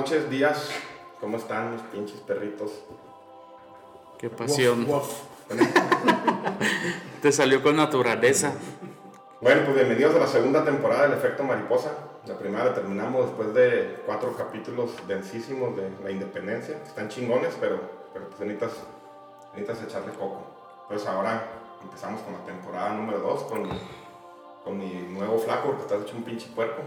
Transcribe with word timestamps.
Noches, 0.00 0.30
días. 0.30 0.70
¿Cómo 1.20 1.36
están 1.36 1.72
mis 1.72 1.82
pinches 1.82 2.20
perritos? 2.20 2.70
Qué 4.16 4.30
pasión. 4.30 4.86
Te 7.20 7.30
salió 7.30 7.62
con 7.62 7.76
naturaleza. 7.76 8.54
Bueno, 9.42 9.60
pues 9.66 9.76
bienvenidos 9.76 10.16
a 10.16 10.20
la 10.20 10.26
segunda 10.26 10.64
temporada 10.64 11.02
del 11.02 11.18
Efecto 11.18 11.44
Mariposa. 11.44 11.92
La 12.26 12.38
primera 12.38 12.64
la 12.64 12.72
terminamos 12.72 13.26
después 13.26 13.52
de 13.52 14.00
cuatro 14.06 14.34
capítulos 14.34 14.90
densísimos 15.06 15.76
de 15.76 15.90
la 16.02 16.10
independencia. 16.10 16.78
Están 16.82 17.10
chingones, 17.10 17.54
pero, 17.60 17.78
pero 18.14 18.26
pues 18.30 18.40
necesitas, 18.40 18.72
necesitas 19.54 19.82
echarle 19.86 20.14
coco. 20.14 20.40
Entonces 20.84 21.06
ahora 21.06 21.46
empezamos 21.82 22.22
con 22.22 22.32
la 22.32 22.44
temporada 22.46 22.94
número 22.94 23.18
2 23.18 23.42
con, 23.42 23.68
con 24.64 24.78
mi 24.78 24.92
nuevo 25.12 25.38
flaco, 25.38 25.68
porque 25.68 25.82
estás 25.82 26.02
hecho 26.02 26.16
un 26.16 26.24
pinche 26.24 26.48
puerco. 26.54 26.82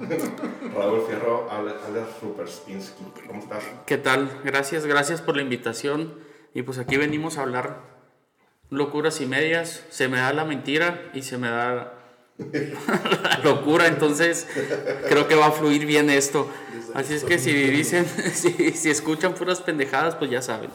Raúl 0.74 1.02
Fierro, 1.06 1.48
alias 1.50 1.76
Superstinsky. 2.20 3.04
¿Cómo 3.26 3.40
estás? 3.40 3.64
¿Qué 3.86 3.96
tal? 3.96 4.40
Gracias, 4.44 4.86
gracias 4.86 5.20
por 5.22 5.36
la 5.36 5.42
invitación. 5.42 6.14
Y 6.52 6.62
pues 6.62 6.78
aquí 6.78 6.96
venimos 6.96 7.38
a 7.38 7.42
hablar 7.42 7.80
locuras 8.70 9.20
y 9.20 9.26
medias. 9.26 9.84
Se 9.90 10.08
me 10.08 10.18
da 10.18 10.32
la 10.32 10.44
mentira 10.44 11.10
y 11.14 11.22
se 11.22 11.38
me 11.38 11.48
da 11.48 11.94
la 12.38 13.40
locura. 13.42 13.86
Entonces 13.86 14.46
creo 15.08 15.26
que 15.26 15.34
va 15.34 15.46
a 15.46 15.52
fluir 15.52 15.86
bien 15.86 16.10
esto. 16.10 16.48
Así 16.94 17.14
es 17.14 17.24
que 17.24 17.38
si 17.38 17.52
dicen, 17.52 18.06
si, 18.34 18.72
si 18.72 18.90
escuchan 18.90 19.34
puras 19.34 19.60
pendejadas, 19.60 20.14
pues 20.14 20.30
ya 20.30 20.42
saben. 20.42 20.70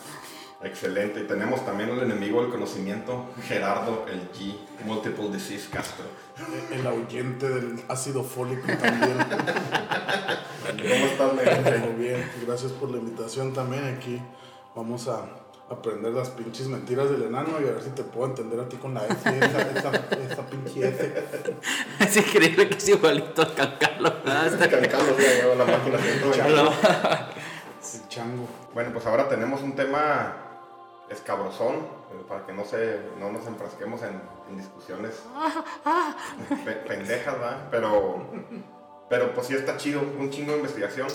Excelente. 0.62 1.22
Y 1.22 1.24
tenemos 1.28 1.66
también 1.66 1.90
el 1.90 2.00
enemigo 2.00 2.42
del 2.42 2.52
conocimiento, 2.52 3.28
Gerardo, 3.44 4.06
el 4.10 4.30
G, 4.32 4.56
Multiple 4.86 5.30
Disease 5.30 5.70
Castro. 5.70 6.06
El 6.72 6.86
ahuyente 6.86 7.50
del 7.50 7.82
ácido 7.88 8.24
fólico 8.24 8.68
también. 8.68 9.18
¿Cómo 10.70 11.06
estás? 11.06 11.80
Muy 11.80 12.06
bien, 12.06 12.30
gracias 12.46 12.72
por 12.74 12.92
la 12.92 12.98
invitación 12.98 13.54
también. 13.54 13.86
Aquí 13.86 14.22
vamos 14.76 15.08
a 15.08 15.26
aprender 15.70 16.12
las 16.12 16.30
pinches 16.30 16.68
mentiras 16.68 17.10
del 17.10 17.24
enano 17.24 17.60
y 17.62 17.68
a 17.68 17.72
ver 17.72 17.82
si 17.82 17.92
te 17.92 18.04
puedo 18.04 18.28
entender 18.28 18.60
a 18.60 18.68
ti 18.68 18.78
con 18.78 18.94
la 18.94 19.06
S, 19.06 19.30
esa, 19.30 19.62
esa, 19.62 19.92
esa 20.32 20.46
pinche 20.48 20.88
S. 20.88 21.14
Es 22.00 22.18
increíble 22.18 22.68
que 22.68 22.78
es 22.78 22.90
igualito 22.90 23.42
a 23.42 23.54
Cancalo. 23.54 24.24
Cancalo, 24.24 25.18
ya 25.18 25.42
lleva 25.42 25.56
la 25.56 25.66
máquina. 25.66 26.00
El 27.94 28.08
chango. 28.10 28.48
Bueno, 28.74 28.92
pues 28.94 29.06
ahora 29.06 29.30
tenemos 29.30 29.62
un 29.62 29.74
tema 29.76 30.49
escabrosón, 31.10 31.76
eh, 31.76 32.24
para 32.28 32.46
que 32.46 32.54
no, 32.54 32.64
se, 32.66 33.00
no 33.20 33.32
nos 33.32 33.46
enfrasquemos 33.48 34.02
en, 34.04 34.22
en 34.50 34.58
discusiones 34.58 35.24
pe- 36.66 36.72
pendejas, 36.88 37.34
¿verdad? 37.40 37.68
Pero, 37.72 38.26
pero 39.10 39.34
pues 39.34 39.48
sí 39.48 39.56
está 39.56 39.78
chido, 39.78 40.02
un 40.02 40.30
chingo 40.30 40.52
de 40.52 40.58
investigación. 40.60 41.08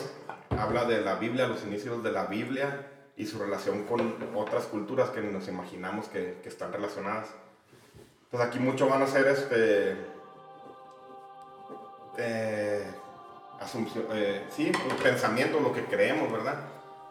Habla 0.59 0.85
de 0.85 1.01
la 1.01 1.15
Biblia, 1.17 1.47
los 1.47 1.65
inicios 1.65 2.03
de 2.03 2.13
la 2.13 2.27
Biblia 2.27 2.91
y 3.17 3.27
su 3.27 3.39
relación 3.39 3.85
con 3.85 4.17
otras 4.35 4.65
culturas 4.65 5.11
que 5.11 5.21
ni 5.21 5.33
nos 5.33 5.49
imaginamos 5.49 6.07
que, 6.09 6.39
que 6.43 6.49
están 6.49 6.73
relacionadas. 6.73 7.29
Pues 8.31 8.43
aquí 8.43 8.59
mucho 8.59 8.89
van 8.89 9.03
a 9.03 9.07
ser 9.07 9.27
este... 9.29 9.97
Eh, 12.17 12.85
asunción, 13.61 14.05
eh, 14.13 14.45
sí, 14.51 14.71
pensamiento, 15.03 15.59
lo 15.61 15.73
que 15.73 15.85
creemos, 15.85 16.31
¿verdad? 16.31 16.57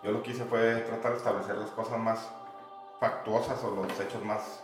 Yo 0.04 0.12
lo 0.12 0.24
que 0.24 0.32
hice 0.32 0.46
fue 0.46 0.76
tratar 0.88 1.12
de 1.14 1.18
establecer 1.18 1.56
las 1.58 1.70
cosas 1.72 2.00
más 2.00 2.20
factuosas 3.04 3.62
o 3.66 3.72
los 3.72 4.00
hechos 4.00 4.24
más, 4.24 4.64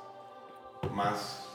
más, 0.94 1.46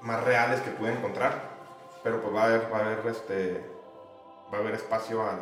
más 0.00 0.24
reales 0.24 0.62
que 0.62 0.70
pude 0.70 0.92
encontrar. 0.94 1.58
Pero 2.02 2.22
pues 2.22 2.34
va 2.34 2.42
a 2.42 2.44
haber, 2.46 2.72
va 2.72 2.78
a 2.78 2.80
haber, 2.86 3.06
este, 3.06 3.70
va 4.50 4.56
a 4.56 4.60
haber 4.62 4.74
espacio 4.76 5.22
al, 5.22 5.40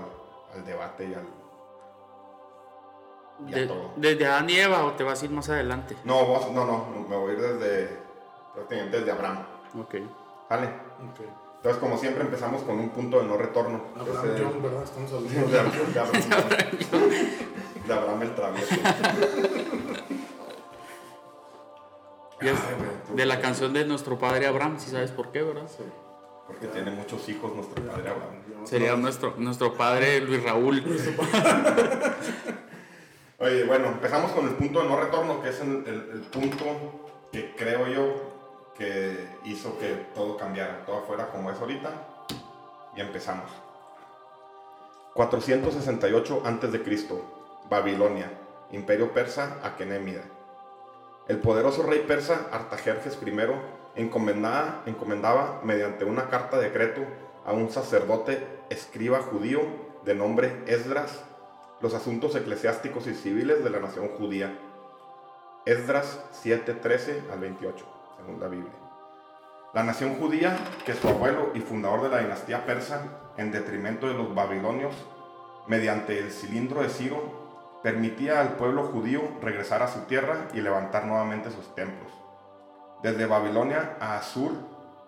al 0.53 0.65
debate 0.67 1.05
y 1.07 1.15
al... 1.15 1.27
De-. 3.39 3.71
¿Desde 3.95 4.27
Adán 4.27 4.51
y 4.51 4.57
Eva 4.57 4.85
o 4.85 4.93
te 4.95 5.05
vas 5.05 5.23
a 5.23 5.25
ir 5.27 5.31
más 5.31 5.49
adelante? 5.49 5.97
No, 6.03 6.25
vos- 6.27 6.51
no, 6.51 6.65
no, 6.65 6.87
me 7.09 7.15
voy 7.17 7.31
a 7.31 7.35
ir 7.35 7.41
desde, 7.41 7.97
prácticamente 8.53 8.99
desde 8.99 9.13
Abraham. 9.13 9.47
Ok. 9.79 9.95
¿Vale? 10.51 10.71
Entonces, 11.57 11.81
como 11.81 11.97
siempre, 11.99 12.25
empezamos 12.25 12.63
con 12.63 12.81
un 12.81 12.89
punto 12.89 13.21
de 13.21 13.27
no 13.27 13.37
retorno. 13.37 13.81
Abraham 13.95 14.27
Entonces, 14.27 14.47
John, 14.53 14.63
¿verdad? 14.63 14.83
Estamos 14.83 15.11
de 15.33 15.39
hablando 15.41 15.59
Abraham, 15.61 15.93
de 15.93 16.01
Abraham, 16.01 17.29
de 17.87 17.95
Abraham 17.95 18.23
el 18.23 18.35
travieso. 18.35 18.75
Y 22.41 22.49
es 22.49 22.59
de 23.15 23.27
la 23.27 23.41
canción 23.41 23.73
de 23.73 23.85
nuestro 23.87 24.19
padre 24.19 24.47
Abraham, 24.47 24.79
si 24.79 24.91
sabes 24.91 25.11
por 25.11 25.33
qué, 25.33 25.43
¿verdad? 25.43 25.69
Porque 26.47 26.67
tiene 26.69 26.91
muchos 26.91 27.29
hijos 27.29 27.55
nuestro 27.55 27.83
padre 27.85 28.11
Abraham. 28.11 28.67
Sería 28.67 28.95
nuestro, 28.97 29.35
nuestro 29.39 29.75
padre 29.75 30.21
Luis 30.21 30.43
Raúl. 30.43 30.83
Oye, 33.39 33.65
bueno, 33.65 33.89
empezamos 33.89 34.31
con 34.33 34.47
el 34.49 34.55
punto 34.55 34.83
de 34.83 34.89
no 34.89 34.99
retorno, 35.01 35.43
que 35.43 35.51
es 35.51 35.61
el, 35.61 35.85
el- 35.87 36.11
el 36.15 36.21
punto 36.31 36.65
que 37.33 37.55
creo 37.55 37.87
yo 37.89 38.37
que 38.77 39.27
hizo 39.45 39.79
que 39.79 40.07
todo 40.15 40.37
cambiara, 40.37 40.85
todo 40.87 41.03
fuera 41.03 41.29
como 41.31 41.51
es 41.51 41.59
ahorita. 41.59 41.91
Y 42.97 43.01
empezamos. 43.01 43.51
468 45.15 46.43
a.C., 46.45 47.09
Babilonia, 47.71 48.31
Imperio 48.73 49.13
Persa, 49.13 49.59
Aquenémida. 49.63 50.23
El 51.29 51.39
poderoso 51.39 51.83
rey 51.83 52.05
persa 52.07 52.49
Artajerjes 52.53 53.19
I 53.21 53.33
encomendaba, 53.97 55.61
mediante 55.65 56.05
una 56.05 56.29
carta 56.29 56.59
decreto 56.59 57.03
a 57.45 57.53
un 57.53 57.71
sacerdote 57.71 58.47
escriba 58.71 59.21
judío 59.21 59.63
de 60.05 60.15
nombre 60.15 60.63
Esdras 60.67 61.25
los 61.81 61.95
asuntos 61.95 62.35
eclesiásticos 62.37 63.07
y 63.07 63.15
civiles 63.15 63.63
de 63.65 63.71
la 63.71 63.81
nación 63.81 64.09
judía. 64.09 64.57
Esdras 65.65 66.21
7:13 66.33 67.31
al 67.33 67.41
28, 67.41 67.85
según 68.17 68.41
la 68.41 68.49
Biblia. 68.49 68.73
La 69.75 69.83
nación 69.83 70.15
judía, 70.15 70.57
que 70.87 70.95
su 70.95 71.09
abuelo 71.09 71.51
y 71.55 71.61
fundador 71.61 72.03
de 72.03 72.09
la 72.09 72.21
dinastía 72.21 72.65
persa, 72.65 73.03
en 73.37 73.51
detrimento 73.51 74.07
de 74.07 74.15
los 74.15 74.35
babilonios, 74.35 74.95
mediante 75.67 76.19
el 76.19 76.31
cilindro 76.31 76.83
de 76.83 76.89
Ciro, 76.89 77.46
permitía 77.83 78.41
al 78.41 78.57
pueblo 78.57 78.85
judío 78.85 79.23
regresar 79.41 79.83
a 79.83 79.89
su 79.89 80.01
tierra 80.01 80.49
y 80.55 80.61
levantar 80.61 81.07
nuevamente 81.07 81.51
sus 81.51 81.75
templos. 81.75 82.11
Desde 83.03 83.27
Babilonia 83.27 83.97
a 84.01 84.17
Asur 84.17 84.53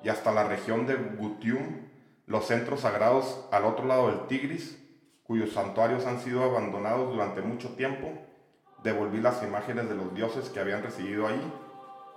y 0.03 0.09
hasta 0.09 0.33
la 0.33 0.45
región 0.45 0.87
de 0.87 0.95
Gutium, 0.95 1.89
los 2.27 2.47
centros 2.47 2.81
sagrados 2.81 3.47
al 3.51 3.65
otro 3.65 3.87
lado 3.87 4.09
del 4.09 4.27
Tigris, 4.27 4.79
cuyos 5.25 5.53
santuarios 5.53 6.06
han 6.06 6.21
sido 6.21 6.45
abandonados 6.45 7.11
durante 7.12 7.43
mucho 7.43 7.71
tiempo, 7.71 8.12
devolví 8.83 9.21
las 9.21 9.43
imágenes 9.43 9.88
de 9.88 9.94
los 9.94 10.14
dioses 10.14 10.49
que 10.50 10.61
habían 10.61 10.82
residido 10.82 11.26
allí 11.26 11.53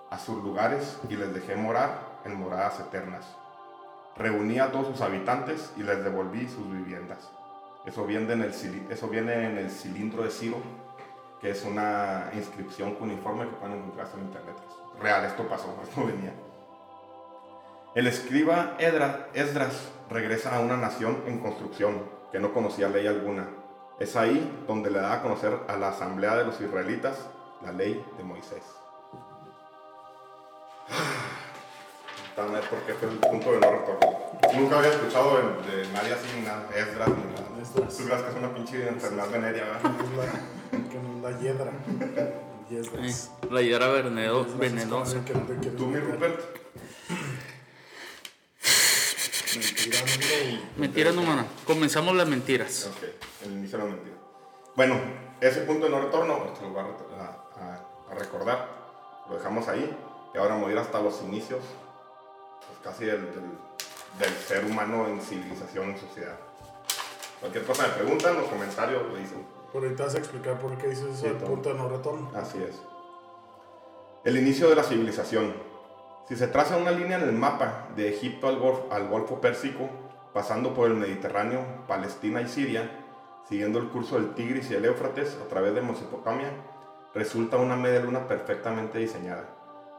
a 0.10 0.20
sus 0.20 0.44
lugares 0.44 1.00
y 1.10 1.16
les 1.16 1.34
dejé 1.34 1.56
morar 1.56 2.20
en 2.26 2.36
moradas 2.36 2.80
eternas. 2.80 3.26
Reuní 4.18 4.60
a 4.60 4.72
todos 4.72 4.88
sus 4.88 5.02
habitantes 5.02 5.72
y 5.78 5.84
les 5.84 6.04
devolví 6.04 6.48
sus 6.48 6.70
viviendas. 6.72 7.32
Eso 7.86 8.06
viene 8.06 8.34
en 8.34 8.42
el, 8.44 8.54
eso 8.90 9.08
viene 9.08 9.46
en 9.48 9.58
el 9.58 9.70
cilindro 9.72 10.24
de 10.24 10.30
Ciro, 10.30 10.58
que 11.40 11.50
es 11.52 11.64
una 11.66 12.30
inscripción 12.34 12.94
cuneiforme 12.96 13.46
que 13.48 13.56
pueden 13.56 13.78
encontrarse 13.78 14.18
en 14.18 14.26
internet. 14.26 14.56
Real, 15.02 15.26
esto 15.26 15.48
pasó, 15.48 15.76
esto 15.84 16.06
venía. 16.06 16.34
El 17.96 18.08
escriba 18.08 18.76
Edra- 18.80 19.28
Esdras 19.34 19.90
regresa 20.10 20.56
a 20.56 20.60
una 20.60 20.78
nación 20.78 21.24
en 21.28 21.40
construcción 21.40 22.04
que 22.32 22.40
no 22.40 22.54
conocía 22.54 22.88
ley 22.88 23.08
alguna. 23.08 23.48
Es 24.00 24.16
ahí 24.16 24.64
donde 24.68 24.90
le 24.92 25.00
da 25.00 25.14
a 25.14 25.22
conocer 25.22 25.58
a 25.68 25.76
la 25.76 25.90
asamblea 25.90 26.36
de 26.36 26.46
los 26.46 26.60
israelitas 26.62 27.28
la 27.64 27.72
ley 27.72 28.04
de 28.18 28.24
Moisés. 28.24 28.64
Tal 32.42 32.52
vez 32.52 32.66
porque 32.72 32.94
fue 32.96 33.08
el 33.10 33.18
punto 33.18 33.52
de 33.52 33.60
no 33.60 33.70
retorno. 33.72 34.18
Nunca 34.56 34.80
había 34.80 34.90
escuchado 34.92 35.38
de, 35.38 35.44
de 35.78 35.88
nadie 35.94 36.14
así, 36.14 36.26
ni 36.36 36.42
nada, 36.42 36.68
Esdras 36.76 37.08
ni 37.10 37.24
nada. 37.34 37.62
Esdras. 37.62 37.98
Tú 37.98 38.04
crees 38.06 38.22
que 38.24 38.30
es 38.32 38.36
una 38.36 38.54
pinche 38.56 38.88
enfermedad 38.88 39.30
venérea, 39.30 39.64
¿verdad? 39.66 39.92
Es 40.02 40.18
la, 40.18 41.02
no 41.22 41.30
es 41.30 41.40
hiedra. 41.42 41.72
La 43.52 43.62
hidra 43.62 43.88
veneno- 43.90 44.58
venenosa. 44.58 45.18
no 45.18 45.24
te 45.26 45.34
¿Tú, 45.70 45.86
mi. 45.88 46.00
Rupert? 46.00 46.40
Mentira, 49.54 49.98
hombre, 50.00 50.50
y- 50.50 50.64
Mentiras 50.80 51.14
no, 51.14 51.22
mano. 51.24 51.46
Comenzamos 51.68 52.16
las 52.16 52.28
mentiras. 52.28 52.90
Ok, 52.92 53.04
el 53.46 53.52
inicio 53.52 53.78
de 53.78 53.84
la 53.84 53.90
mentira. 53.92 54.16
Bueno, 54.76 55.00
ese 55.42 55.62
punto 55.62 55.86
de 55.86 55.92
no 55.92 56.00
retorno, 56.02 56.34
ahorita 56.34 56.62
lo 56.62 56.70
voy 56.70 56.82
a, 56.82 57.24
a- 57.24 58.12
a- 58.12 58.16
recordar. 58.16 58.68
Lo 59.30 59.38
dejamos 59.38 59.68
ahí. 59.68 59.96
Y 60.34 60.38
ahora 60.38 60.54
vamos 60.56 60.70
a 60.70 60.72
ir 60.72 60.78
hasta 60.78 61.02
los 61.02 61.22
inicios, 61.24 61.60
casi 62.84 63.06
del, 63.06 63.22
del- 63.34 63.58
del 64.20 64.34
ser 64.36 64.66
humano 64.66 65.08
en 65.08 65.22
civilización, 65.22 65.92
en 65.92 65.98
sociedad. 66.00 66.36
Cualquier 67.40 67.66
cosa 67.66 67.84
me 67.88 67.94
preguntan, 67.94 68.36
los 68.36 68.48
comentarios 68.48 69.02
lo 69.08 69.16
dicen. 69.16 69.46
Pero 69.72 69.86
ahorita 69.86 70.04
vas 70.04 70.16
a 70.16 70.18
explicar 70.18 70.60
por 70.60 70.78
qué 70.78 70.90
dices 70.90 71.06
eso 71.24 71.34
de 71.34 71.74
no 71.74 71.88
retorno. 71.90 72.30
Así 72.36 72.62
es. 72.62 72.76
El 74.26 74.38
inicio 74.38 74.70
de 74.70 74.76
la 74.76 74.84
civilización. 74.84 75.54
Si 76.28 76.36
se 76.36 76.48
traza 76.48 76.78
una 76.78 76.92
línea 76.92 77.18
en 77.18 77.24
el 77.24 77.32
mapa 77.34 77.88
de 77.96 78.10
Egipto 78.10 78.48
al, 78.48 78.60
Golf- 78.60 78.92
al 78.92 79.08
Golfo 79.08 79.42
Pérsico, 79.42 79.90
pasando 80.34 80.74
por 80.74 80.88
el 80.88 80.96
Mediterráneo, 80.96 81.62
Palestina 81.88 82.42
y 82.42 82.48
Siria, 82.48 82.92
siguiendo 83.50 83.80
el 83.80 83.90
curso 83.90 84.16
del 84.16 84.34
Tigris 84.36 84.70
y 84.70 84.76
el 84.76 84.86
Éufrates 84.86 85.38
a 85.44 85.48
través 85.48 85.74
de 85.74 85.82
Mesopotamia, 85.82 86.52
resulta 87.16 87.58
una 87.58 87.76
media 87.76 88.02
luna 88.02 88.28
perfectamente 88.28 89.00
diseñada. 89.00 89.46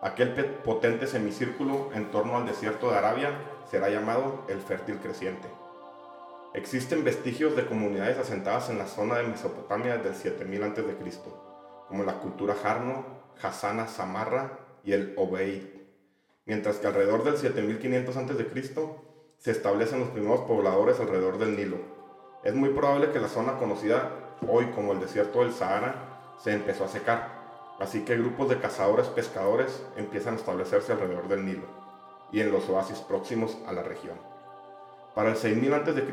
Aquel 0.03 0.35
potente 0.65 1.07
semicírculo 1.07 1.91
en 1.95 2.11
torno 2.11 2.37
al 2.37 2.45
desierto 2.45 2.91
de 2.91 2.99
Arabia 2.99 3.31
será 3.71 3.89
llamado 3.89 4.45
el 4.49 4.59
fértil 4.61 4.99
creciente. 4.99 5.47
Existen 6.55 7.05
vestigios 7.05 7.55
de 7.55 7.67
comunidades 7.67 8.19
asentadas 8.19 8.69
en 8.69 8.79
la 8.79 8.89
zona 8.89 9.19
de 9.19 9.29
Mesopotamia 9.29 9.99
desde 9.99 10.09
el 10.09 10.15
7000 10.17 10.63
a.C., 10.65 10.83
como 11.87 12.03
la 12.03 12.15
cultura 12.15 12.57
Jarno, 12.61 13.05
Hassana 13.41 13.87
Samarra 13.87 14.59
y 14.83 14.93
el 14.93 15.15
Obeid. 15.17 15.63
Mientras 16.47 16.79
que 16.79 16.89
alrededor 16.89 17.23
del 17.23 17.37
7500 17.37 18.17
a.C. 18.17 18.65
se 19.39 19.51
establecen 19.53 20.01
los 20.01 20.09
primeros 20.09 20.41
pobladores 20.41 20.99
alrededor 20.99 21.39
del 21.39 21.55
Nilo. 21.55 21.79
Es 22.43 22.55
muy 22.55 22.71
probable 22.71 23.13
que 23.13 23.21
la 23.21 23.29
zona 23.29 23.57
conocida 23.57 24.11
hoy 24.49 24.67
como 24.75 24.95
el 24.95 25.01
desierto 25.01 25.43
del 25.43 25.53
Sahara 25.53 26.35
se 26.43 26.53
empezó 26.53 26.87
a 26.87 26.89
secar, 26.89 27.42
así 27.83 28.05
que 28.05 28.17
grupos 28.17 28.49
de 28.49 28.61
cazadores 28.61 29.09
pescadores 29.09 29.85
empiezan 29.97 30.35
a 30.35 30.37
establecerse 30.37 30.93
alrededor 30.93 31.27
del 31.27 31.45
Nilo 31.45 31.67
y 32.31 32.41
en 32.41 32.53
los 32.53 32.69
oasis 32.69 32.99
próximos 33.01 33.59
a 33.67 33.73
la 33.73 33.83
región. 33.83 34.17
Para 35.17 35.31
el 35.31 35.37
6000 35.37 35.75
a.C. 35.75 36.05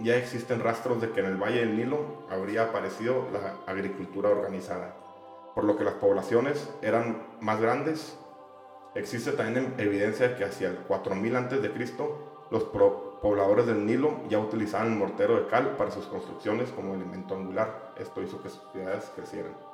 ya 0.00 0.16
existen 0.16 0.60
rastros 0.60 1.00
de 1.00 1.10
que 1.10 1.20
en 1.20 1.26
el 1.26 1.42
Valle 1.42 1.60
del 1.60 1.76
Nilo 1.76 2.26
habría 2.30 2.64
aparecido 2.64 3.26
la 3.32 3.56
agricultura 3.66 4.28
organizada, 4.28 4.94
por 5.54 5.64
lo 5.64 5.76
que 5.76 5.84
las 5.84 5.94
poblaciones 5.94 6.70
eran 6.82 7.22
más 7.40 7.60
grandes. 7.60 8.16
Existe 8.94 9.32
también 9.32 9.74
evidencia 9.78 10.28
de 10.28 10.36
que 10.36 10.44
hacia 10.44 10.68
el 10.68 10.76
4000 10.76 11.36
a.C. 11.36 11.70
los 12.50 12.64
pobladores 12.64 13.66
del 13.66 13.86
Nilo 13.86 14.20
ya 14.28 14.38
utilizaban 14.38 14.92
el 14.92 14.98
mortero 14.98 15.36
de 15.36 15.48
cal 15.48 15.76
para 15.76 15.90
sus 15.90 16.04
construcciones 16.06 16.70
como 16.70 16.94
elemento 16.94 17.34
angular. 17.34 17.94
Esto 17.96 18.22
hizo 18.22 18.42
que 18.42 18.50
sus 18.50 18.62
ciudades 18.70 19.10
crecieran. 19.16 19.73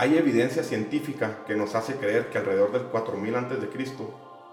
Hay 0.00 0.16
evidencia 0.16 0.64
científica 0.64 1.44
que 1.46 1.54
nos 1.54 1.74
hace 1.74 1.96
creer 1.96 2.30
que 2.30 2.38
alrededor 2.38 2.72
del 2.72 2.84
4000 2.84 3.34
a.C. 3.34 3.68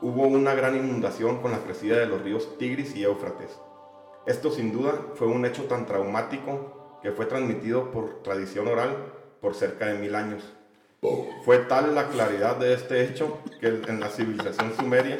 hubo 0.01 0.23
una 0.23 0.53
gran 0.53 0.75
inundación 0.75 1.41
con 1.41 1.51
la 1.51 1.59
crecida 1.59 1.95
de 1.95 2.05
los 2.05 2.21
ríos 2.21 2.57
Tigris 2.57 2.93
y 2.97 3.05
Éufrates. 3.05 3.57
Esto 4.25 4.51
sin 4.51 4.73
duda 4.73 4.91
fue 5.15 5.27
un 5.27 5.45
hecho 5.45 5.63
tan 5.63 5.85
traumático 5.85 6.99
que 7.01 7.13
fue 7.13 7.27
transmitido 7.27 7.91
por 7.91 8.23
tradición 8.23 8.67
oral 8.67 9.13
por 9.39 9.55
cerca 9.55 9.85
de 9.85 9.97
mil 9.99 10.15
años. 10.15 10.43
Fue 11.45 11.59
tal 11.59 11.95
la 11.95 12.09
claridad 12.09 12.57
de 12.57 12.73
este 12.73 13.05
hecho 13.05 13.37
que 13.61 13.67
en 13.67 14.01
la 14.01 14.09
civilización 14.09 14.73
sumeria, 14.77 15.17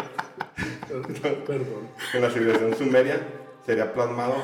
en 2.14 2.22
la 2.22 2.30
civilización 2.30 2.76
sumeria 2.76 3.26
sería 3.66 3.94
plasmado 3.94 4.36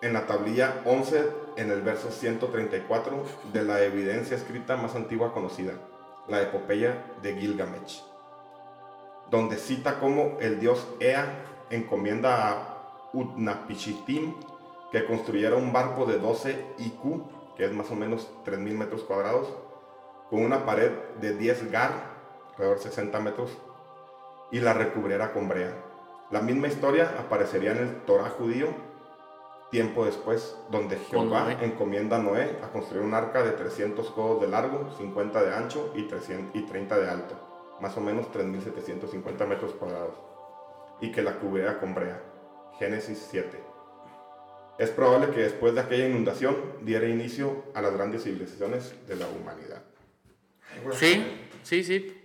en 0.00 0.14
la 0.14 0.24
tablilla 0.26 0.80
11 0.86 1.41
en 1.56 1.70
el 1.70 1.82
verso 1.82 2.10
134 2.10 3.24
de 3.52 3.62
la 3.62 3.82
evidencia 3.82 4.36
escrita 4.36 4.76
más 4.76 4.94
antigua 4.94 5.32
conocida, 5.32 5.74
la 6.28 6.42
epopeya 6.42 7.04
de 7.22 7.34
Gilgamesh, 7.34 8.02
donde 9.30 9.56
cita 9.56 9.98
cómo 9.98 10.38
el 10.40 10.60
dios 10.60 10.86
Ea 11.00 11.44
encomienda 11.70 12.50
a 12.50 13.08
Utnapishtim 13.12 14.34
que 14.90 15.04
construyera 15.06 15.56
un 15.56 15.72
barco 15.72 16.04
de 16.06 16.18
12 16.18 16.66
IQ, 16.78 17.56
que 17.56 17.64
es 17.64 17.72
más 17.72 17.90
o 17.90 17.94
menos 17.94 18.28
3.000 18.44 18.58
metros 18.74 19.02
cuadrados, 19.02 19.48
con 20.28 20.44
una 20.44 20.64
pared 20.64 20.90
de 21.20 21.34
10 21.34 21.70
gar, 21.70 21.92
alrededor 22.52 22.76
de 22.76 22.84
60 22.84 23.20
metros, 23.20 23.50
y 24.50 24.60
la 24.60 24.74
recubriera 24.74 25.32
con 25.32 25.48
brea. 25.48 25.74
La 26.30 26.40
misma 26.40 26.68
historia 26.68 27.14
aparecería 27.18 27.72
en 27.72 27.78
el 27.78 27.96
Torah 28.02 28.30
judío 28.30 28.68
tiempo 29.72 30.04
después, 30.04 30.54
donde 30.70 30.98
Jehová 30.98 31.56
encomienda 31.62 32.18
a 32.18 32.22
Noé 32.22 32.58
a 32.62 32.68
construir 32.68 33.02
un 33.02 33.14
arca 33.14 33.42
de 33.42 33.52
300 33.52 34.10
codos 34.10 34.42
de 34.42 34.48
largo, 34.48 34.94
50 34.98 35.42
de 35.42 35.54
ancho 35.54 35.94
y, 35.96 36.02
300 36.02 36.54
y 36.54 36.66
30 36.66 36.98
de 36.98 37.08
alto, 37.08 37.34
más 37.80 37.96
o 37.96 38.02
menos 38.02 38.26
3.750 38.26 39.46
metros 39.46 39.72
cuadrados, 39.72 40.14
y 41.00 41.10
que 41.10 41.22
la 41.22 41.38
cubriera 41.38 41.80
con 41.80 41.94
brea. 41.94 42.22
Génesis 42.78 43.26
7. 43.30 43.58
Es 44.78 44.90
probable 44.90 45.30
que 45.30 45.40
después 45.40 45.74
de 45.74 45.80
aquella 45.80 46.06
inundación 46.06 46.54
diera 46.82 47.08
inicio 47.08 47.64
a 47.74 47.80
las 47.80 47.94
grandes 47.94 48.24
civilizaciones 48.24 48.94
de 49.08 49.16
la 49.16 49.26
humanidad. 49.26 49.82
Sí, 50.92 51.24
sí, 51.62 51.82
sí. 51.82 52.21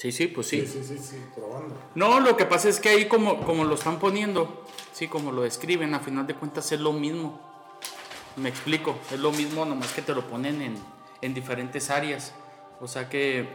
Sí, 0.00 0.12
sí, 0.12 0.28
pues 0.28 0.46
Sí, 0.46 0.66
sí. 0.66 0.82
sí, 0.82 0.96
sí, 0.96 0.98
sí, 0.98 1.22
probando. 1.34 1.76
No, 1.94 2.20
lo 2.20 2.34
que 2.34 2.46
pasa 2.46 2.70
es 2.70 2.80
que 2.80 2.88
ahí 2.88 3.06
como, 3.06 3.44
como 3.44 3.64
lo 3.64 3.74
están 3.74 3.98
poniendo, 3.98 4.64
sí, 4.92 5.08
como 5.08 5.30
lo 5.30 5.42
describen, 5.42 5.92
a 5.92 6.00
final 6.00 6.26
de 6.26 6.34
cuentas 6.34 6.72
es 6.72 6.80
lo 6.80 6.94
mismo. 6.94 7.38
Me 8.36 8.48
explico, 8.48 8.96
es 9.12 9.20
lo 9.20 9.30
mismo, 9.30 9.66
nomás 9.66 9.92
que 9.92 10.00
te 10.00 10.14
lo 10.14 10.26
ponen 10.26 10.62
en, 10.62 10.78
en 11.20 11.34
diferentes 11.34 11.90
áreas. 11.90 12.32
O 12.80 12.88
sea 12.88 13.10
que, 13.10 13.46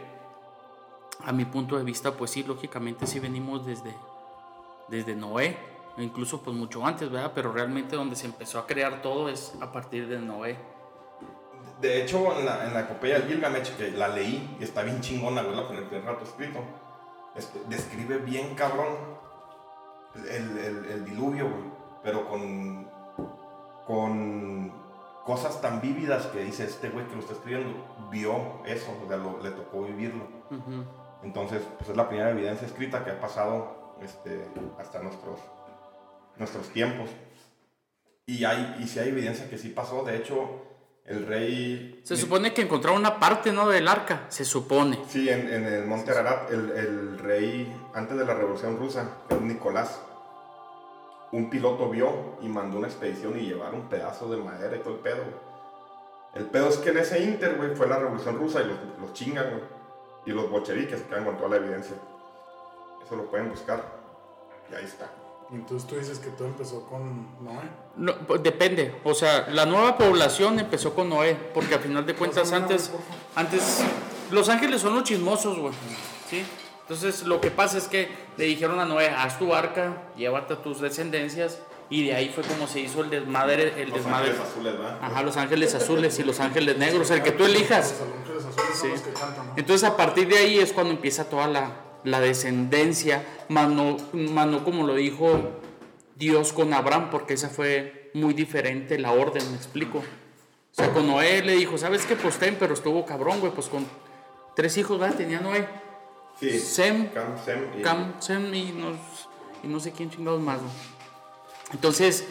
a 1.24 1.32
mi 1.32 1.46
punto 1.46 1.78
de 1.78 1.82
vista, 1.82 2.12
pues 2.16 2.30
sí, 2.30 2.44
lógicamente 2.44 3.08
sí 3.08 3.18
venimos 3.18 3.66
desde, 3.66 3.92
desde 4.86 5.16
Noé, 5.16 5.58
incluso 5.98 6.42
pues 6.42 6.56
mucho 6.56 6.86
antes, 6.86 7.10
¿verdad? 7.10 7.32
Pero 7.34 7.50
realmente 7.50 7.96
donde 7.96 8.14
se 8.14 8.26
empezó 8.26 8.60
a 8.60 8.68
crear 8.68 9.02
todo 9.02 9.28
es 9.28 9.52
a 9.60 9.72
partir 9.72 10.06
de 10.06 10.20
Noé. 10.20 10.56
De 11.80 12.02
hecho, 12.02 12.38
en 12.38 12.46
la, 12.46 12.64
en 12.66 12.72
la 12.74 12.80
epopeya 12.80 13.18
del 13.18 13.28
Gilgamesh, 13.28 13.76
que 13.76 13.90
la 13.90 14.08
leí 14.08 14.56
y 14.58 14.64
está 14.64 14.82
bien 14.82 15.00
chingona, 15.00 15.42
güey, 15.42 15.56
la 15.56 15.66
con 15.66 15.76
el 15.76 16.02
rato 16.02 16.24
escrito, 16.24 16.60
este, 17.34 17.60
describe 17.68 18.16
bien 18.18 18.54
cabrón 18.54 18.94
el, 20.14 20.58
el- 20.58 20.84
el 20.86 21.04
diluvio, 21.04 21.44
güey, 21.50 21.64
pero 22.02 22.26
con, 22.28 22.88
con 23.86 24.72
cosas 25.24 25.60
tan 25.60 25.80
vívidas 25.80 26.26
que 26.26 26.44
dice 26.44 26.64
este 26.64 26.88
güey 26.88 27.06
que 27.06 27.14
lo 27.14 27.20
está 27.20 27.34
escribiendo, 27.34 27.74
vio 28.10 28.64
eso, 28.64 28.92
o 29.04 29.08
sea, 29.08 29.16
lo- 29.16 29.42
le 29.42 29.50
tocó 29.50 29.82
vivirlo. 29.82 30.24
Entonces, 31.22 31.62
pues 31.76 31.90
es 31.90 31.96
la 31.96 32.08
primera 32.08 32.30
evidencia 32.30 32.66
escrita 32.66 33.04
que 33.04 33.10
ha 33.10 33.20
pasado 33.20 33.96
este, 34.00 34.46
hasta 34.78 35.00
nuestros, 35.02 35.40
nuestros 36.36 36.68
tiempos. 36.70 37.10
Y, 38.26 38.44
hay, 38.44 38.76
y 38.80 38.86
si 38.88 38.98
hay 38.98 39.08
evidencia 39.08 39.48
que 39.50 39.58
sí 39.58 39.70
pasó, 39.70 40.04
de 40.04 40.16
hecho, 40.16 40.62
el 41.06 41.26
rey... 41.26 42.00
Se 42.04 42.16
supone 42.16 42.52
que 42.52 42.62
encontraron 42.62 43.00
una 43.00 43.18
parte, 43.18 43.52
¿no? 43.52 43.68
Del 43.68 43.86
arca, 43.88 44.26
se 44.28 44.44
supone. 44.44 44.98
Sí, 45.08 45.28
en, 45.28 45.52
en 45.52 45.64
el 45.64 45.86
monte 45.86 46.10
Ararat, 46.10 46.50
el, 46.50 46.70
el 46.70 47.18
rey, 47.18 47.72
antes 47.94 48.16
de 48.16 48.24
la 48.24 48.34
revolución 48.34 48.76
rusa, 48.76 49.08
el 49.30 49.46
Nicolás, 49.46 50.00
un 51.32 51.50
piloto 51.50 51.88
vio 51.90 52.36
y 52.42 52.48
mandó 52.48 52.78
una 52.78 52.88
expedición 52.88 53.38
y 53.38 53.46
llevaron 53.46 53.80
un 53.82 53.88
pedazo 53.88 54.28
de 54.30 54.36
madera 54.38 54.76
y 54.76 54.80
todo 54.80 54.94
el 54.94 55.00
pedo. 55.00 55.22
El 56.34 56.44
pedo 56.46 56.68
es 56.68 56.76
que 56.78 56.90
en 56.90 56.98
ese 56.98 57.22
inter, 57.22 57.56
güey, 57.56 57.74
fue 57.74 57.88
la 57.88 57.98
revolución 57.98 58.36
rusa 58.36 58.60
y 58.62 58.66
los, 58.66 58.76
los 59.00 59.12
chingan, 59.12 59.50
güey. 59.50 59.62
Y 60.26 60.32
los 60.32 60.50
bolcheviques 60.50 60.98
se 60.98 61.06
quedan 61.06 61.24
con 61.24 61.36
toda 61.36 61.50
la 61.50 61.56
evidencia. 61.56 61.96
Eso 63.04 63.16
lo 63.16 63.30
pueden 63.30 63.48
buscar. 63.48 63.80
Y 64.70 64.74
ahí 64.74 64.84
está. 64.84 65.08
Entonces 65.52 65.88
tú 65.88 65.94
dices 65.96 66.18
que 66.18 66.28
todo 66.30 66.48
empezó 66.48 66.84
con 66.86 67.28
Noé. 67.44 67.68
No, 67.96 68.14
pues 68.26 68.42
depende. 68.42 68.96
O 69.04 69.14
sea, 69.14 69.46
la 69.50 69.64
nueva 69.64 69.96
población 69.96 70.58
empezó 70.58 70.92
con 70.94 71.08
Noé, 71.08 71.34
porque 71.54 71.74
al 71.74 71.80
final 71.80 72.04
de 72.04 72.14
cuentas 72.14 72.42
Pásame 72.50 72.64
una, 72.66 72.74
antes, 72.74 72.90
antes, 73.36 73.78
Los 74.32 74.48
Ángeles 74.48 74.80
son 74.80 74.94
los 74.94 75.04
chismosos, 75.04 75.58
güey. 75.58 75.72
¿Sí? 76.28 76.42
Entonces 76.82 77.24
lo 77.26 77.40
que 77.40 77.50
pasa 77.50 77.78
es 77.78 77.86
que 77.88 78.08
le 78.36 78.44
dijeron 78.44 78.80
a 78.80 78.84
Noé, 78.84 79.08
haz 79.08 79.38
tu 79.38 79.54
arca, 79.54 80.02
llévate 80.16 80.54
a 80.54 80.62
tus 80.62 80.80
descendencias, 80.80 81.58
y 81.88 82.06
de 82.06 82.14
ahí 82.14 82.28
fue 82.34 82.42
como 82.42 82.66
se 82.66 82.80
hizo 82.80 83.00
el 83.02 83.10
desmadre, 83.10 83.80
el 83.80 83.90
Los 83.90 83.98
desmadre. 83.98 84.30
ángeles 84.30 84.48
azules, 84.50 84.72
¿verdad? 84.78 84.98
Ajá, 85.00 85.22
los 85.22 85.36
ángeles 85.36 85.74
azules 85.76 86.18
y 86.18 86.24
los 86.24 86.40
ángeles 86.40 86.76
negros, 86.78 87.10
el 87.12 87.22
que 87.22 87.30
tú 87.30 87.44
elijas. 87.44 87.92
Los 88.00 88.02
ángeles 88.18 88.44
azules 88.44 88.78
son 88.78 88.80
Sí. 88.80 88.88
los 88.88 89.00
que 89.02 89.12
cantan, 89.12 89.46
¿no? 89.46 89.52
Entonces 89.56 89.88
a 89.88 89.96
partir 89.96 90.26
de 90.26 90.38
ahí 90.38 90.58
es 90.58 90.72
cuando 90.72 90.92
empieza 90.92 91.28
toda 91.28 91.46
la, 91.46 91.70
la 92.06 92.20
descendencia, 92.20 93.24
mano, 93.48 93.96
mano 94.12 94.64
como 94.64 94.86
lo 94.86 94.94
dijo 94.94 95.60
Dios 96.14 96.52
con 96.52 96.72
Abraham, 96.72 97.10
porque 97.10 97.34
esa 97.34 97.48
fue 97.48 98.10
muy 98.14 98.32
diferente 98.32 98.98
la 98.98 99.12
orden, 99.12 99.42
me 99.50 99.56
explico. 99.56 100.02
sea, 100.70 100.92
con 100.92 101.06
Noé 101.06 101.42
le 101.42 101.56
dijo, 101.56 101.76
¿sabes 101.76 102.06
qué? 102.06 102.14
Pues 102.16 102.38
ten, 102.38 102.56
pero 102.58 102.74
estuvo 102.74 103.04
cabrón, 103.04 103.40
güey, 103.40 103.52
pues 103.52 103.66
con 103.66 103.86
tres 104.54 104.76
hijos, 104.78 104.98
¿verdad? 104.98 105.16
Tenía 105.16 105.40
Noé. 105.40 105.68
Sí. 106.38 106.58
Sem, 106.58 107.08
Cam, 107.08 107.44
Sem 107.44 107.78
y... 107.78 107.82
Cam, 107.82 108.20
Sem 108.20 108.54
y 108.54 108.72
no, 108.72 108.92
y 109.64 109.66
no 109.66 109.80
sé 109.80 109.90
quién 109.90 110.10
chingados 110.10 110.40
más, 110.40 110.60
güey. 110.60 110.72
Entonces, 111.72 112.24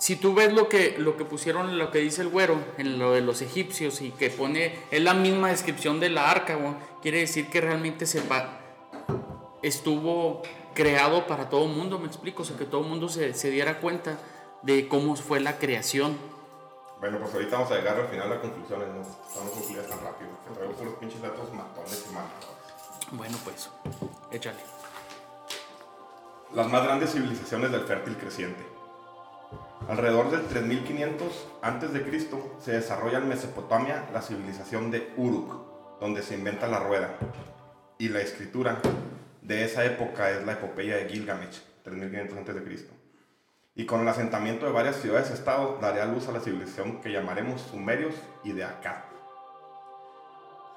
si 0.00 0.16
tú 0.16 0.34
ves 0.34 0.52
lo 0.52 0.68
que, 0.68 0.96
lo 0.98 1.16
que 1.16 1.24
pusieron, 1.24 1.78
lo 1.78 1.92
que 1.92 2.00
dice 2.00 2.22
el 2.22 2.28
güero 2.28 2.58
en 2.78 2.98
lo 2.98 3.12
de 3.12 3.20
los 3.20 3.42
egipcios 3.42 4.00
y 4.00 4.10
que 4.10 4.30
pone, 4.30 4.76
es 4.90 5.02
la 5.02 5.14
misma 5.14 5.50
descripción 5.50 6.00
de 6.00 6.10
la 6.10 6.30
arca, 6.30 6.56
güey, 6.56 6.74
quiere 7.02 7.18
decir 7.20 7.48
que 7.50 7.60
realmente 7.60 8.06
se 8.06 8.20
pa- 8.22 8.60
estuvo 9.62 10.42
creado 10.74 11.26
para 11.26 11.48
todo 11.50 11.66
el 11.66 11.72
mundo, 11.76 11.98
me 11.98 12.06
explico, 12.06 12.42
o 12.42 12.44
sea, 12.44 12.56
que 12.56 12.64
todo 12.64 12.82
el 12.82 12.88
mundo 12.88 13.08
se, 13.08 13.34
se 13.34 13.50
diera 13.50 13.80
cuenta 13.80 14.18
de 14.62 14.88
cómo 14.88 15.16
fue 15.16 15.40
la 15.40 15.58
creación. 15.58 16.16
Bueno, 17.00 17.18
pues 17.18 17.32
ahorita 17.34 17.56
vamos 17.56 17.72
a 17.72 17.76
llegar 17.76 17.98
al 17.98 18.08
final 18.08 18.26
a 18.26 18.34
las 18.34 18.38
conclusiones, 18.40 18.88
no 18.88 18.94
vamos 18.94 19.52
a 19.52 19.54
concluir 19.58 19.82
tan 19.88 20.00
rápido, 20.04 20.30
que 20.46 20.54
traigo 20.54 20.72
puros 20.74 20.94
pinches 21.00 21.22
datos 21.22 21.52
matones 21.52 22.04
y 22.08 22.12
mamadores. 22.12 22.46
Bueno, 23.12 23.38
pues, 23.44 23.70
échale. 24.30 24.58
Las 26.54 26.66
más 26.68 26.82
grandes 26.84 27.12
civilizaciones 27.12 27.70
del 27.72 27.82
fértil 27.82 28.16
creciente. 28.16 28.62
Alrededor 29.88 30.30
del 30.30 30.46
3500 30.46 31.46
a.C. 31.62 32.28
se 32.60 32.72
desarrolla 32.72 33.18
en 33.18 33.28
Mesopotamia 33.28 34.08
la 34.12 34.20
civilización 34.20 34.90
de 34.90 35.12
Uruk, 35.16 35.54
donde 36.00 36.22
se 36.22 36.34
inventa 36.34 36.66
la 36.66 36.80
rueda. 36.80 37.16
Y 37.98 38.08
la 38.08 38.20
escritura 38.20 38.80
de 39.42 39.64
esa 39.64 39.84
época 39.84 40.30
es 40.30 40.44
la 40.46 40.52
epopeya 40.52 40.96
de 40.96 41.08
Gilgamesh, 41.08 41.62
3500 41.82 42.38
a.C. 42.38 42.88
Y 43.74 43.86
con 43.86 44.00
el 44.00 44.08
asentamiento 44.08 44.66
de 44.66 44.72
varias 44.72 44.96
ciudades-estado 44.96 45.78
daría 45.80 46.06
luz 46.06 46.28
a 46.28 46.32
la 46.32 46.40
civilización 46.40 47.00
que 47.00 47.12
llamaremos 47.12 47.60
Sumerios 47.60 48.14
y 48.42 48.52
de 48.52 48.64
Akkad. 48.64 49.04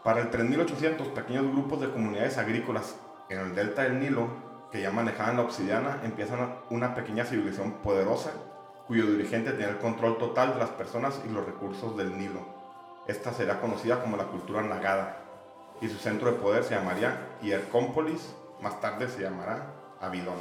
Para 0.03 0.21
el 0.21 0.29
3800, 0.29 1.07
pequeños 1.09 1.47
grupos 1.47 1.79
de 1.79 1.89
comunidades 1.89 2.37
agrícolas 2.37 2.95
en 3.29 3.39
el 3.39 3.55
delta 3.55 3.83
del 3.83 3.99
Nilo, 3.99 4.27
que 4.69 4.81
ya 4.81 4.91
manejaban 4.91 5.37
la 5.37 5.43
obsidiana, 5.43 6.01
empiezan 6.03 6.55
una 6.69 6.93
pequeña 6.93 7.23
civilización 7.23 7.73
poderosa, 7.83 8.31
cuyo 8.85 9.05
dirigente 9.05 9.51
tenía 9.51 9.69
el 9.69 9.77
control 9.77 10.17
total 10.17 10.55
de 10.55 10.59
las 10.59 10.71
personas 10.71 11.21
y 11.25 11.31
los 11.31 11.45
recursos 11.45 11.95
del 11.95 12.17
Nilo. 12.17 12.52
Esta 13.07 13.33
será 13.33 13.59
conocida 13.59 14.01
como 14.01 14.17
la 14.17 14.25
cultura 14.25 14.61
Nagada, 14.61 15.17
y 15.81 15.89
su 15.89 15.97
centro 15.97 16.31
de 16.31 16.37
poder 16.37 16.63
se 16.63 16.75
llamaría 16.75 17.17
Hiercómpolis, 17.41 18.33
más 18.61 18.79
tarde 18.79 19.09
se 19.09 19.21
llamará 19.21 19.67
Abilón. 19.99 20.37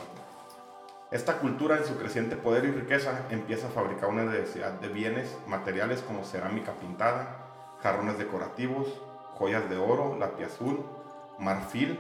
Esta 1.11 1.39
cultura, 1.39 1.77
en 1.77 1.85
su 1.85 1.99
creciente 1.99 2.37
poder 2.37 2.65
y 2.65 2.71
riqueza, 2.71 3.27
empieza 3.31 3.67
a 3.67 3.71
fabricar 3.71 4.09
una 4.09 4.23
diversidad 4.23 4.73
de 4.75 4.89
bienes 4.89 5.37
materiales 5.47 6.01
como 6.03 6.25
cerámica 6.25 6.73
pintada, 6.73 7.37
jarrones 7.83 8.17
decorativos, 8.17 8.87
joyas 9.35 9.69
de 9.69 9.77
oro, 9.77 10.17
lápiz 10.19 10.45
azul, 10.45 10.85
marfil, 11.39 11.99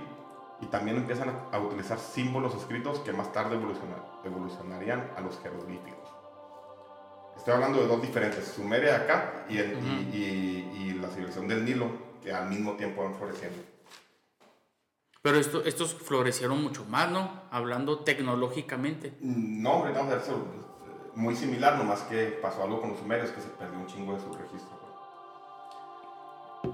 y 0.61 0.67
también 0.67 0.97
empiezan 0.97 1.33
a, 1.51 1.59
utilizar 1.59 1.99
símbolos 1.99 2.55
escritos 2.55 3.01
que 3.01 3.13
más 3.13 3.33
tarde 3.33 3.57
evoluciona- 3.57 4.23
evolucionarían 4.25 5.11
a 5.17 5.21
los 5.21 5.41
jeroglíficos. 5.41 6.02
Estoy 7.37 7.55
hablando 7.55 7.81
de 7.81 7.89
dos 7.89 8.01
diferentes, 8.03 8.45
Sumeria 8.47 8.97
acá 8.97 9.45
y, 9.49 9.59
el- 9.59 9.79
y- 10.13 10.17
y- 10.17 10.83
y 10.83 10.93
la 10.95 11.09
civilización 11.09 11.49
del 11.49 11.65
Nilo, 11.65 11.87
que 12.23 12.33
al 12.33 12.49
mismo 12.49 12.73
tiempo 12.75 13.03
van 13.03 13.15
floreciendo. 13.15 13.59
Pero 15.23 15.39
esto, 15.39 15.63
estos 15.65 15.95
florecieron 15.95 16.63
mucho 16.63 16.85
más, 16.85 17.11
¿no? 17.11 17.43
Hablando 17.51 18.01
tecnológicamente. 18.01 19.15
No, 19.21 19.75
hombre, 19.75 19.93
vamos 19.93 20.13
a 20.13 20.17
ver, 20.17 20.25
eso, 20.25 20.33
eh, 20.35 21.11
muy 21.15 21.35
similar, 21.37 21.77
nomás 21.79 22.01
que 22.03 22.27
pasó 22.43 22.63
algo 22.65 22.81
con 22.81 22.91
los 22.91 22.99
sumerios, 22.99 23.31
que 23.31 23.41
se 23.41 23.49
perdió 23.49 23.79
un 23.79 23.87
chingo 23.87 24.15
de 24.15 24.21
su 24.21 24.33
registro. 24.33 24.81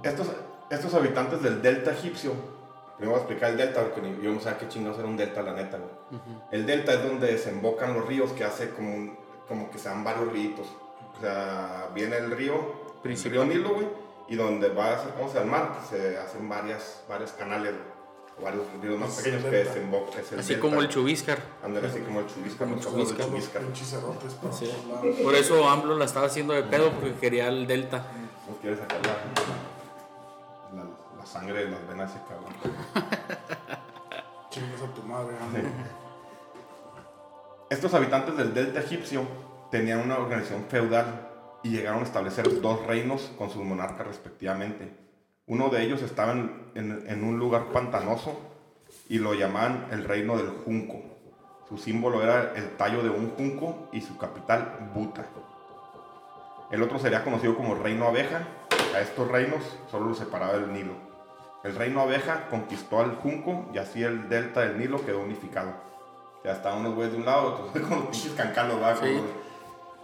Estos, 0.03 0.29
estos 0.71 0.95
habitantes 0.95 1.43
del 1.43 1.61
delta 1.63 1.93
egipcio, 1.93 2.33
primero 2.97 3.13
voy 3.19 3.21
a 3.21 3.25
explicar 3.25 3.51
el 3.51 3.57
delta, 3.57 3.83
porque 3.85 4.17
yo 4.23 4.33
no 4.33 4.41
sé 4.41 4.55
qué 4.59 4.69
chingados 4.69 4.99
era 4.99 5.09
un 5.09 5.17
delta, 5.17 5.43
la 5.43 5.53
neta, 5.55 5.79
güey. 5.79 6.21
El 6.51 6.67
delta 6.67 6.93
es 6.95 7.03
donde 7.05 7.27
desembocan 7.27 7.95
los 7.95 8.07
ríos, 8.07 8.33
que 8.33 8.45
hace 8.45 8.71
como, 8.71 8.95
un- 8.95 9.19
como 9.49 9.71
que 9.71 9.79
sean 9.79 10.05
varios 10.05 10.31
ríos. 10.33 10.61
O 11.17 11.21
sea, 11.21 11.89
viene 11.95 12.17
el 12.19 12.31
río, 12.31 12.55
el 13.05 13.17
río 13.25 13.45
Nilo, 13.45 13.75
güey, 13.75 13.89
y 14.29 14.37
donde 14.37 14.69
va 14.69 14.95
acercándose 14.95 15.39
al 15.39 15.47
mar, 15.47 15.73
pues, 15.77 15.89
se 16.01 16.19
hacen 16.19 16.49
varias, 16.49 17.03
varios 17.09 17.33
canales, 17.33 17.75
o 18.39 18.43
varios 18.45 18.65
ríos 18.81 18.99
más 19.01 19.17
pequeños 19.17 19.43
que 19.45 19.51
desembocan. 19.51 20.21
es 20.21 20.33
el 20.33 20.39
Así 20.39 20.49
delta, 20.51 20.61
como 20.61 20.75
el 20.75 20.87
güey. 20.87 20.89
Chubíscar. 20.95 21.39
Ándale, 21.65 21.89
así 21.89 22.01
como 22.01 22.21
el 22.21 22.27
chubisca, 22.27 22.59
Como 22.59 22.73
el 22.75 22.77
los 22.77 22.87
ojos 22.87 23.09
del 23.09 23.27
chubisca. 23.27 23.29
Los 23.29 23.33
chubisca. 23.41 23.61
pinches 23.61 23.89
cerotes 23.91 24.35
por 24.35 24.53
Sí. 24.55 25.23
Por 25.25 25.35
eso 25.35 25.69
AMLO 25.69 25.97
la 25.97 26.05
estaba 26.05 26.27
haciendo 26.27 26.53
de 26.55 26.63
pedo 26.63 26.91
porque 26.93 27.15
quería 27.15 27.49
el 27.49 27.67
Delta. 27.67 28.05
No 28.49 28.57
quiere 28.59 28.77
sacar 28.77 28.99
la, 29.05 29.13
la- 30.83 31.19
la 31.19 31.27
sangre 31.27 31.65
de 31.65 31.71
las 31.73 31.87
venas 31.89 32.11
ese 32.13 32.21
cabrón. 32.29 32.55
Chingas 34.51 34.83
a 34.83 34.95
tu 34.95 35.03
madre. 35.03 35.35
Estos 37.71 37.93
habitantes 37.93 38.35
del 38.35 38.55
delta 38.55 38.81
egipcio 38.81 39.27
tenían 39.71 40.01
una 40.01 40.17
organización 40.17 40.65
feudal 40.71 41.29
y 41.63 41.69
llegaron 41.69 42.01
a 42.01 42.05
establecer 42.05 42.63
dos 42.63 42.87
reinos 42.87 43.31
con 43.37 43.51
sus 43.51 43.63
monarcas 43.63 44.07
respectivamente. 44.07 44.91
Uno 45.47 45.69
de 45.69 45.83
ellos 45.83 46.01
estaba 46.01 46.33
en, 46.33 47.25
un 47.25 47.39
lugar 47.39 47.67
pantanoso 47.67 48.41
y 49.11 49.19
lo 49.19 49.35
llamaban 49.35 49.87
el 49.91 50.05
reino 50.05 50.39
del 50.39 50.49
junco. 50.49 51.03
Su 51.69 51.77
símbolo 51.77 52.23
era 52.23 52.55
el 52.57 52.71
tallo 52.79 53.03
de 53.03 53.11
un 53.11 53.33
junco 53.33 53.91
y 53.93 54.01
su 54.01 54.17
capital 54.17 54.91
Buta. 54.95 55.27
El 56.71 56.83
otro 56.83 56.99
sería 56.99 57.23
conocido 57.23 57.55
como 57.55 57.75
reino 57.75 58.07
abeja. 58.07 58.49
A 58.95 59.01
estos 59.01 59.29
reinos 59.29 59.63
solo 59.91 60.07
los 60.07 60.19
separaba 60.19 60.55
el 60.55 60.73
Nilo. 60.73 60.95
El 61.65 61.75
reino 61.75 62.01
abeja 62.01 62.49
conquistó 62.49 63.01
al 63.01 63.17
junco 63.17 63.69
y 63.75 63.79
así 63.79 64.03
el 64.03 64.31
delta 64.31 64.63
del 64.63 64.79
Nilo 64.79 65.05
quedó 65.05 65.21
unificado. 65.21 65.88
Ya 66.45 66.53
estaban 66.53 66.81
unos 66.81 66.95
güeyes 66.95 67.13
de 67.13 67.19
un 67.19 67.27
lado, 67.27 67.47
otros 67.49 67.71
con 67.89 67.99
los 68.01 68.09
pinches 68.09 68.33
cancanos, 68.33 68.77
¿verdad? 68.77 68.97
Como, 68.99 69.07
Sí. 69.09 69.15
los, 69.15 69.25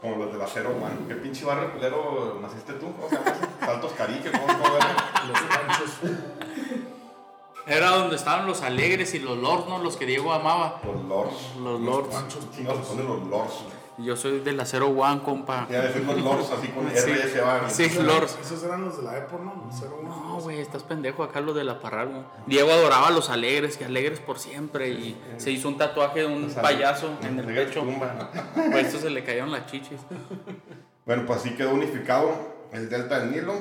como 0.01 0.17
los 0.25 0.33
del 0.33 0.43
acero, 0.43 0.71
One. 0.71 1.07
¿Qué 1.09 1.15
pinche 1.15 1.45
barrio 1.45 1.73
culero 1.73 2.39
naciste 2.43 2.75
tú? 2.75 2.93
¿Cómo 2.95 3.09
se 3.09 3.17
llama 3.17 3.31
eso? 3.31 3.47
Saltos 3.67 3.93
Carique, 3.93 4.31
¿cómo, 4.31 4.47
cómo 4.47 4.77
era? 4.77 4.97
Los 5.29 5.49
ranchos. 5.49 5.91
Era 7.67 7.91
donde 7.91 8.17
estaban 8.17 8.47
los 8.47 8.61
alegres 8.61 9.15
y 9.15 9.21
los 9.21 9.39
lords, 9.39 9.67
¿no? 9.69 9.79
Los 9.79 9.97
que 9.97 10.05
Diego 10.05 10.33
amaba. 10.35 10.81
Los 10.85 11.03
lords. 11.05 11.57
Los 11.59 11.81
lords. 11.81 12.15
Chingados 12.55 12.87
se 12.87 12.93
ponen 12.95 13.09
los 13.09 13.27
lords. 13.29 13.55
Yo 13.99 14.17
soy 14.17 14.41
del 14.41 14.59
acero 14.59 14.89
One, 14.89 15.23
compa. 15.23 15.69
Ya 15.71 15.83
decir 15.83 16.05
los 16.05 16.21
lords 16.21 16.51
así 16.51 16.69
con 16.69 16.91
Sí. 16.91 17.11
R 17.11 17.29
se 17.31 17.41
va. 17.41 17.71
Sí. 17.71 17.89
Lords. 18.03 18.37
Esos 18.43 18.63
eran 18.65 18.85
los 18.85 18.97
de 18.97 19.05
la 19.05 19.19
Epo, 19.19 19.39
¿no? 19.39 19.71
No, 20.03 20.41
güey, 20.41 20.59
estás 20.61 20.83
pendejo 20.83 21.23
acá 21.23 21.41
lo 21.41 21.55
de 21.55 21.63
la 21.65 21.79
parral, 21.81 22.09
güey. 22.09 22.23
Diego 22.47 22.73
adoraba 22.73 23.07
a 23.09 23.11
los 23.13 23.31
alegres, 23.31 23.77
que 23.77 23.85
alegres 23.85 24.19
por 24.19 24.39
siempre. 24.41 24.89
Y 24.91 25.17
se 25.37 25.51
hizo 25.53 25.69
un 25.69 25.79
tatuaje 25.79 26.21
de 26.21 26.27
un 26.27 26.45
O 26.47 26.51
sea, 26.51 26.63
payaso 26.63 27.11
en 27.23 27.39
el 27.39 27.47
pecho. 27.47 27.81
tumba. 27.81 28.31
Por 28.55 28.77
eso 28.77 28.99
se 28.99 29.11
le 29.11 29.23
cayeron 29.23 29.53
las 29.53 29.67
chichis. 29.67 30.01
Bueno, 31.07 31.25
pues 31.27 31.41
así 31.41 31.51
quedó 31.51 31.73
unificado 31.75 32.33
el 32.73 32.89
delta 32.89 33.21
del 33.21 33.31
Nilo. 33.33 33.55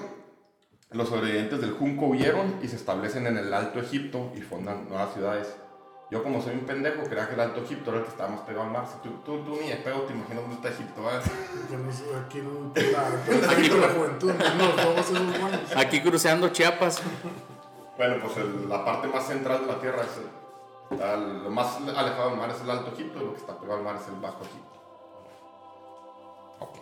Los 0.91 1.09
sobrevivientes 1.09 1.59
del 1.61 1.71
Junco 1.73 2.05
huyeron 2.07 2.55
y 2.61 2.67
se 2.67 2.75
establecen 2.75 3.25
en 3.27 3.37
el 3.37 3.53
Alto 3.53 3.79
Egipto 3.79 4.31
y 4.35 4.41
fundan 4.41 4.87
nuevas 4.89 5.13
ciudades. 5.13 5.55
Yo 6.13 6.21
como 6.21 6.39
soy 6.39 6.53
un 6.53 6.59
pendejo, 6.61 7.01
creía 7.09 7.27
que 7.27 7.33
el 7.33 7.39
Alto 7.39 7.61
Egipto 7.63 7.89
era 7.89 7.99
el 7.99 8.05
que 8.05 8.11
estaba 8.11 8.29
más 8.29 8.41
pegado 8.41 8.65
al 8.67 8.71
mar. 8.71 8.85
Si 8.87 8.99
tú, 9.01 9.15
tú, 9.25 9.39
tú 9.43 9.57
ni 9.59 9.69
de 9.69 9.77
pedo 9.77 10.01
te 10.03 10.13
imaginas 10.13 10.41
dónde 10.43 10.55
está 10.57 10.69
Egipto, 10.69 11.01
no 11.01 11.09
sé, 11.91 12.05
aquí 13.49 13.69
la 13.69 13.87
juventud. 13.89 14.31
Aquí 15.75 16.01
cruceando 16.01 16.49
Chiapas. 16.49 17.01
Bueno, 17.97 18.15
pues 18.23 18.37
el- 18.37 18.69
la 18.69 18.85
parte 18.85 19.07
más 19.07 19.25
central 19.25 19.61
de 19.61 19.73
la 19.73 19.79
Tierra 19.79 20.01
es 20.03 20.17
el- 20.17 20.95
está 20.97 21.13
el- 21.15 21.43
lo 21.45 21.49
más 21.49 21.77
alejado 21.77 22.29
del 22.29 22.37
mar 22.39 22.49
es 22.51 22.61
el 22.61 22.69
Alto 22.69 22.91
Egipto 22.93 23.19
y 23.19 23.25
lo 23.25 23.33
que 23.33 23.39
está 23.39 23.57
pegado 23.59 23.79
al 23.79 23.83
mar 23.83 23.95
es 23.99 24.07
el 24.07 24.15
Bajo 24.21 24.43
Egipto. 24.43 24.79
Ok. 26.59 26.75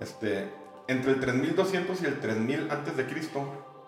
Este, 0.00 0.52
entre 0.88 1.12
el 1.12 1.20
3200 1.20 2.02
y 2.02 2.06
el 2.06 2.20
3000 2.20 2.70
antes 2.70 2.96
de 2.98 3.06
Cristo 3.06 3.40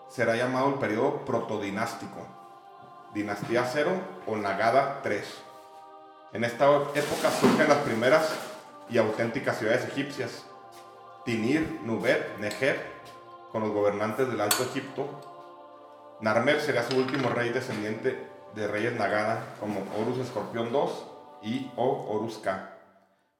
será 0.09 0.35
llamado 0.35 0.69
el 0.69 0.75
periodo 0.75 1.23
protodinástico, 1.25 2.17
dinastía 3.13 3.65
0 3.65 3.91
o 4.27 4.35
Nagada 4.37 5.01
3. 5.03 5.43
En 6.33 6.43
esta 6.43 6.65
época 6.95 7.29
surgen 7.39 7.67
las 7.67 7.79
primeras 7.79 8.33
y 8.89 8.97
auténticas 8.97 9.57
ciudades 9.57 9.85
egipcias, 9.85 10.45
Tinir, 11.25 11.81
Nubet, 11.83 12.37
Neger, 12.39 12.81
con 13.51 13.63
los 13.63 13.71
gobernantes 13.71 14.29
del 14.29 14.39
Alto 14.39 14.63
Egipto. 14.63 16.17
Narmer 16.21 16.61
sería 16.61 16.87
su 16.89 16.97
último 16.97 17.29
rey 17.29 17.49
descendiente 17.49 18.27
de 18.55 18.67
reyes 18.67 18.97
Nagada, 18.97 19.55
como 19.59 19.83
Horus 19.97 20.19
Escorpión 20.19 20.69
II 20.71 20.89
y 21.43 21.71
o 21.75 22.07
Horus 22.09 22.37
K. 22.37 22.77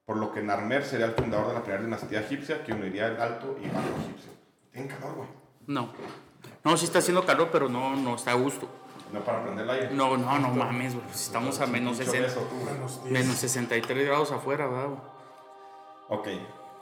Por 0.05 0.17
lo 0.17 0.33
que 0.33 0.41
Narmer 0.41 0.83
sería 0.83 1.05
el 1.05 1.13
fundador 1.13 1.47
de 1.47 1.53
la 1.53 1.61
primera 1.61 1.83
dinastía 1.83 2.21
egipcia 2.21 2.63
que 2.63 2.73
uniría 2.73 3.07
el 3.07 3.21
Alto 3.21 3.57
y 3.61 3.67
Bajo 3.67 3.87
Egipcio. 4.03 4.31
Calor, 4.73 5.15
güey. 5.15 5.29
No. 5.67 5.89
No, 6.63 6.73
está 6.73 6.99
haciendo 6.99 7.25
calor, 7.25 7.49
pero 7.51 7.69
no 7.69 8.15
está 8.15 8.31
a 8.31 8.35
gusto. 8.35 8.67
No 9.11 9.19
para 9.21 9.43
prender 9.43 9.65
el 9.65 9.69
aire. 9.71 9.89
No, 9.91 10.15
no, 10.17 10.39
no 10.39 10.49
mames, 10.49 10.93
güey. 10.93 11.05
pues 11.05 11.21
Estamos 11.21 11.59
a 11.59 11.67
menos, 11.67 11.97
Mucho 11.97 12.11
60, 12.11 12.27
beso, 12.27 12.39
tú, 12.49 12.55
güey. 12.59 12.73
Menos 12.73 13.03
10. 13.03 13.13
menos 13.13 13.35
63 13.35 14.07
grados 14.07 14.31
afuera, 14.31 14.67
¿verdad? 14.67 14.87
güey? 14.87 14.99
Ok. 16.09 16.27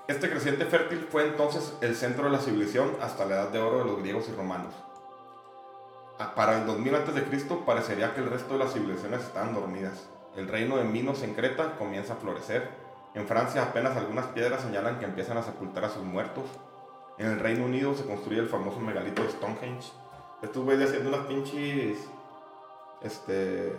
Este 0.07 0.29
creciente 0.29 0.65
fértil 0.65 1.07
fue 1.11 1.27
entonces 1.27 1.73
el 1.81 1.95
centro 1.95 2.25
de 2.25 2.31
la 2.31 2.39
civilización 2.39 2.95
hasta 3.01 3.25
la 3.25 3.35
edad 3.35 3.49
de 3.49 3.59
oro 3.59 3.79
de 3.79 3.85
los 3.85 3.99
griegos 3.99 4.27
y 4.29 4.31
romanos. 4.35 4.73
Ah, 6.19 6.33
Para 6.35 6.57
el 6.59 6.65
2000 6.65 6.95
a.C. 6.95 7.55
parecería 7.65 8.13
que 8.13 8.21
el 8.21 8.29
resto 8.29 8.53
de 8.53 8.59
las 8.59 8.73
civilizaciones 8.73 9.21
estaban 9.21 9.53
dormidas. 9.53 10.09
El 10.35 10.47
reino 10.47 10.77
de 10.77 10.83
Minos 10.83 11.21
en 11.23 11.33
Creta 11.33 11.75
comienza 11.77 12.13
a 12.13 12.17
florecer. 12.17 12.69
En 13.15 13.25
Francia 13.27 13.63
apenas 13.63 13.95
algunas 13.97 14.25
piedras 14.27 14.61
señalan 14.61 14.99
que 14.99 15.05
empiezan 15.05 15.37
a 15.37 15.43
sepultar 15.43 15.85
a 15.85 15.89
sus 15.89 16.03
muertos. 16.03 16.45
En 17.17 17.27
el 17.27 17.39
Reino 17.39 17.65
Unido 17.65 17.93
se 17.95 18.05
construye 18.05 18.39
el 18.39 18.47
famoso 18.49 18.79
megalito 18.79 19.23
de 19.23 19.29
Stonehenge. 19.29 19.91
Estos 20.41 20.63
güeyes 20.63 20.89
haciendo 20.89 21.09
unas 21.09 21.27
pinches 21.27 21.97
este, 23.01 23.73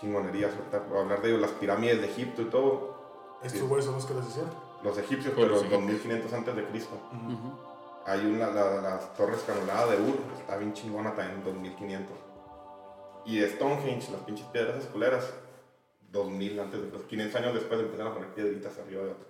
chingonerías. 0.00 0.52
Ahorita 0.54 0.80
voy 0.88 0.98
a 0.98 1.00
hablar 1.02 1.22
de 1.22 1.28
ellos, 1.28 1.40
las 1.40 1.50
pirámides 1.52 2.00
de 2.00 2.06
Egipto 2.08 2.42
y 2.42 2.46
todo. 2.46 2.94
Estos 3.42 3.60
Sí. 3.60 3.66
güeyes 3.66 3.84
son 3.84 3.94
los 3.94 4.06
que 4.06 4.14
les 4.14 4.26
hicieron. 4.26 4.50
Los 4.82 4.98
egipcios, 4.98 5.34
Pues 5.34 5.46
pero 5.46 5.60
sí. 5.60 5.68
2500 5.68 6.32
antes 6.32 6.56
de 6.56 6.64
Cristo. 6.66 6.96
Hay 8.06 8.26
una, 8.26 8.48
la, 8.48 8.80
las 8.82 9.14
torres 9.14 9.42
canoladas 9.46 9.90
de 9.90 9.96
Ur, 9.96 10.18
está 10.38 10.56
bien 10.58 10.74
chingona 10.74 11.14
también, 11.14 11.42
2500. 11.42 12.14
Y 13.24 13.38
de 13.38 13.48
Stonehenge, 13.48 14.10
las 14.12 14.20
pinches 14.22 14.44
piedras 14.48 14.76
esculeras, 14.76 15.32
2000 16.10 16.60
antes 16.60 16.82
de 16.82 16.88
Cristo. 16.90 17.08
500 17.08 17.40
años 17.40 17.54
después 17.54 17.80
empiezan 17.80 18.08
a 18.08 18.12
poner 18.14 18.28
piedritas 18.34 18.78
arriba 18.78 19.04
de 19.04 19.10
otras. 19.12 19.28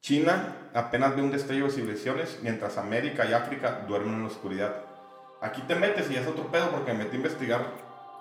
China 0.00 0.56
apenas 0.74 1.14
ve 1.16 1.22
un 1.22 1.30
destello 1.32 1.64
de 1.66 1.72
civilizaciones, 1.72 2.38
mientras 2.42 2.78
América 2.78 3.26
y 3.26 3.32
África 3.32 3.84
duermen 3.86 4.14
en 4.14 4.22
la 4.22 4.28
oscuridad. 4.28 4.76
Aquí 5.42 5.60
te 5.62 5.74
metes 5.74 6.10
y 6.10 6.16
es 6.16 6.26
otro 6.26 6.46
pedo 6.52 6.70
porque 6.70 6.92
me 6.92 7.00
metí 7.04 7.16
a 7.16 7.20
investigar 7.20 7.66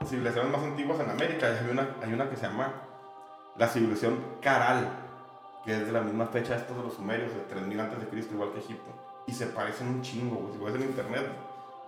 civilizaciones 0.08 0.52
más 0.52 0.62
antiguas 0.64 1.00
en 1.00 1.10
América 1.10 1.48
hay 1.48 1.70
una, 1.70 1.96
hay 2.02 2.14
una 2.14 2.30
que 2.30 2.36
se 2.36 2.44
llama 2.44 2.72
la 3.58 3.68
civilización 3.68 4.18
Caral, 4.42 4.88
que 5.66 5.74
es 5.76 5.86
de 5.86 5.92
la 5.92 6.02
misma 6.02 6.28
fecha 6.28 6.54
de 6.56 6.62
estos 6.62 6.78
de 6.78 6.84
los 6.84 6.94
sumerios, 6.94 7.34
de 7.34 7.42
3000 7.42 7.80
antes 7.80 8.00
de 8.00 8.08
Cristo, 8.08 8.34
igual 8.34 8.52
que 8.54 8.60
Egipto. 8.60 8.90
Y 9.28 9.34
se 9.34 9.48
parecen 9.48 9.88
un 9.88 10.02
chingo, 10.02 10.38
güey. 10.38 10.54
Si 10.54 10.64
ves 10.64 10.76
en 10.76 10.82
internet, 10.90 11.28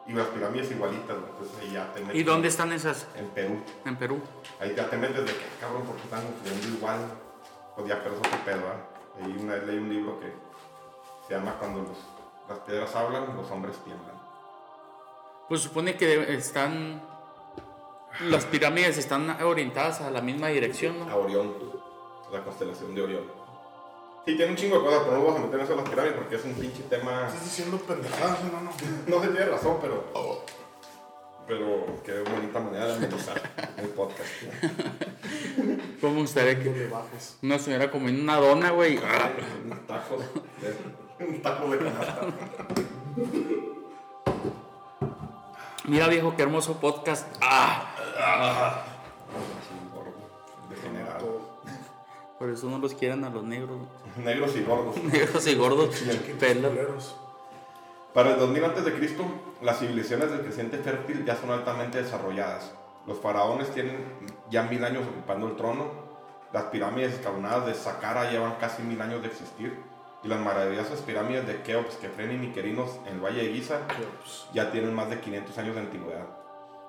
y 0.07 0.13
las 0.13 0.27
pirámides 0.27 0.69
igualitas, 0.71 1.15
güey. 1.17 1.29
Entonces 1.31 1.57
ahí 1.61 1.71
ya 1.71 1.93
te 1.93 2.01
metes. 2.01 2.15
¿Y 2.15 2.23
dónde 2.23 2.47
están 2.49 2.73
esas? 2.73 3.07
En 3.15 3.27
Perú. 3.29 3.61
En 3.85 3.95
Perú. 3.95 4.19
Ahí 4.59 4.73
ya 4.75 4.89
te 4.89 4.97
metes 4.97 5.17
de 5.25 5.31
que, 5.31 5.45
cabrón, 5.59 5.83
porque 5.87 6.01
están 6.03 6.21
construyendo 6.23 6.77
igual. 6.77 6.99
Pues 7.75 7.87
ya, 7.87 8.03
pero 8.03 8.15
es 8.15 8.19
otro 8.19 8.39
pedo, 8.45 8.61
¿ah? 8.67 9.23
Ahí 9.23 9.37
una 9.39 9.53
vez 9.53 9.63
leí 9.67 9.77
un 9.77 9.89
libro 9.89 10.19
que 10.19 10.33
se 11.27 11.33
llama 11.35 11.55
Cuando 11.59 11.83
los- 11.83 12.07
las 12.49 12.59
piedras 12.59 12.93
hablan, 12.95 13.35
los 13.37 13.49
hombres 13.49 13.77
tiemblan. 13.85 14.15
Pues 15.47 15.61
supone 15.61 15.95
que 15.95 16.33
están. 16.35 17.01
Las 18.19 18.45
pirámides 18.45 18.97
están 18.97 19.29
orientadas 19.41 20.01
a 20.01 20.11
la 20.11 20.21
misma 20.21 20.49
dirección, 20.49 21.01
A 21.01 21.05
¿no? 21.05 21.17
Orión, 21.17 21.53
la 22.31 22.43
constelación 22.43 22.93
de 22.93 23.01
Orión. 23.01 23.23
Sí, 24.25 24.35
tiene 24.35 24.51
un 24.51 24.57
chingo 24.57 24.77
de 24.77 24.85
cosas, 24.85 25.01
pero 25.03 25.17
no 25.17 25.23
vamos 25.23 25.39
a 25.39 25.43
meter 25.45 25.59
en 25.59 25.65
eso 25.65 25.75
de 25.75 25.81
las 25.81 25.89
pirámides 25.89 26.17
porque 26.17 26.35
es 26.35 26.45
un 26.45 26.53
pinche 26.53 26.83
tema. 26.83 27.25
Estás 27.27 27.43
diciendo 27.43 27.77
pendejadas, 27.77 28.43
no, 28.43 28.61
no. 28.61 28.71
No 29.07 29.21
se 29.23 29.29
tiene 29.29 29.45
razón, 29.47 29.77
pero. 29.81 30.43
Pero 31.47 32.01
qué 32.05 32.19
bonita 32.21 32.59
manera 32.59 32.85
de 32.87 32.93
amenizar 32.93 33.41
el 33.77 33.87
podcast. 33.89 34.29
Como 35.99 36.13
me 36.13 36.21
gustaría 36.21 36.59
que 36.61 36.89
una 37.41 37.57
señora 37.57 37.89
comiendo 37.89 38.21
una 38.21 38.37
dona, 38.37 38.69
güey. 38.69 38.97
Un 38.97 39.87
taco. 39.87 40.17
Un 41.19 41.41
taco 41.41 41.69
de 41.71 41.77
canasta. 41.79 42.21
Mira, 45.85 46.07
viejo, 46.07 46.35
qué 46.35 46.43
hermoso 46.43 46.79
podcast. 46.79 47.27
Ah, 47.41 47.90
Sí, 49.67 49.75
gordo, 49.93 50.13
Degenerado. 50.69 51.41
por 52.39 52.49
eso 52.49 52.69
no 52.69 52.77
los 52.79 52.93
quieren 52.93 53.23
a 53.23 53.29
los 53.29 53.43
negros. 53.43 53.77
Negros 54.17 54.55
y 54.55 54.63
gordos. 54.63 54.97
Negros 55.03 55.47
y 55.47 55.55
gordos. 55.55 56.03
Pelos. 56.39 57.15
Para 58.13 58.31
el 58.31 58.39
2000 58.39 58.65
a.C., 58.65 59.15
las 59.61 59.79
civilizaciones 59.79 60.31
del 60.31 60.41
creciente 60.41 60.77
fértil 60.79 61.23
ya 61.25 61.35
son 61.37 61.51
altamente 61.51 62.01
desarrolladas. 62.01 62.71
Los 63.07 63.19
faraones 63.19 63.71
tienen 63.73 63.97
ya 64.49 64.63
mil 64.63 64.83
años 64.83 65.03
ocupando 65.07 65.47
el 65.47 65.55
trono. 65.55 65.85
Las 66.51 66.63
pirámides 66.65 67.13
escalonadas 67.13 67.65
de 67.65 67.73
Saqqara 67.73 68.29
llevan 68.29 68.55
casi 68.59 68.83
mil 68.83 69.01
años 69.01 69.21
de 69.21 69.29
existir. 69.29 69.79
Y 70.23 70.27
las 70.27 70.39
maravillosas 70.39 70.99
pirámides 70.99 71.47
de 71.47 71.61
Keops, 71.63 71.95
Kefren 71.95 72.31
y 72.33 72.37
Miquerinos 72.37 72.99
en 73.07 73.13
el 73.15 73.19
Valle 73.21 73.43
de 73.43 73.53
Giza 73.53 73.79
ya 74.53 74.71
tienen 74.71 74.93
más 74.93 75.09
de 75.09 75.19
500 75.19 75.57
años 75.57 75.75
de 75.75 75.81
antigüedad. 75.81 76.27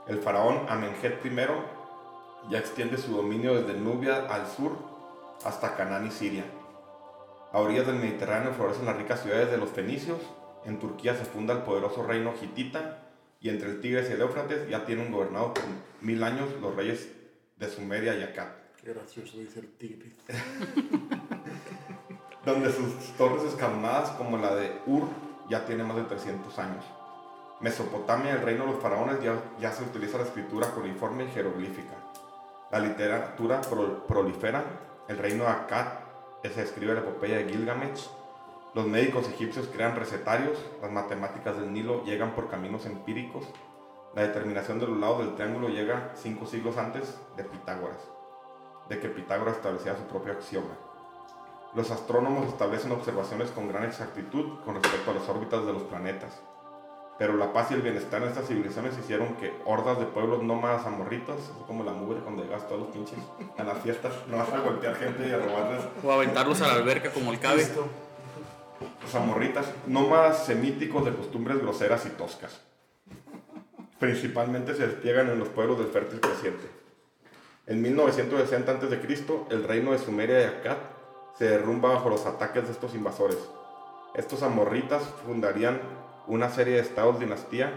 El 0.06 0.18
faraón 0.18 0.66
Amenjet 0.68 1.24
I 1.24 1.30
ya 2.50 2.58
extiende 2.58 2.98
su 2.98 3.12
dominio 3.12 3.54
desde 3.54 3.78
Nubia 3.78 4.26
al 4.28 4.46
sur 4.48 4.76
hasta 5.44 5.76
Canaán 5.76 6.06
y 6.06 6.10
Siria. 6.10 6.44
A 7.52 7.58
orillas 7.58 7.86
del 7.86 7.96
Mediterráneo 7.96 8.52
florecen 8.52 8.86
las 8.86 8.96
ricas 8.96 9.22
ciudades 9.22 9.50
de 9.50 9.58
los 9.58 9.70
fenicios. 9.70 10.18
En 10.64 10.78
Turquía 10.78 11.14
se 11.14 11.24
funda 11.24 11.54
el 11.54 11.62
poderoso 11.62 12.02
reino 12.02 12.32
hitita. 12.40 12.98
Y 13.40 13.48
entre 13.48 13.70
el 13.70 13.80
Tigres 13.80 14.08
y 14.08 14.12
el 14.12 14.20
Éufrates 14.20 14.68
ya 14.68 14.84
tienen 14.84 15.12
gobernado 15.12 15.52
por 15.54 15.64
mil 16.00 16.22
años 16.22 16.48
los 16.60 16.74
reyes 16.74 17.08
de 17.56 17.68
Sumeria 17.68 18.16
y 18.16 18.22
Akkad. 18.22 18.48
qué 18.82 18.92
gracioso 18.92 19.38
dice 19.38 19.60
el 19.60 19.72
tigre. 19.72 20.12
donde 22.44 22.72
sus 22.72 22.94
torres 23.16 23.44
escalonadas 23.44 24.10
como 24.10 24.36
la 24.38 24.54
de 24.54 24.72
Ur 24.86 25.04
ya 25.48 25.64
tiene 25.64 25.84
más 25.84 25.96
de 25.96 26.04
300 26.04 26.58
años. 26.58 26.84
Mesopotamia, 27.62 28.32
el 28.32 28.42
reino 28.42 28.66
de 28.66 28.72
los 28.72 28.82
faraones, 28.82 29.22
ya, 29.22 29.40
ya 29.60 29.72
se 29.72 29.84
utiliza 29.84 30.18
la 30.18 30.24
escritura 30.24 30.68
cuneiforme 30.70 31.24
y 31.24 31.28
jeroglífica. 31.28 31.94
La 32.70 32.80
literatura 32.80 33.60
pro- 33.60 34.06
prolifera, 34.06 34.64
el 35.08 35.18
reino 35.18 35.44
de 35.44 35.50
Akkad 35.50 35.86
se 36.42 36.62
escribe 36.62 36.94
la 36.94 37.00
epopeya 37.00 37.36
de 37.36 37.48
Gilgamesh, 37.48 38.08
los 38.74 38.86
médicos 38.86 39.28
egipcios 39.28 39.68
crean 39.72 39.94
recetarios, 39.94 40.58
las 40.80 40.90
matemáticas 40.90 41.56
del 41.56 41.72
Nilo 41.72 42.02
llegan 42.04 42.32
por 42.32 42.48
caminos 42.48 42.84
empíricos, 42.86 43.44
la 44.14 44.22
determinación 44.22 44.80
de 44.80 44.86
los 44.88 44.98
lados 44.98 45.18
del 45.18 45.34
triángulo 45.36 45.68
llega 45.68 46.10
cinco 46.16 46.46
siglos 46.46 46.76
antes 46.78 47.16
de 47.36 47.44
Pitágoras, 47.44 47.98
de 48.88 48.98
que 48.98 49.08
Pitágoras 49.08 49.56
establecía 49.56 49.96
su 49.96 50.02
propio 50.04 50.32
axioma. 50.32 50.74
Los 51.74 51.90
astrónomos 51.90 52.48
establecen 52.48 52.92
observaciones 52.92 53.50
con 53.50 53.68
gran 53.68 53.84
exactitud 53.84 54.58
con 54.64 54.74
respecto 54.74 55.10
a 55.10 55.14
las 55.14 55.28
órbitas 55.28 55.64
de 55.64 55.72
los 55.72 55.82
planetas. 55.84 56.42
Pero 57.18 57.36
la 57.36 57.52
paz 57.52 57.70
y 57.70 57.74
el 57.74 57.82
bienestar 57.82 58.22
en 58.22 58.28
estas 58.28 58.46
civilizaciones 58.46 58.98
hicieron 58.98 59.34
que 59.36 59.52
hordas 59.64 59.98
de 59.98 60.06
pueblos 60.06 60.42
nómadas 60.42 60.86
amorritos, 60.86 61.36
así 61.38 61.64
como 61.66 61.84
la 61.84 61.92
mugre 61.92 62.20
cuando 62.20 62.42
llegas 62.42 62.66
todos 62.66 62.80
los 62.80 62.90
pinches 62.90 63.18
a 63.58 63.62
las 63.64 63.78
fiestas, 63.78 64.12
no 64.28 64.38
vas 64.38 64.52
a 64.52 64.60
golpear 64.60 64.96
gente 64.96 65.28
y 65.28 65.32
a 65.32 65.38
robarles 65.38 65.84
O 66.02 66.10
aventarlos 66.10 66.60
a 66.62 66.68
la 66.68 66.72
alberca 66.74 67.10
como 67.10 67.32
el 67.32 67.38
cabe. 67.38 67.66
Los 69.02 69.14
amorritas, 69.14 69.66
nómadas 69.86 70.46
semíticos 70.46 71.04
de 71.04 71.14
costumbres 71.14 71.58
groseras 71.58 72.06
y 72.06 72.10
toscas. 72.10 72.60
Principalmente 73.98 74.74
se 74.74 74.86
despliegan 74.86 75.28
en 75.28 75.38
los 75.38 75.48
pueblos 75.48 75.78
del 75.78 75.88
fértil 75.88 76.20
creciente. 76.20 76.82
En 77.66 77.80
1960 77.80 78.72
a.C., 78.72 78.98
el 79.50 79.64
reino 79.64 79.92
de 79.92 79.98
Sumeria 79.98 80.40
y 80.40 80.44
Akkad 80.44 80.78
se 81.38 81.44
derrumba 81.44 81.90
bajo 81.90 82.08
los 82.08 82.26
ataques 82.26 82.64
de 82.64 82.72
estos 82.72 82.94
invasores. 82.94 83.38
Estos 84.14 84.42
amorritas 84.42 85.02
fundarían 85.24 85.80
una 86.26 86.48
serie 86.50 86.74
de 86.74 86.80
estados 86.80 87.18
dinastía 87.20 87.72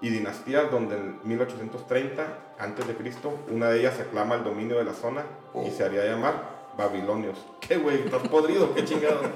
y 0.00 0.08
dinastías 0.10 0.70
donde 0.70 0.96
en 0.96 1.20
1830 1.24 2.22
a.C. 2.58 2.96
una 3.50 3.68
de 3.68 3.80
ellas 3.80 4.00
aclama 4.00 4.36
el 4.36 4.44
dominio 4.44 4.78
de 4.78 4.84
la 4.84 4.94
zona 4.94 5.24
y 5.66 5.70
se 5.70 5.84
haría 5.84 6.04
llamar 6.06 6.60
Babilonios. 6.78 7.38
¿Qué 7.60 7.76
güey? 7.76 8.04
¿Estás 8.04 8.26
podrido? 8.28 8.74
¿Qué 8.74 8.84
chingado? 8.84 9.20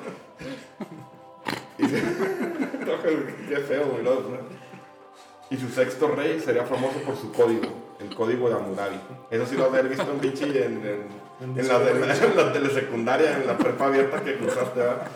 Y 1.76 1.86
se- 1.88 2.00
Qué 3.48 3.56
feo, 3.58 3.86
güey. 3.86 4.04
¿no? 4.04 4.20
Y 5.50 5.56
su 5.56 5.68
sexto 5.68 6.08
rey 6.08 6.40
sería 6.40 6.64
famoso 6.64 6.98
por 7.00 7.16
su 7.16 7.32
código, 7.32 7.66
el 8.00 8.14
código 8.14 8.48
de 8.48 8.54
Hammurabi. 8.54 8.96
Eso 9.30 9.44
sí 9.46 9.56
lo 9.56 9.64
haber 9.66 9.88
visto 9.88 10.10
en 10.10 10.18
pinche 10.18 10.46
en, 10.46 10.72
en, 11.42 11.58
en 11.58 11.68
la, 11.68 11.78
de- 11.80 11.90
en 11.90 12.36
la 12.36 12.52
telesecundaria, 12.52 13.36
en 13.38 13.46
la 13.46 13.58
prepa 13.58 13.86
abierta 13.86 14.22
que 14.22 14.36
cruzaste, 14.36 14.78
¿verdad? 14.80 15.06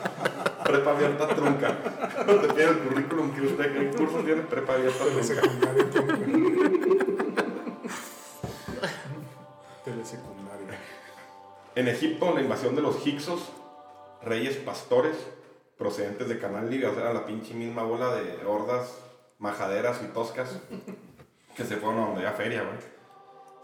Prepa 0.68 0.90
abierta 0.90 1.26
trunca. 1.28 1.78
Cuando 2.26 2.42
te 2.42 2.52
piden 2.52 2.68
el 2.68 2.78
currículum 2.80 3.30
que 3.32 3.40
usted, 3.40 3.72
¿qué 3.72 3.96
curso 3.96 4.18
tiene? 4.18 4.42
Prepa 4.42 4.74
abierta 4.74 5.02
trunca. 5.02 5.42
Telesecundaria. 9.82 10.78
En 11.74 11.88
Egipto, 11.88 12.34
la 12.34 12.42
invasión 12.42 12.76
de 12.76 12.82
los 12.82 13.06
Hicsos, 13.06 13.50
reyes 14.22 14.56
pastores 14.56 15.16
procedentes 15.78 16.28
de 16.28 16.38
Canaán 16.38 16.68
Libia, 16.68 16.90
o 16.90 16.94
sea, 16.94 17.14
la 17.14 17.24
pinche 17.24 17.54
misma 17.54 17.84
bola 17.84 18.14
de 18.14 18.44
hordas 18.44 18.94
majaderas 19.38 20.02
y 20.02 20.08
toscas 20.08 20.58
que 21.56 21.64
se 21.64 21.76
fueron 21.76 22.02
a 22.02 22.06
donde 22.08 22.26
había 22.26 22.32
feria, 22.32 22.62
güey. 22.62 22.76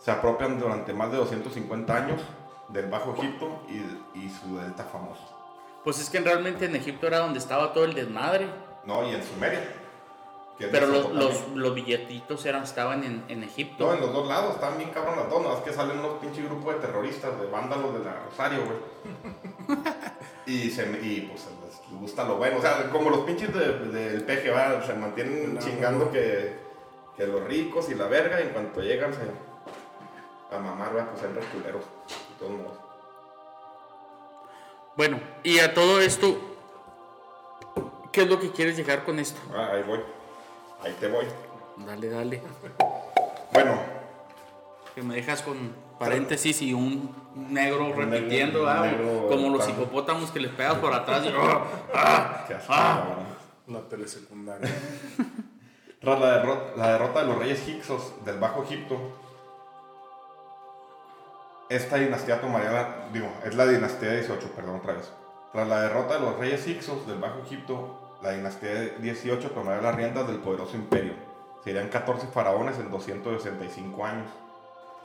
Se 0.00 0.10
apropian 0.10 0.58
durante 0.58 0.94
más 0.94 1.10
de 1.10 1.18
250 1.18 1.94
años 1.94 2.22
del 2.70 2.86
Bajo 2.86 3.14
Egipto 3.14 3.60
y, 3.68 4.18
y 4.18 4.30
su 4.30 4.56
delta 4.56 4.84
famoso. 4.84 5.33
Pues 5.84 6.00
es 6.00 6.08
que 6.08 6.18
realmente 6.20 6.64
en 6.64 6.74
Egipto 6.74 7.06
era 7.06 7.18
donde 7.18 7.38
estaba 7.38 7.74
todo 7.74 7.84
el 7.84 7.92
desmadre. 7.92 8.46
No, 8.84 9.06
y 9.06 9.14
en 9.14 9.22
Sumeria. 9.22 9.60
es 10.58 10.68
Pero 10.68 10.86
los, 10.86 11.12
los, 11.12 11.48
los 11.54 11.74
billetitos 11.74 12.44
eran, 12.46 12.62
estaban 12.62 13.04
en, 13.04 13.24
en 13.28 13.44
Egipto. 13.44 13.86
No, 13.86 13.94
en 13.94 14.00
los 14.00 14.12
dos 14.12 14.26
lados, 14.26 14.54
estaban 14.54 14.78
bien 14.78 14.90
cabrón 14.90 15.16
las 15.16 15.28
dos, 15.28 15.42
nada 15.42 15.54
más 15.54 15.62
que 15.62 15.72
salen 15.72 15.98
unos 15.98 16.14
pinches 16.14 16.44
grupos 16.46 16.74
de 16.74 16.80
terroristas, 16.80 17.38
de 17.38 17.46
vándalos 17.46 17.92
de 17.98 18.04
la 18.04 18.14
Rosario, 18.24 18.60
güey. 18.64 19.78
Y, 20.46 20.68
se, 20.70 20.82
y 21.02 21.22
pues 21.22 21.46
les 21.64 22.00
gusta 22.00 22.24
lo 22.24 22.36
bueno. 22.36 22.58
O 22.58 22.60
sea, 22.60 22.90
como 22.90 23.08
los 23.08 23.20
pinches 23.20 23.52
del 23.54 23.92
de, 23.92 24.20
peje, 24.20 24.50
¿va? 24.50 24.82
se 24.82 24.92
mantienen 24.92 25.58
chingando 25.58 26.10
que, 26.12 26.54
que, 27.16 27.26
los 27.26 27.42
ricos 27.44 27.88
y 27.88 27.94
la 27.94 28.08
verga, 28.08 28.38
y 28.40 28.44
en 28.44 28.48
cuanto 28.50 28.82
llegan 28.82 29.14
se, 29.14 29.20
a 30.54 30.58
mamar, 30.58 30.94
¿va? 30.94 31.06
pues 31.06 31.22
son 31.22 31.34
reculeros, 31.34 31.82
de 31.82 32.38
todos 32.38 32.52
modos. 32.52 32.83
Bueno, 34.96 35.18
y 35.42 35.59
a 35.59 35.74
todo 35.74 36.00
esto, 36.00 36.38
¿qué 38.12 38.22
es 38.22 38.28
lo 38.28 38.38
que 38.38 38.52
quieres 38.52 38.76
llegar 38.76 39.04
con 39.04 39.18
esto? 39.18 39.40
Ah, 39.52 39.70
ahí 39.72 39.83
voy. 39.83 40.00
Ahí 40.83 40.94
te 41.00 41.09
voy. 41.09 41.24
Dale, 41.78 42.09
dale. 42.09 42.42
Bueno. 43.52 43.78
Que 44.94 45.02
me 45.02 45.16
dejas 45.16 45.42
con 45.42 45.74
paréntesis 45.98 46.62
y 46.62 46.72
un 46.72 47.12
negro 47.35 47.92
repitiendo, 47.92 48.68
ah, 48.68 48.88
como 49.28 49.48
los 49.48 49.68
hipopótamos 49.68 50.30
que 50.30 50.38
les 50.38 50.52
pegas 50.52 50.76
por 50.76 50.92
atrás. 50.94 51.24
Y, 51.24 51.28
ah, 51.37 51.66
ah, 51.92 52.46
ah. 52.68 53.04
La 53.66 53.80
telesecundaria. 53.80 54.70
Tras 56.00 56.20
la 56.20 56.38
derrota, 56.38 56.72
la 56.76 56.92
derrota 56.92 57.22
de 57.22 57.26
los 57.26 57.38
reyes 57.38 57.66
Hicsos 57.66 58.24
del 58.24 58.38
Bajo 58.38 58.62
Egipto, 58.62 58.96
esta 61.74 61.96
dinastía 61.96 62.40
tomaría, 62.40 63.08
digo, 63.12 63.28
es 63.44 63.54
la 63.54 63.66
dinastía 63.66 64.12
18, 64.12 64.52
perdón 64.54 64.76
otra 64.76 64.94
vez. 64.94 65.10
Tras 65.52 65.68
la 65.68 65.82
derrota 65.82 66.14
de 66.14 66.20
los 66.20 66.38
reyes 66.38 66.66
Hicsos 66.66 67.06
del 67.06 67.18
Bajo 67.18 67.40
Egipto, 67.40 68.18
la 68.22 68.30
dinastía 68.32 68.96
18 68.98 69.50
tomaría 69.50 69.82
las 69.82 69.94
riendas 69.94 70.26
del 70.26 70.38
poderoso 70.38 70.76
imperio. 70.76 71.14
Serían 71.64 71.88
14 71.88 72.26
faraones 72.28 72.78
en 72.78 72.90
265 72.90 74.04
años 74.04 74.28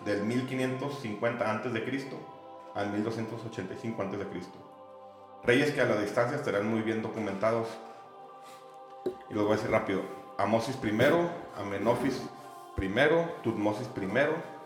del 0.05 0.23
1550 0.23 1.51
a.C. 1.51 2.07
al 2.75 2.91
1285 2.91 4.01
a.C. 4.01 4.17
Reyes 5.43 5.71
que 5.71 5.81
a 5.81 5.85
la 5.85 5.99
distancia 5.99 6.37
estarán 6.37 6.69
muy 6.69 6.81
bien 6.81 7.01
documentados. 7.01 7.67
Y 9.29 9.33
los 9.33 9.43
voy 9.43 9.53
a 9.53 9.55
decir 9.55 9.71
rápido. 9.71 10.01
Amosis 10.37 10.77
I, 10.83 10.89
Amenofis 11.59 12.21
I, 12.77 12.89
Tutmosis 13.43 13.89
I, 13.95 14.58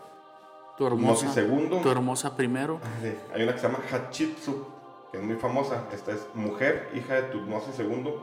tu 0.76 0.86
hermosa, 0.86 1.32
II. 1.40 1.80
Tu 1.82 1.90
hermosa 1.90 2.36
primero. 2.36 2.80
Hay 3.32 3.42
una 3.42 3.52
que 3.52 3.60
se 3.60 3.66
llama 3.66 3.80
Hatshepsut, 3.90 4.66
que 5.12 5.18
es 5.18 5.24
muy 5.24 5.36
famosa. 5.36 5.84
Esta 5.92 6.12
es 6.12 6.26
mujer, 6.34 6.90
hija 6.94 7.14
de 7.14 7.22
Tutmosis 7.22 7.78
II, 7.78 8.14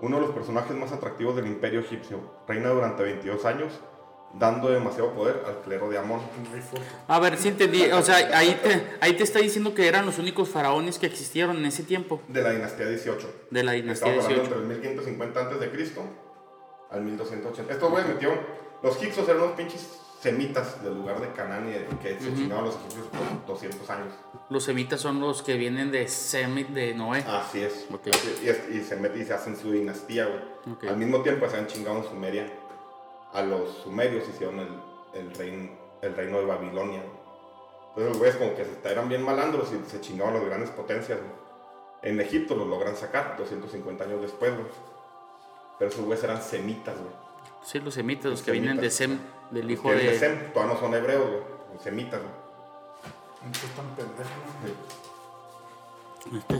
uno 0.00 0.16
de 0.16 0.22
los 0.22 0.34
personajes 0.34 0.76
más 0.76 0.92
atractivos 0.92 1.36
del 1.36 1.46
imperio 1.46 1.80
egipcio. 1.80 2.20
Reina 2.46 2.68
durante 2.68 3.02
22 3.02 3.44
años 3.44 3.72
dando 4.34 4.68
demasiado 4.68 5.12
poder 5.14 5.42
al 5.46 5.62
clero 5.62 5.88
de 5.88 5.98
Amón. 5.98 6.20
A 7.06 7.18
ver, 7.18 7.38
si 7.38 7.48
entendí, 7.48 7.84
o 7.90 8.02
sea, 8.02 8.16
ahí 8.36 8.58
te, 8.62 8.98
ahí 9.00 9.14
te 9.14 9.22
está 9.22 9.38
diciendo 9.38 9.74
que 9.74 9.88
eran 9.88 10.04
los 10.04 10.18
únicos 10.18 10.50
faraones 10.50 10.98
que 10.98 11.06
existieron 11.06 11.56
en 11.56 11.66
ese 11.66 11.82
tiempo. 11.82 12.20
De 12.28 12.42
la 12.42 12.50
dinastía 12.50 12.86
18. 12.86 13.46
De 13.50 13.62
la 13.62 13.72
dinastía 13.72 14.12
Estamos 14.14 14.28
18. 14.28 14.54
Hablando 14.54 14.74
entre 14.74 14.90
el 14.90 14.92
1550 14.94 15.40
a.C. 15.40 15.92
al 16.90 17.02
1280. 17.02 17.72
Estos 17.72 17.90
güeyes 17.90 18.08
metió, 18.08 18.30
los 18.82 19.02
Hicsos 19.02 19.28
eran 19.28 19.42
unos 19.42 19.56
pinches 19.56 19.98
semitas 20.20 20.82
del 20.82 20.94
lugar 20.94 21.20
de 21.20 21.32
Canaán 21.32 21.68
y 21.68 21.96
que 21.96 22.18
se 22.18 22.34
chingaban 22.34 22.64
los 22.64 22.76
egipcios 22.76 23.06
por 23.06 23.46
200 23.46 23.90
años. 23.90 24.12
Los 24.50 24.64
semitas 24.64 25.00
son 25.00 25.20
los 25.20 25.42
que 25.42 25.56
vienen 25.56 25.90
de 25.90 26.08
Semit 26.08 26.68
de 26.68 26.94
Noé. 26.94 27.24
Así 27.26 27.62
es. 27.62 27.86
Y, 28.42 28.76
y, 28.76 28.82
se 28.82 28.96
meten 28.96 29.22
y 29.22 29.24
se 29.24 29.34
hacen 29.34 29.56
su 29.56 29.70
dinastía, 29.70 30.26
güey. 30.26 30.90
Al 30.90 30.96
mismo 30.96 31.22
tiempo 31.22 31.48
se 31.48 31.56
han 31.56 31.66
chingado 31.66 31.98
en 31.98 32.04
Sumeria 32.04 32.46
a 33.32 33.42
los 33.42 33.70
sumerios 33.78 34.28
hicieron 34.28 34.58
el, 34.60 34.68
el, 35.14 35.34
reino, 35.34 35.70
el 36.02 36.14
reino 36.14 36.38
de 36.38 36.46
Babilonia. 36.46 37.02
Entonces 37.88 38.08
los 38.10 38.18
güeyes 38.18 38.36
como 38.36 38.54
que 38.54 38.66
eran 38.84 39.08
bien 39.08 39.22
malandros 39.22 39.70
y 39.72 39.90
se 39.90 40.00
chingaban 40.00 40.34
las 40.34 40.44
grandes 40.44 40.70
potencias. 40.70 41.18
En 42.02 42.20
Egipto 42.20 42.54
los 42.54 42.68
logran 42.68 42.96
sacar 42.96 43.36
250 43.36 44.04
años 44.04 44.20
después, 44.22 44.52
Pero 45.78 45.90
esos 45.90 46.04
güeyes 46.04 46.24
eran 46.24 46.42
semitas, 46.42 46.96
güey. 46.96 47.27
Sí, 47.62 47.80
los 47.80 47.94
semitas, 47.94 48.30
los, 48.30 48.42
que 48.42 48.52
vienen 48.52 48.78
de 48.78 48.90
Sem, 48.90 49.18
del 49.50 49.70
hijo 49.70 49.90
de... 49.90 49.98
de 49.98 50.18
Sem, 50.18 50.52
todavía 50.52 50.74
no 50.74 50.80
son 50.80 50.94
hebreos, 50.94 51.28
güey. 51.28 51.42
Semitas, 51.82 52.20
güey. 52.20 52.32
Están 53.52 53.96
pendejos. 53.96 54.32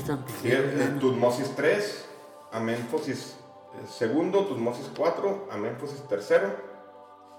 Están 0.00 0.24
pendejos. 0.24 1.00
Tutmosis 1.00 1.56
3, 1.56 2.08
Amenfosis 2.52 3.38
segundo, 3.86 4.46
Tutmosis 4.46 4.90
4, 4.96 5.48
Amenfosis 5.50 6.02
tercero, 6.08 6.50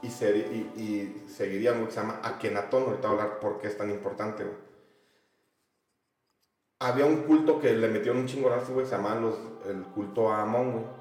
y, 0.01 0.07
y, 0.07 1.25
seguiría 1.27 1.73
lo 1.73 1.85
que 1.85 1.91
se 1.91 1.99
llama 1.99 2.21
Akenatón, 2.23 2.83
ahorita 2.83 3.09
voy 3.09 3.19
a 3.19 3.23
hablar 3.23 3.39
por 3.39 3.59
qué 3.59 3.67
es 3.67 3.77
tan 3.77 3.89
importante, 3.89 4.45
Había 6.81 7.05
un 7.05 7.23
culto 7.23 7.59
que 7.59 7.73
le 7.73 7.89
metieron 7.89 8.19
un 8.19 8.25
chingonazo, 8.25 8.73
güey, 8.73 8.85
se 8.85 8.93
llamaba 8.93 9.19
el 9.67 9.83
culto 9.93 10.31
a 10.31 10.43
Amón, 10.43 10.85
y, 10.85 10.98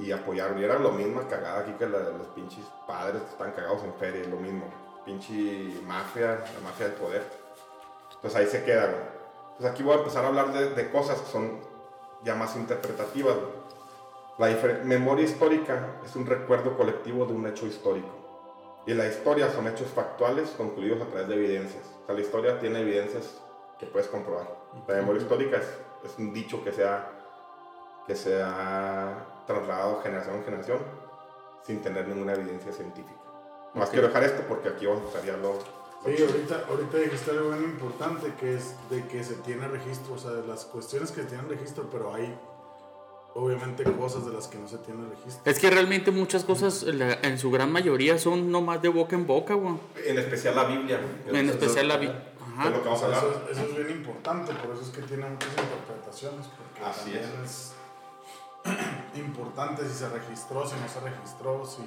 y, 0.00 0.12
apoyaron, 0.12 0.58
y 0.58 0.64
era 0.64 0.78
lo 0.78 0.92
mismo 0.92 1.22
cagada 1.28 1.60
aquí 1.60 1.72
que 1.72 1.86
la 1.86 1.98
los 1.98 2.26
pinches 2.34 2.64
padres 2.86 3.22
que 3.22 3.30
están 3.30 3.52
cagados 3.52 3.82
en 3.84 3.94
feria, 3.94 4.26
lo 4.28 4.36
mismo, 4.36 4.64
pinche 5.04 5.80
mafia, 5.86 6.44
la 6.54 6.60
mafia 6.62 6.88
del 6.88 6.96
poder. 6.96 7.22
Entonces 8.14 8.40
ahí 8.40 8.46
se 8.46 8.64
queda, 8.64 8.86
güey. 8.86 9.00
Entonces 9.52 9.70
aquí 9.72 9.82
voy 9.82 9.94
a 9.94 9.98
empezar 9.98 10.24
a 10.24 10.28
hablar 10.28 10.52
de, 10.52 10.70
de 10.70 10.90
cosas 10.90 11.20
que 11.20 11.30
son 11.30 11.60
ya 12.24 12.34
más 12.34 12.56
interpretativas. 12.56 13.36
La 14.38 14.48
memoria 14.84 15.24
histórica 15.24 16.00
es 16.04 16.14
un 16.14 16.26
recuerdo 16.26 16.76
colectivo 16.76 17.26
de 17.26 17.32
un 17.32 17.46
hecho 17.46 17.66
histórico. 17.66 18.08
Y 18.86 18.94
la 18.94 19.06
historia 19.06 19.50
son 19.50 19.66
hechos 19.66 19.88
factuales 19.88 20.50
concluidos 20.50 21.02
a 21.02 21.06
través 21.06 21.28
de 21.28 21.34
evidencias. 21.34 21.84
O 22.02 22.06
sea, 22.06 22.14
la 22.14 22.20
historia 22.20 22.58
tiene 22.58 22.80
evidencias 22.80 23.40
que 23.78 23.86
puedes 23.86 24.08
comprobar. 24.08 24.48
La 24.86 24.94
memoria 24.94 25.20
histórica 25.20 25.58
es, 26.04 26.18
un 26.18 26.32
dicho 26.32 26.62
que 26.64 26.72
se, 26.72 26.86
ha, 26.86 27.10
que 28.06 28.14
se 28.14 28.40
ha 28.42 29.26
trasladado 29.48 30.00
generación 30.02 30.36
en 30.36 30.44
generación 30.44 30.78
sin 31.66 31.82
tener 31.82 32.06
ninguna 32.06 32.34
evidencia 32.34 32.72
científica. 32.72 33.18
Más 33.74 33.90
quiero 33.90 34.06
dejar 34.06 34.22
esto 34.24 34.42
porque 34.48 34.68
aquí 34.68 34.86
vamos 34.86 35.14
a 35.14 35.36
lo... 35.36 35.58
Sí, 36.04 36.22
ahorita, 36.22 36.64
ahorita 36.68 36.96
dijiste 36.98 37.30
algo 37.32 37.50
muy 37.50 37.64
importante 37.64 38.32
que 38.38 38.54
es 38.54 38.74
de 38.88 39.04
que 39.08 39.24
se 39.24 39.34
tiene 39.34 39.66
registro, 39.66 40.14
o 40.14 40.18
sea, 40.18 40.30
de 40.30 40.46
las 40.46 40.64
cuestiones 40.64 41.10
que 41.10 41.24
tienen 41.24 41.48
registro, 41.48 41.88
pero 41.90 42.14
hay 42.14 42.38
obviamente 43.34 43.82
cosas 43.84 44.24
de 44.24 44.32
las 44.32 44.46
que 44.46 44.58
no 44.58 44.68
se 44.68 44.78
tiene 44.78 45.08
registro. 45.08 45.42
Es 45.44 45.58
que 45.58 45.70
realmente 45.70 46.12
muchas 46.12 46.44
cosas, 46.44 46.84
en 46.86 47.38
su 47.38 47.50
gran 47.50 47.72
mayoría, 47.72 48.16
son 48.18 48.50
nomás 48.50 48.80
de 48.80 48.88
boca 48.88 49.16
en 49.16 49.26
boca, 49.26 49.54
güey. 49.54 49.74
En 50.06 50.18
especial 50.18 50.54
la 50.54 50.64
Biblia. 50.64 51.00
En 51.26 51.48
especial 51.48 51.88
la 51.88 51.96
Biblia. 51.96 52.32
Ajá. 52.40 52.70
Lo 52.70 52.82
que 52.82 52.88
vamos 52.88 53.02
a 53.02 53.06
hablar. 53.06 53.24
Eso, 53.50 53.62
es 53.62 53.76
bien 53.76 53.90
importante, 53.90 54.52
por 54.54 54.74
eso 54.74 54.84
es 54.84 54.90
que 54.90 55.02
tiene 55.02 55.28
muchas 55.28 55.50
interpretaciones. 55.50 56.46
Porque 56.46 56.84
Así 56.84 57.10
es. 57.16 57.26
es 57.44 57.74
importante 59.14 59.86
si 59.88 59.94
se 59.94 60.08
registró, 60.08 60.66
si 60.66 60.76
no 60.76 60.88
se 60.88 61.00
registró, 61.00 61.64
si, 61.66 61.82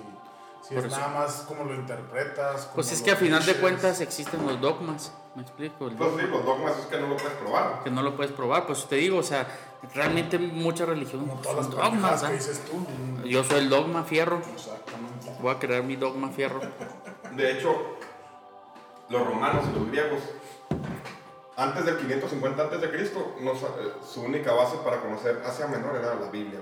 si 0.68 0.76
es 0.76 0.90
nada 0.90 1.08
más 1.10 1.46
como 1.48 1.66
lo 1.66 1.76
interpretas. 1.76 2.70
Pues 2.74 2.92
es 2.92 3.02
que 3.02 3.12
a 3.12 3.16
final 3.16 3.46
de 3.46 3.56
cuentas 3.56 4.02
existen 4.02 4.46
los 4.46 4.60
dogmas. 4.60 5.14
¿Me 5.36 5.44
explico? 5.44 5.76
pues 5.78 6.12
sí, 6.20 6.28
los 6.28 6.46
dogmas 6.46 6.78
es 6.78 6.86
que 6.88 7.00
no 7.00 7.08
lo 7.08 7.16
puedes 7.16 7.34
probar. 7.38 7.84
Que 7.84 7.90
no 7.90 8.02
lo 8.02 8.16
puedes 8.18 8.34
probar, 8.34 8.68
pues 8.68 8.86
te 8.88 8.98
digo, 8.98 9.20
o 9.20 9.24
sea, 9.24 9.48
realmente 9.94 10.38
mucha 10.38 10.86
religión 10.86 11.26
Como 11.26 11.42
todas 11.42 11.58
las 11.58 11.70
dogmas. 11.70 12.24
Que 12.24 12.34
dices 12.34 12.62
tú. 12.66 12.86
Yo 13.26 13.44
soy 13.44 13.60
el 13.60 13.70
dogma 13.70 14.04
fierro. 14.04 14.42
Exactamente. 14.54 15.32
Voy 15.42 15.56
a 15.56 15.60
crear 15.60 15.84
mi 15.84 15.96
dogma 15.96 16.30
fierro. 16.30 16.60
De 17.36 17.52
hecho, 17.52 17.98
los 19.10 19.26
romanos 19.26 19.66
y 19.72 19.80
los 19.80 19.88
griegos, 19.88 20.20
antes 21.58 21.86
del 21.86 21.98
550 21.98 22.64
a.C., 22.64 22.78
eh, 22.78 23.94
su 24.04 24.22
única 24.22 24.54
base 24.54 24.78
para 24.78 25.02
conocer 25.02 25.42
Asia 25.46 25.68
Menor 25.68 25.96
era 25.96 26.16
la 26.16 26.30
Biblia. 26.30 26.60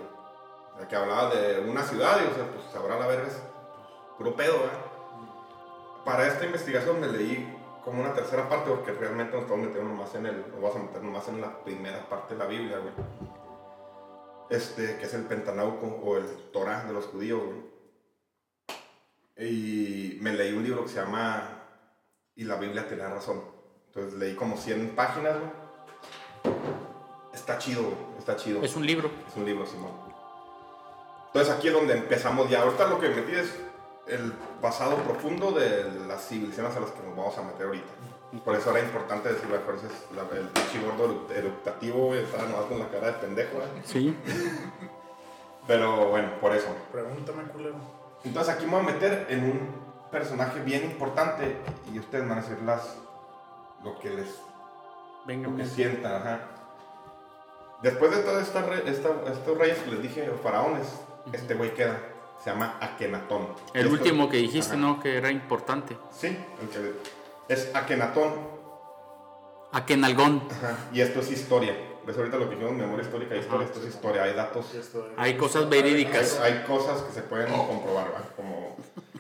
O 0.74 0.78
sea, 0.78 0.88
que 0.88 0.96
hablaba 0.96 1.34
de 1.34 1.60
una 1.60 1.84
ciudad 1.84 2.18
y, 2.22 2.32
o 2.32 2.36
sea, 2.36 2.48
pues 2.52 2.66
sabrá 2.72 2.98
la 2.98 3.08
verga, 3.08 3.28
puro 4.18 4.36
pedo. 4.36 4.58
Para 6.04 6.28
esta 6.28 6.46
investigación 6.46 7.00
me 7.00 7.08
leí 7.08 7.56
como 7.84 8.02
una 8.02 8.14
tercera 8.14 8.50
parte, 8.50 8.72
porque 8.72 8.92
realmente 8.94 9.34
nos 9.34 9.44
estamos 9.44 9.68
metiendo 9.68 9.94
más 9.94 10.14
en 10.16 10.26
el, 10.26 10.42
nos 10.52 10.62
vamos 10.62 10.76
a 10.76 10.80
meter 10.80 11.02
más 11.02 11.28
en 11.28 11.42
la 11.42 11.64
primera 11.64 12.10
parte 12.10 12.34
de 12.34 12.40
la 12.40 12.46
Biblia, 12.46 12.80
güey. 12.80 12.94
Este, 14.50 14.98
que 14.98 15.06
es 15.06 15.14
el 15.14 15.26
Pentanauco 15.26 15.86
o 15.86 16.18
el 16.18 16.26
Torah 16.52 16.84
de 16.86 16.94
los 16.94 17.06
judíos, 17.06 17.42
güey. 17.44 17.80
Y 19.38 20.18
me 20.22 20.34
leí 20.34 20.54
un 20.54 20.64
libro 20.64 20.84
que 20.84 20.90
se 20.90 21.00
llama 21.00 21.64
Y 22.36 22.44
la 22.44 22.56
Biblia 22.56 22.88
tenía 22.88 23.08
razón. 23.08 23.59
Entonces 23.90 24.20
leí 24.20 24.36
como 24.36 24.56
100 24.58 24.96
páginas, 24.96 25.36
güey. 25.38 26.56
Está 27.34 27.58
chido, 27.58 27.84
güey. 27.84 27.96
Está 28.18 28.36
chido. 28.36 28.64
Es 28.64 28.76
un 28.76 28.86
libro. 28.86 29.10
Es 29.28 29.36
un 29.36 29.46
libro, 29.46 29.66
Simón. 29.66 29.92
Entonces 31.28 31.54
aquí 31.54 31.68
es 31.68 31.74
donde 31.74 31.94
empezamos 31.94 32.50
ya. 32.50 32.62
Ahorita 32.62 32.88
lo 32.88 33.00
que 33.00 33.10
metí 33.10 33.34
es 33.34 33.60
el 34.08 34.34
pasado 34.62 34.96
profundo 34.98 35.52
de 35.52 35.86
las 36.08 36.28
civilizaciones 36.28 36.76
a 36.76 36.80
las 36.80 36.92
que 36.92 37.04
nos 37.04 37.16
vamos 37.16 37.38
a 37.38 37.44
meter 37.44 37.68
ahorita. 37.68 37.92
Por 38.44 38.56
eso 38.56 38.70
era 38.72 38.82
importante 38.82 39.34
decir, 39.34 39.50
mejor 39.50 39.76
ese 39.76 39.88
es 39.88 40.16
la, 40.16 40.22
el 40.38 40.86
gordo 40.86 41.28
eructativo, 41.34 42.14
estaba 42.14 42.44
nomás 42.44 42.66
con 42.66 42.80
la 42.80 42.88
cara 42.90 43.08
de 43.08 43.14
pendejo. 43.14 43.58
¿eh? 43.58 43.82
Sí. 43.86 44.16
Pero 45.68 46.10
bueno, 46.10 46.30
por 46.40 46.56
eso. 46.56 46.68
Pregúntame, 46.92 47.44
culero. 47.44 47.76
Entonces 48.24 48.54
aquí 48.54 48.66
me 48.66 48.72
voy 48.72 48.82
a 48.82 48.92
meter 48.92 49.28
en 49.30 49.44
un 49.46 49.60
personaje 50.12 50.62
bien 50.62 50.84
importante 50.84 51.58
y 51.92 52.00
ustedes 52.00 52.28
van 52.28 52.40
a 52.40 52.42
decir 52.42 52.60
las, 52.64 52.98
lo 53.84 53.98
que 54.00 54.10
les 54.10 54.28
Venga, 55.26 55.50
lo 55.50 55.58
que 55.58 55.66
sientan. 55.66 56.16
Ajá. 56.16 56.40
Después 57.82 58.12
de 58.12 58.24
todos 58.24 58.42
estos 58.42 59.58
reyes 59.58 59.78
que 59.80 59.92
les 59.92 60.02
dije, 60.02 60.30
faraones, 60.44 60.88
este 61.32 61.54
güey 61.54 61.74
queda. 61.74 62.00
Se 62.44 62.50
llama 62.50 62.78
Akenatón. 62.80 63.50
El 63.74 63.88
último 63.88 64.30
que 64.30 64.38
dijiste, 64.38 64.78
¿no? 64.78 65.00
Que 65.00 65.18
era 65.18 65.30
importante. 65.30 65.98
Sí, 66.12 66.28
el 66.28 66.70
que 66.70 66.94
es 67.54 67.70
Akenatón. 67.76 68.34
Akenalgón. 69.72 70.44
Ajá. 70.50 70.78
Y 70.94 71.02
esto 71.02 71.20
es 71.20 71.32
historia. 71.32 71.76
¿Ves 72.06 72.18
ahorita 72.18 72.38
lo 72.38 72.50
que 72.50 72.56
dijimos, 72.56 72.76
memoria 72.76 73.04
histórica? 73.04 73.36
Historia, 73.36 73.68
esto 73.68 73.80
es 73.82 73.88
historia. 73.88 74.24
Hay 74.24 74.34
datos. 74.34 74.66
Hay 75.18 75.38
cosas 75.38 75.70
verídicas. 75.70 76.40
Hay, 76.40 76.64
cosas 76.64 77.02
que 77.02 77.14
se 77.14 77.22
pueden 77.22 77.54
comprobar, 77.54 78.08
¿verdad? 78.08 78.30
Como 78.36 78.78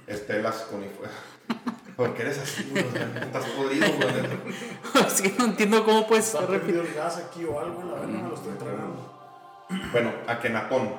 estelas 0.07 0.61
con 0.71 0.83
porque 1.99 2.21
eres 2.21 2.39
así, 2.39 2.71
estás 2.73 3.45
podrido, 3.47 3.85
güey. 3.97 5.05
es 5.05 5.21
que 5.21 5.33
no 5.37 5.43
entiendo 5.43 5.83
cómo 5.83 6.07
puedes 6.07 6.27
estar 6.27 6.49
repitiendo 6.49 6.83
el 6.83 6.93
gas 6.93 7.17
aquí 7.17 7.43
o 7.43 7.59
algo, 7.59 7.83
la 7.83 7.95
verdad, 7.95 8.07
me 8.07 8.29
lo 8.29 8.35
estoy 8.35 8.53
tragando. 8.53 9.27
Bueno, 9.91 10.13
Akenatón. 10.25 10.91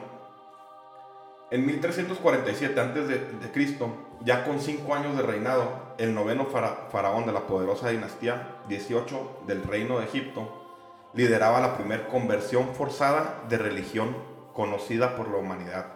En 1.51 1.65
1347 1.65 2.79
a.C., 2.79 3.01
de, 3.01 3.51
Cristo, 3.51 4.19
ya 4.21 4.45
con 4.45 4.61
cinco 4.61 4.95
años 4.95 5.17
de 5.17 5.23
reinado, 5.23 5.95
el 5.97 6.15
noveno 6.15 6.45
faraón 6.45 7.25
de 7.25 7.33
la 7.33 7.47
poderosa 7.47 7.89
dinastía 7.89 8.59
18 8.69 9.45
del 9.47 9.63
reino 9.63 10.01
de 10.01 10.05
Egipto 10.05 11.09
lideraba 11.15 11.63
la 11.63 11.79
primera 11.79 12.09
conversión 12.09 12.75
forzada 12.75 13.43
de 13.49 13.57
religión 13.57 14.15
conocida 14.53 15.17
por 15.17 15.31
la 15.31 15.39
humanidad. 15.39 15.87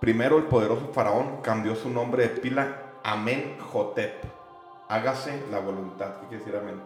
Primero 0.00 0.38
el 0.38 0.44
poderoso 0.44 0.92
faraón 0.94 1.42
cambió 1.42 1.76
su 1.76 1.90
nombre 1.90 2.22
de 2.22 2.30
pila 2.30 2.81
Amenhotep. 3.04 4.24
Hágase 4.88 5.44
la 5.50 5.58
voluntad. 5.58 6.14
¿Qué 6.20 6.28
quiere 6.28 6.44
decir 6.44 6.56
amén? 6.56 6.82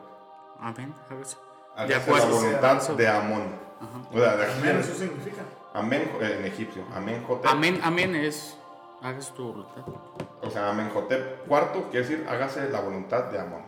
Amén, 0.61 0.95
hágase. 1.11 1.37
Hágase 1.77 2.11
la 2.11 2.25
voluntad 2.27 2.89
de 2.97 3.09
Amón. 3.09 3.43
O 4.13 4.19
sea, 4.19 4.37
de 4.37 4.53
amén, 4.53 4.79
eso 4.79 4.95
significa. 4.95 5.43
Amén 5.75 6.11
en 6.21 6.45
egipcio. 6.47 6.85
Amenhotep. 6.95 7.51
Amén, 7.51 7.81
amén 7.83 8.15
es. 8.15 8.57
Hágase 9.03 9.33
tu 9.33 9.53
voluntad. 9.53 9.83
O 10.43 10.51
sea, 10.51 10.71
Amenhotep 10.71 11.47
cuarto 11.47 11.91
quiere 11.91 12.07
decir 12.07 12.27
hágase 12.29 12.71
la 12.71 12.81
voluntad 12.81 13.25
de 13.25 13.41
Amón. 13.41 13.63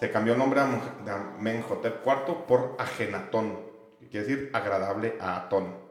Se 0.00 0.10
cambió 0.10 0.32
el 0.32 0.38
nombre 0.38 0.60
de 1.04 1.10
Amenhotep 1.10 2.02
cuarto 2.02 2.46
por 2.46 2.74
Agenatón, 2.78 3.60
que 4.00 4.08
quiere 4.08 4.26
decir 4.26 4.50
agradable 4.52 5.16
a 5.20 5.36
Atón. 5.36 5.83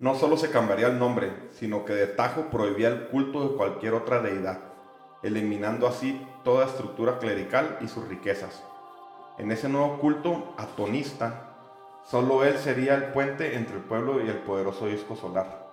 No 0.00 0.14
solo 0.14 0.38
se 0.38 0.50
cambiaría 0.50 0.86
el 0.86 0.98
nombre, 0.98 1.30
sino 1.52 1.84
que 1.84 1.92
de 1.92 2.06
tajo 2.06 2.44
prohibía 2.50 2.88
el 2.88 3.08
culto 3.08 3.46
de 3.46 3.54
cualquier 3.54 3.92
otra 3.92 4.22
deidad, 4.22 4.58
eliminando 5.22 5.86
así 5.86 6.26
toda 6.42 6.64
estructura 6.64 7.18
clerical 7.18 7.76
y 7.82 7.88
sus 7.88 8.08
riquezas. 8.08 8.62
En 9.36 9.52
ese 9.52 9.68
nuevo 9.68 9.98
culto 9.98 10.54
atonista, 10.56 11.50
solo 12.06 12.44
él 12.44 12.56
sería 12.56 12.94
el 12.94 13.12
puente 13.12 13.56
entre 13.56 13.76
el 13.76 13.82
pueblo 13.82 14.24
y 14.24 14.28
el 14.30 14.38
poderoso 14.38 14.86
disco 14.86 15.16
solar. 15.16 15.68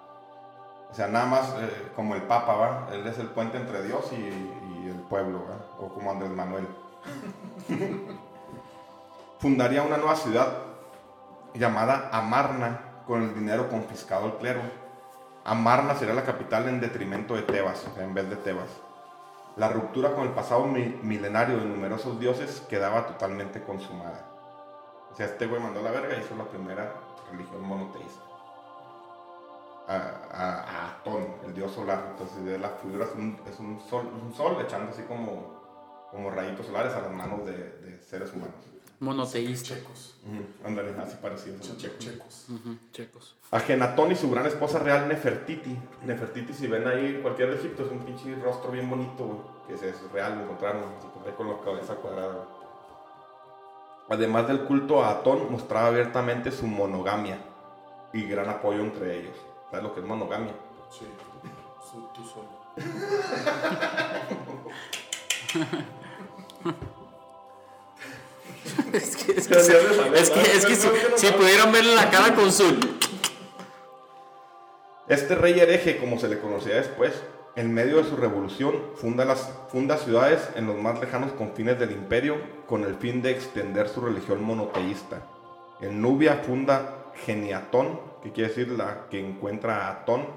O 0.92 0.94
sea, 0.94 1.08
nada 1.08 1.26
más 1.26 1.50
eh, 1.62 1.92
como 1.96 2.14
el 2.14 2.24
Papa, 2.24 2.56
¿va? 2.56 2.90
Él 2.92 3.08
es 3.08 3.18
el 3.20 3.28
puente 3.28 3.58
entre 3.58 3.82
Dios 3.84 4.12
y, 4.12 4.88
el 4.90 5.04
pueblo, 5.10 5.40
¿va? 5.50 5.86
O 5.86 5.88
como 5.88 6.12
Andrés 6.12 6.32
Manuel. 6.32 6.68
Fundaría 9.40 9.84
una 9.84 9.96
nueva 9.96 10.18
ciudad 10.18 10.48
llamada 11.54 12.10
Amarna, 12.12 12.87
con 13.08 13.24
el 13.24 13.34
dinero 13.34 13.70
confiscado 13.70 14.26
al 14.26 14.38
clero. 14.38 14.62
Amarna 15.46 15.96
sería 15.96 16.14
la 16.14 16.26
capital 16.26 16.68
en 16.68 16.82
detrimento 16.82 17.36
de 17.36 17.42
Tebas, 17.44 17.88
en 17.98 18.14
vez 18.14 18.30
de 18.30 18.36
Tebas. 18.36 18.70
La 19.56 19.70
ruptura 19.70 20.14
con 20.14 20.28
el 20.28 20.34
pasado 20.34 20.66
milenario 20.66 21.58
de 21.58 21.66
numerosos 21.66 22.20
dioses 22.20 22.62
quedaba 22.70 23.08
totalmente 23.08 23.64
consumada. 23.64 24.26
O 25.12 25.16
sea, 25.16 25.26
este 25.26 25.48
güey 25.48 25.62
mandó 25.62 25.82
la 25.82 25.90
verga 25.90 26.16
y 26.16 26.20
hizo 26.20 26.36
la 26.36 26.44
primera 26.44 26.94
religión 27.32 27.64
monoteísta. 27.64 28.22
A, 29.88 31.00
Atón, 31.00 31.28
el 31.46 31.54
dios 31.56 31.72
solar. 31.72 32.10
Entonces, 32.12 32.44
de 32.44 32.60
la 32.60 32.70
figura 32.70 33.06
es 33.06 33.60
un, 33.60 33.82
sol, 33.90 34.12
un 34.22 34.34
sol 34.34 34.58
echando 34.62 34.92
así 34.92 35.04
como, 35.04 36.10
como 36.12 36.30
rayitos 36.30 36.66
solares 36.66 36.94
a 36.94 37.02
las 37.02 37.12
manos 37.12 37.46
de 37.46 38.00
seres 38.02 38.34
humanos 38.34 38.77
monoteísta. 39.00 39.76
Checos. 39.76 40.16
Ándale, 40.66 40.94
así 41.00 41.18
parecido. 41.22 41.60
checos. 41.60 42.00
Checos. 42.00 42.48
checos. 42.92 43.36
Agenatón 43.52 44.12
y 44.12 44.16
su 44.16 44.30
gran 44.30 44.46
esposa 44.46 44.80
real 44.80 45.08
Nefertiti. 45.08 45.78
Nefertiti, 46.04 46.54
si 46.54 46.68
ven 46.68 46.86
ahí 46.88 47.20
cualquier 47.22 47.52
de 47.52 47.58
Egipto, 47.58 47.86
es 47.86 47.92
un 47.92 48.00
pinche 48.00 48.36
rostro 48.36 48.72
bien 48.72 48.90
bonito, 48.90 49.64
Que 49.68 49.76
es, 49.76 50.12
real, 50.12 50.36
lo 50.36 50.44
encontraron, 50.44 50.84
se 51.26 51.32
con 51.34 51.50
la 51.50 51.60
cabeza 51.64 51.96
cuadrada. 51.96 52.46
Además 54.10 54.48
del 54.48 54.62
culto 54.62 55.04
a 55.04 55.12
Atón, 55.12 55.52
mostraba 55.52 55.88
abiertamente 55.88 56.52
su 56.52 56.66
monogamia 56.66 57.40
y 58.14 58.24
gran 58.24 58.50
apoyo 58.50 58.80
entre 58.82 59.20
ellos. 59.20 59.36
¿Sabes 59.70 59.84
lo 59.84 59.94
que 59.94 60.00
es 60.00 60.06
monogamia? 60.06 60.54
Sí, 60.90 61.06
tú 62.14 62.24
solo. 62.24 62.48
es 68.94 69.16
que, 69.16 69.32
es 69.34 69.48
que, 70.66 70.76
si, 70.76 71.28
pudieran 71.32 71.72
verle 71.72 71.96
la 71.96 72.10
cara 72.10 72.36
con 72.36 72.52
su... 72.52 72.64
Este 75.08 75.36
rey 75.36 75.60
hereje, 75.60 75.98
como 75.98 76.20
se 76.20 76.28
le 76.28 76.40
conocía 76.40 76.76
después, 76.76 77.14
en 77.56 77.74
medio 77.74 77.98
de 77.98 78.04
su 78.04 78.16
revolución, 78.16 78.76
funda, 78.96 79.26
las, 79.26 79.52
funda 79.70 79.98
ciudades 79.98 80.50
en 80.56 80.68
los 80.68 80.78
más 80.78 81.00
lejanos 81.00 81.32
confines 81.32 81.80
del 81.80 81.92
imperio 81.92 82.36
con 82.68 82.84
el 82.84 82.96
fin 82.96 83.22
de 83.22 83.32
extender 83.32 83.90
su 83.90 84.02
religión 84.02 84.44
monoteísta. 84.44 85.22
En 85.82 86.02
Nubia 86.02 86.42
funda 86.46 87.12
Geniatón, 87.26 88.00
que 88.22 88.32
quiere 88.32 88.50
decir 88.50 88.70
la 88.70 89.08
que 89.10 89.20
encuentra 89.20 89.88
a 89.88 89.92
Atón, 89.92 90.28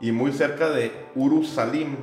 y 0.00 0.12
muy 0.12 0.32
cerca 0.32 0.70
de 0.70 0.92
Urusalim, 1.14 1.96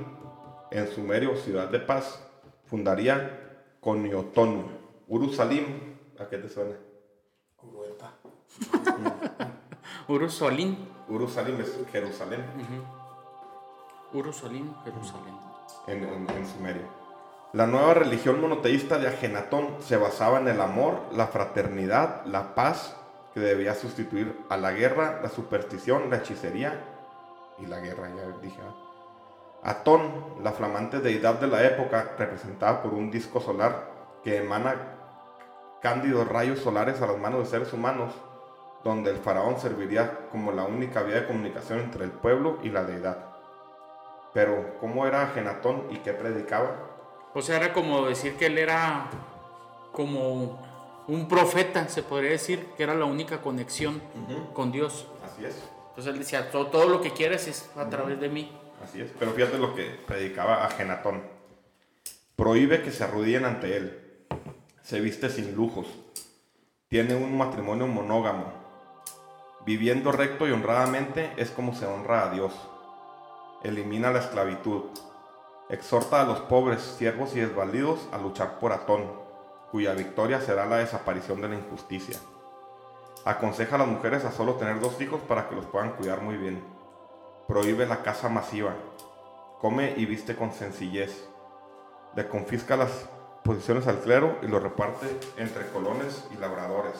en 0.72 0.88
Sumerio, 0.88 1.36
ciudad 1.36 1.70
de 1.70 1.80
paz, 1.80 2.20
fundaría 2.66 3.68
Coniotonu. 3.80 4.81
Urusalim, 5.12 5.66
¿a 6.20 6.26
qué 6.30 6.38
te 6.38 6.48
suena? 6.48 6.78
Urueta. 7.62 8.14
Urusalim. 10.08 10.78
Urusalim 11.10 11.60
es 11.60 11.78
Jerusalén. 11.92 12.46
Urusalim, 14.14 14.74
Jerusalén. 14.86 15.36
En, 15.88 16.30
en, 16.30 16.48
Sumerio. 16.48 16.84
La 17.52 17.68
nueva 17.68 17.94
religión 17.94 18.40
monoteísta 18.40 19.00
de 19.00 19.10
Agenatón 19.10 19.76
se 19.82 19.98
basaba 19.98 20.40
en 20.40 20.48
el 20.48 20.62
amor, 20.62 21.02
la 21.12 21.28
fraternidad, 21.28 22.24
la 22.26 22.56
paz, 22.56 22.96
que 23.34 23.42
debía 23.42 23.76
sustituir 23.76 24.40
a 24.48 24.56
la 24.56 24.72
guerra, 24.72 25.20
la 25.22 25.28
superstición, 25.28 26.10
la 26.10 26.20
hechicería 26.20 26.86
y 27.60 27.66
la 27.66 27.82
guerra, 27.82 28.10
ya 28.16 28.38
dije. 28.42 28.62
Atón, 29.62 30.36
la 30.42 30.54
flamante 30.54 31.02
deidad 31.02 31.38
de 31.38 31.48
la 31.48 31.66
época, 31.66 32.16
representada 32.18 32.82
por 32.82 32.94
un 32.94 33.12
disco 33.12 33.42
solar 33.42 33.92
que 34.24 34.38
emana 34.38 35.00
cándidos 35.82 36.28
rayos 36.28 36.60
solares 36.60 37.02
a 37.02 37.08
las 37.08 37.18
manos 37.18 37.44
de 37.44 37.50
seres 37.50 37.74
humanos, 37.74 38.14
donde 38.84 39.12
el 39.12 39.18
faraón 39.18 39.60
serviría 39.60 40.28
como 40.32 40.52
la 40.52 40.64
única 40.64 41.04
vía 41.04 41.22
de 41.22 41.28
comunicación 41.28 41.80
entre 41.80 42.06
el 42.06 42.12
pueblo 42.12 42.60
y 42.64 42.70
la 42.70 42.84
deidad. 42.84 43.26
Pero, 44.34 44.78
¿cómo 44.80 45.06
era 45.06 45.28
Genatón 45.34 45.88
y 45.92 45.98
qué 45.98 46.14
predicaba? 46.14 46.88
O 47.34 47.42
sea, 47.42 47.58
era 47.58 47.74
como 47.74 48.08
decir 48.08 48.36
que 48.36 48.46
él 48.46 48.58
era 48.58 49.10
como 49.92 50.62
un 51.08 51.28
profeta, 51.28 51.88
se 51.90 52.04
podría 52.04 52.32
decir, 52.32 52.68
que 52.78 52.84
era 52.84 52.94
la 52.94 53.06
única 53.06 53.42
conexión 53.42 54.02
con 54.54 54.72
Dios. 54.72 55.08
Así 55.26 55.46
es. 55.46 55.62
Entonces 55.90 56.14
él 56.14 56.20
decía, 56.20 56.50
todo, 56.50 56.88
lo 56.88 57.02
que 57.02 57.12
quieres 57.12 57.48
es 57.48 57.70
a 57.76 57.90
través 57.90 58.20
de 58.20 58.30
mí. 58.30 58.58
Así 58.84 59.02
es. 59.02 59.12
Pero 59.20 59.32
fíjate 59.32 59.58
lo 59.58 59.76
que 59.76 60.00
predicaba 60.08 60.66
a 60.66 60.70
Genatón. 60.70 61.24
Prohíbe 62.36 62.82
que 62.82 62.92
se 62.92 63.04
arrodillen 63.04 63.46
ante 63.46 63.76
él 63.76 64.01
se 64.84 65.00
viste 65.00 65.30
sin 65.30 65.56
lujos, 65.56 65.88
tiene 66.88 67.16
un 67.16 67.38
matrimonio 67.38 67.88
monógamo. 67.88 68.46
Viviendo 69.66 70.12
recto 70.12 70.48
y 70.48 70.52
honradamente 70.52 71.32
es 71.38 71.52
como 71.52 71.74
se 71.74 71.86
honra 71.86 72.24
a 72.24 72.34
Dios. 72.34 72.52
Elimina 73.64 74.12
la 74.12 74.20
esclavitud. 74.20 74.86
Exhorta 75.70 76.22
a 76.22 76.26
los 76.26 76.40
pobres, 76.42 76.82
siervos 76.82 77.36
y 77.36 77.40
desvalidos 77.40 78.00
a 78.12 78.18
luchar 78.18 78.60
por 78.60 78.74
Atón, 78.74 79.06
cuya 79.72 79.94
victoria 79.94 80.42
será 80.42 80.66
la 80.66 80.78
desaparición 80.78 81.40
de 81.42 81.48
la 81.48 81.56
injusticia. 81.56 82.20
Aconseja 83.24 83.76
a 83.76 83.80
las 83.80 83.88
mujeres 83.88 84.26
a 84.26 84.32
solo 84.32 84.56
tener 84.56 84.80
dos 84.80 85.00
hijos 85.00 85.22
para 85.22 85.48
que 85.48 85.56
los 85.56 85.66
puedan 85.68 85.92
cuidar 85.92 86.22
muy 86.22 86.36
bien. 86.38 86.62
Prohíbe 87.48 87.86
la 87.86 88.02
caza 88.02 88.30
masiva. 88.30 88.74
Come 89.60 89.94
y 89.96 90.06
viste 90.06 90.36
con 90.36 90.52
sencillez. 90.52 91.30
Le 92.16 92.28
confisca 92.28 92.76
las 92.76 93.08
posiciones 93.44 93.88
al 93.88 94.00
clero 94.00 94.38
y 94.42 94.48
lo 94.48 94.60
reparte 94.60 95.20
entre 95.38 95.68
colones 95.72 96.26
y 96.34 96.38
labradores. 96.38 96.96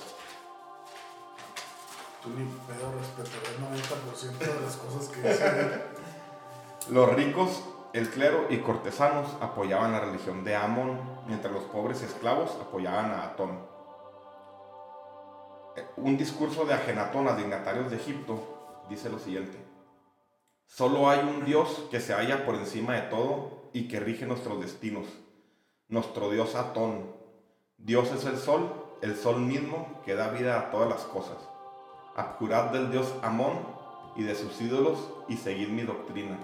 Tú 2.24 2.30
ni 2.30 2.46
pedo 2.46 2.92
respetarás 3.00 3.50
el 3.50 4.38
90% 4.38 4.38
de 4.38 4.62
las 4.62 4.76
cosas 4.78 5.08
que 5.10 5.28
dicen. 5.28 5.82
los 6.90 7.14
ricos, 7.16 7.64
el 7.94 8.10
clero 8.10 8.46
y 8.50 8.60
cortesanos 8.60 9.36
apoyaban 9.42 9.92
la 9.92 10.02
religión 10.02 10.44
de 10.44 10.56
Amon, 10.56 11.00
mientras 11.28 11.54
los 11.54 11.64
pobres 11.64 12.02
esclavos 12.04 12.58
apoyaban 12.62 13.12
a 13.12 13.24
Atón. 13.24 13.60
eh, 15.76 15.86
un 15.98 16.18
discurso 16.18 16.66
de 16.66 16.74
Agenatón 16.74 17.28
a 17.28 17.36
dignatarios 17.36 17.90
de 17.90 17.98
Egipto 17.98 18.84
dice 18.90 19.10
lo 19.10 19.20
siguiente. 19.20 19.58
Solo 20.68 21.10
hay 21.10 21.20
un 21.20 21.44
Dios 21.44 21.88
que 21.92 22.00
se 22.00 22.14
halla 22.14 22.46
por 22.46 22.56
encima 22.56 22.96
de 22.96 23.02
todo 23.04 23.70
y 23.74 23.88
que 23.88 24.00
rige 24.00 24.26
nuestros 24.26 24.62
destinos. 24.62 25.06
Nuestro 25.92 26.30
Dios 26.30 26.56
Atón. 26.56 27.04
Dios 27.78 28.14
es 28.14 28.24
el 28.24 28.38
sol, 28.38 28.72
el 29.02 29.18
sol 29.18 29.42
mismo 29.42 30.00
que 30.06 30.16
da 30.16 30.30
vida 30.30 30.58
a 30.58 30.72
todas 30.72 30.88
las 30.88 31.02
cosas. 31.02 31.36
Abjurad 32.16 32.72
del 32.72 32.92
Dios 32.92 33.14
Amón 33.22 33.60
y 34.16 34.24
de 34.24 34.34
sus 34.34 34.62
ídolos 34.62 35.12
y 35.28 35.36
seguid 35.36 35.68
mi 35.68 35.82
doctrina. 35.82 36.38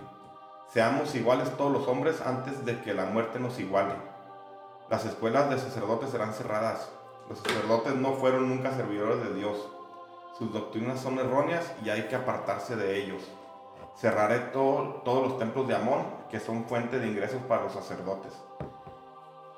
Seamos 0.67 1.15
iguales 1.15 1.55
todos 1.55 1.71
los 1.71 1.87
hombres 1.87 2.19
antes 2.19 2.65
de 2.65 2.81
que 2.81 2.93
la 2.93 3.05
muerte 3.05 3.39
nos 3.39 3.57
iguale. 3.57 3.93
Las 4.89 5.05
escuelas 5.05 5.49
de 5.49 5.57
sacerdotes 5.57 6.09
serán 6.09 6.33
cerradas. 6.33 6.89
Los 7.29 7.39
sacerdotes 7.39 7.95
no 7.95 8.15
fueron 8.15 8.49
nunca 8.49 8.75
servidores 8.75 9.23
de 9.23 9.33
Dios. 9.33 9.65
Sus 10.37 10.51
doctrinas 10.51 10.99
son 10.99 11.19
erróneas 11.19 11.71
y 11.85 11.89
hay 11.89 12.09
que 12.09 12.17
apartarse 12.17 12.75
de 12.75 13.01
ellos. 13.01 13.23
Cerraré 13.95 14.39
todos 14.51 15.05
los 15.05 15.39
templos 15.39 15.69
de 15.69 15.75
Amón, 15.75 16.05
que 16.29 16.41
son 16.41 16.65
fuente 16.65 16.99
de 16.99 17.07
ingresos 17.07 17.41
para 17.47 17.63
los 17.63 17.71
sacerdotes. 17.71 18.33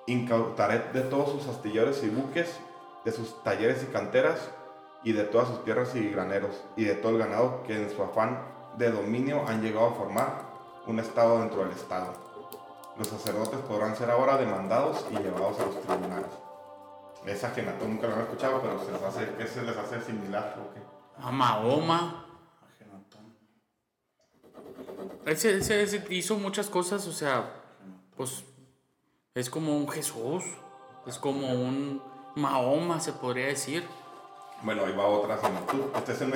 Incautaré 0.10 0.80
de 0.92 1.02
todos 1.02 1.32
sus 1.32 1.48
astilleros 1.48 2.04
y 2.04 2.10
buques, 2.10 2.60
de 3.06 3.12
sus 3.12 3.44
talleres 3.44 3.84
y 3.84 3.86
canteras, 3.94 4.50
y 5.04 5.12
de 5.12 5.24
todas 5.24 5.50
sus 5.50 5.64
tierras 5.64 5.96
y 5.96 6.10
graneros, 6.10 6.64
y 6.76 6.84
de 6.84 6.96
todo 6.96 7.12
el 7.12 7.20
ganado 7.20 7.62
que 7.64 7.76
en 7.76 7.96
su 7.96 8.02
afán 8.02 8.42
de 8.78 8.90
dominio 8.90 9.48
han 9.48 9.62
llegado 9.62 9.90
a 9.90 9.94
formar 9.94 10.42
un 10.88 11.00
Estado 11.00 11.40
dentro 11.42 11.64
del 11.64 11.72
Estado. 11.74 12.12
Los 12.98 13.08
sacerdotes 13.08 13.60
podrán 13.62 13.96
ser 13.96 14.10
ahora 14.10 14.38
demandados 14.38 15.06
y 15.12 15.18
llevados 15.18 15.60
a 15.60 15.66
los 15.68 15.82
tribunales. 15.82 16.32
Esa 17.28 17.54
que 17.54 17.62
nunca 17.62 18.08
lo 18.08 18.16
han 18.16 18.22
escuchado, 18.22 18.62
pero 18.62 18.84
se 18.84 18.92
les 18.92 19.04
hace, 19.04 19.36
¿qué 19.38 19.46
se 19.46 19.62
les 19.62 19.78
hace 19.78 20.02
similar? 20.02 20.56
A 21.22 21.32
Mahoma. 21.32 22.26
Ese, 25.26 25.58
ese, 25.58 26.04
hizo 26.10 26.38
muchas 26.40 26.68
cosas, 26.68 27.06
o 27.06 27.12
sea, 27.12 27.54
pues 28.18 28.44
es 29.36 29.50
como 29.50 29.78
un 29.78 29.88
Jesús, 29.88 30.44
es 31.06 31.20
como 31.20 31.48
un 31.54 32.02
Mahoma, 32.36 33.00
se 33.00 33.14
podría 33.14 33.48
decir. 33.48 33.88
Bueno, 34.64 34.86
ahí 34.86 34.94
va 34.94 35.06
otra 35.06 35.38
similitud. 35.38 35.96
Este 35.96 36.12
es 36.14 36.22
un 36.22 36.34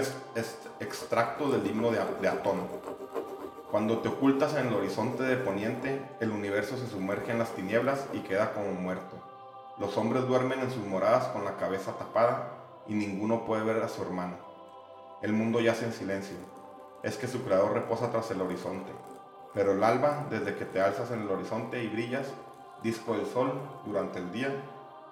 extracto 0.79 1.49
del 1.49 1.65
himno 1.65 1.89
de, 1.91 1.99
de 2.21 2.27
Atón. 2.27 2.62
Cuando 3.71 3.99
te 3.99 4.10
ocultas 4.10 4.56
en 4.56 4.67
el 4.67 4.73
horizonte 4.73 5.23
de 5.23 5.38
poniente, 5.38 6.01
el 6.19 6.29
universo 6.29 6.77
se 6.77 6.88
sumerge 6.88 7.32
en 7.32 7.39
las 7.39 7.49
tinieblas 7.56 8.06
y 8.13 8.19
queda 8.19 8.53
como 8.53 8.71
muerto. 8.73 9.17
Los 9.79 9.97
hombres 9.97 10.27
duermen 10.27 10.60
en 10.60 10.71
sus 10.71 10.86
moradas 10.86 11.27
con 11.29 11.43
la 11.43 11.58
cabeza 11.58 11.97
tapada 11.97 12.51
y 12.88 12.93
ninguno 12.93 13.43
puede 13.45 13.63
ver 13.63 13.82
a 13.82 13.89
su 13.89 14.03
hermano. 14.03 14.38
El 15.23 15.34
mundo 15.34 15.60
yace 15.60 15.86
en 15.86 15.93
silencio. 15.93 16.38
Es 17.01 17.17
que 17.17 17.27
su 17.27 17.43
creador 17.43 17.73
reposa 17.73 18.12
tras 18.12 18.29
el 18.29 18.41
horizonte. 18.41 18.91
Pero 19.56 19.71
el 19.71 19.84
alba, 19.84 20.27
desde 20.29 20.56
que 20.56 20.65
te 20.65 20.79
alzas 20.79 21.10
en 21.12 21.21
el 21.21 21.29
horizonte 21.29 21.84
y 21.84 21.88
brillas, 21.88 22.27
disco 22.84 23.15
del 23.15 23.26
sol, 23.26 23.54
durante 23.86 24.19
el 24.19 24.32
día, 24.32 24.50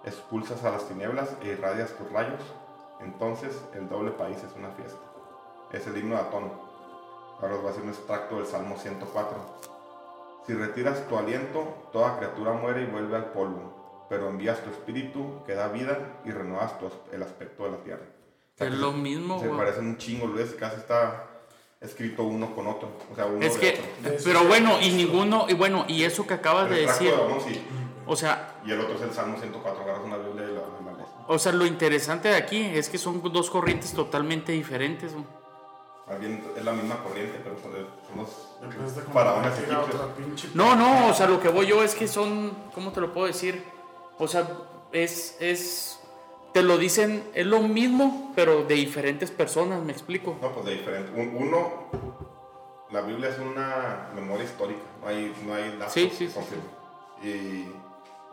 expulsas 0.06 0.64
a 0.64 0.72
las 0.72 0.88
tinieblas 0.88 1.36
e 1.42 1.48
irradias 1.48 1.92
tus 1.92 2.12
rayos, 2.12 2.42
entonces 3.00 3.60
el 3.74 3.88
doble 3.90 4.12
país 4.12 4.38
es 4.38 4.56
una 4.58 4.70
fiesta. 4.72 5.00
Es 5.72 5.88
el 5.88 5.98
himno 5.98 6.16
de 6.16 6.22
Atón, 6.22 6.52
Ahora 7.42 7.56
os 7.56 7.62
voy 7.62 7.70
a 7.70 7.72
hacer 7.72 7.84
un 7.84 7.90
extracto 7.90 8.36
del 8.38 8.46
Salmo 8.46 8.78
104. 8.78 9.38
Si 10.46 10.54
retiras 10.54 11.08
tu 11.08 11.18
aliento, 11.18 11.90
toda 11.92 12.18
criatura 12.18 12.54
muere 12.54 12.84
y 12.84 12.86
vuelve 12.86 13.16
al 13.16 13.32
polvo, 13.32 14.06
pero 14.10 14.30
envías 14.30 14.64
tu 14.64 14.70
espíritu 14.70 15.44
que 15.48 15.56
da 15.56 15.68
vida 15.70 16.20
y 16.24 16.30
renuevas 16.30 16.74
el 17.12 17.24
aspecto 17.24 17.64
de 17.64 17.72
la 17.72 17.78
tierra. 17.78 18.06
es 18.58 18.74
lo 18.74 18.92
mismo, 18.92 19.40
Se 19.40 19.50
parecen 19.50 19.88
un 19.88 19.98
chingo, 19.98 20.28
Luis, 20.28 20.54
casi 20.54 20.76
está 20.78 21.31
escrito 21.82 22.24
uno 22.24 22.56
con 22.56 22.68
otro. 22.68 22.90
O 23.12 23.16
sea, 23.16 23.26
uno 23.26 23.46
es 23.46 23.58
que, 23.58 23.80
pero 24.24 24.46
bueno, 24.46 24.80
y 24.82 24.92
ninguno, 24.92 25.48
y 25.50 25.54
bueno, 25.54 25.86
y 25.88 26.04
eso 26.04 26.26
que 26.26 26.36
acabas 26.36 26.70
de 26.70 26.82
decir. 26.82 27.14
O 28.06 28.16
sea. 28.16 28.56
Y 28.66 28.72
el 28.72 28.80
otro 28.80 28.96
es 28.96 29.02
el 29.02 29.12
Salmo 29.12 29.38
104, 29.38 29.84
agarras 29.84 30.04
una 30.06 30.18
Biblia 30.18 30.48
y 30.50 30.54
la, 30.54 30.62
O 31.28 31.40
sea, 31.40 31.52
lo 31.52 31.66
interesante 31.66 32.30
de 32.30 32.36
aquí 32.36 32.60
es 32.62 32.90
que 32.90 32.98
son 32.98 33.22
dos 33.32 33.50
corrientes 33.50 33.94
totalmente 33.94 34.52
diferentes. 34.52 35.14
¿no? 35.14 35.42
es 36.20 36.64
la 36.66 36.74
misma 36.74 37.02
corriente, 37.04 37.40
pero 37.42 37.56
son 37.58 39.14
faraones 39.14 39.54
egipcios. 39.54 40.56
No, 40.56 40.76
no, 40.76 41.08
o 41.08 41.14
sea, 41.14 41.28
lo 41.28 41.40
que 41.40 41.48
voy 41.48 41.68
yo 41.68 41.84
es 41.84 41.96
que 41.96 42.08
son, 42.08 42.52
¿cómo 42.74 42.92
te 42.92 43.00
lo 43.00 43.14
puedo 43.14 43.28
decir? 43.28 43.64
O 44.18 44.28
sea, 44.28 44.48
es, 44.92 45.38
es, 45.40 46.01
te 46.54 46.64
lo 46.64 46.78
dicen, 46.78 47.24
es 47.34 47.46
lo 47.46 47.62
mismo, 47.62 48.32
pero 48.36 48.64
de 48.64 48.76
diferentes 48.76 49.32
personas, 49.32 49.84
me 49.84 49.92
explico. 49.92 50.38
No, 50.42 50.54
pues 50.54 50.66
de 50.66 50.72
diferentes. 50.74 51.12
Uno, 51.16 51.90
la 52.92 53.02
Biblia 53.02 53.30
es 53.30 53.40
una 53.40 54.10
memoria 54.14 54.46
histórica, 54.46 54.82
no 55.02 55.08
hay, 55.08 55.34
no 55.46 55.54
hay 55.54 55.78
datos. 55.78 55.94
Sí, 55.94 56.12
sí, 56.16 56.28
sí. 56.30 57.28
Y... 57.28 57.76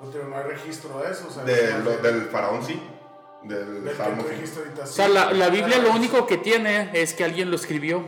No 0.01 0.37
hay 0.37 0.45
registro 0.45 1.01
de 1.01 1.11
eso. 1.11 1.27
O 1.27 1.31
sea, 1.31 1.43
del 1.43 2.29
faraón 2.31 2.65
sí 2.65 2.81
del 3.43 3.97
Salmo. 3.97 4.25
O 4.83 4.87
sea, 4.87 5.09
la, 5.09 5.33
la, 5.33 5.49
Biblia 5.49 5.79
lo 5.79 5.93
único 5.93 6.27
que 6.27 6.39
tiene 6.39 6.91
es 6.93 7.15
que 7.15 7.25
alguien 7.25 7.51
lo 7.51 7.57
escribió. 7.57 8.03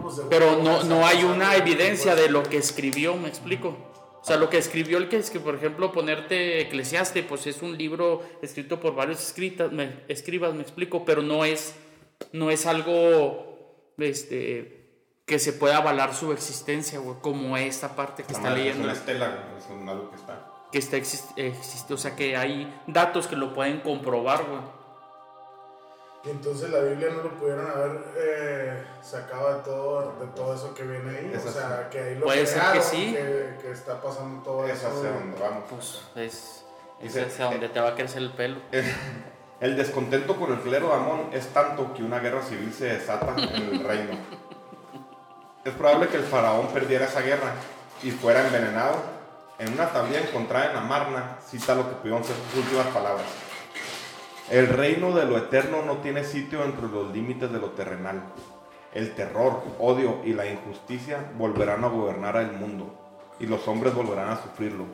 Pues 0.00 0.22
pero 0.30 0.56
no, 0.62 0.82
no 0.84 1.06
hay 1.06 1.24
una 1.24 1.56
evidencia 1.56 2.14
de 2.14 2.28
lo 2.28 2.42
que 2.42 2.56
escribió, 2.56 3.14
me 3.16 3.28
explico. 3.28 3.76
O 4.22 4.24
sea, 4.24 4.36
lo 4.36 4.48
que 4.48 4.56
escribió 4.58 4.98
el 4.98 5.08
que 5.08 5.16
es 5.16 5.30
que, 5.30 5.40
por 5.40 5.56
ejemplo, 5.56 5.90
ponerte 5.90 6.60
Eclesiaste, 6.62 7.24
pues 7.24 7.46
es 7.48 7.60
un 7.60 7.76
libro 7.76 8.22
escrito 8.40 8.78
por 8.78 8.94
varios 8.94 9.20
escritas, 9.20 9.72
me, 9.72 10.04
escribas, 10.06 10.54
me 10.54 10.62
explico, 10.62 11.04
pero 11.04 11.22
no 11.22 11.44
es, 11.44 11.74
no 12.32 12.50
es 12.50 12.66
algo 12.66 13.92
este, 13.98 14.86
que 15.26 15.40
se 15.40 15.52
pueda 15.52 15.78
avalar 15.78 16.14
su 16.14 16.32
existencia, 16.32 17.00
como 17.20 17.56
esta 17.56 17.96
parte 17.96 18.22
que 18.22 18.32
está 18.32 18.54
leyendo. 18.54 18.80
Es 18.80 18.84
una 18.84 18.92
estela, 18.92 19.54
es 19.58 19.88
algo 19.88 20.10
que 20.10 20.16
está 20.16 20.52
que 20.72 20.78
está 20.78 20.96
existe, 20.96 21.92
o 21.92 21.98
sea, 21.98 22.16
que 22.16 22.34
hay 22.34 22.74
datos 22.86 23.26
que 23.26 23.36
lo 23.36 23.52
pueden 23.52 23.80
comprobar, 23.80 24.44
güey. 24.44 24.81
Y 26.24 26.30
entonces 26.30 26.70
la 26.70 26.78
Biblia 26.80 27.08
no 27.10 27.24
lo 27.24 27.30
pudieron 27.30 27.68
haber 27.68 28.04
eh, 28.16 28.84
sacado 29.02 29.56
de 29.56 29.62
todo, 29.64 30.14
de 30.20 30.26
todo 30.28 30.54
eso 30.54 30.72
que 30.72 30.84
viene 30.84 31.18
ahí. 31.18 31.34
o 31.34 31.50
sea, 31.50 31.88
que 31.90 31.98
ahí 31.98 32.14
lo 32.14 32.26
Puede 32.26 32.46
ser 32.46 32.62
que 32.72 32.80
sí. 32.80 33.16
Que, 33.60 33.70
está 33.72 34.00
pasando 34.00 34.42
todo 34.42 34.64
es 34.66 34.78
eso. 34.78 34.88
Es 34.88 34.94
hacia 34.94 35.10
donde 35.10 35.40
vamos. 35.40 35.64
Pues 35.68 36.04
es, 36.14 36.64
es 37.00 37.16
hacia 37.16 37.46
donde 37.46 37.68
te 37.68 37.80
va 37.80 37.88
a 37.88 37.94
crecer 37.96 38.22
el 38.22 38.32
pelo. 38.32 38.60
El, 39.60 39.76
descontento 39.76 40.34
con 40.34 40.50
el 40.50 40.58
clero 40.58 40.88
de 40.88 40.94
Amón 40.94 41.30
es 41.32 41.46
tanto 41.52 41.94
que 41.94 42.02
una 42.02 42.18
guerra 42.18 42.42
civil 42.42 42.74
se 42.74 42.86
desata 42.86 43.32
en 43.36 43.62
el 43.62 43.84
reino. 43.84 44.18
Es 45.64 45.72
probable 45.74 46.08
que 46.08 46.16
el 46.16 46.24
faraón 46.24 46.66
perdiera 46.72 47.04
esa 47.04 47.20
guerra 47.20 47.52
y 48.02 48.10
fuera 48.10 48.44
envenenado 48.44 48.96
en 49.60 49.72
una 49.72 49.86
tablilla 49.92 50.18
encontrada 50.18 50.72
en 50.72 50.78
Amarna, 50.78 51.38
cita 51.48 51.76
lo 51.76 51.88
que 51.88 51.94
pudieron 51.94 52.24
ser 52.24 52.34
sus 52.50 52.64
últimas 52.64 52.88
palabras. 52.88 53.26
El 54.50 54.68
reino 54.68 55.12
de 55.12 55.24
lo 55.24 55.38
eterno 55.38 55.82
no 55.82 55.98
tiene 55.98 56.24
sitio 56.24 56.64
entre 56.64 56.88
los 56.88 57.12
límites 57.12 57.50
de 57.52 57.58
lo 57.58 57.70
terrenal. 57.70 58.22
El 58.92 59.14
terror, 59.14 59.62
odio 59.78 60.20
y 60.24 60.34
la 60.34 60.46
injusticia 60.46 61.30
volverán 61.38 61.84
a 61.84 61.88
gobernar 61.88 62.36
al 62.36 62.52
mundo, 62.52 62.94
y 63.40 63.46
los 63.46 63.66
hombres 63.68 63.94
volverán 63.94 64.30
a 64.30 64.42
sufrirlo. 64.42 64.84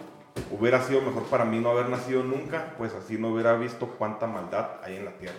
Hubiera 0.51 0.83
sido 0.83 1.01
mejor 1.01 1.25
para 1.25 1.45
mí 1.45 1.59
no 1.59 1.71
haber 1.71 1.89
nacido 1.89 2.23
nunca, 2.23 2.75
pues 2.79 2.95
así 2.95 3.19
no 3.19 3.29
hubiera 3.29 3.55
visto 3.55 3.89
cuánta 3.99 4.27
maldad 4.27 4.77
hay 4.85 4.97
en 4.97 5.05
la 5.05 5.13
tierra. 5.13 5.39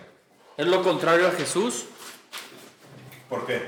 Es 0.56 0.66
lo 0.66 0.82
contrario 0.82 1.26
a 1.26 1.30
Jesús. 1.30 1.86
¿Por 3.30 3.46
qué? 3.46 3.62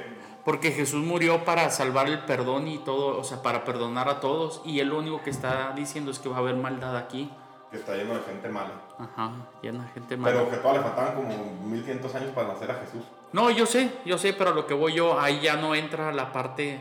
Porque 0.45 0.73
Jesús 0.73 1.03
murió 1.03 1.45
para 1.45 1.71
salvar 1.71 2.09
el 2.09 2.25
perdón 2.25 2.67
y 2.69 2.79
todo, 2.79 3.19
o 3.19 3.25
sea, 3.25 3.43
para 3.43 3.65
perdonar 3.65 4.09
a 4.09 4.21
todos. 4.21 4.61
Y 4.67 4.81
él 4.81 4.89
lo 4.89 4.99
único 4.99 5.23
que 5.23 5.31
está 5.31 5.73
diciendo 5.75 6.11
es 6.11 6.19
que 6.19 6.29
va 6.29 6.37
a 6.37 6.41
haber 6.41 6.57
maldad 6.57 6.97
aquí. 6.97 7.31
Que 7.71 7.79
está 7.79 7.95
lleno 7.95 8.15
de 8.15 8.21
gente 8.23 8.49
mala. 8.49 8.73
Ajá, 9.03 9.33
lleno 9.61 9.83
de 9.83 9.89
gente 9.89 10.17
mala. 10.17 10.33
Pero 10.33 10.51
que 10.51 10.57
todavía 10.59 10.83
le 10.83 10.87
faltaban 10.87 11.15
como 11.17 11.69
1500 11.69 12.15
años 12.15 12.31
para 12.31 12.49
nacer 12.49 12.71
a 12.71 12.75
Jesús. 12.75 13.03
No, 13.33 13.51
yo 13.51 13.67
sé, 13.67 13.91
yo 14.05 14.17
sé, 14.17 14.33
pero 14.33 14.55
lo 14.55 14.67
que 14.67 14.75
voy 14.75 14.95
yo, 14.95 15.19
ahí 15.19 15.41
ya 15.41 15.57
no 15.57 15.75
entra 15.75 16.13
la 16.13 16.31
parte 16.33 16.81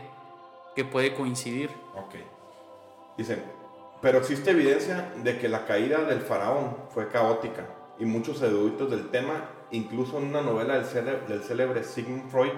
que 0.76 0.84
puede 0.84 1.14
coincidir. 1.14 1.70
Ok. 1.96 2.14
Dice, 3.16 3.42
pero 4.00 4.18
existe 4.18 4.52
evidencia 4.52 5.12
de 5.16 5.38
que 5.38 5.48
la 5.48 5.64
caída 5.66 6.04
del 6.04 6.20
faraón 6.20 6.76
fue 6.90 7.08
caótica. 7.08 7.66
Y 7.98 8.04
muchos 8.04 8.40
eruditos 8.40 8.90
del 8.90 9.10
tema, 9.10 9.48
incluso 9.72 10.18
en 10.18 10.24
una 10.26 10.42
novela 10.42 10.74
del 10.74 10.84
célebre, 10.84 11.26
del 11.26 11.42
célebre 11.42 11.82
Sigmund 11.82 12.30
Freud, 12.30 12.52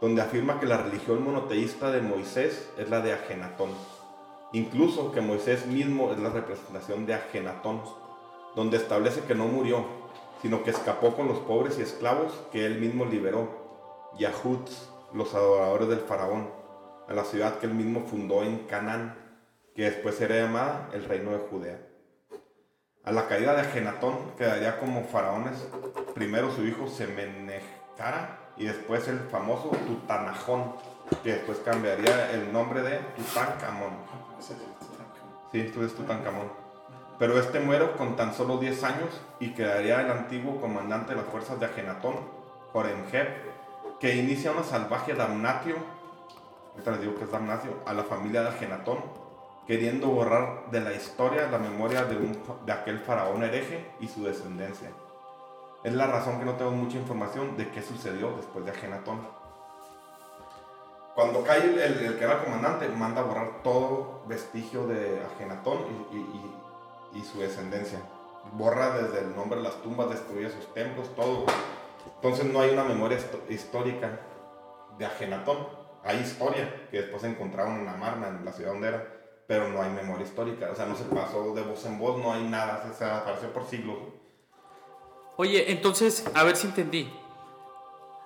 donde 0.00 0.22
afirma 0.22 0.60
que 0.60 0.66
la 0.66 0.76
religión 0.76 1.24
monoteísta 1.24 1.90
de 1.90 2.02
Moisés 2.02 2.70
es 2.78 2.88
la 2.88 3.00
de 3.00 3.14
Agenatón. 3.14 3.70
Incluso 4.52 5.10
que 5.10 5.20
Moisés 5.20 5.66
mismo 5.66 6.12
es 6.12 6.18
la 6.18 6.30
representación 6.30 7.04
de 7.04 7.14
Agenatón, 7.14 7.82
donde 8.56 8.78
establece 8.78 9.20
que 9.20 9.34
no 9.34 9.46
murió, 9.46 9.84
sino 10.42 10.64
que 10.64 10.70
escapó 10.70 11.14
con 11.14 11.28
los 11.28 11.38
pobres 11.40 11.78
y 11.78 11.82
esclavos 11.82 12.32
que 12.50 12.66
él 12.66 12.80
mismo 12.80 13.04
liberó, 13.04 14.10
Yahuts, 14.18 14.90
los 15.12 15.34
adoradores 15.34 15.88
del 15.88 16.00
faraón, 16.00 16.50
a 17.06 17.12
la 17.12 17.24
ciudad 17.24 17.58
que 17.58 17.66
él 17.66 17.74
mismo 17.74 18.04
fundó 18.06 18.42
en 18.42 18.66
Canaán, 18.66 19.14
que 19.74 19.84
después 19.84 20.16
será 20.16 20.36
llamada 20.36 20.88
el 20.94 21.04
reino 21.04 21.32
de 21.32 21.38
Judea. 21.38 21.80
A 23.04 23.12
la 23.12 23.28
caída 23.28 23.54
de 23.54 23.60
Agenatón 23.60 24.32
quedaría 24.36 24.80
como 24.80 25.04
faraones 25.04 25.68
primero 26.14 26.50
su 26.50 26.66
hijo 26.66 26.88
Semenejara 26.88 28.38
y 28.56 28.64
después 28.64 29.06
el 29.06 29.20
famoso 29.30 29.70
Tutanajón, 29.86 30.72
que 31.22 31.34
después 31.34 31.58
cambiaría 31.58 32.32
el 32.32 32.52
nombre 32.52 32.80
de 32.80 32.98
Tutankamón. 33.16 33.92
Sí, 35.52 35.70
tú 35.72 35.84
es 35.84 35.94
Tutankamón. 35.94 36.65
Pero 37.18 37.38
este 37.38 37.60
muere 37.60 37.92
con 37.92 38.16
tan 38.16 38.34
solo 38.34 38.58
10 38.58 38.84
años 38.84 39.20
y 39.40 39.54
quedaría 39.54 40.02
el 40.02 40.10
antiguo 40.10 40.60
comandante 40.60 41.14
de 41.14 41.22
las 41.22 41.30
fuerzas 41.30 41.58
de 41.58 41.66
Agenatón, 41.66 42.16
Horemheb, 42.72 43.28
que 43.98 44.16
inicia 44.16 44.52
una 44.52 44.62
salvaje 44.62 45.14
damnatio, 45.14 45.76
ahorita 46.72 46.90
les 46.92 47.00
digo 47.00 47.14
que 47.16 47.24
es 47.24 47.30
damnatio, 47.30 47.70
a 47.86 47.94
la 47.94 48.04
familia 48.04 48.42
de 48.42 48.48
Agenatón, 48.48 48.98
queriendo 49.66 50.08
borrar 50.08 50.70
de 50.70 50.80
la 50.80 50.92
historia 50.92 51.50
la 51.50 51.58
memoria 51.58 52.04
de, 52.04 52.72
aquel 52.72 53.00
faraón 53.00 53.42
hereje 53.42 53.90
y 53.98 54.08
su 54.08 54.22
descendencia. 54.22 54.90
Es 55.82 55.94
la 55.94 56.06
razón 56.06 56.38
que 56.38 56.44
no 56.44 56.54
tengo 56.54 56.72
mucha 56.72 56.98
información 56.98 57.56
de 57.56 57.70
qué 57.70 57.82
sucedió 57.82 58.32
después 58.36 58.64
de 58.64 58.72
Agenatón. 58.72 59.20
Cuando 61.14 61.42
cae 61.44 61.64
el, 61.64 62.18
que 62.18 62.24
era 62.24 62.44
comandante, 62.44 62.88
manda 62.90 63.22
a 63.22 63.24
borrar 63.24 63.62
todo 63.62 64.20
vestigio 64.26 64.86
de 64.86 65.22
Agenatón 65.34 65.78
y, 66.12 66.16
y, 66.16 66.55
su 67.22 67.38
descendencia. 67.40 68.00
Borra 68.52 68.98
desde 68.98 69.20
el 69.20 69.34
nombre 69.34 69.58
de 69.58 69.64
las 69.64 69.82
tumbas, 69.82 70.10
destruye 70.10 70.50
sus 70.50 70.72
templos, 70.72 71.14
todo. 71.14 71.46
Entonces 72.16 72.44
no 72.46 72.60
hay 72.60 72.70
una 72.70 72.84
memoria 72.84 73.18
histórica 73.48 74.20
de 74.98 75.06
Agenatón. 75.06 75.68
Hay 76.04 76.20
historia 76.20 76.88
que 76.90 77.02
después 77.02 77.24
encontraron 77.24 77.80
en 77.80 77.88
Amarna, 77.88 78.28
en 78.28 78.44
la 78.44 78.52
ciudad 78.52 78.72
donde 78.72 78.88
era, 78.88 79.04
pero 79.46 79.68
no 79.68 79.82
hay 79.82 79.90
memoria 79.90 80.24
histórica. 80.24 80.70
O 80.70 80.74
sea, 80.74 80.86
no 80.86 80.96
se 80.96 81.04
pasó 81.04 81.52
de 81.54 81.62
voz 81.62 81.84
en 81.84 81.98
voz, 81.98 82.18
no 82.18 82.32
hay 82.32 82.44
nada, 82.44 82.82
se 82.82 82.88
desapareció 82.90 83.52
por 83.52 83.66
siglos. 83.66 83.96
Oye, 85.36 85.72
entonces, 85.72 86.24
a 86.34 86.44
ver 86.44 86.56
si 86.56 86.68
entendí. 86.68 87.12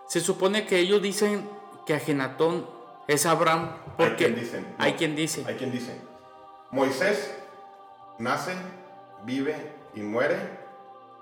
Se 0.08 0.20
supone 0.20 0.66
que 0.66 0.78
ellos 0.78 1.00
dicen 1.00 1.48
que 1.86 1.94
Agenatón 1.94 2.66
es 3.08 3.26
Abraham 3.26 3.72
porque 3.96 4.26
hay 4.26 4.34
quien, 4.34 4.74
hay 4.78 4.92
quien 4.94 5.16
dice. 5.16 5.44
Hay 5.46 5.56
quien 5.56 5.72
dice. 5.72 6.00
Moisés 6.70 7.34
nace, 8.18 8.52
vive 9.24 9.54
y 9.94 10.00
muere 10.00 10.36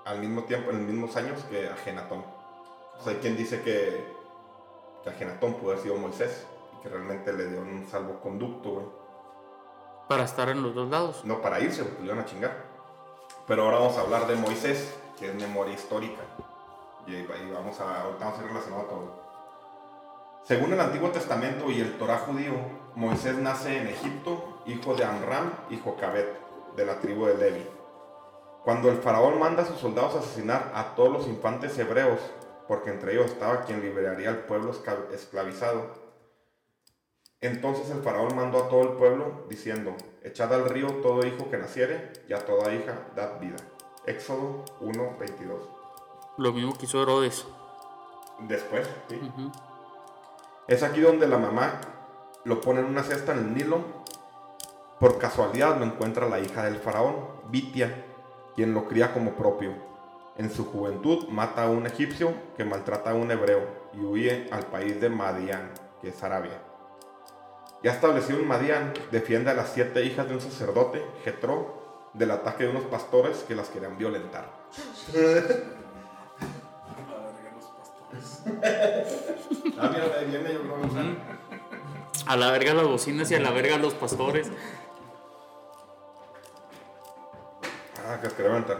al 0.05 0.19
mismo 0.19 0.43
tiempo, 0.43 0.71
en 0.71 0.77
los 0.77 0.87
mismos 0.87 1.15
años 1.15 1.43
que 1.49 1.67
Agenatón. 1.67 2.23
O 2.99 3.03
sea, 3.03 3.13
hay 3.13 3.19
quien 3.19 3.37
dice 3.37 3.61
que, 3.61 4.05
que 5.03 5.09
Agenatón 5.09 5.55
pudo 5.55 5.71
haber 5.71 5.83
sido 5.83 5.95
Moisés 5.95 6.45
y 6.77 6.83
que 6.83 6.89
realmente 6.89 7.31
le 7.33 7.47
dio 7.47 7.61
un 7.61 7.87
salvoconducto, 7.89 8.69
güey. 8.69 8.85
Para 10.07 10.23
estar 10.23 10.49
en 10.49 10.63
los 10.63 10.73
dos 10.73 10.89
lados. 10.89 11.23
No, 11.23 11.41
para 11.41 11.59
irse, 11.59 11.83
porque 11.83 12.01
le 12.01 12.07
iban 12.07 12.19
a 12.19 12.25
chingar. 12.25 12.65
Pero 13.47 13.63
ahora 13.63 13.77
vamos 13.77 13.97
a 13.97 14.01
hablar 14.01 14.27
de 14.27 14.35
Moisés 14.35 14.93
que 15.19 15.27
es 15.27 15.35
memoria 15.35 15.73
histórica. 15.73 16.21
Y 17.05 17.15
ahí 17.15 17.51
vamos 17.53 17.79
a, 17.79 18.07
vamos 18.19 18.39
a 18.39 18.41
ir 18.41 18.47
relacionado 18.47 18.83
todo. 18.83 19.29
Según 20.45 20.73
el 20.73 20.79
Antiguo 20.79 21.09
Testamento 21.09 21.69
y 21.69 21.81
el 21.81 21.97
Torah 21.97 22.19
judío, 22.19 22.53
Moisés 22.95 23.37
nace 23.37 23.77
en 23.77 23.87
Egipto, 23.87 24.61
hijo 24.65 24.95
de 24.95 25.03
Amram 25.03 25.51
y 25.69 25.77
Jocabet, 25.77 26.39
de 26.75 26.85
la 26.85 26.99
tribu 26.99 27.25
de 27.25 27.37
Levi. 27.37 27.78
Cuando 28.63 28.89
el 28.89 28.97
faraón 28.97 29.39
manda 29.39 29.63
a 29.63 29.65
sus 29.65 29.77
soldados 29.77 30.15
a 30.15 30.19
asesinar 30.19 30.71
a 30.75 30.95
todos 30.95 31.11
los 31.11 31.27
infantes 31.27 31.77
hebreos, 31.77 32.19
porque 32.67 32.91
entre 32.91 33.13
ellos 33.13 33.27
estaba 33.27 33.61
quien 33.61 33.81
liberaría 33.81 34.29
al 34.29 34.45
pueblo 34.45 34.71
esclavizado, 35.11 36.09
entonces 37.41 37.89
el 37.89 38.03
faraón 38.03 38.35
mandó 38.35 38.65
a 38.65 38.67
todo 38.67 38.81
el 38.81 38.97
pueblo 38.97 39.45
diciendo, 39.47 39.95
echad 40.23 40.53
al 40.53 40.69
río 40.69 40.87
todo 41.01 41.25
hijo 41.25 41.49
que 41.49 41.57
naciere 41.57 42.11
y 42.27 42.33
a 42.33 42.45
toda 42.45 42.73
hija 42.73 43.07
dad 43.15 43.39
vida. 43.39 43.55
Éxodo 44.05 44.65
1, 44.81 45.15
22. 45.17 45.69
Lo 46.37 46.51
mismo 46.51 46.77
que 46.77 46.85
hizo 46.85 47.01
Herodes. 47.01 47.45
Después, 48.39 48.89
sí. 49.07 49.19
Es 50.67 50.83
aquí 50.83 50.99
donde 50.99 51.27
la 51.27 51.37
mamá 51.37 51.79
lo 52.43 52.59
pone 52.59 52.81
en 52.81 52.87
una 52.87 53.03
cesta 53.03 53.31
en 53.31 53.39
el 53.39 53.53
Nilo. 53.53 53.83
Por 54.99 55.17
casualidad 55.17 55.77
lo 55.77 55.85
encuentra 55.85 56.27
la 56.27 56.39
hija 56.39 56.65
del 56.65 56.79
faraón, 56.79 57.15
Vitia, 57.49 58.05
quien 58.59 58.73
lo 58.73 58.89
cría 58.89 59.13
como 59.13 59.35
propio. 59.35 59.71
En 60.35 60.51
su 60.51 60.65
juventud 60.65 61.29
mata 61.29 61.63
a 61.63 61.69
un 61.69 61.87
egipcio 61.87 62.33
que 62.57 62.65
maltrata 62.65 63.11
a 63.11 63.13
un 63.13 63.31
hebreo 63.31 63.65
y 63.93 64.01
huye 64.01 64.49
al 64.51 64.65
país 64.65 64.99
de 64.99 65.09
Madián, 65.09 65.71
que 66.01 66.09
es 66.09 66.21
Arabia. 66.21 66.61
Ya 67.81 67.93
establecido 67.93 68.37
en 68.37 68.49
Madián, 68.49 68.91
defiende 69.11 69.49
a 69.49 69.53
las 69.53 69.69
siete 69.69 70.03
hijas 70.03 70.27
de 70.27 70.33
un 70.33 70.41
sacerdote, 70.41 71.01
Jetro, 71.23 72.09
del 72.13 72.31
ataque 72.31 72.65
de 72.65 72.71
unos 72.71 72.83
pastores 72.83 73.45
que 73.47 73.55
las 73.55 73.69
querían 73.69 73.97
violentar. 73.97 74.49
mira, 79.53 80.05
ahí 80.19 80.25
viene, 80.25 80.51
yo 80.51 80.63
creo 80.63 81.15
A 82.25 82.35
la 82.35 82.51
verga 82.51 82.73
las 82.73 82.87
bocinas 82.87 83.31
y 83.31 83.35
a 83.35 83.39
la 83.39 83.51
verga 83.51 83.77
los 83.77 83.93
pastores. 83.93 84.51
Ah, 88.09 88.19
que 88.19 88.27
quería 88.29 88.47
levantar. 88.47 88.79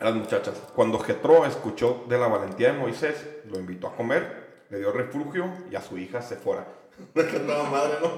Las 0.00 0.14
muchachas. 0.14 0.54
Cuando 0.74 0.98
Jetro 0.98 1.44
escuchó 1.44 2.04
de 2.08 2.16
la 2.16 2.26
valentía 2.26 2.72
de 2.72 2.78
Moisés, 2.78 3.22
lo 3.50 3.58
invitó 3.58 3.88
a 3.88 3.94
comer, 3.94 4.64
le 4.70 4.78
dio 4.78 4.92
refugio 4.92 5.52
y 5.70 5.76
a 5.76 5.82
su 5.82 5.98
hija 5.98 6.22
se 6.22 6.36
fuera. 6.36 6.66
madre, 7.14 7.98
¿no? 8.00 8.12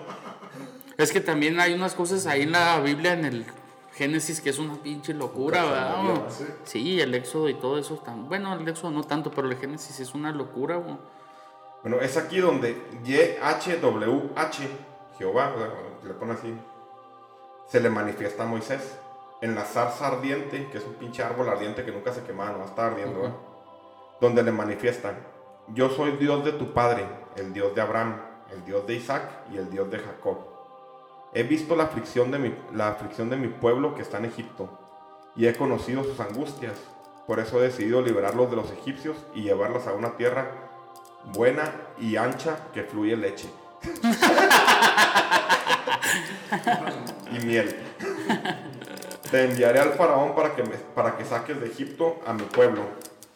Es 0.96 1.10
que 1.10 1.20
también 1.20 1.58
hay 1.58 1.74
unas 1.74 1.94
cosas 1.94 2.26
ahí 2.26 2.42
en 2.42 2.52
la 2.52 2.78
Biblia, 2.78 3.14
en 3.14 3.24
el 3.24 3.46
Génesis, 3.94 4.40
que 4.40 4.50
es 4.50 4.60
una 4.60 4.80
pinche 4.80 5.12
locura, 5.12 5.64
¿verdad? 5.64 6.28
¿sí? 6.62 7.00
el 7.00 7.12
Éxodo 7.16 7.48
y 7.48 7.54
todo 7.54 7.76
eso. 7.76 7.96
Tan, 7.96 8.28
bueno, 8.28 8.54
el 8.54 8.68
Éxodo 8.68 8.92
no 8.92 9.02
tanto, 9.02 9.32
pero 9.32 9.50
el 9.50 9.56
Génesis 9.56 9.98
es 9.98 10.14
una 10.14 10.30
locura, 10.30 10.76
güey. 10.76 10.96
Bueno, 11.82 12.00
es 12.00 12.16
aquí 12.16 12.38
donde 12.38 12.80
YHWH, 13.04 14.38
Jehová, 15.18 15.52
le 16.04 16.14
pone 16.14 16.34
así, 16.34 16.54
se 17.66 17.80
le 17.80 17.90
manifiesta 17.90 18.44
a 18.44 18.46
Moisés 18.46 18.82
en 19.42 19.56
la 19.56 19.64
zarza 19.64 20.06
ardiente, 20.06 20.68
que 20.70 20.78
es 20.78 20.84
un 20.84 20.94
pinche 20.94 21.22
árbol 21.22 21.48
ardiente 21.48 21.84
que 21.84 21.90
nunca 21.90 22.12
se 22.12 22.22
quemaba, 22.22 22.56
no 22.56 22.64
está 22.64 22.86
ardiendo, 22.86 23.26
¿eh? 23.26 23.32
Donde 24.20 24.44
le 24.44 24.52
manifiestan, 24.52 25.18
yo 25.74 25.90
soy 25.90 26.12
Dios 26.12 26.44
de 26.44 26.52
tu 26.52 26.72
padre, 26.72 27.04
el 27.36 27.52
Dios 27.52 27.74
de 27.74 27.80
Abraham, 27.80 28.20
el 28.52 28.64
Dios 28.64 28.86
de 28.86 28.94
Isaac 28.94 29.28
y 29.52 29.58
el 29.58 29.68
Dios 29.68 29.90
de 29.90 29.98
Jacob. 29.98 30.38
He 31.34 31.42
visto 31.42 31.74
la 31.74 31.84
aflicción, 31.84 32.30
de 32.30 32.38
mi, 32.38 32.54
la 32.72 32.88
aflicción 32.88 33.30
de 33.30 33.36
mi 33.36 33.48
pueblo 33.48 33.96
que 33.96 34.02
está 34.02 34.18
en 34.18 34.26
Egipto, 34.26 34.78
y 35.34 35.46
he 35.46 35.56
conocido 35.56 36.04
sus 36.04 36.20
angustias. 36.20 36.78
Por 37.26 37.40
eso 37.40 37.58
he 37.58 37.62
decidido 37.62 38.00
liberarlos 38.00 38.48
de 38.48 38.56
los 38.56 38.70
egipcios 38.70 39.16
y 39.34 39.42
llevarlos 39.42 39.88
a 39.88 39.92
una 39.92 40.16
tierra 40.16 40.52
buena 41.34 41.72
y 41.98 42.14
ancha 42.14 42.68
que 42.72 42.84
fluye 42.84 43.16
leche. 43.16 43.50
y 47.32 47.44
miel. 47.44 47.74
Te 49.32 49.46
enviaré 49.46 49.80
al 49.80 49.94
faraón 49.94 50.34
para 50.34 50.54
que, 50.54 50.62
me, 50.62 50.76
para 50.76 51.16
que 51.16 51.24
saques 51.24 51.58
de 51.58 51.66
Egipto 51.66 52.20
a 52.26 52.34
mi 52.34 52.42
pueblo, 52.42 52.82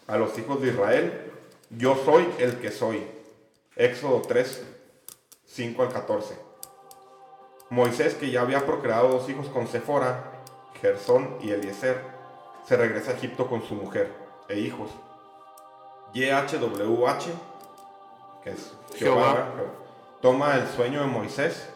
a 0.06 0.18
los 0.18 0.38
hijos 0.38 0.60
de 0.60 0.68
Israel. 0.68 1.32
Yo 1.70 1.96
soy 2.04 2.28
el 2.38 2.60
que 2.60 2.70
soy. 2.70 3.02
Éxodo 3.76 4.20
3, 4.20 4.62
5 5.46 5.82
al 5.82 5.88
14. 5.90 6.36
Moisés, 7.70 8.14
que 8.14 8.30
ya 8.30 8.42
había 8.42 8.66
procreado 8.66 9.08
dos 9.08 9.26
hijos 9.30 9.48
con 9.48 9.68
Sefora, 9.68 10.42
Gersón 10.82 11.38
y 11.40 11.52
Eliezer, 11.52 11.98
se 12.68 12.76
regresa 12.76 13.12
a 13.12 13.14
Egipto 13.14 13.48
con 13.48 13.62
su 13.62 13.74
mujer 13.74 14.12
e 14.50 14.58
hijos. 14.58 14.90
YHWH, 16.12 17.24
que 18.44 18.50
es 18.50 18.74
Jehová, 18.96 19.48
toma 20.20 20.56
el 20.56 20.68
sueño 20.68 21.00
de 21.00 21.06
Moisés, 21.06 21.70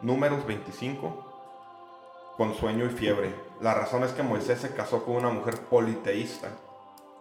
números 0.00 0.46
25, 0.46 2.32
con 2.38 2.54
sueño 2.54 2.86
y 2.86 2.88
fiebre. 2.88 3.45
La 3.60 3.74
razón 3.74 4.04
es 4.04 4.12
que 4.12 4.22
Moisés 4.22 4.60
se 4.60 4.70
casó 4.70 5.04
con 5.04 5.16
una 5.16 5.30
mujer 5.30 5.58
politeísta 5.60 6.48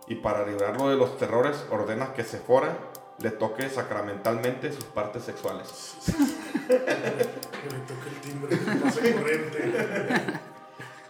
y 0.08 0.16
para 0.16 0.46
librarlo 0.46 0.90
de 0.90 0.98
los 0.98 1.18
terrores 1.18 1.66
ordena 1.72 2.14
que 2.14 2.24
Sefora 2.24 2.78
le 3.20 3.32
toque 3.32 3.70
sacramentalmente 3.70 4.72
sus 4.74 4.84
partes 4.84 5.24
sexuales. 5.24 5.96
que 6.06 6.74
le 6.74 7.80
toque 7.88 8.10
el 8.10 8.22
timbre, 8.22 8.58
pase 8.84 9.16
corriente. 9.16 9.74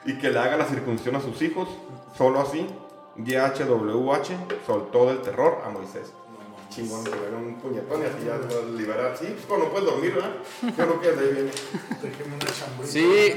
y 0.05 0.17
que 0.19 0.29
le 0.29 0.39
haga 0.39 0.57
la 0.57 0.65
circuncisión 0.65 1.15
a 1.15 1.21
sus 1.21 1.41
hijos. 1.41 1.67
Solo 2.15 2.39
así, 2.39 2.67
YHWH 3.17 4.65
soltó 4.65 5.07
del 5.07 5.21
terror 5.21 5.61
a 5.65 5.69
Moisés. 5.69 6.13
Chingón, 6.69 7.03
le 7.05 7.11
ven 7.11 7.35
un 7.35 7.55
puñetón 7.55 8.01
y 8.01 8.05
así 8.05 8.25
ya 8.25 8.37
lo 8.37 8.69
liberar. 8.77 9.15
Sí, 9.17 9.35
pues 9.47 9.59
no 9.59 9.69
puedes 9.69 9.85
dormir, 9.89 10.13
¿verdad? 10.13 10.33
Yo 10.61 10.73
creo 10.73 11.01
que 11.01 11.11
de 11.11 11.27
ahí 11.27 11.33
viene. 11.33 11.51
Sí, 12.83 13.33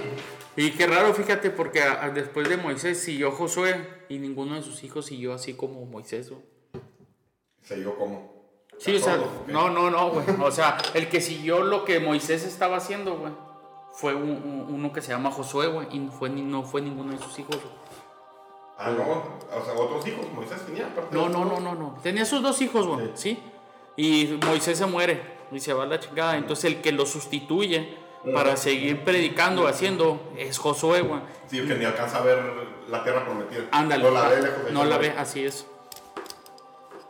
y 0.58 0.72
qué 0.72 0.86
raro, 0.86 1.14
fíjate, 1.14 1.50
porque 1.50 1.82
después 2.14 2.48
de 2.48 2.56
Moisés 2.56 3.00
siguió 3.00 3.30
Josué 3.30 4.04
y 4.08 4.18
ninguno 4.18 4.56
de 4.56 4.62
sus 4.62 4.82
hijos 4.82 5.06
siguió 5.06 5.32
así 5.32 5.54
como 5.54 5.84
Moisés. 5.86 6.32
¿Siguió 7.62 7.96
como? 7.96 8.38
Sí, 8.78 8.96
o 8.96 8.98
sea, 8.98 9.18
no, 9.46 9.70
no, 9.70 9.88
no, 9.90 10.10
güey. 10.10 10.26
O 10.40 10.50
sea, 10.50 10.78
el 10.94 11.08
que 11.08 11.20
siguió 11.20 11.62
lo 11.62 11.84
que 11.84 12.00
Moisés 12.00 12.44
estaba 12.44 12.78
haciendo, 12.78 13.16
güey, 13.16 13.32
fue 13.92 14.14
uno 14.14 14.92
que 14.92 15.00
se 15.00 15.12
llama 15.12 15.30
Josué, 15.30 15.68
güey, 15.68 15.86
y 15.92 16.08
fue, 16.08 16.28
no 16.30 16.64
fue 16.64 16.80
ninguno 16.80 17.12
de 17.12 17.18
sus 17.18 17.38
hijos, 17.38 17.56
Ah, 18.80 18.90
no, 18.90 19.02
o 19.02 19.64
sea, 19.64 19.74
otros 19.74 20.06
hijos, 20.06 20.24
Moisés 20.32 20.64
tenía. 20.64 20.86
aparte 20.86 21.14
No, 21.14 21.28
no, 21.28 21.44
no, 21.44 21.58
no, 21.58 21.74
no. 21.74 21.98
Tenía 22.00 22.24
sus 22.24 22.40
dos 22.42 22.62
hijos, 22.62 22.86
güey, 22.86 23.10
¿sí? 23.14 23.38
Y 23.96 24.38
Moisés 24.46 24.78
se 24.78 24.86
muere 24.86 25.20
y 25.50 25.58
se 25.58 25.72
va 25.72 25.82
a 25.82 25.86
la 25.86 25.98
chingada. 25.98 26.36
Entonces 26.36 26.66
el 26.66 26.80
que 26.80 26.92
lo 26.92 27.04
sustituye 27.04 27.96
para 28.34 28.56
seguir 28.56 29.04
predicando, 29.04 29.66
haciendo, 29.66 30.20
es 30.36 30.58
Josué, 30.58 31.02
güey. 31.02 31.20
Sí, 31.48 31.66
que 31.66 31.74
ni 31.74 31.84
alcanza 31.84 32.18
a 32.18 32.22
ver 32.22 32.38
la 32.88 33.02
tierra 33.02 33.24
prometida. 33.24 33.62
Ándale. 33.70 34.04
No 34.04 34.10
la 34.10 34.28
ve 34.28 34.42
lejos 34.42 34.64
de 34.64 34.72
No 34.72 34.84
la 34.84 34.98
ve, 34.98 35.14
así 35.16 35.44
es. 35.44 35.66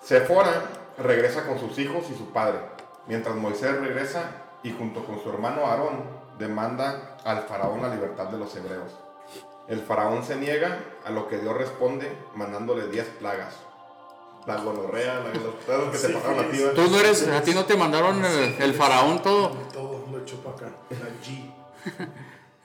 Sefora 0.03 0.63
regresa 0.99 1.47
con 1.47 1.59
sus 1.59 1.79
hijos 1.79 2.05
y 2.11 2.17
su 2.17 2.33
padre, 2.33 2.59
mientras 3.07 3.35
Moisés 3.37 3.79
regresa 3.81 4.31
y 4.63 4.73
junto 4.73 5.05
con 5.05 5.23
su 5.23 5.29
hermano 5.31 5.67
Aarón 5.67 6.03
demanda 6.39 7.17
al 7.25 7.43
faraón 7.43 7.83
la 7.83 7.95
libertad 7.95 8.27
de 8.27 8.39
los 8.39 8.55
hebreos. 8.57 8.93
El 9.69 9.81
faraón 9.83 10.25
se 10.25 10.37
niega, 10.37 10.79
a 11.05 11.11
lo 11.11 11.29
que 11.29 11.39
Dios 11.39 11.55
responde 11.57 12.11
mandándole 12.35 12.89
10 12.89 13.07
plagas. 13.19 13.55
La 14.47 14.57
gonorrea, 14.57 15.21
la, 15.21 15.41
los 15.41 15.55
pedos 15.67 15.91
que 15.91 15.99
te 15.99 16.07
Sí, 16.07 16.13
pasaron 16.15 16.39
a 16.39 16.49
ti. 16.49 16.59
Tú 16.75 16.91
no 16.91 16.99
eres, 16.99 17.29
a 17.29 17.43
ti 17.43 17.53
no 17.53 17.67
te 17.67 17.77
mandaron 17.77 18.25
el, 18.25 18.63
el 18.63 18.75
faraón 18.75 19.21
todo, 19.21 19.51
Todo 19.73 19.98
echó 20.29 20.43
para 20.43 20.57
acá. 20.57 20.77
La 20.91 21.09
G. 21.25 22.09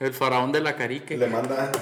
el 0.00 0.12
faraón 0.12 0.52
de 0.52 0.60
la 0.60 0.76
carique. 0.76 1.16
Le 1.16 1.28
manda 1.28 1.72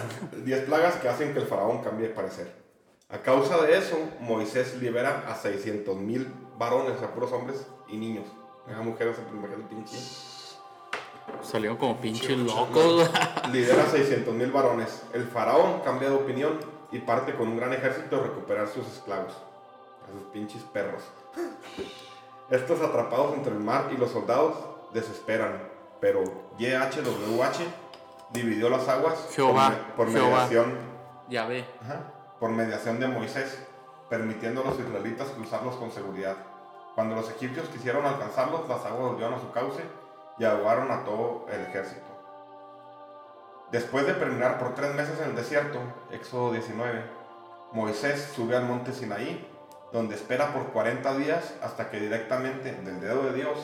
10 0.45 0.64
plagas 0.64 0.97
que 0.97 1.09
hacen 1.09 1.33
que 1.33 1.41
el 1.41 1.47
faraón 1.47 1.83
cambie 1.83 2.09
de 2.09 2.14
parecer. 2.14 2.62
A 3.09 3.18
causa 3.18 3.61
de 3.62 3.76
eso, 3.76 3.99
Moisés 4.20 4.80
libera 4.80 5.24
a 5.28 5.35
600 5.35 5.97
mil 5.99 6.33
varones, 6.57 7.03
a 7.03 7.12
puros 7.12 7.33
hombres 7.33 7.66
y 7.89 7.97
niños. 7.97 8.24
A 8.66 8.80
mujeres, 8.80 9.16
imagínate, 9.30 9.64
pinche. 9.68 9.97
Salieron 11.43 11.76
como 11.76 12.01
pinches 12.01 12.39
locos. 12.39 13.11
Lidera 13.53 13.87
600 13.87 14.35
mil 14.35 14.51
varones. 14.51 15.03
El 15.12 15.24
faraón 15.24 15.80
cambia 15.80 16.09
de 16.09 16.14
opinión 16.14 16.59
y 16.91 17.01
parte 17.01 17.35
con 17.35 17.49
un 17.49 17.57
gran 17.57 17.72
ejército 17.72 18.16
a 18.16 18.22
recuperar 18.22 18.68
sus 18.68 18.87
esclavos. 18.87 19.33
A 20.09 20.12
sus 20.12 20.22
pinches 20.33 20.62
perros. 20.62 21.03
Estos 22.51 22.80
atrapados 22.80 23.35
entre 23.35 23.53
el 23.53 23.61
mar 23.61 23.91
y 23.93 23.97
los 23.97 24.11
soldados 24.11 24.57
desesperan. 24.93 25.72
Pero 26.03 26.24
YHWH 26.59 27.64
dividió 28.32 28.68
las 28.68 28.88
aguas 28.88 29.28
Jehová, 29.32 29.68
por, 29.96 30.09
me- 30.09 30.12
por 30.12 30.20
Jehová. 30.22 30.30
mediación 30.42 30.78
por 32.40 32.50
de 32.98 33.07
Moisés, 33.07 33.62
permitiendo 34.11 34.62
a 34.62 34.64
los 34.64 34.80
israelitas 34.80 35.28
cruzarlos 35.28 35.76
con 35.76 35.92
seguridad. 35.92 36.36
Cuando 36.96 37.14
los 37.14 37.30
egipcios 37.30 37.68
quisieron 37.68 38.05
alcanzarlos, 38.05 38.68
las 38.68 38.84
aguas 38.84 39.12
volvieron 39.12 39.34
a 39.34 39.38
su 39.40 39.50
cauce 39.53 39.82
y 40.38 40.44
ahogaron 40.44 40.90
a 40.90 41.05
todo 41.05 41.46
el 41.53 41.61
ejército. 41.62 42.03
Después 43.70 44.05
de 44.05 44.14
terminar 44.14 44.59
por 44.59 44.74
tres 44.74 44.92
meses 44.94 45.20
en 45.20 45.30
el 45.30 45.36
desierto, 45.36 45.78
Éxodo 46.11 46.50
19, 46.53 47.00
Moisés 47.72 48.32
sube 48.34 48.57
al 48.57 48.64
monte 48.64 48.92
Sinaí, 48.92 49.48
donde 49.92 50.16
espera 50.16 50.53
por 50.53 50.64
40 50.72 51.14
días 51.16 51.55
hasta 51.62 51.90
que 51.90 52.00
directamente 52.00 52.72
del 52.72 53.00
dedo 53.00 53.22
de 53.22 53.34
Dios 53.34 53.57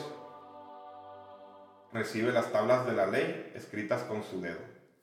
recibe 1.93 2.31
las 2.31 2.51
tablas 2.51 2.85
de 2.85 2.93
la 2.93 3.07
ley 3.07 3.51
escritas 3.55 4.03
con 4.03 4.23
su 4.23 4.41
dedo. 4.41 4.59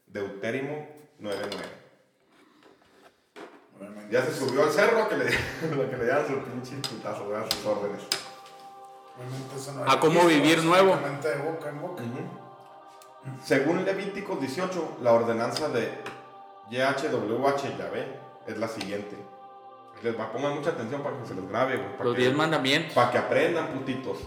Deutérimo 0.06 0.86
9.9. 1.20 1.86
Obviamente. 3.78 4.14
Ya 4.14 4.24
se 4.24 4.32
subió 4.34 4.62
al 4.64 4.70
cerro 4.70 5.02
a 5.02 5.08
que 5.08 5.16
le, 5.16 5.24
a 5.26 5.28
que 5.90 5.96
le 5.96 6.04
dieran 6.04 6.26
su 6.26 6.38
pinche 6.40 6.76
putazo, 6.88 7.26
dieran 7.26 7.50
sus 7.50 7.66
órdenes. 7.66 8.02
No 9.74 9.90
A 9.90 9.98
cómo 9.98 10.20
registro, 10.22 10.42
vivir 10.42 10.64
nuevo. 10.64 10.96
de 10.96 11.34
boca 11.36 11.68
en 11.70 11.80
boca. 11.80 12.02
Según 13.42 13.84
Levíticos 13.84 14.40
18, 14.40 14.98
la 15.02 15.12
ordenanza 15.12 15.68
de 15.68 15.90
YHWH, 16.70 17.76
Yahvé, 17.78 18.06
es 18.46 18.56
la 18.58 18.68
siguiente. 18.68 19.16
Les 20.02 20.18
va 20.18 20.24
a 20.24 20.32
poner 20.32 20.50
mucha 20.50 20.70
atención 20.70 21.02
para 21.02 21.18
que 21.18 21.26
se 21.26 21.34
les 21.34 21.48
grabe. 21.48 21.78
Para 21.78 22.04
Los 22.04 22.14
que, 22.14 22.20
diez 22.22 22.34
mandamientos. 22.34 22.92
para 22.92 23.10
que 23.10 23.18
aprendan, 23.18 23.68
putitos. 23.68 24.18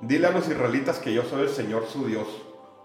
Dile 0.00 0.26
a 0.26 0.30
los 0.30 0.48
israelitas 0.48 0.98
que 0.98 1.12
yo 1.14 1.22
soy 1.22 1.42
el 1.42 1.48
Señor 1.48 1.86
su 1.86 2.06
Dios. 2.06 2.26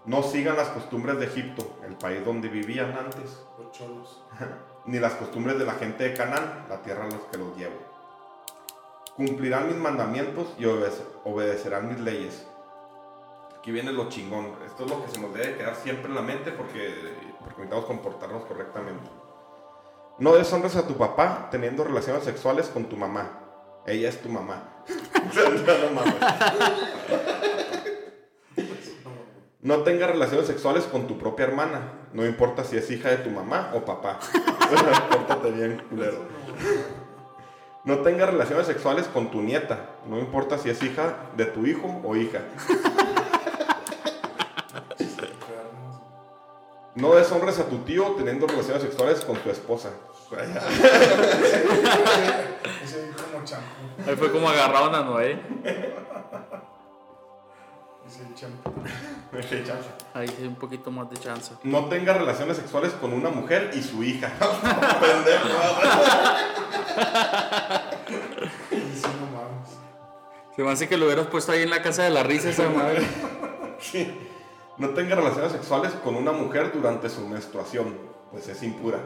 No 0.06 0.22
sigan 0.22 0.56
las 0.56 0.68
costumbres 0.68 1.18
de 1.18 1.26
Egipto, 1.26 1.66
el 1.86 1.94
país 1.96 2.24
donde 2.24 2.48
vivían 2.48 2.96
antes. 2.96 3.42
Los 3.58 3.72
cholos. 3.72 4.22
ni 4.86 4.98
las 4.98 5.14
costumbres 5.14 5.58
de 5.58 5.66
la 5.66 5.74
gente 5.74 6.04
de 6.04 6.14
Canaán, 6.14 6.66
la 6.68 6.80
tierra 6.82 7.04
a 7.04 7.08
los 7.10 7.20
que 7.30 7.36
los 7.38 7.54
llevo. 7.56 7.74
Cumplirán 9.16 9.66
mis 9.68 9.76
mandamientos 9.76 10.48
y 10.58 10.64
obede- 10.64 11.04
obedecerán 11.24 11.88
mis 11.88 12.00
leyes. 12.00 12.46
Aquí 13.58 13.70
viene 13.72 13.92
lo 13.92 14.08
chingón. 14.08 14.52
Esto 14.64 14.84
es 14.86 14.90
lo 14.90 15.04
que 15.04 15.10
se 15.10 15.20
nos 15.20 15.34
debe 15.34 15.56
quedar 15.58 15.74
siempre 15.76 16.08
en 16.08 16.14
la 16.14 16.22
mente 16.22 16.50
porque, 16.52 16.94
porque 17.40 17.56
necesitamos 17.58 17.84
comportarnos 17.84 18.44
correctamente. 18.46 19.04
No 20.18 20.32
deshonres 20.32 20.76
a 20.76 20.86
tu 20.86 20.94
papá 20.96 21.48
teniendo 21.50 21.84
relaciones 21.84 22.24
sexuales 22.24 22.68
con 22.68 22.86
tu 22.86 22.96
mamá. 22.96 23.28
Ella 23.86 24.08
es 24.08 24.22
tu 24.22 24.30
mamá. 24.30 24.79
no 29.62 29.82
tengas 29.82 30.10
relaciones 30.10 30.46
sexuales 30.46 30.84
con 30.84 31.06
tu 31.06 31.18
propia 31.18 31.46
hermana. 31.46 31.92
No 32.12 32.26
importa 32.26 32.64
si 32.64 32.76
es 32.76 32.90
hija 32.90 33.08
de 33.10 33.18
tu 33.18 33.30
mamá 33.30 33.70
o 33.74 33.84
papá. 33.84 34.18
No 37.82 38.00
tengas 38.00 38.28
relaciones 38.28 38.66
sexuales 38.66 39.06
con 39.06 39.30
tu 39.30 39.40
nieta. 39.40 39.92
No 40.06 40.18
importa 40.18 40.58
si 40.58 40.68
es 40.68 40.82
hija 40.82 41.16
de 41.36 41.46
tu 41.46 41.64
hijo 41.64 42.02
o 42.04 42.14
hija. 42.14 42.40
No 46.94 47.14
deshonres 47.14 47.58
a 47.58 47.64
tu 47.64 47.78
tío 47.78 48.04
teniendo 48.18 48.46
relaciones 48.46 48.82
sexuales 48.82 49.20
con 49.20 49.38
tu 49.38 49.48
esposa. 49.48 49.88
Ese. 52.84 53.10
Ahí 54.06 54.16
fue 54.16 54.32
como 54.32 54.48
agarraban 54.48 54.94
a 54.94 55.04
Noé. 55.04 55.40
Ahí 60.14 60.28
sí 60.28 60.44
un 60.44 60.56
poquito 60.56 60.90
más 60.90 61.08
de 61.10 61.16
chance. 61.16 61.54
No 61.62 61.86
tengas 61.86 62.16
relaciones 62.16 62.56
sexuales 62.56 62.92
con 62.94 63.12
una 63.12 63.30
mujer 63.30 63.70
y 63.74 63.82
su 63.82 64.02
hija. 64.02 64.28
Pendejo. 65.00 65.48
Y 68.72 68.96
sí, 68.96 69.06
no 69.20 69.26
mames. 69.26 69.78
Se 70.56 70.62
me 70.62 70.70
hace 70.70 70.88
que 70.88 70.96
lo 70.96 71.06
hubieras 71.06 71.26
puesto 71.28 71.52
ahí 71.52 71.62
en 71.62 71.70
la 71.70 71.82
casa 71.82 72.02
de 72.02 72.10
la 72.10 72.22
risa 72.22 72.50
esa 72.50 72.68
madre. 72.68 73.02
Sí. 73.80 74.14
No 74.76 74.90
tenga 74.90 75.14
relaciones 75.14 75.52
sexuales 75.52 75.92
con 76.04 76.14
una 76.14 76.32
mujer 76.32 76.70
durante 76.70 77.08
su 77.08 77.26
menstruación, 77.26 77.96
pues 78.30 78.46
es 78.46 78.62
impura. 78.62 78.98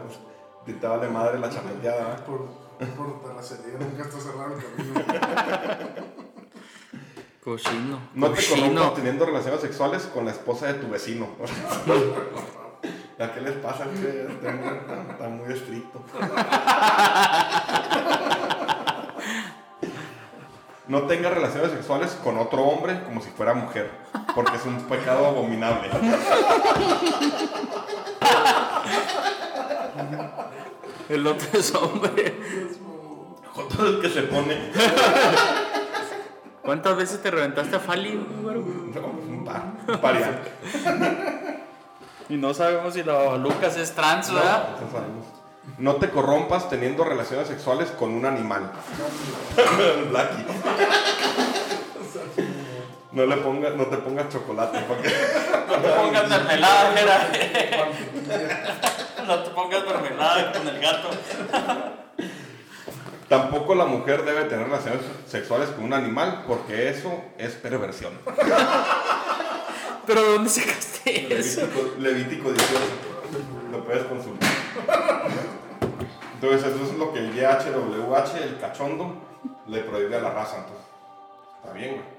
Te 0.66 0.72
te 0.72 0.86
vale 0.86 1.09
madre 1.09 1.38
la 1.38 1.49
chapeteada. 1.49 2.16
¿eh? 2.16 2.22
Por, 2.26 2.49
por 2.97 3.22
terracería 3.22 3.79
nunca 3.79 4.03
está 4.03 4.20
cerrado 4.20 4.57
el 4.57 4.62
camino. 4.62 5.01
Cochino. 7.45 8.01
No 8.14 8.31
te 8.31 8.47
corrompas 8.47 8.95
teniendo 8.95 9.27
relaciones 9.27 9.61
sexuales 9.61 10.05
con 10.05 10.25
la 10.25 10.31
esposa 10.31 10.68
de 10.68 10.75
tu 10.75 10.89
vecino. 10.89 11.29
¿A 13.18 13.33
qué 13.33 13.41
les 13.41 13.55
pasa? 13.59 13.85
Está 13.85 14.53
muy, 14.53 14.68
está 15.11 15.29
muy 15.29 15.53
estricto. 15.53 16.03
No 20.89 21.03
tenga 21.03 21.31
relaciones 21.31 21.70
sexuales 21.70 22.18
con 22.22 22.39
otro 22.39 22.62
hombre 22.62 23.03
como 23.05 23.20
si 23.20 23.31
fuera 23.31 23.55
mujer, 23.55 23.91
porque 24.35 24.57
es 24.57 24.64
un 24.66 24.83
pecado 24.85 25.27
abominable. 25.27 25.91
El 31.09 31.27
otro 31.27 31.47
es 31.59 31.75
hombre. 31.75 32.35
Con 33.55 33.69
todo 33.69 33.89
el 33.89 34.01
que 34.01 34.09
se 34.09 34.23
pone. 34.23 34.73
¿Cuántas 36.63 36.97
veces 36.97 37.23
te 37.23 37.31
reventaste 37.31 37.77
a 37.77 37.81
Fali? 37.81 38.15
No, 38.15 38.51
un 38.51 39.45
par, 39.45 40.17
un. 40.17 40.39
Y 42.29 42.37
no 42.37 42.55
sabemos 42.55 42.95
si 42.95 43.03
la 43.03 43.37
Lucas 43.37 43.77
es 43.77 43.93
trans, 43.93 44.33
¿verdad? 44.33 44.71
No 44.81 44.91
sabemos. 44.91 45.27
No 45.79 45.97
te 45.97 46.11
corrompas 46.11 46.69
teniendo 46.71 47.05
relaciones 47.05 47.49
sexuales 47.49 47.91
con 47.91 48.13
un 48.13 48.25
animal. 48.25 48.71
Blacky. 50.11 50.45
No 53.13 53.27
le 53.27 53.37
pongas, 53.37 53.75
no 53.77 53.87
te 53.87 53.97
pongas 53.99 54.29
chocolate 54.29 54.81
porque 54.89 55.09
No 55.69 55.77
te 55.77 55.89
pongas 55.89 56.29
mermelada. 56.29 57.31
No 59.29 59.39
te 59.43 59.51
pongas 59.51 59.85
mermelada 59.85 60.53
con 60.53 60.68
el 60.68 60.81
gato. 60.81 61.09
tampoco 63.29 63.75
la 63.75 63.87
mujer 63.87 64.25
debe 64.25 64.45
tener 64.45 64.66
relaciones 64.66 65.01
sexuales 65.27 65.70
con 65.70 65.85
un 65.85 65.93
animal 65.93 66.45
porque 66.47 66.89
eso 66.91 67.22
es 67.39 67.53
perversión. 67.55 68.12
¿Pero 70.07 70.22
dónde 70.22 70.51
sacaste 70.51 71.39
eso? 71.39 71.62
Levítico, 71.62 72.51
Levítico 72.51 72.53
18. 72.53 72.81
Lo 73.72 73.85
puedes 73.85 74.05
consultar. 74.05 74.51
Entonces 76.35 76.75
eso 76.75 76.85
es 76.85 76.99
lo 76.99 77.12
que 77.12 77.20
el 77.20 77.35
YHWH, 77.35 78.37
el 78.43 78.59
cachondo, 78.61 79.14
le 79.66 79.81
prohíbe 79.81 80.16
a 80.16 80.20
la 80.20 80.31
raza. 80.31 80.59
Entonces, 80.59 80.85
está 81.62 81.72
bien, 81.72 81.93
güey. 81.93 82.14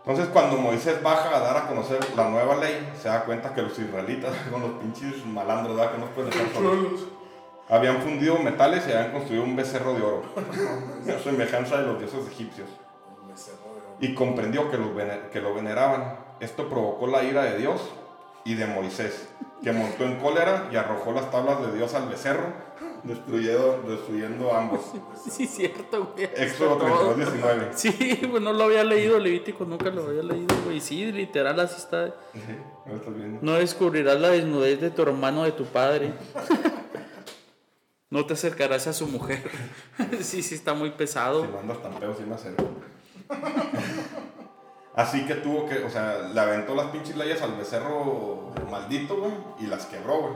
Entonces 0.00 0.28
cuando 0.32 0.56
Moisés 0.56 1.02
baja 1.02 1.36
a 1.36 1.40
dar 1.40 1.56
a 1.56 1.66
conocer 1.66 1.98
la 2.16 2.28
nueva 2.28 2.56
ley, 2.56 2.90
se 3.00 3.08
da 3.08 3.24
cuenta 3.24 3.54
que 3.54 3.62
los 3.62 3.78
israelitas 3.78 4.34
son 4.50 4.62
los 4.62 4.70
pinches 4.72 5.24
malandros, 5.26 5.76
¿verdad? 5.76 5.92
Que 5.92 5.98
no 5.98 6.06
pueden 6.06 6.30
dejar 6.30 6.52
solos. 6.52 7.06
Habían 7.68 8.02
fundido 8.02 8.38
metales 8.38 8.86
y 8.88 8.92
habían 8.92 9.12
construido 9.12 9.44
un 9.44 9.54
becerro 9.54 9.94
de 9.94 10.02
oro, 10.02 10.22
a 11.16 11.22
semejanza 11.22 11.76
de 11.76 11.86
los 11.86 11.98
dioses 11.98 12.26
egipcios. 12.26 12.68
Y 14.00 14.14
comprendió 14.14 14.70
que 14.70 14.78
lo, 14.78 14.92
que 15.30 15.40
lo 15.40 15.54
veneraban. 15.54 16.16
Esto 16.40 16.68
provocó 16.68 17.06
la 17.06 17.22
ira 17.22 17.44
de 17.44 17.58
Dios 17.58 17.90
y 18.44 18.54
de 18.54 18.66
Moisés, 18.66 19.28
que 19.62 19.72
montó 19.72 20.04
en 20.04 20.16
cólera 20.16 20.68
y 20.72 20.76
arrojó 20.76 21.12
las 21.12 21.30
tablas 21.30 21.60
de 21.60 21.76
Dios 21.76 21.94
al 21.94 22.08
becerro, 22.08 22.46
destruyendo, 23.02 23.82
destruyendo 23.88 24.54
ambos. 24.54 24.80
Sí, 25.30 25.46
cierto, 25.46 26.12
güey. 26.14 26.28
Éxodo 26.36 26.76
32, 26.78 27.16
19. 27.16 27.68
Sí, 27.74 28.20
pues 28.30 28.42
no 28.42 28.52
lo 28.52 28.64
había 28.64 28.84
leído 28.84 29.18
Levítico, 29.18 29.64
nunca 29.64 29.90
lo 29.90 30.06
había 30.06 30.22
leído, 30.22 30.54
güey. 30.64 30.80
Sí, 30.80 31.10
literal, 31.12 31.58
así 31.60 31.76
está. 31.76 32.08
Sí, 32.32 32.40
lo 32.86 32.96
estás 32.96 33.14
viendo. 33.14 33.38
No 33.42 33.54
descubrirás 33.54 34.20
la 34.20 34.28
desnudez 34.28 34.80
de 34.80 34.90
tu 34.90 35.02
hermano 35.02 35.44
de 35.44 35.52
tu 35.52 35.64
padre. 35.64 36.12
No 38.10 38.26
te 38.26 38.34
acercarás 38.34 38.86
a 38.86 38.92
su 38.92 39.06
mujer. 39.06 39.42
Sí, 40.20 40.42
sí, 40.42 40.54
está 40.54 40.74
muy 40.74 40.90
pesado. 40.90 41.44
Si 41.44 41.52
lo 41.52 41.60
andas 41.60 41.82
tan 41.82 41.94
feo, 41.94 42.14
sí 42.14 42.24
me 42.26 42.34
acerco. 42.34 42.64
Así 44.94 45.24
que 45.24 45.34
tuvo 45.34 45.66
que, 45.66 45.78
o 45.84 45.90
sea, 45.90 46.28
le 46.34 46.40
aventó 46.40 46.74
las 46.74 46.86
pinches 46.86 47.16
leyes 47.16 47.40
al 47.42 47.54
becerro 47.54 48.50
maldito, 48.70 49.16
güey, 49.16 49.32
y 49.60 49.66
las 49.66 49.86
quebró, 49.86 50.20
güey. 50.20 50.34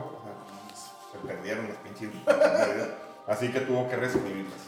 Perdieron 1.25 1.67
las 1.67 1.77
pinches. 1.77 2.09
Así 3.27 3.51
que 3.51 3.61
tuvo 3.61 3.89
que 3.89 3.95
reescribirlas. 3.95 4.59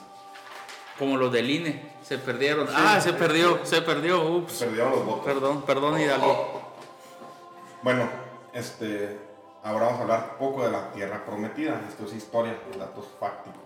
Como 0.98 1.18
los 1.18 1.32
del 1.32 1.50
INE, 1.50 1.92
se 2.02 2.18
perdieron. 2.18 2.68
Ah, 2.74 3.00
se 3.00 3.14
perdió, 3.14 3.64
se 3.64 3.82
perdió, 3.82 4.24
ups. 4.24 4.60
Perdieron 4.60 4.92
los 4.92 5.06
votos. 5.06 5.26
Perdón, 5.26 5.62
perdón, 5.62 6.02
Hidalgo. 6.02 6.62
Bueno, 7.84 8.10
este, 8.54 9.20
ahora 9.64 9.86
vamos 9.86 10.00
a 10.00 10.04
hablar 10.04 10.30
un 10.34 10.48
poco 10.48 10.64
de 10.64 10.72
la 10.72 10.92
tierra 10.92 11.24
prometida. 11.24 11.82
Esto 11.88 12.06
es 12.06 12.14
historia, 12.14 12.58
datos 12.80 13.06
fácticos. 13.20 13.62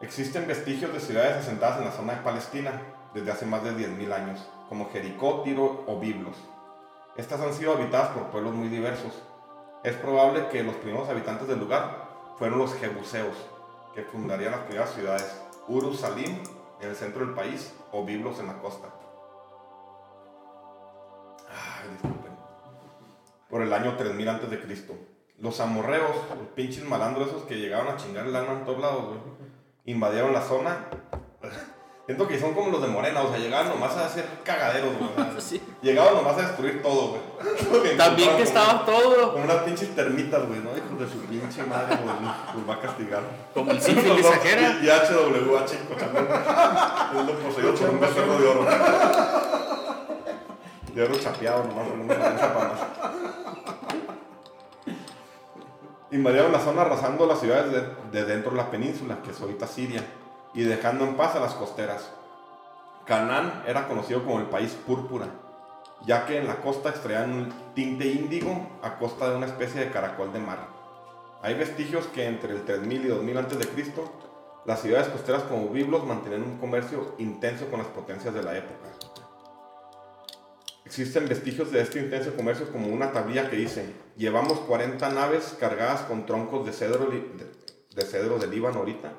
Existen 0.00 0.46
vestigios 0.46 0.92
de 0.92 1.00
ciudades 1.00 1.38
asentadas 1.38 1.78
en 1.78 1.86
la 1.86 1.92
zona 1.92 2.14
de 2.14 2.22
Palestina 2.22 2.80
desde 3.12 3.32
hace 3.32 3.46
más 3.46 3.64
de 3.64 3.72
10.000 3.72 4.12
años, 4.12 4.48
como 4.68 4.90
Jericó, 4.90 5.42
Tiro 5.42 5.82
o 5.88 5.98
Biblos. 5.98 6.36
Estas 7.16 7.40
han 7.40 7.52
sido 7.52 7.72
habitadas 7.72 8.10
por 8.10 8.28
pueblos 8.28 8.54
muy 8.54 8.68
diversos. 8.68 9.12
Es 9.84 9.94
probable 9.96 10.48
que 10.48 10.64
los 10.64 10.74
primeros 10.76 11.08
habitantes 11.08 11.46
del 11.46 11.60
lugar 11.60 12.08
fueron 12.36 12.58
los 12.58 12.74
jebuseos, 12.74 13.36
que 13.94 14.02
fundarían 14.02 14.52
las 14.52 14.62
primeras 14.62 14.90
ciudades, 14.90 15.40
Urus 15.68 16.00
Salim 16.00 16.36
en 16.80 16.88
el 16.88 16.96
centro 16.96 17.24
del 17.24 17.34
país 17.34 17.72
o 17.92 18.04
Biblos 18.04 18.40
en 18.40 18.48
la 18.48 18.58
costa. 18.58 18.88
Ay, 21.48 21.90
disculpen. 21.92 22.32
Por 23.48 23.62
el 23.62 23.72
año 23.72 23.96
3000 23.96 24.28
antes 24.28 24.50
de 24.50 24.60
Cristo. 24.60 24.94
Los 25.38 25.60
amorreos, 25.60 26.16
los 26.36 26.48
pinches 26.56 26.84
malandros 26.84 27.28
esos 27.28 27.44
que 27.44 27.56
llegaban 27.56 27.88
a 27.88 27.96
chingar 27.96 28.26
el 28.26 28.32
lana 28.32 28.52
en 28.52 28.64
todos 28.64 28.80
lados, 28.80 29.16
invadieron 29.84 30.32
la 30.32 30.42
zona 30.42 30.86
Siento 32.08 32.26
que 32.26 32.40
son 32.40 32.54
como 32.54 32.70
los 32.70 32.80
de 32.80 32.88
Morena, 32.88 33.20
o 33.20 33.28
sea, 33.28 33.38
llegaban 33.38 33.68
nomás 33.68 33.94
a 33.98 34.06
hacer 34.06 34.26
cagaderos, 34.42 34.92
güey. 34.96 35.10
Sí. 35.40 35.62
Llegaban 35.82 36.14
nomás 36.14 36.38
a 36.38 36.40
destruir 36.40 36.82
todo, 36.82 37.10
güey. 37.10 37.96
También 37.98 38.34
que 38.34 38.44
estaba 38.44 38.86
todo. 38.86 39.32
Como 39.32 39.44
unas 39.44 39.58
pinches 39.58 39.94
termitas, 39.94 40.46
güey, 40.46 40.60
¿no? 40.60 40.70
Hijos 40.70 40.98
de 40.98 41.06
su 41.06 41.18
pinche 41.26 41.62
madre, 41.64 41.98
güey. 42.02 42.16
Los 42.54 42.66
va 42.66 42.74
a 42.76 42.80
castigar. 42.80 43.22
Como 43.52 43.72
el 43.72 43.82
sífilis 43.82 44.24
ajera. 44.24 44.78
Y 44.82 44.86
HWH. 44.86 45.72
Es 47.14 47.26
lo 47.26 47.38
poseído 47.40 47.74
por 47.74 47.90
un 47.90 48.00
becerro 48.00 48.38
de 48.38 48.48
oro. 48.48 48.66
De 50.94 51.02
oro 51.02 51.14
chapeado, 51.14 51.64
nomás, 51.64 51.88
con 51.88 52.00
una 52.00 52.14
más. 52.14 52.80
Invadieron 56.10 56.52
la 56.52 56.60
zona 56.60 56.80
arrasando 56.80 57.26
las 57.26 57.38
ciudades 57.38 57.70
de, 57.70 58.18
de 58.18 58.24
dentro 58.24 58.52
de 58.52 58.56
la 58.56 58.70
península, 58.70 59.18
que 59.22 59.30
es 59.30 59.40
ahorita 59.42 59.66
Siria 59.66 60.02
y 60.54 60.62
dejando 60.62 61.04
en 61.04 61.16
paz 61.16 61.34
a 61.36 61.40
las 61.40 61.54
costeras. 61.54 62.10
Canaán 63.06 63.64
era 63.66 63.88
conocido 63.88 64.24
como 64.24 64.38
el 64.38 64.46
país 64.46 64.72
púrpura, 64.86 65.26
ya 66.06 66.26
que 66.26 66.38
en 66.38 66.46
la 66.46 66.56
costa 66.56 66.90
extraían 66.90 67.32
un 67.32 67.52
tinte 67.74 68.06
índigo 68.06 68.68
a 68.82 68.98
costa 68.98 69.30
de 69.30 69.36
una 69.36 69.46
especie 69.46 69.80
de 69.80 69.90
caracol 69.90 70.32
de 70.32 70.40
mar. 70.40 70.58
Hay 71.42 71.54
vestigios 71.54 72.06
que 72.06 72.26
entre 72.26 72.52
el 72.52 72.64
3000 72.64 73.04
y 73.04 73.08
2000 73.08 73.38
a.C., 73.38 73.56
las 74.66 74.82
ciudades 74.82 75.08
costeras 75.08 75.44
como 75.44 75.68
Biblos 75.68 76.04
mantenían 76.04 76.42
un 76.42 76.58
comercio 76.58 77.14
intenso 77.18 77.66
con 77.70 77.78
las 77.78 77.88
potencias 77.88 78.34
de 78.34 78.42
la 78.42 78.56
época. 78.56 78.88
Existen 80.84 81.28
vestigios 81.28 81.70
de 81.70 81.80
este 81.80 82.00
intenso 82.00 82.34
comercio 82.34 82.70
como 82.72 82.88
una 82.88 83.12
tablilla 83.12 83.48
que 83.48 83.56
dice, 83.56 83.94
llevamos 84.16 84.58
40 84.60 85.08
naves 85.10 85.56
cargadas 85.58 86.00
con 86.02 86.26
troncos 86.26 86.66
de 86.66 86.72
cedro, 86.72 87.06
de, 87.06 88.02
cedro 88.02 88.38
del 88.38 88.50
Líbano 88.50 88.80
ahorita 88.80 89.12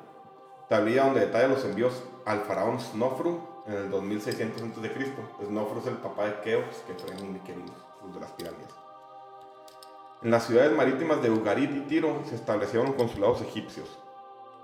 tablilla 0.70 1.02
donde 1.02 1.26
detalla 1.26 1.48
los 1.48 1.64
envíos 1.64 2.00
al 2.24 2.42
faraón 2.42 2.78
Snofru 2.78 3.40
en 3.66 3.74
el 3.74 3.90
2600 3.90 4.62
a.C. 4.62 5.12
Snofru 5.44 5.80
es 5.80 5.86
el 5.88 5.96
papá 5.96 6.26
de 6.26 6.40
Keops, 6.42 6.76
que 6.86 6.94
fue 6.94 7.10
en 7.10 7.34
los 7.34 8.14
de 8.14 8.20
las 8.20 8.30
pirámides. 8.30 8.70
En 10.22 10.30
las 10.30 10.46
ciudades 10.46 10.70
marítimas 10.70 11.22
de 11.22 11.30
Ugarit 11.30 11.72
y 11.72 11.80
Tiro 11.80 12.22
se 12.28 12.36
establecieron 12.36 12.92
consulados 12.92 13.42
egipcios. 13.42 13.98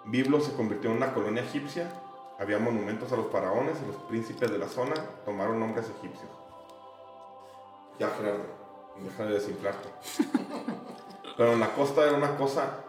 Biblos 0.04 0.44
se 0.44 0.52
convirtió 0.52 0.90
en 0.90 0.98
una 0.98 1.12
colonia 1.12 1.42
egipcia, 1.42 1.90
había 2.38 2.60
monumentos 2.60 3.10
a 3.10 3.16
los 3.16 3.32
faraones 3.32 3.76
y 3.82 3.88
los 3.88 3.96
príncipes 4.02 4.52
de 4.52 4.58
la 4.58 4.68
zona 4.68 4.94
tomaron 5.24 5.58
nombres 5.58 5.90
egipcios. 5.98 6.30
Ya, 7.98 8.10
Gerardo, 8.10 8.44
deja 9.02 9.24
de 9.24 9.34
desinflarte. 9.34 9.88
Pero 11.36 11.52
en 11.54 11.58
la 11.58 11.74
costa 11.74 12.04
era 12.04 12.16
una 12.16 12.36
cosa 12.36 12.84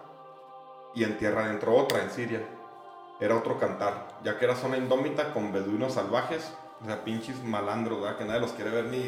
y 0.93 1.03
en 1.03 1.18
tierra 1.18 1.45
adentro 1.45 1.76
otra, 1.76 2.03
en 2.03 2.11
Siria 2.11 2.57
era 3.20 3.36
otro 3.36 3.59
cantar, 3.59 4.20
ya 4.24 4.38
que 4.38 4.45
era 4.45 4.55
zona 4.55 4.78
indómita 4.78 5.34
con 5.34 5.51
beduinos 5.51 5.93
salvajes, 5.93 6.53
o 6.82 6.86
sea, 6.86 7.03
pinches 7.03 7.43
malandros, 7.43 8.01
¿verdad? 8.01 8.18
Que 8.18 8.26
nadie 8.26 8.41
los 8.41 8.51
quiere 8.51 8.70
ver 8.70 8.86
ni. 8.86 9.03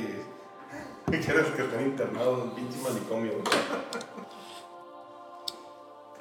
Quieres 1.05 1.47
que 1.47 1.63
estén 1.63 1.85
internados 1.85 2.39
en 2.39 2.49
un 2.49 2.55
pinche 2.55 2.79
manicomio. 2.81 3.33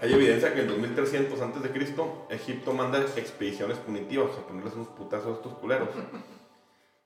Hay 0.01 0.13
evidencia 0.13 0.55
que 0.55 0.61
en 0.61 0.69
2300 0.69 1.41
a.C. 1.41 1.95
Egipto 2.31 2.73
manda 2.73 2.99
expediciones 3.17 3.79
punitivas 3.79 4.31
a 4.37 4.47
ponerles 4.47 4.75
unos 4.75 4.89
putazos 4.89 5.27
a 5.27 5.33
estos 5.33 5.55
culeros. 5.55 5.89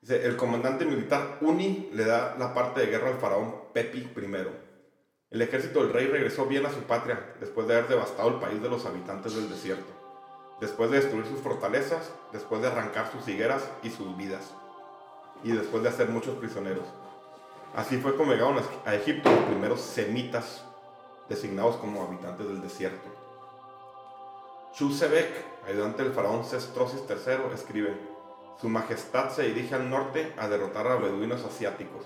Dice, 0.00 0.26
el 0.26 0.36
comandante 0.36 0.84
militar 0.84 1.38
Uni 1.40 1.88
le 1.92 2.04
da 2.04 2.36
la 2.38 2.52
parte 2.52 2.80
de 2.80 2.86
guerra 2.88 3.08
al 3.08 3.18
faraón 3.18 3.54
Pepi 3.72 3.98
I. 3.98 4.10
El 5.30 5.42
ejército 5.42 5.82
del 5.82 5.92
rey 5.92 6.06
regresó 6.06 6.44
bien 6.46 6.66
a 6.66 6.70
su 6.70 6.80
patria 6.80 7.34
después 7.40 7.66
de 7.66 7.74
haber 7.74 7.88
devastado 7.88 8.28
el 8.28 8.34
país 8.34 8.60
de 8.60 8.68
los 8.68 8.84
habitantes 8.84 9.34
del 9.34 9.48
desierto 9.48 10.01
después 10.60 10.90
de 10.90 11.00
destruir 11.00 11.26
sus 11.26 11.40
fortalezas, 11.40 12.10
después 12.32 12.62
de 12.62 12.68
arrancar 12.68 13.10
sus 13.10 13.26
higueras 13.28 13.68
y 13.82 13.90
sus 13.90 14.16
vidas, 14.16 14.52
y 15.42 15.52
después 15.52 15.82
de 15.82 15.88
hacer 15.88 16.08
muchos 16.08 16.36
prisioneros. 16.36 16.84
Así 17.74 17.98
fue 17.98 18.16
como 18.16 18.32
llegaron 18.32 18.62
a 18.84 18.94
Egipto 18.94 19.30
los 19.30 19.44
primeros 19.44 19.80
semitas, 19.80 20.64
designados 21.28 21.76
como 21.76 22.02
habitantes 22.02 22.46
del 22.46 22.60
desierto. 22.60 23.08
Chusebek, 24.74 25.30
ayudante 25.66 26.02
del 26.02 26.12
faraón 26.12 26.44
Sestrosis 26.44 27.02
III, 27.08 27.52
escribe, 27.54 27.96
Su 28.60 28.68
Majestad 28.68 29.30
se 29.30 29.42
dirige 29.42 29.74
al 29.74 29.90
norte 29.90 30.32
a 30.38 30.48
derrotar 30.48 30.86
a 30.86 30.96
beduinos 30.96 31.44
asiáticos. 31.44 32.04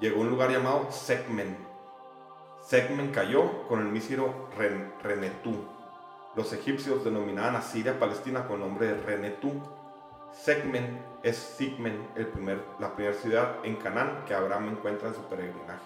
Llegó 0.00 0.18
a 0.18 0.20
un 0.20 0.30
lugar 0.30 0.50
llamado 0.50 0.90
Sekmen. 0.90 1.56
Sekmen 2.62 3.10
cayó 3.10 3.66
con 3.68 3.80
el 3.80 3.86
mísero 3.86 4.48
Renetú 5.02 5.73
los 6.36 6.52
egipcios 6.52 7.04
denominaban 7.04 7.56
a 7.56 7.62
Siria 7.62 7.98
Palestina 7.98 8.46
con 8.46 8.60
el 8.60 8.66
nombre 8.66 8.88
de 8.88 9.00
Renetú. 9.00 9.52
Segmen 10.32 11.00
es 11.22 11.36
Sigmen, 11.36 12.08
la 12.80 12.94
primera 12.94 13.14
ciudad 13.14 13.56
en 13.62 13.76
Canaán 13.76 14.24
que 14.26 14.34
Abraham 14.34 14.70
encuentra 14.70 15.08
en 15.08 15.14
su 15.14 15.20
peregrinaje. 15.22 15.84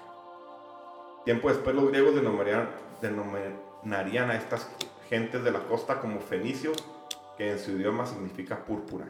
Tiempo 1.24 1.50
después 1.50 1.76
los 1.76 1.88
griegos 1.88 2.14
denominarían, 2.14 4.30
a 4.30 4.36
estas 4.36 4.70
gentes 5.10 5.44
de 5.44 5.50
la 5.50 5.60
costa 5.60 6.00
como 6.00 6.20
fenicios, 6.20 6.82
que 7.36 7.50
en 7.50 7.58
su 7.58 7.72
idioma 7.72 8.06
significa 8.06 8.64
púrpura. 8.64 9.06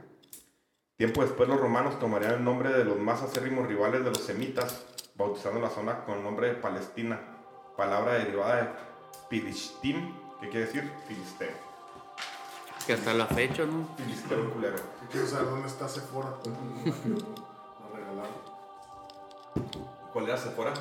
Tiempo 0.97 1.23
después 1.23 1.49
los 1.49 1.61
romanos 1.61 2.01
tomarían 2.01 2.35
el 2.35 2.45
nombre 2.45 2.71
de 2.71 2.85
los 2.85 2.99
más 2.99 3.23
acérrimos 3.23 3.69
rivales 3.69 4.03
de 4.03 4.11
los 4.11 4.21
semitas, 4.21 4.85
bautizando 5.15 5.61
la 5.61 5.71
zona 5.71 6.05
con 6.05 6.19
el 6.19 6.25
nombre 6.25 6.49
de 6.49 6.55
Palestina, 6.55 7.21
palabra 7.77 8.15
derivada 8.15 8.57
de 8.57 8.69
Pilishtim, 9.29 10.13
¿Qué 10.41 10.49
quiere 10.49 10.67
decir? 10.67 10.93
Filisteo. 11.07 11.51
Que 12.87 12.93
hasta 12.93 13.13
la 13.13 13.27
fecha, 13.27 13.65
¿no? 13.65 13.89
Filisteo 13.97 14.53
culero. 14.53 14.77
Quiero 15.11 15.27
saber 15.27 15.51
dónde 15.51 15.69
está 15.69 15.89
Sephora. 15.89 16.31
La 16.45 17.97
regalaron. 17.97 18.33
¿Cuál 20.13 20.25
era 20.25 20.37
Sephora? 20.39 20.73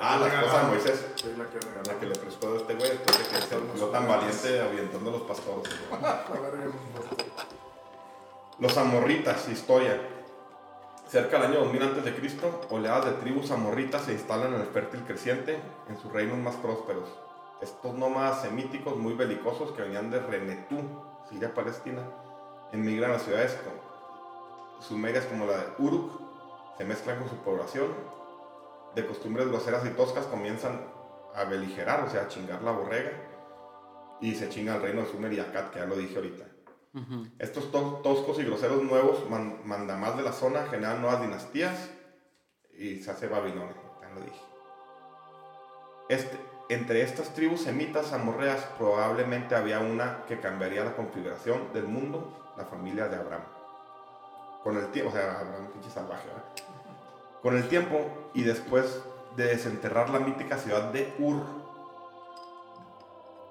Ah, 0.00 0.18
la 0.18 0.26
esposa 0.26 0.60
de 0.60 0.68
Moisés. 0.68 1.06
Sí, 1.14 1.34
la 1.38 1.44
que 1.46 1.60
regaló. 1.60 1.82
La 1.86 1.98
que 1.98 2.06
le 2.06 2.14
prestó 2.14 2.52
a 2.52 2.56
este 2.56 2.74
güey 2.74 2.90
después 2.90 3.18
de 3.18 3.24
que 3.24 3.42
se 3.42 3.56
volvió 3.56 3.86
tan 3.86 4.08
valiente 4.08 4.60
avientando 4.60 5.10
a 5.10 5.12
los 5.12 5.22
pastores. 5.22 5.74
Los 8.58 8.76
amorritas, 8.76 9.48
historia. 9.48 10.00
Cerca 11.08 11.38
del 11.38 11.50
año 11.50 11.60
2000 11.64 11.82
a.C., 11.82 12.12
oleadas 12.70 13.04
de 13.06 13.12
tribus 13.12 13.50
amorritas 13.50 14.02
se 14.02 14.12
instalan 14.12 14.54
en 14.54 14.60
el 14.60 14.66
fértil 14.68 15.02
creciente 15.04 15.60
en 15.88 15.98
sus 16.00 16.12
reinos 16.12 16.38
más 16.38 16.54
prósperos. 16.56 17.08
Estos 17.64 17.94
nómadas 17.94 18.42
semíticos 18.42 18.96
muy 18.96 19.14
belicosos 19.14 19.72
que 19.72 19.82
venían 19.82 20.10
de 20.10 20.20
Renetú, 20.20 20.76
Siria, 21.28 21.52
Palestina, 21.52 22.02
emigran 22.72 23.12
a 23.12 23.18
ciudades 23.18 23.58
sumerias 24.80 25.24
como 25.26 25.46
la 25.46 25.56
de 25.56 25.66
Uruk, 25.78 26.20
se 26.76 26.84
mezclan 26.84 27.18
con 27.18 27.28
su 27.28 27.36
población, 27.36 27.88
de 28.94 29.06
costumbres 29.06 29.48
groseras 29.48 29.84
y 29.86 29.90
toscas 29.90 30.26
comienzan 30.26 30.80
a 31.34 31.44
beligerar, 31.44 32.04
o 32.04 32.10
sea, 32.10 32.22
a 32.22 32.28
chingar 32.28 32.62
la 32.62 32.70
borrega, 32.70 33.10
y 34.20 34.34
se 34.34 34.48
chinga 34.48 34.76
el 34.76 34.82
reino 34.82 35.02
de 35.02 35.10
Sumer 35.10 35.32
y 35.32 35.40
Akkad, 35.40 35.70
que 35.70 35.80
ya 35.80 35.86
lo 35.86 35.96
dije 35.96 36.16
ahorita. 36.16 36.44
Estos 37.40 37.72
toscos 37.72 38.38
y 38.38 38.44
groseros 38.44 38.82
nuevos 38.84 39.28
manda 39.28 39.96
más 39.96 40.16
de 40.16 40.22
la 40.22 40.32
zona, 40.32 40.66
generan 40.66 41.00
nuevas 41.00 41.22
dinastías 41.22 41.90
y 42.72 43.02
se 43.02 43.10
hace 43.10 43.26
Babilonia, 43.26 43.74
ya 44.00 44.10
lo 44.10 44.20
dije. 44.20 44.42
Este, 46.08 46.38
entre 46.68 47.02
estas 47.02 47.30
tribus 47.34 47.62
semitas 47.62 48.12
amorreas 48.12 48.66
probablemente 48.78 49.54
había 49.54 49.80
una 49.80 50.24
que 50.26 50.40
cambiaría 50.40 50.84
la 50.84 50.96
configuración 50.96 51.72
del 51.74 51.84
mundo, 51.84 52.52
la 52.56 52.64
familia 52.64 53.08
de 53.08 53.16
Abraham. 53.16 53.42
Con 54.62 54.78
el 54.78 54.90
tiempo, 54.90 55.10
o 55.10 55.12
sea, 55.12 55.40
Abraham 55.40 55.68
pinche 55.72 55.90
salvaje, 55.90 56.28
Con 57.42 57.56
el 57.56 57.68
tiempo 57.68 58.30
y 58.32 58.44
después 58.44 59.02
de 59.36 59.44
desenterrar 59.44 60.08
la 60.08 60.20
mítica 60.20 60.56
ciudad 60.56 60.90
de 60.90 61.12
Ur, 61.18 61.42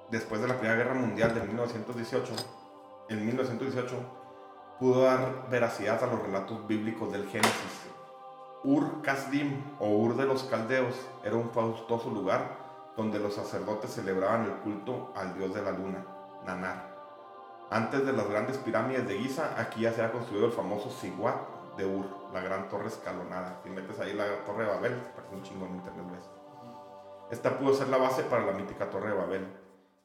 después 0.10 0.42
de 0.42 0.48
la 0.48 0.56
Primera 0.56 0.76
Guerra 0.76 0.96
Mundial 0.96 1.36
de 1.36 1.42
1918, 1.42 2.34
en 3.10 3.26
1918 3.28 3.96
pudo 4.80 5.04
dar 5.04 5.50
veracidad 5.50 6.04
a 6.04 6.08
los 6.08 6.22
relatos 6.22 6.66
bíblicos 6.68 7.12
del 7.12 7.28
Génesis. 7.28 7.84
Ur 8.64 9.02
Kasdim 9.04 9.62
o 9.80 9.90
Ur 9.90 10.16
de 10.16 10.26
los 10.26 10.44
Caldeos 10.44 10.96
era 11.24 11.36
un 11.36 11.52
faustoso 11.52 12.10
lugar 12.10 12.63
donde 12.96 13.20
los 13.20 13.36
sacerdotes 13.36 13.92
celebraban 13.92 14.46
el 14.46 14.54
culto 14.58 15.14
al 15.16 15.38
dios 15.38 15.54
de 15.54 15.62
la 15.62 15.72
luna, 15.72 16.06
Nanar. 16.46 16.94
Antes 17.70 18.06
de 18.06 18.14
las 18.14 18.30
grandes 18.30 18.58
pirámides 18.58 19.08
de 19.08 19.18
Giza, 19.18 19.60
aquí 19.60 19.82
ya 19.82 19.94
se 19.94 20.04
ha 20.04 20.12
construido 20.12 20.46
el 20.46 20.52
famoso 20.52 20.92
Siguat 20.92 21.76
de 21.78 21.86
Ur, 21.86 22.06
la 22.32 22.42
gran 22.42 22.70
torre 22.70 22.88
escalonada. 22.88 23.60
Si 23.64 23.70
metes 23.70 24.00
ahí 24.00 24.14
la 24.14 24.46
torre 24.46 24.66
de 24.66 24.70
Babel, 24.70 24.94
parece 25.16 25.36
un 25.36 25.44
chingo 25.44 25.66
en 25.66 25.76
internet, 25.76 26.06
¿ves? 26.12 26.30
Esta 27.32 27.58
pudo 27.58 27.74
ser 27.74 27.88
la 27.88 27.98
base 27.98 28.24
para 28.24 28.46
la 28.46 28.52
mítica 28.52 28.90
torre 28.90 29.10
de 29.10 29.16
Babel. 29.16 29.48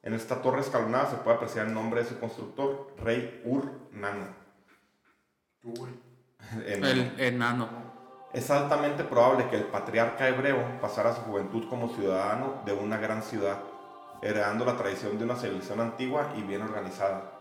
En 0.01 0.13
esta 0.13 0.41
torre 0.41 0.61
escalonada 0.61 1.11
se 1.11 1.17
puede 1.17 1.35
apreciar 1.35 1.67
el 1.67 1.73
nombre 1.73 2.01
de 2.01 2.09
su 2.09 2.19
constructor, 2.19 2.93
Rey 2.97 3.43
Ur 3.45 3.69
Nano. 3.91 4.33
El 6.65 7.19
enano. 7.19 7.69
Es 8.33 8.51
altamente 8.51 9.03
probable 9.03 9.47
que 9.49 9.55
el 9.55 9.65
patriarca 9.65 10.27
hebreo 10.27 10.79
pasara 10.81 11.15
su 11.15 11.21
juventud 11.21 11.67
como 11.69 11.89
ciudadano 11.89 12.61
de 12.65 12.73
una 12.73 12.97
gran 12.97 13.23
ciudad, 13.23 13.57
heredando 14.21 14.65
la 14.65 14.77
tradición 14.77 15.17
de 15.17 15.25
una 15.25 15.35
civilización 15.35 15.81
antigua 15.81 16.31
y 16.37 16.43
bien 16.43 16.61
organizada, 16.61 17.31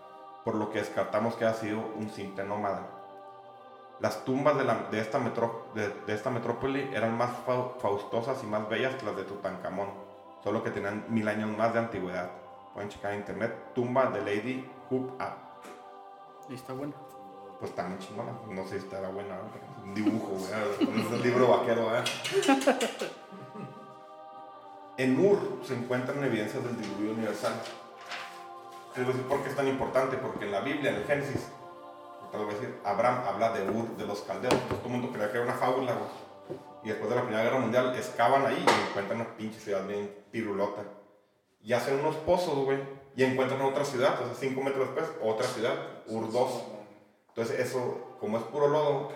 por 0.44 0.54
lo 0.54 0.70
que 0.70 0.78
descartamos 0.78 1.34
que 1.34 1.44
haya 1.44 1.54
sido 1.54 1.78
un 1.96 2.08
simple 2.10 2.44
nómada. 2.44 2.86
Las 4.00 4.24
tumbas 4.24 4.56
de, 4.56 5.00
esta, 5.00 5.18
de 5.74 6.14
esta 6.14 6.30
metrópoli 6.30 6.88
eran 6.94 7.18
más 7.18 7.30
faustosas 7.80 8.42
y 8.42 8.46
más 8.46 8.68
bellas 8.68 8.94
que 8.94 9.04
las 9.04 9.16
de 9.16 9.24
Tutankamón, 9.24 9.88
solo 10.42 10.62
que 10.62 10.70
tenían 10.70 11.04
mil 11.08 11.26
años 11.28 11.50
más 11.56 11.74
de 11.74 11.80
antigüedad 11.80 12.30
pueden 12.78 12.90
checar 12.90 13.12
en 13.12 13.18
internet, 13.18 13.72
tumba 13.74 14.06
de 14.06 14.20
Lady. 14.20 14.70
¿Y 16.48 16.54
está 16.54 16.72
buena? 16.74 16.94
Pues 17.58 17.70
está 17.70 17.88
muy 17.88 17.98
chingona, 17.98 18.32
no 18.48 18.62
sé 18.64 18.78
si 18.78 18.84
estará 18.84 19.08
buena, 19.08 19.36
un 19.82 19.94
dibujo, 19.94 20.36
es 20.36 20.76
un 20.80 21.22
libro 21.22 21.48
vaquero, 21.48 21.90
En 24.96 25.18
Ur 25.24 25.60
se 25.64 25.74
encuentran 25.74 26.22
evidencias 26.24 26.62
del 26.64 26.80
diluvio 26.80 27.12
universal. 27.12 27.52
Es 28.96 29.06
decir, 29.06 29.22
¿por 29.22 29.42
qué 29.42 29.50
es 29.50 29.56
tan 29.56 29.68
importante? 29.68 30.16
Porque 30.16 30.44
en 30.44 30.52
la 30.52 30.60
Biblia, 30.60 30.90
en 30.90 30.96
el 30.96 31.04
Génesis, 31.04 31.48
te 32.32 32.38
lo 32.38 32.44
voy 32.44 32.54
a 32.54 32.58
decir, 32.58 32.78
Abraham 32.84 33.22
habla 33.26 33.52
de 33.52 33.70
Ur, 33.70 33.96
de 33.96 34.06
los 34.06 34.20
caldeos. 34.22 34.54
todo 34.68 34.80
el 34.86 34.90
mundo 34.90 35.10
creía 35.12 35.30
que 35.30 35.38
era 35.38 35.46
una 35.46 35.54
fábula, 35.54 35.94
Y 36.82 36.88
después 36.88 37.10
de 37.10 37.16
la 37.16 37.22
Primera 37.22 37.44
Guerra 37.44 37.60
Mundial, 37.60 37.94
excavan 37.96 38.44
ahí 38.46 38.64
y 38.66 38.88
encuentran 38.88 39.20
una 39.20 39.36
pinche 39.36 39.60
ciudad 39.60 39.86
bien 39.86 40.12
pirulota 40.32 40.82
y 41.62 41.72
hacen 41.72 41.98
unos 42.00 42.16
pozos, 42.16 42.64
güey, 42.64 42.78
y 43.16 43.24
encuentran 43.24 43.60
otra 43.62 43.84
ciudad, 43.84 44.12
entonces 44.12 44.38
cinco 44.40 44.62
metros 44.62 44.88
después, 44.88 45.10
otra 45.22 45.46
ciudad, 45.46 45.74
Ur 46.06 46.30
2. 46.30 46.62
Entonces 47.38 47.68
eso, 47.68 48.16
como 48.18 48.36
es 48.38 48.42
puro 48.46 48.66
lodo, 48.66 49.12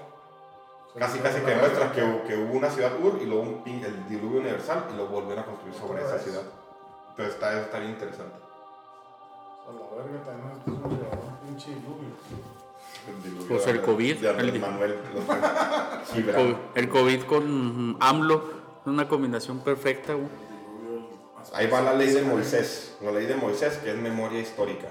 casi 0.97 1.19
casi 1.19 1.41
que 1.41 1.51
demuestra 1.51 1.91
que, 1.91 2.03
que, 2.29 2.37
hubo 2.37 2.57
una 2.57 2.71
ciudad 2.71 2.93
Ur 3.03 3.19
y 3.21 3.27
luego 3.27 3.43
un, 3.43 3.65
el 3.67 4.09
diluvio 4.09 4.43
universal 4.43 4.85
y 4.95 4.97
lo 4.97 5.09
volvieron 5.09 5.43
a 5.43 5.47
construir 5.47 5.75
sobre 5.75 6.05
esa 6.05 6.21
ciudad. 6.21 6.43
Entonces 7.11 7.35
está, 7.35 7.61
está 7.61 7.81
bien 7.81 7.91
interesante. 7.91 8.37
A 9.67 9.73
la 9.73 10.05
verga 10.05 10.25
también 10.25 10.53
es 10.55 10.69
un 10.69 11.37
pinche 11.49 11.71
diluvio. 11.71 12.15
El 13.09 13.23
diluvio 13.25 13.49
pues 13.49 13.67
el 13.67 13.83
COVID. 13.83 14.25
el, 14.25 14.61
Manuel, 14.61 14.97
el 16.77 16.89
COVID 16.89 17.23
con 17.25 17.97
AMLO, 17.99 18.45
una 18.87 19.09
combinación 19.09 19.59
perfecta, 19.65 20.15
güey. 20.15 20.29
Ahí 21.55 21.67
va 21.67 21.81
la 21.81 21.95
ley 21.95 22.13
de 22.13 22.23
Moisés, 22.23 22.99
la 23.01 23.11
ley 23.11 23.27
de 23.27 23.35
Moisés 23.35 23.79
que 23.79 23.91
es 23.91 23.97
memoria 23.97 24.39
histórica. 24.39 24.87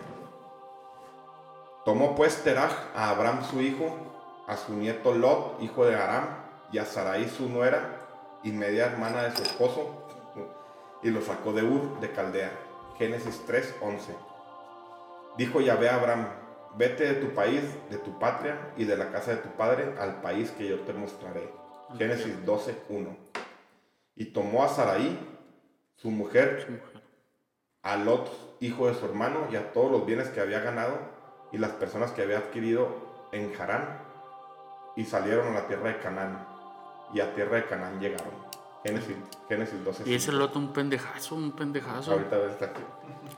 Tomó 1.83 2.15
pues 2.15 2.43
Teraj 2.43 2.71
a 2.95 3.09
Abraham 3.09 3.43
su 3.43 3.59
hijo, 3.59 3.89
a 4.47 4.55
su 4.55 4.73
nieto 4.73 5.15
Lot, 5.15 5.61
hijo 5.63 5.85
de 5.85 5.95
Aram, 5.95 6.27
y 6.71 6.77
a 6.77 6.85
Sarai 6.85 7.27
su 7.27 7.49
nuera, 7.49 7.97
y 8.43 8.51
media 8.51 8.85
hermana 8.85 9.23
de 9.23 9.35
su 9.35 9.41
esposo, 9.41 10.05
y 11.01 11.09
lo 11.09 11.21
sacó 11.21 11.53
de 11.53 11.63
Ur, 11.63 11.99
de 11.99 12.11
Caldea. 12.11 12.51
Génesis 12.99 13.41
3, 13.47 13.77
11. 13.81 14.15
Dijo 15.37 15.59
Yahvé 15.59 15.89
a 15.89 15.95
Abraham, 15.95 16.27
vete 16.75 17.15
de 17.15 17.15
tu 17.15 17.33
país, 17.33 17.63
de 17.89 17.97
tu 17.97 18.19
patria 18.19 18.73
y 18.77 18.83
de 18.83 18.95
la 18.95 19.11
casa 19.11 19.31
de 19.31 19.37
tu 19.37 19.49
padre 19.49 19.95
al 19.99 20.21
país 20.21 20.51
que 20.51 20.67
yo 20.67 20.81
te 20.81 20.93
mostraré. 20.93 21.51
Génesis 21.97 22.45
12, 22.45 22.75
1. 22.89 23.17
Y 24.17 24.25
tomó 24.25 24.63
a 24.63 24.69
Sarai, 24.69 25.17
su 25.95 26.11
mujer, 26.11 26.83
a 27.81 27.95
Lot, 27.95 28.57
hijo 28.59 28.87
de 28.87 28.93
su 28.93 29.05
hermano, 29.05 29.47
y 29.51 29.55
a 29.55 29.71
todos 29.71 29.91
los 29.91 30.05
bienes 30.05 30.29
que 30.29 30.41
había 30.41 30.59
ganado 30.59 31.10
y 31.51 31.57
las 31.57 31.71
personas 31.71 32.11
que 32.11 32.21
había 32.21 32.37
adquirido 32.37 32.89
en 33.31 33.53
Harán, 33.59 33.99
y 34.95 35.05
salieron 35.05 35.47
a 35.47 35.61
la 35.61 35.67
tierra 35.67 35.89
de 35.89 35.99
Canaán, 35.99 36.47
y 37.13 37.19
a 37.19 37.33
tierra 37.33 37.57
de 37.57 37.65
Canaán 37.65 37.99
llegaron. 37.99 38.51
Génesis, 38.83 39.15
Génesis 39.47 39.83
12. 39.83 40.09
Y 40.09 40.15
ese 40.15 40.31
Lot 40.31 40.55
un 40.55 40.73
pendejazo, 40.73 41.35
un 41.35 41.51
pendejazo. 41.51 42.13
Ahorita 42.13 42.37
está 42.47 42.65
aquí. 42.65 42.81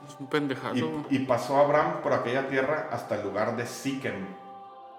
Es 0.08 0.18
un 0.18 0.26
pendejazo. 0.26 1.04
Y, 1.10 1.16
y, 1.16 1.18
pasó 1.26 1.58
Abraham 1.58 2.00
por 2.02 2.14
aquella 2.14 2.48
tierra 2.48 2.88
hasta 2.90 3.16
el 3.16 3.24
lugar 3.24 3.54
de 3.56 3.66
Siquem, 3.66 4.26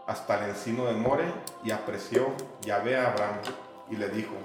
hasta 0.06 0.44
el 0.44 0.52
encino 0.52 0.86
de 0.86 0.94
More, 0.94 1.26
y 1.64 1.72
apreció 1.72 2.28
Yahvé 2.62 2.96
a 2.96 3.12
Abraham, 3.12 3.38
y 3.90 3.96
le 3.96 4.10
dijo, 4.10 4.36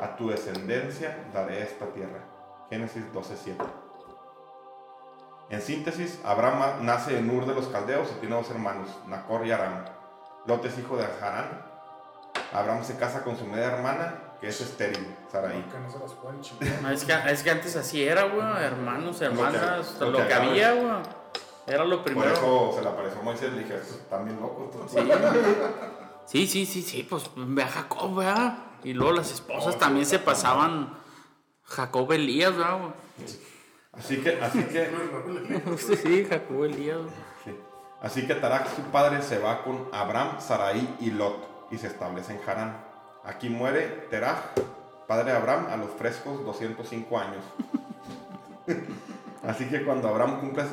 a 0.00 0.16
tu 0.16 0.28
descendencia 0.28 1.16
daré 1.32 1.62
esta 1.62 1.86
tierra. 1.86 2.20
Génesis 2.68 3.04
12:7. 3.12 3.89
En 5.50 5.60
síntesis, 5.60 6.20
Abraham 6.24 6.86
nace 6.86 7.18
en 7.18 7.28
Ur 7.28 7.44
de 7.44 7.54
los 7.54 7.66
Caldeos 7.66 8.08
y 8.16 8.20
tiene 8.20 8.36
dos 8.36 8.48
hermanos, 8.50 8.88
Nacor 9.08 9.44
y 9.44 9.50
Aram. 9.50 9.84
Lot 10.46 10.64
es 10.64 10.78
hijo 10.78 10.96
de 10.96 11.04
Harán. 11.04 11.66
Abraham 12.52 12.84
se 12.84 12.96
casa 12.96 13.24
con 13.24 13.36
su 13.36 13.44
media 13.46 13.66
hermana, 13.66 14.14
que 14.40 14.48
es 14.48 14.60
estéril, 14.60 15.12
Sarai. 15.30 15.64
es, 16.92 17.04
que, 17.04 17.12
es 17.26 17.42
que 17.42 17.50
antes 17.50 17.74
así 17.74 18.04
era, 18.04 18.24
güey, 18.24 18.64
hermanos, 18.64 19.20
hermanas, 19.20 19.96
lo 20.00 20.24
que, 20.26 20.32
había, 20.32 20.72
güey. 20.72 21.02
Era 21.66 21.84
lo 21.84 22.04
primero. 22.04 22.32
Por 22.32 22.38
eso 22.38 22.72
se 22.76 22.82
le 22.82 22.88
apareció 22.88 23.20
a 23.20 23.24
Moisés 23.24 23.50
y 23.52 23.56
le 23.56 23.62
dije, 23.64 23.74
están 23.74 24.24
bien 24.24 24.40
locos. 24.40 24.70
Sí. 26.26 26.46
sí, 26.46 26.66
sí, 26.66 26.82
sí, 26.82 27.02
pues 27.02 27.28
ve 27.34 27.62
a 27.62 27.68
Jacob, 27.68 28.14
¿verdad? 28.14 28.58
Y 28.84 28.92
luego 28.92 29.12
las 29.12 29.32
esposas 29.32 29.76
también 29.78 30.06
se 30.06 30.20
pasaban 30.20 30.96
Jacob 31.64 32.10
Elías, 32.12 32.54
¿no? 32.54 32.94
Así 33.92 34.18
que, 34.18 34.40
así 34.40 34.62
que. 34.64 34.90
sí, 35.96 36.26
Jacob 36.28 36.64
Elías. 36.64 37.00
Así 38.00 38.26
que 38.26 38.34
Tarak, 38.34 38.74
su 38.74 38.82
padre, 38.84 39.20
se 39.22 39.38
va 39.38 39.62
con 39.62 39.88
Abraham, 39.92 40.40
Sarai 40.40 40.96
y 41.00 41.10
Lot 41.10 41.68
y 41.70 41.78
se 41.78 41.88
establece 41.88 42.32
en 42.32 42.40
Harán. 42.48 42.76
Aquí 43.24 43.50
muere 43.50 44.06
Terah, 44.10 44.52
padre 45.06 45.32
de 45.32 45.36
Abraham, 45.36 45.66
a 45.70 45.76
los 45.76 45.90
frescos 45.90 46.44
205 46.44 47.18
años. 47.18 47.44
Así 49.46 49.66
que 49.68 49.84
cuando 49.84 50.08
Abraham 50.08 50.40
cumple 50.40 50.64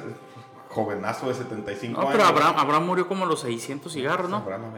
jovenazo 0.70 1.28
de 1.28 1.34
75 1.36 1.94
no, 1.94 2.08
años. 2.08 2.12
pero 2.14 2.28
Abraham, 2.30 2.56
Abraham 2.58 2.86
murió 2.86 3.08
como 3.08 3.26
a 3.26 3.28
los 3.28 3.42
600 3.42 3.92
cigarros, 3.92 4.30
¿no? 4.30 4.38
Abraham, 4.38 4.74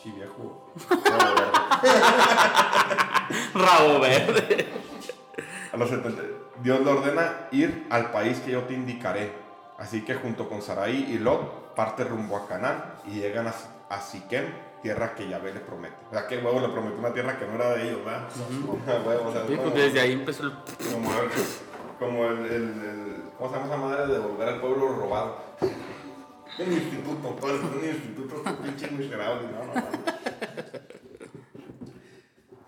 Sí, 0.00 0.12
viejo. 0.12 0.70
Rabo 3.54 4.00
verde. 4.00 4.68
A 5.72 5.76
los 5.76 5.90
70. 5.90 6.22
Dios 6.66 6.80
le 6.80 6.90
ordena 6.90 7.46
ir 7.52 7.86
al 7.90 8.10
país 8.10 8.40
que 8.40 8.50
yo 8.50 8.64
te 8.64 8.74
indicaré. 8.74 9.30
Así 9.78 10.02
que 10.04 10.16
junto 10.16 10.48
con 10.48 10.62
Sarai 10.62 11.12
y 11.12 11.16
Lot 11.16 11.76
parte 11.76 12.02
rumbo 12.02 12.36
a 12.36 12.48
Canaán 12.48 12.82
y 13.06 13.20
llegan 13.20 13.46
a, 13.46 14.00
Siquem, 14.00 14.46
tierra 14.82 15.14
que 15.14 15.28
Yahvé 15.28 15.54
le 15.54 15.60
promete. 15.60 15.94
O 16.10 16.12
sea, 16.12 16.26
que 16.26 16.38
huevo 16.38 16.58
le 16.58 16.70
prometió 16.70 16.98
una 16.98 17.12
tierra 17.12 17.38
que 17.38 17.46
no 17.46 17.54
era 17.54 17.70
de 17.76 17.84
ellos, 17.88 18.04
¿verdad? 18.04 18.26
Pues 19.46 19.74
desde 19.74 20.00
ahí 20.00 20.12
empezó 20.14 20.42
el... 20.42 20.54
Como 22.00 22.24
el, 22.26 22.38
el, 22.46 22.52
el- 22.52 23.22
¿Cómo 23.38 23.48
se 23.50 23.56
llama 23.60 23.66
esa 23.66 23.76
madre 23.76 24.12
de 24.12 24.18
volver 24.18 24.48
al 24.48 24.60
pueblo 24.60 24.88
robado? 24.88 25.38
Un 26.58 26.72
instituto, 26.72 27.28
todo 27.40 27.54
es 27.54 27.60
un 27.62 27.84
instituto, 27.84 28.42
pinche 28.62 28.90
miserable, 28.90 29.46
no, 29.52 29.66
no, 29.66 29.74
no. 29.74 29.86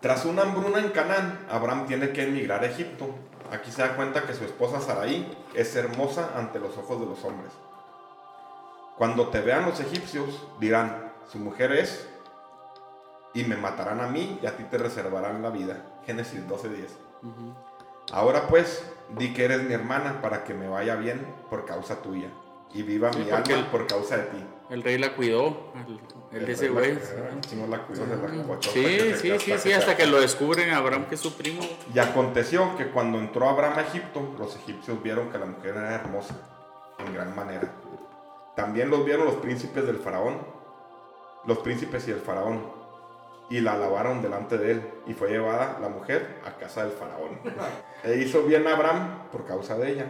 Tras 0.01 0.24
una 0.26 0.42
hambruna 0.42 0.78
en 0.78 0.90
Canaán, 0.90 1.46
Abraham 1.51 1.86
tiene 1.88 2.11
que 2.11 2.22
emigrar 2.22 2.62
a 2.62 2.66
Egipto. 2.66 3.14
Aquí 3.53 3.70
se 3.70 3.82
da 3.82 3.96
cuenta 3.96 4.26
que 4.26 4.34
su 4.34 4.44
esposa 4.44 4.80
Saraí 4.80 5.36
es 5.55 5.74
hermosa 5.76 6.30
ante 6.36 6.59
los 6.59 6.76
ojos 6.76 7.01
de 7.01 7.07
los 7.07 7.24
hombres. 7.24 7.53
Cuando 8.96 9.28
te 9.28 9.40
vean 9.40 9.64
los 9.64 9.80
egipcios, 9.80 10.46
dirán, 10.59 11.12
su 11.30 11.38
mujer 11.38 11.72
es, 11.72 12.09
y 13.34 13.44
me 13.44 13.57
matarán 13.57 14.01
a 14.01 14.09
mí 14.09 14.38
y 14.42 14.46
a 14.46 14.57
ti 14.57 14.64
te 14.64 14.78
reservarán 14.78 15.42
la 15.42 15.51
vida. 15.51 15.76
Génesis 16.07 16.46
12:10. 16.49 16.88
Ahora 18.12 18.49
pues, 18.49 18.82
di 19.16 19.32
que 19.32 19.44
eres 19.44 19.62
mi 19.62 19.74
hermana 19.74 20.20
para 20.20 20.44
que 20.44 20.55
me 20.55 20.68
vaya 20.68 20.96
bien 20.96 21.26
por 21.51 21.64
causa 21.66 22.03
tuya 22.03 22.28
y 22.72 22.82
viva 22.82 23.12
Sí, 23.12 23.20
mi 23.20 23.30
porque 23.30 23.55
alma 23.55 23.70
por 23.70 23.86
causa 23.86 24.16
de 24.16 24.22
ti. 24.24 24.44
El 24.71 24.83
rey 24.83 24.99
la 24.99 25.14
cuidó, 25.16 25.73
el, 26.31 26.39
el 26.41 26.47
de 26.47 26.53
ese 26.53 26.69
güey. 26.69 26.99
Si 27.49 27.57
no 27.57 27.66
la 27.66 27.87
cuidó, 27.87 28.05
se 28.05 28.11
la 28.16 28.61
Sí, 28.61 28.83
que- 28.83 29.16
sí, 29.16 29.31
hasta 29.31 29.45
sí, 29.45 29.53
que 29.53 29.59
sí, 29.59 29.73
hasta 29.73 29.97
que 29.97 30.07
lo 30.07 30.21
descubren 30.21 30.71
Abraham, 30.71 31.07
que 31.07 31.14
es 31.14 31.21
su 31.21 31.35
primo. 31.35 31.62
Y 31.95 31.99
aconteció 31.99 32.77
que 32.77 32.89
cuando 32.91 33.19
entró 33.19 33.49
Abraham 33.49 33.79
a 33.79 33.83
Egipto, 33.83 34.35
los 34.39 34.55
egipcios 34.57 35.03
vieron 35.03 35.31
que 35.31 35.39
la 35.39 35.47
mujer 35.47 35.75
era 35.77 35.95
hermosa, 35.95 36.35
en 36.99 37.14
gran 37.14 37.35
manera. 37.35 37.73
También 38.57 38.91
los 38.91 39.05
vieron 39.07 39.25
los 39.25 39.37
príncipes 39.37 39.87
del 39.87 39.97
faraón, 39.99 40.37
los 41.47 41.59
príncipes 41.61 42.07
y 42.09 42.11
el 42.11 42.21
faraón, 42.21 42.61
y 43.49 43.61
la 43.61 43.73
alabaron 43.75 44.21
delante 44.21 44.59
de 44.59 44.73
él, 44.73 44.83
y 45.07 45.14
fue 45.14 45.31
llevada 45.31 45.79
la 45.81 45.89
mujer 45.89 46.41
a 46.45 46.59
casa 46.59 46.83
del 46.85 46.93
faraón. 46.93 47.39
E 48.05 48.19
hizo 48.19 48.43
bien 48.45 48.64
a 48.69 48.75
Abraham 48.77 49.23
por 49.33 49.45
causa 49.45 49.77
de 49.77 49.91
ella. 49.93 50.07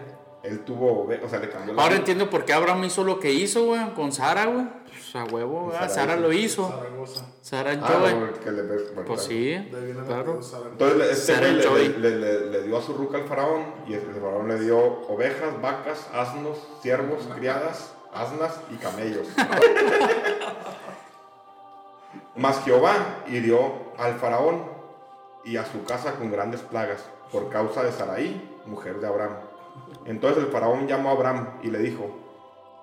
Él 0.49 0.61
tuvo, 0.65 1.03
o 1.25 1.29
sea, 1.29 1.39
le 1.41 1.49
cambió 1.51 1.75
la 1.75 1.83
Ahora 1.83 1.97
entiendo 1.97 2.29
por 2.31 2.45
qué 2.45 2.53
Abraham 2.55 2.85
hizo 2.85 3.05
lo 3.05 3.21
que 3.21 3.33
hizo, 3.33 3.65
güey, 3.67 3.95
con 3.95 4.13
Sara, 4.13 4.47
güey. 4.47 4.67
Pues 4.87 5.15
a 5.17 5.25
huevo. 5.25 5.71
Sara 5.73 5.89
Sara 5.89 6.15
hizo. 6.15 6.23
lo 6.23 6.33
hizo. 6.33 7.25
Sara 7.43 7.71
Ah, 7.83 7.89
Joy. 8.01 8.15
no, 8.15 8.33
que 8.41 8.51
le 8.51 8.63
bueno, 8.63 9.05
Pues 9.07 9.23
sí, 9.23 9.71
claro. 10.07 10.41
Entonces 10.73 10.99
le- 10.99 11.11
este 11.13 11.33
Sarah 11.35 11.47
güey 11.49 11.57
le, 11.57 11.63
Joy. 11.63 11.89
le- 11.99 12.11
le- 12.19 12.47
le 12.51 12.63
dio 12.63 12.77
a 12.79 12.83
su 12.83 12.93
ruca 12.95 13.19
al 13.19 13.25
faraón 13.25 13.65
y 13.87 13.95
el 13.95 14.01
faraón 14.01 14.49
le 14.49 14.59
dio 14.59 14.79
ovejas, 15.09 15.61
vacas, 15.63 16.07
asnos, 16.13 16.59
ciervos, 16.83 17.27
criadas, 17.35 17.93
asnas 18.13 18.59
y 18.71 18.77
camellos. 18.77 19.27
Mas 22.37 22.63
Jehová 22.65 23.25
hirió 23.29 23.73
al 23.99 24.15
faraón 24.15 24.63
y 25.45 25.57
a 25.57 25.65
su 25.65 25.85
casa 25.85 26.15
con 26.15 26.31
grandes 26.31 26.61
plagas 26.61 27.05
por 27.33 27.49
causa 27.51 27.83
de 27.83 27.93
Saraí, 27.93 28.59
mujer 28.67 29.01
de 29.01 29.07
Abraham. 29.07 29.35
Entonces 30.07 30.45
el 30.45 30.51
faraón 30.51 30.87
llamó 30.89 31.11
a 31.11 31.13
Abraham 31.13 31.49
y 31.63 31.69
le 31.69 31.79
dijo, 31.79 32.19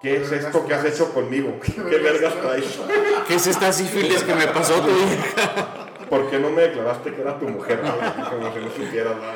¿qué 0.02 0.18
es 0.18 0.32
esto 0.32 0.66
que 0.68 0.74
has 0.76 0.86
hecho 0.86 1.14
conmigo? 1.14 1.60
¿Qué 1.90 1.98
vergas 1.98 2.36
traes? 2.36 2.80
¿Qué 3.28 3.36
es 3.36 3.48
esta 3.48 3.72
sífilis 3.74 4.24
que 4.24 4.36
me 4.36 4.48
pasó 4.48 4.76
tu 4.82 4.90
hija? 4.92 5.86
¿Por 6.10 6.30
qué 6.30 6.40
no 6.40 6.52
me 6.52 6.62
declaraste 6.62 7.14
que 7.14 7.22
era 7.22 7.40
tu 7.40 7.48
mujer? 7.48 7.82
Como 8.30 8.54
si 8.54 8.60
no 8.60 8.72
supieras 8.72 9.16
nada. 9.18 9.36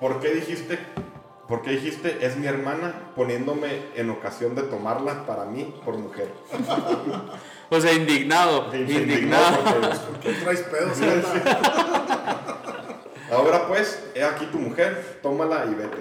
¿Por 0.00 0.20
qué 0.20 0.34
dijiste, 0.34 0.78
por 1.48 1.62
qué 1.62 1.70
dijiste 1.70 2.24
es 2.24 2.36
mi 2.36 2.46
hermana 2.46 3.10
poniéndome 3.16 3.82
en 3.96 4.10
ocasión 4.10 4.54
de 4.54 4.62
tomarla 4.62 5.26
para 5.26 5.44
mí 5.44 5.74
por 5.84 5.96
mujer? 5.96 6.32
O 7.70 7.80
sea, 7.80 7.92
indignado, 7.92 8.74
indignado. 8.74 9.58
¿Por 9.62 10.20
qué 10.20 10.32
traes 10.34 10.60
pedos? 10.62 10.98
Ahora 13.30 13.66
pues, 13.68 14.02
he 14.14 14.22
aquí 14.24 14.46
tu 14.46 14.58
mujer, 14.58 15.18
tómala 15.22 15.66
y 15.66 15.74
vete. 15.74 15.98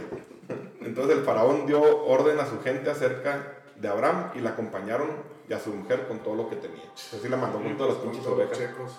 Entonces 0.81 1.17
el 1.17 1.23
faraón 1.23 1.65
dio 1.65 1.81
orden 2.05 2.39
a 2.39 2.45
su 2.45 2.61
gente 2.61 2.89
acerca 2.89 3.53
de 3.75 3.87
Abraham 3.87 4.31
y 4.35 4.39
la 4.39 4.51
acompañaron 4.51 5.09
y 5.49 5.53
a 5.53 5.59
su 5.59 5.71
mujer 5.73 6.07
con 6.07 6.19
todo 6.19 6.35
lo 6.35 6.49
que 6.49 6.55
tenía. 6.55 6.83
Así 6.95 7.27
la 7.29 7.37
mandó 7.37 7.61
con 7.61 7.75
todas 7.77 7.93
las 7.95 8.03
pinches 8.03 8.25
ovejas. 8.25 8.57
checos 8.57 8.91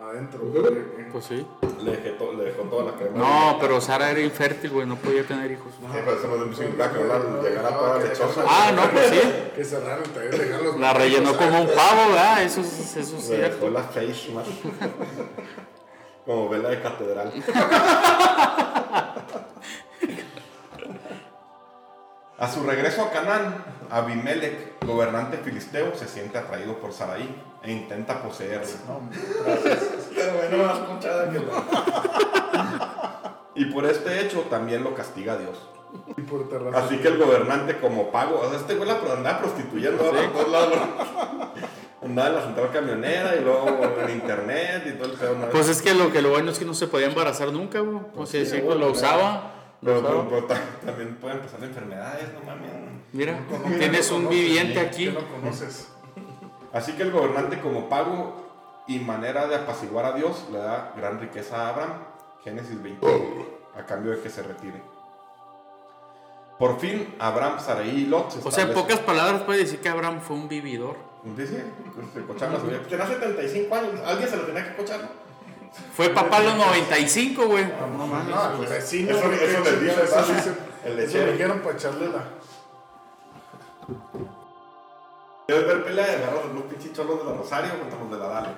adentro. 0.00 0.40
Pues 1.12 1.24
sí. 1.24 1.46
Le, 1.82 1.92
dejé 1.92 2.10
to- 2.12 2.32
le 2.32 2.44
dejó 2.44 2.62
toda 2.62 2.90
la 2.90 2.92
crema. 2.96 3.18
No, 3.18 3.58
pero 3.60 3.80
Sara 3.80 4.10
era 4.10 4.20
infértil, 4.20 4.70
güey, 4.70 4.86
no 4.86 4.96
podía 4.96 5.24
tener 5.24 5.50
hijos. 5.52 5.72
Sí, 5.78 5.86
pero 5.92 6.12
eso 6.12 6.26
no 6.28 6.56
que 6.56 7.28
no 7.30 7.42
llegara 7.42 7.68
toda 7.76 7.98
lechosa. 7.98 8.44
Ah, 8.48 8.72
no, 8.74 8.90
pues 8.90 9.10
sí. 9.10 9.20
Que 9.54 9.64
cerraron 9.64 10.04
también, 10.04 10.30
dejaron 10.38 10.66
los 10.66 10.80
La 10.80 10.92
rellenó 10.92 11.36
como 11.36 11.60
un 11.60 11.66
pavo, 11.68 12.08
¿verdad? 12.10 12.42
Eso, 12.42 12.60
es- 12.62 12.96
eso 12.96 13.16
es 13.16 13.28
Le 13.30 13.36
dejó 13.38 13.68
la 13.70 13.82
face 13.82 14.32
más. 14.32 14.46
Como 16.24 16.48
vela 16.48 16.68
de 16.70 16.80
catedral. 16.80 17.32
A 22.38 22.48
su 22.48 22.62
regreso 22.64 23.02
a 23.02 23.10
Canaán, 23.10 23.64
Abimelech, 23.90 24.84
gobernante 24.84 25.36
filisteo, 25.38 25.94
se 25.94 26.08
siente 26.08 26.38
atraído 26.38 26.78
por 26.78 26.92
Saraí 26.92 27.40
e 27.62 27.70
intenta 27.70 28.20
poseerla. 28.22 28.66
Pero 30.14 30.32
bueno, 30.34 30.64
más 30.66 30.78
conchada 30.80 31.30
que 31.30 31.38
la- 31.38 33.36
Y 33.54 33.66
por 33.66 33.84
este 33.86 34.20
hecho 34.20 34.40
también 34.50 34.82
lo 34.82 34.94
castiga 34.94 35.36
Dios. 35.36 35.56
Y 36.16 36.22
por 36.22 36.48
terraza. 36.48 36.84
Así 36.86 36.98
que 36.98 37.08
el 37.08 37.18
gobernante 37.18 37.78
como 37.78 38.10
pago, 38.10 38.40
o 38.40 38.48
sea, 38.48 38.58
este 38.58 38.74
güey 38.74 38.88
la 38.88 38.94
andaba 39.12 39.38
prostituyendo 39.40 40.02
todos 40.02 40.48
lados. 40.50 40.78
Andaba 42.12 42.28
en 42.28 42.34
la 42.34 42.42
central 42.42 42.70
camionera 42.70 43.34
y 43.36 43.40
luego 43.40 43.68
en 44.06 44.10
internet 44.10 44.84
y 44.86 44.90
todo 44.98 45.06
el 45.06 45.18
pedo. 45.18 45.50
Pues 45.50 45.68
es 45.70 45.80
que 45.80 45.94
lo 45.94 46.12
que 46.12 46.20
lo 46.20 46.28
bueno 46.28 46.50
es 46.50 46.58
que 46.58 46.66
no 46.66 46.74
se 46.74 46.86
podía 46.86 47.06
embarazar 47.06 47.50
nunca, 47.50 47.80
güey. 47.80 48.00
O 48.14 48.26
sea, 48.26 48.44
sí, 48.44 48.60
lo 48.60 48.90
usaba. 48.90 49.52
lo 49.80 50.02
Pero, 50.02 50.46
también 50.84 51.16
pueden 51.16 51.40
pasar 51.40 51.64
enfermedades, 51.64 52.28
no 52.34 52.40
mames. 52.44 52.70
Mira, 53.14 53.40
tienes 53.78 54.10
un 54.10 54.24
conoces, 54.24 54.40
viviente 54.40 54.74
Que 54.74 54.80
aquí. 54.80 55.06
no 55.06 55.26
conoces. 55.26 55.88
Así 56.74 56.92
que 56.92 57.02
el 57.02 57.12
gobernante 57.12 57.60
como 57.60 57.88
pago 57.88 58.84
y 58.86 58.98
manera 58.98 59.46
de 59.46 59.56
apaciguar 59.56 60.04
a 60.04 60.12
Dios 60.12 60.44
le 60.52 60.58
da 60.58 60.92
gran 60.94 61.18
riqueza 61.18 61.62
a 61.62 61.68
Abraham, 61.70 61.92
Génesis 62.44 62.82
20, 62.82 63.06
a 63.74 63.86
cambio 63.86 64.12
de 64.12 64.20
que 64.20 64.28
se 64.28 64.42
retire. 64.42 64.82
Por 66.58 66.78
fin, 66.78 67.14
Abraham, 67.18 67.58
Sarai 67.58 67.88
y 67.88 68.06
Lot 68.06 68.32
se 68.32 68.46
O 68.46 68.50
sea, 68.50 68.64
en 68.64 68.74
pocas 68.74 68.98
palabras 69.00 69.42
puede 69.42 69.60
decir 69.60 69.80
que 69.80 69.88
Abraham 69.88 70.20
fue 70.20 70.36
un 70.36 70.48
vividor. 70.48 71.11
Sí, 71.24 71.46
sí, 71.46 71.56
se 72.14 72.22
cocharon 72.26 72.56
a 72.56 72.60
su 72.60 72.66
vida. 72.66 72.80
Tenía 72.88 73.06
75 73.06 73.74
años, 73.74 73.90
alguien 74.04 74.28
se 74.28 74.36
lo 74.36 74.42
tenía 74.42 74.68
que 74.68 74.76
cochar. 74.76 75.00
Fue 75.94 76.08
papá 76.10 76.40
los 76.40 76.56
95, 76.56 77.46
güey. 77.46 77.64
No 77.64 78.06
mames. 78.06 78.34
No, 78.34 78.62
el 78.62 78.68
vecino. 78.68 79.16
Eso- 79.16 79.26
güey, 79.28 79.44
eso 79.44 79.62
dice, 79.80 80.02
eso 80.04 80.32
dice- 80.34 80.54
El 80.84 80.98
Eso 80.98 81.06
lechero. 81.06 81.32
dijeron 81.32 81.60
para 81.60 81.76
echarle 81.76 82.08
la. 82.08 82.24
Debes 85.46 85.66
ver 85.66 85.84
pelea 85.84 86.06
de 86.06 86.16
agarrar 86.16 86.44
los 86.46 86.62
pinches 86.64 86.92
cholos 86.92 87.18
de 87.20 87.24
la 87.30 87.36
Rosario 87.38 87.78
contra 87.78 87.98
los 88.00 88.10
de 88.10 88.18
la 88.18 88.28
Dale. 88.28 88.48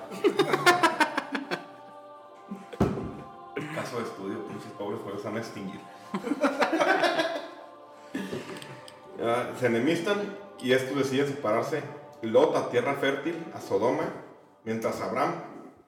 Caso 3.75 3.97
de 3.97 4.03
estudio, 4.03 4.47
pinches 4.47 4.71
pobres 4.77 4.99
se 5.21 5.27
van 5.27 5.37
a 5.37 5.39
extinguir. 5.39 5.79
Se 9.59 9.65
enemistan 9.67 10.35
y 10.59 10.71
estos 10.73 10.97
deciden 10.97 11.27
separarse. 11.27 11.81
Lot 12.25 12.55
a 12.55 12.69
tierra 12.69 12.95
fértil, 12.95 13.35
a 13.53 13.61
Sodoma, 13.61 14.03
mientras 14.63 14.99
Abraham 15.01 15.33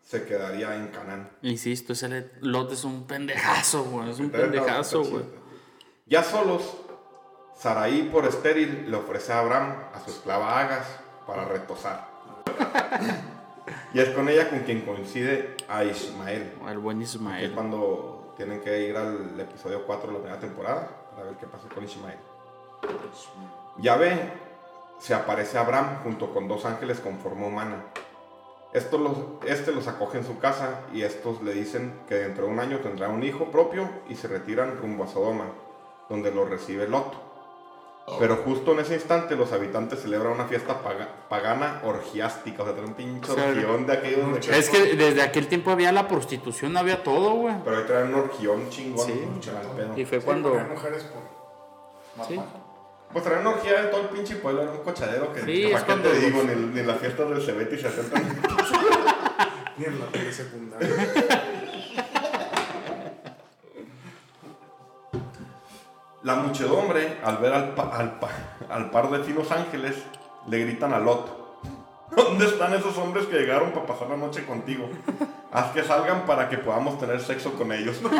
se 0.01 0.23
quedaría 0.23 0.75
en 0.75 0.87
Canaán. 0.87 1.29
Insisto, 1.41 1.93
ese 1.93 2.31
Lot 2.41 2.71
es 2.71 2.83
un 2.83 3.05
pendejazo, 3.05 3.83
güey. 3.83 4.09
Es 4.09 4.19
un 4.19 4.29
pendejazo, 4.29 5.03
güey. 5.03 5.25
Ya 6.05 6.23
solos, 6.23 6.77
Saraí 7.55 8.03
por 8.03 8.25
estéril 8.25 8.89
le 8.89 8.97
ofrece 8.97 9.33
a 9.33 9.39
Abraham 9.39 9.75
a 9.93 9.99
su 9.99 10.11
esclava 10.11 10.59
Agas 10.59 10.87
para 11.25 11.43
retosar. 11.43 12.07
y 13.93 13.99
es 13.99 14.09
con 14.09 14.29
ella 14.29 14.49
con 14.49 14.59
quien 14.59 14.81
coincide 14.81 15.57
a 15.67 15.83
Ismael. 15.83 16.53
El 16.67 16.77
buen 16.77 16.99
Que 16.99 17.03
es 17.03 17.15
Ismael. 17.15 17.51
cuando 17.53 18.33
tienen 18.37 18.61
que 18.61 18.87
ir 18.87 18.95
al 18.95 19.37
episodio 19.39 19.85
4 19.85 20.07
de 20.07 20.13
la 20.13 20.19
primera 20.19 20.39
temporada 20.39 20.87
para 21.11 21.27
ver 21.27 21.37
qué 21.37 21.47
pasó 21.47 21.67
con 21.67 21.83
Ismael. 21.83 22.19
Yahvé 23.79 24.31
se 24.99 25.13
aparece 25.13 25.57
a 25.57 25.61
Abraham 25.61 25.99
junto 26.03 26.33
con 26.33 26.47
dos 26.47 26.65
ángeles 26.65 26.99
con 26.99 27.17
forma 27.19 27.47
humana. 27.47 27.83
Estos 28.73 28.99
los, 28.99 29.17
este 29.45 29.71
los 29.71 29.87
acoge 29.87 30.17
en 30.17 30.25
su 30.25 30.39
casa 30.39 30.81
y 30.93 31.01
estos 31.03 31.41
le 31.41 31.53
dicen 31.53 31.93
que 32.07 32.15
dentro 32.15 32.45
de 32.45 32.51
un 32.51 32.59
año 32.59 32.79
tendrá 32.79 33.07
un 33.09 33.23
hijo 33.23 33.45
propio 33.45 33.89
y 34.09 34.15
se 34.15 34.27
retiran 34.27 34.77
rumbo 34.81 35.05
a 35.05 35.07
Sodoma, 35.07 35.45
donde 36.09 36.31
lo 36.31 36.45
recibe 36.45 36.87
Lot. 36.87 37.25
Pero 38.19 38.37
justo 38.37 38.71
en 38.71 38.79
ese 38.79 38.93
instante 38.93 39.35
los 39.35 39.51
habitantes 39.51 40.01
celebran 40.01 40.31
una 40.31 40.45
fiesta 40.45 40.81
paga- 40.81 41.09
pagana 41.27 41.81
orgiástica, 41.83 42.63
o 42.63 42.65
sea, 42.65 42.73
traen 42.73 42.89
un 42.89 42.95
pinche 42.95 43.29
O 43.29 43.35
sea, 43.35 43.49
orgión 43.49 43.85
de 43.85 43.93
aquellos 43.93 44.47
de 44.47 44.57
Es 44.57 44.69
que 44.69 44.95
desde 44.95 45.21
aquel 45.21 45.47
tiempo 45.49 45.71
había 45.71 45.91
la 45.91 46.07
prostitución, 46.07 46.77
había 46.77 47.03
todo, 47.03 47.31
güey. 47.31 47.55
Pero 47.65 47.77
ahí 47.77 47.83
traen 47.85 48.13
un 48.13 48.21
orgión 48.21 48.69
chingón. 48.69 49.05
Sí. 49.05 49.27
pedo. 49.75 49.97
Y 49.97 50.05
fue 50.05 50.19
Sí, 50.19 50.25
cuando. 50.25 50.53
mujeres 50.53 51.03
por. 51.03 52.25
Sí. 52.27 52.39
Pues 53.13 53.25
era 53.25 53.39
una 53.39 53.51
orgía 53.51 53.83
en 53.83 53.91
todo 53.91 54.01
el 54.01 54.07
pinche 54.09 54.35
pueblo, 54.35 54.63
era 54.63 54.71
un 54.71 54.83
cochadero 54.83 55.33
que. 55.33 55.41
Sí, 55.41 55.63
es 55.71 55.83
cuando... 55.83 56.09
te 56.09 56.19
digo, 56.19 56.43
ni, 56.43 56.79
en 56.79 56.87
las 56.87 56.97
fiestas 56.97 57.29
del 57.29 57.41
Cebete 57.41 57.77
se 57.79 57.87
acercan. 57.87 58.23
ni 59.77 59.85
en 59.85 59.99
la 59.99 60.05
tele 60.07 60.33
secundaria. 60.33 60.89
La 66.23 66.35
muchedumbre, 66.35 67.19
al 67.23 67.37
ver 67.37 67.53
al, 67.53 67.73
al, 67.93 68.19
pa, 68.19 68.29
al, 68.69 68.91
par 68.91 69.09
de 69.09 69.23
finos 69.23 69.49
ángeles, 69.51 69.95
le 70.47 70.59
gritan 70.59 70.93
a 70.93 70.99
Lot: 70.99 71.61
¿Dónde 72.13 72.45
están 72.45 72.73
esos 72.73 72.97
hombres 72.97 73.27
que 73.27 73.37
llegaron 73.37 73.71
para 73.71 73.85
pasar 73.85 74.09
la 74.09 74.17
noche 74.17 74.45
contigo? 74.45 74.89
Haz 75.53 75.71
que 75.71 75.83
salgan 75.83 76.25
para 76.25 76.49
que 76.49 76.57
podamos 76.57 76.99
tener 76.99 77.21
sexo 77.21 77.53
con 77.53 77.71
ellos. 77.71 78.01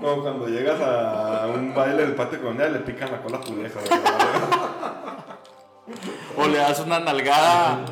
No, 0.00 0.22
cuando 0.22 0.48
llegas 0.48 0.80
a 0.80 1.46
un 1.46 1.74
baile 1.74 2.02
del 2.02 2.14
patio 2.14 2.40
colonial 2.40 2.72
le 2.72 2.80
pican 2.80 3.10
la 3.10 3.22
cola 3.22 3.38
a 3.38 3.40
tu 3.40 3.54
vieja. 3.54 3.80
O 6.36 6.48
le 6.48 6.58
das 6.58 6.80
una 6.80 6.98
nalgada. 6.98 7.84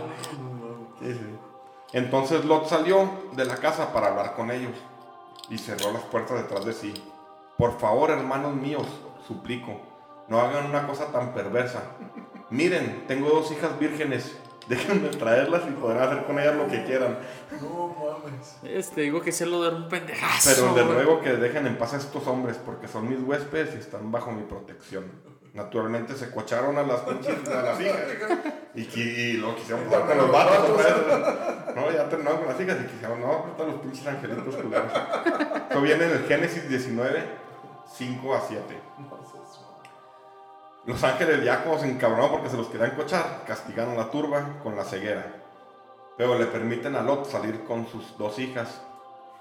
Entonces 1.93 2.45
Lot 2.45 2.69
salió 2.69 3.09
de 3.33 3.45
la 3.45 3.57
casa 3.57 3.93
para 3.93 4.09
hablar 4.09 4.35
con 4.35 4.51
ellos 4.51 4.73
y 5.51 5.59
cerró 5.59 5.93
las 5.93 6.03
puertas 6.03 6.39
detrás 6.39 6.65
de 6.65 6.73
sí. 6.73 6.95
Por 7.59 7.79
favor, 7.79 8.11
hermanos 8.11 8.55
míos, 8.55 8.87
suplico, 9.27 9.81
no 10.29 10.41
hagan 10.41 10.67
una 10.67 10.87
cosa 10.87 11.13
tan 11.13 11.35
perversa. 11.35 11.83
Miren, 12.51 13.07
tengo 13.07 13.29
dos 13.29 13.53
hijas 13.53 13.79
vírgenes. 13.79 14.39
Déjenme 14.69 15.09
traerlas 15.09 15.63
y 15.69 15.73
podrán 15.73 16.09
hacer 16.09 16.25
con 16.25 16.39
ellas 16.39 16.55
lo 16.57 16.69
que 16.69 16.85
quieran. 16.85 17.19
No 17.61 17.89
mames. 17.89 18.57
Este, 18.63 19.03
digo 19.03 19.21
que 19.21 19.33
se 19.33 19.47
lo 19.47 19.63
de 19.63 19.75
un 19.75 19.89
pendejazo. 19.89 20.51
Pero 20.55 20.75
les 20.77 20.85
güey. 20.85 20.97
ruego 20.97 21.21
que 21.21 21.33
dejen 21.35 21.67
en 21.67 21.77
paz 21.79 21.95
a 21.95 21.97
estos 21.97 22.27
hombres 22.27 22.59
porque 22.65 22.89
son 22.89 23.09
mis 23.09 23.21
huéspedes 23.21 23.75
y 23.75 23.79
están 23.79 24.13
bajo 24.13 24.31
mi 24.31 24.43
protección. 24.45 25.05
Naturalmente 25.55 26.15
se 26.15 26.31
cocharon 26.31 26.79
a 26.79 26.83
las 26.83 27.01
pinches, 27.01 27.47
a 27.49 27.63
las 27.63 27.81
hijas 27.81 28.01
y, 28.75 28.81
y 29.01 29.33
lo 29.35 29.55
quisieron 29.55 29.85
jugar 29.85 30.07
con 30.07 30.17
los 30.17 30.33
vatos 30.33 30.71
otra 30.71 30.95
vez. 30.95 31.77
No, 31.77 31.91
ya 31.93 32.09
terminaron 32.09 32.39
con 32.39 32.49
las 32.49 32.61
hijas 32.61 32.79
y 32.83 32.87
quisieron, 32.87 33.21
no, 33.21 33.27
ahorita 33.27 33.65
los 33.65 33.81
pinches 33.81 34.07
angelitos 34.07 34.57
culeros. 34.57 34.93
Esto 35.69 35.83
viene 35.83 36.05
en 36.05 36.11
el 36.11 36.25
Génesis 36.27 36.69
19, 36.71 37.23
5 37.97 38.35
a 38.35 38.41
7. 38.41 38.63
Los 40.85 41.03
ángeles 41.05 41.49
como 41.65 41.79
se 41.79 41.89
encabronaron 41.89 42.33
porque 42.33 42.49
se 42.49 42.57
los 42.57 42.67
querían 42.67 42.97
cochar, 42.97 43.45
castigaron 43.47 43.95
a 43.95 43.99
la 43.99 44.11
turba 44.11 44.59
con 44.63 44.75
la 44.75 44.85
ceguera. 44.85 45.25
Pero 46.17 46.37
le 46.39 46.47
permiten 46.47 46.97
a 46.97 47.03
Lot 47.03 47.27
salir 47.27 47.65
con 47.65 47.87
sus 47.87 48.19
dos 48.19 48.39
hijas, 48.39 48.83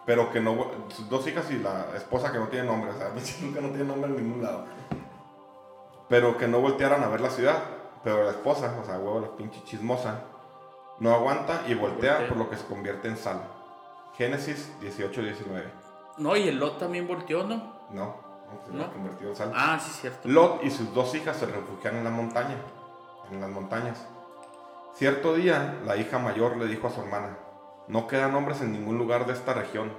pero 0.06 0.32
que 0.32 0.40
no, 0.40 0.72
sus 0.90 1.10
dos 1.10 1.26
hijas 1.28 1.50
y 1.50 1.58
la 1.58 1.88
esposa 1.96 2.32
que 2.32 2.38
no 2.38 2.48
tiene 2.48 2.68
nombre, 2.68 2.92
o 2.92 2.94
sea, 2.94 3.10
nunca 3.42 3.60
no 3.60 3.70
tiene 3.70 3.86
nombre 3.86 4.12
en 4.12 4.18
ningún 4.18 4.44
lado. 4.44 4.66
Pero 6.10 6.38
que 6.38 6.48
no 6.48 6.60
voltearan 6.62 7.04
a 7.04 7.08
ver 7.08 7.22
la 7.22 7.30
ciudad, 7.30 7.58
pero 8.04 8.24
la 8.24 8.32
esposa, 8.32 8.76
o 8.82 8.86
sea, 8.86 9.00
huevo, 9.00 9.20
la 9.20 9.36
pinche 9.36 9.64
chismosa, 9.64 10.22
no 11.00 11.14
aguanta 11.14 11.64
y 11.68 11.74
voltea, 11.74 12.14
Voltea. 12.14 12.30
por 12.30 12.38
lo 12.38 12.50
que 12.50 12.58
se 12.58 12.66
convierte 12.66 13.08
en 13.08 13.18
sal. 13.18 13.42
Génesis 14.16 14.72
18, 14.82 15.22
19. 15.24 15.72
No, 16.18 16.36
y 16.36 16.48
el 16.48 16.60
Lot 16.60 16.78
también 16.78 17.08
volteó, 17.08 17.44
¿no? 17.44 17.82
No, 17.90 18.16
No. 18.72 18.84
en. 18.86 19.52
Ah, 19.56 19.80
sí, 19.80 19.92
cierto. 19.92 20.28
Lot 20.28 20.64
y 20.64 20.72
sus 20.72 20.94
dos 20.94 21.14
hijas 21.16 21.38
se 21.38 21.46
refugiaron 21.46 22.00
en 22.00 22.04
la 22.06 22.10
montaña, 22.10 22.56
en 23.32 23.42
las 23.42 23.50
montañas. 23.50 23.98
Cierto 24.96 25.34
día, 25.36 25.80
la 25.86 25.96
hija 25.98 26.20
mayor 26.20 26.58
le 26.58 26.66
dijo 26.68 26.88
a 26.88 26.92
su 26.92 27.02
hermana, 27.02 27.38
no 27.88 28.08
quedan 28.08 28.36
hombres 28.36 28.62
en 28.62 28.72
ningún 28.74 28.98
lugar 28.98 29.26
de 29.26 29.34
esta 29.34 29.54
región, 29.54 29.92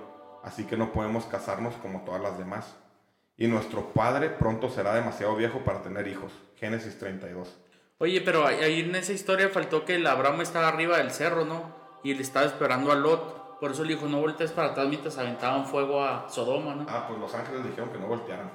así 0.44 0.64
que 0.64 0.76
no 0.76 0.92
podemos 0.92 1.24
casarnos 1.26 1.74
como 1.76 2.02
todas 2.02 2.20
las 2.20 2.38
demás. 2.38 2.74
Y 3.36 3.46
nuestro 3.48 3.88
padre 3.92 4.28
pronto 4.30 4.68
será 4.68 4.94
demasiado 4.94 5.34
viejo 5.34 5.60
para 5.60 5.82
tener 5.82 6.06
hijos. 6.06 6.32
Génesis 6.56 6.98
32. 6.98 7.56
Oye, 7.98 8.20
pero 8.20 8.46
ahí- 8.46 8.60
ahí 8.62 8.80
en 8.80 8.94
esa 8.94 9.12
historia 9.12 9.48
faltó 9.48 9.84
que 9.84 9.96
el 9.96 10.06
Abraham 10.06 10.42
estaba 10.42 10.68
arriba 10.68 10.98
del 10.98 11.10
cerro, 11.10 11.44
¿no? 11.44 11.74
Y 12.04 12.14
le 12.14 12.22
estaba 12.22 12.46
esperando 12.46 12.92
a 12.92 12.94
Lot. 12.94 13.41
Por 13.62 13.70
eso 13.70 13.84
le 13.84 13.94
dijo, 13.94 14.08
no 14.08 14.18
voltees 14.18 14.50
para 14.50 14.70
atrás 14.70 14.88
mientras 14.88 15.16
aventaban 15.18 15.64
fuego 15.64 16.02
a 16.02 16.28
Sodoma, 16.28 16.74
¿no? 16.74 16.84
Ah, 16.88 17.04
pues 17.06 17.20
los 17.20 17.32
ángeles 17.32 17.62
dijeron 17.62 17.90
que 17.90 17.98
no 18.00 18.08
voltearan. 18.08 18.50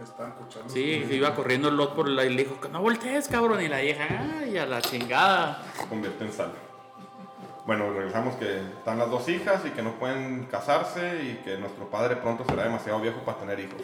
Están 0.00 0.28
escuchando. 0.28 0.72
Sí, 0.72 1.04
que 1.08 1.16
iba 1.16 1.34
corriendo 1.34 1.68
el 1.68 1.76
Lot 1.76 1.96
por 1.96 2.08
la 2.08 2.24
y 2.24 2.28
le 2.32 2.44
dijo, 2.44 2.60
que 2.60 2.68
no 2.68 2.80
voltees, 2.80 3.26
cabrón. 3.26 3.60
Y 3.60 3.66
la 3.66 3.80
vieja, 3.80 4.06
ay, 4.38 4.56
a 4.58 4.66
la 4.66 4.80
chingada. 4.80 5.64
Se 5.76 5.88
convierte 5.88 6.24
en 6.24 6.32
sal. 6.32 6.52
Bueno, 7.66 7.92
regresamos 7.92 8.36
que 8.36 8.60
están 8.60 9.00
las 9.00 9.10
dos 9.10 9.28
hijas 9.28 9.66
y 9.66 9.70
que 9.70 9.82
no 9.82 9.94
pueden 9.94 10.46
casarse 10.46 11.24
y 11.24 11.42
que 11.42 11.58
nuestro 11.58 11.90
padre 11.90 12.14
pronto 12.14 12.44
será 12.44 12.62
demasiado 12.62 13.00
viejo 13.00 13.22
para 13.24 13.38
tener 13.38 13.58
hijos. 13.58 13.82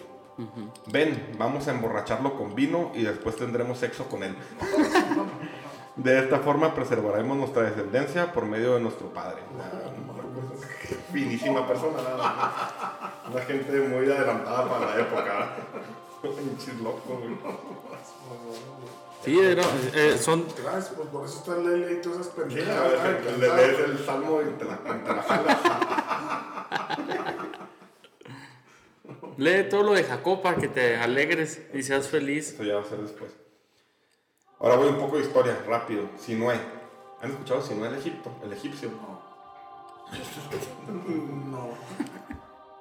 Ven, 0.87 1.33
vamos 1.37 1.67
a 1.67 1.73
emborracharlo 1.73 2.37
con 2.37 2.55
vino 2.55 2.93
y 2.95 3.03
después 3.03 3.35
tendremos 3.35 3.79
sexo 3.79 4.09
con 4.09 4.23
él. 4.23 4.37
De 5.99 6.17
esta 6.21 6.39
forma 6.39 6.73
preservaremos 6.75 7.37
nuestra 7.37 7.63
descendencia 7.63 8.33
por 8.33 8.47
medio 8.47 8.75
de 8.75 8.81
nuestro 8.81 9.09
padre. 9.09 9.43
Finísima 11.13 11.67
persona, 11.67 12.03
nada 12.03 12.17
más. 12.17 13.33
Una 13.33 13.43
gente 13.45 13.73
muy 13.81 14.11
adelantada 14.11 14.69
para 14.69 14.87
la 14.95 15.01
época. 15.01 15.57
Locos, 16.83 17.03
güey. 17.07 17.39
Sí, 19.25 19.39
era- 19.39 19.63
eh, 19.95 20.17
son... 20.19 20.45
Gracias, 20.63 20.93
pues 20.97 21.09
por 21.09 21.25
eso 21.27 21.39
está 21.39 21.57
el 21.57 21.65
ley 21.87 21.97
y 21.99 22.03
todas 22.03 22.21
esas 22.21 22.33
Sí, 22.35 22.41
pendejadas. 22.41 23.39
le 23.39 23.57
lees 23.57 23.79
el 23.81 24.05
salmo 24.05 24.41
y 24.43 24.51
te 24.59 24.65
la, 24.65 24.77
te 24.79 25.15
la 25.15 25.23
jalas. 25.23 25.59
Lee 29.37 29.69
todo 29.71 29.83
lo 29.85 29.93
de 29.95 30.05
Jacob 30.05 30.43
para 30.43 30.57
que 30.57 30.69
te 30.69 30.97
alegres 30.97 31.63
y 31.73 31.83
seas 31.83 32.09
feliz. 32.09 32.55
Eso 32.55 32.65
ya 32.65 32.75
va 32.75 32.81
a 32.83 32.85
ser 32.85 32.99
después. 33.01 33.31
Ahora 34.59 34.77
voy 34.77 34.89
un 34.89 34.99
poco 34.99 35.17
de 35.19 35.23
historia, 35.25 35.57
rápido. 35.67 36.09
Sinué. 36.19 36.59
¿Han 37.23 37.31
escuchado 37.31 37.63
Sinué 37.63 37.89
el 37.89 37.95
Egipto? 37.99 38.31
El 38.45 38.53
egipcio. 38.53 38.91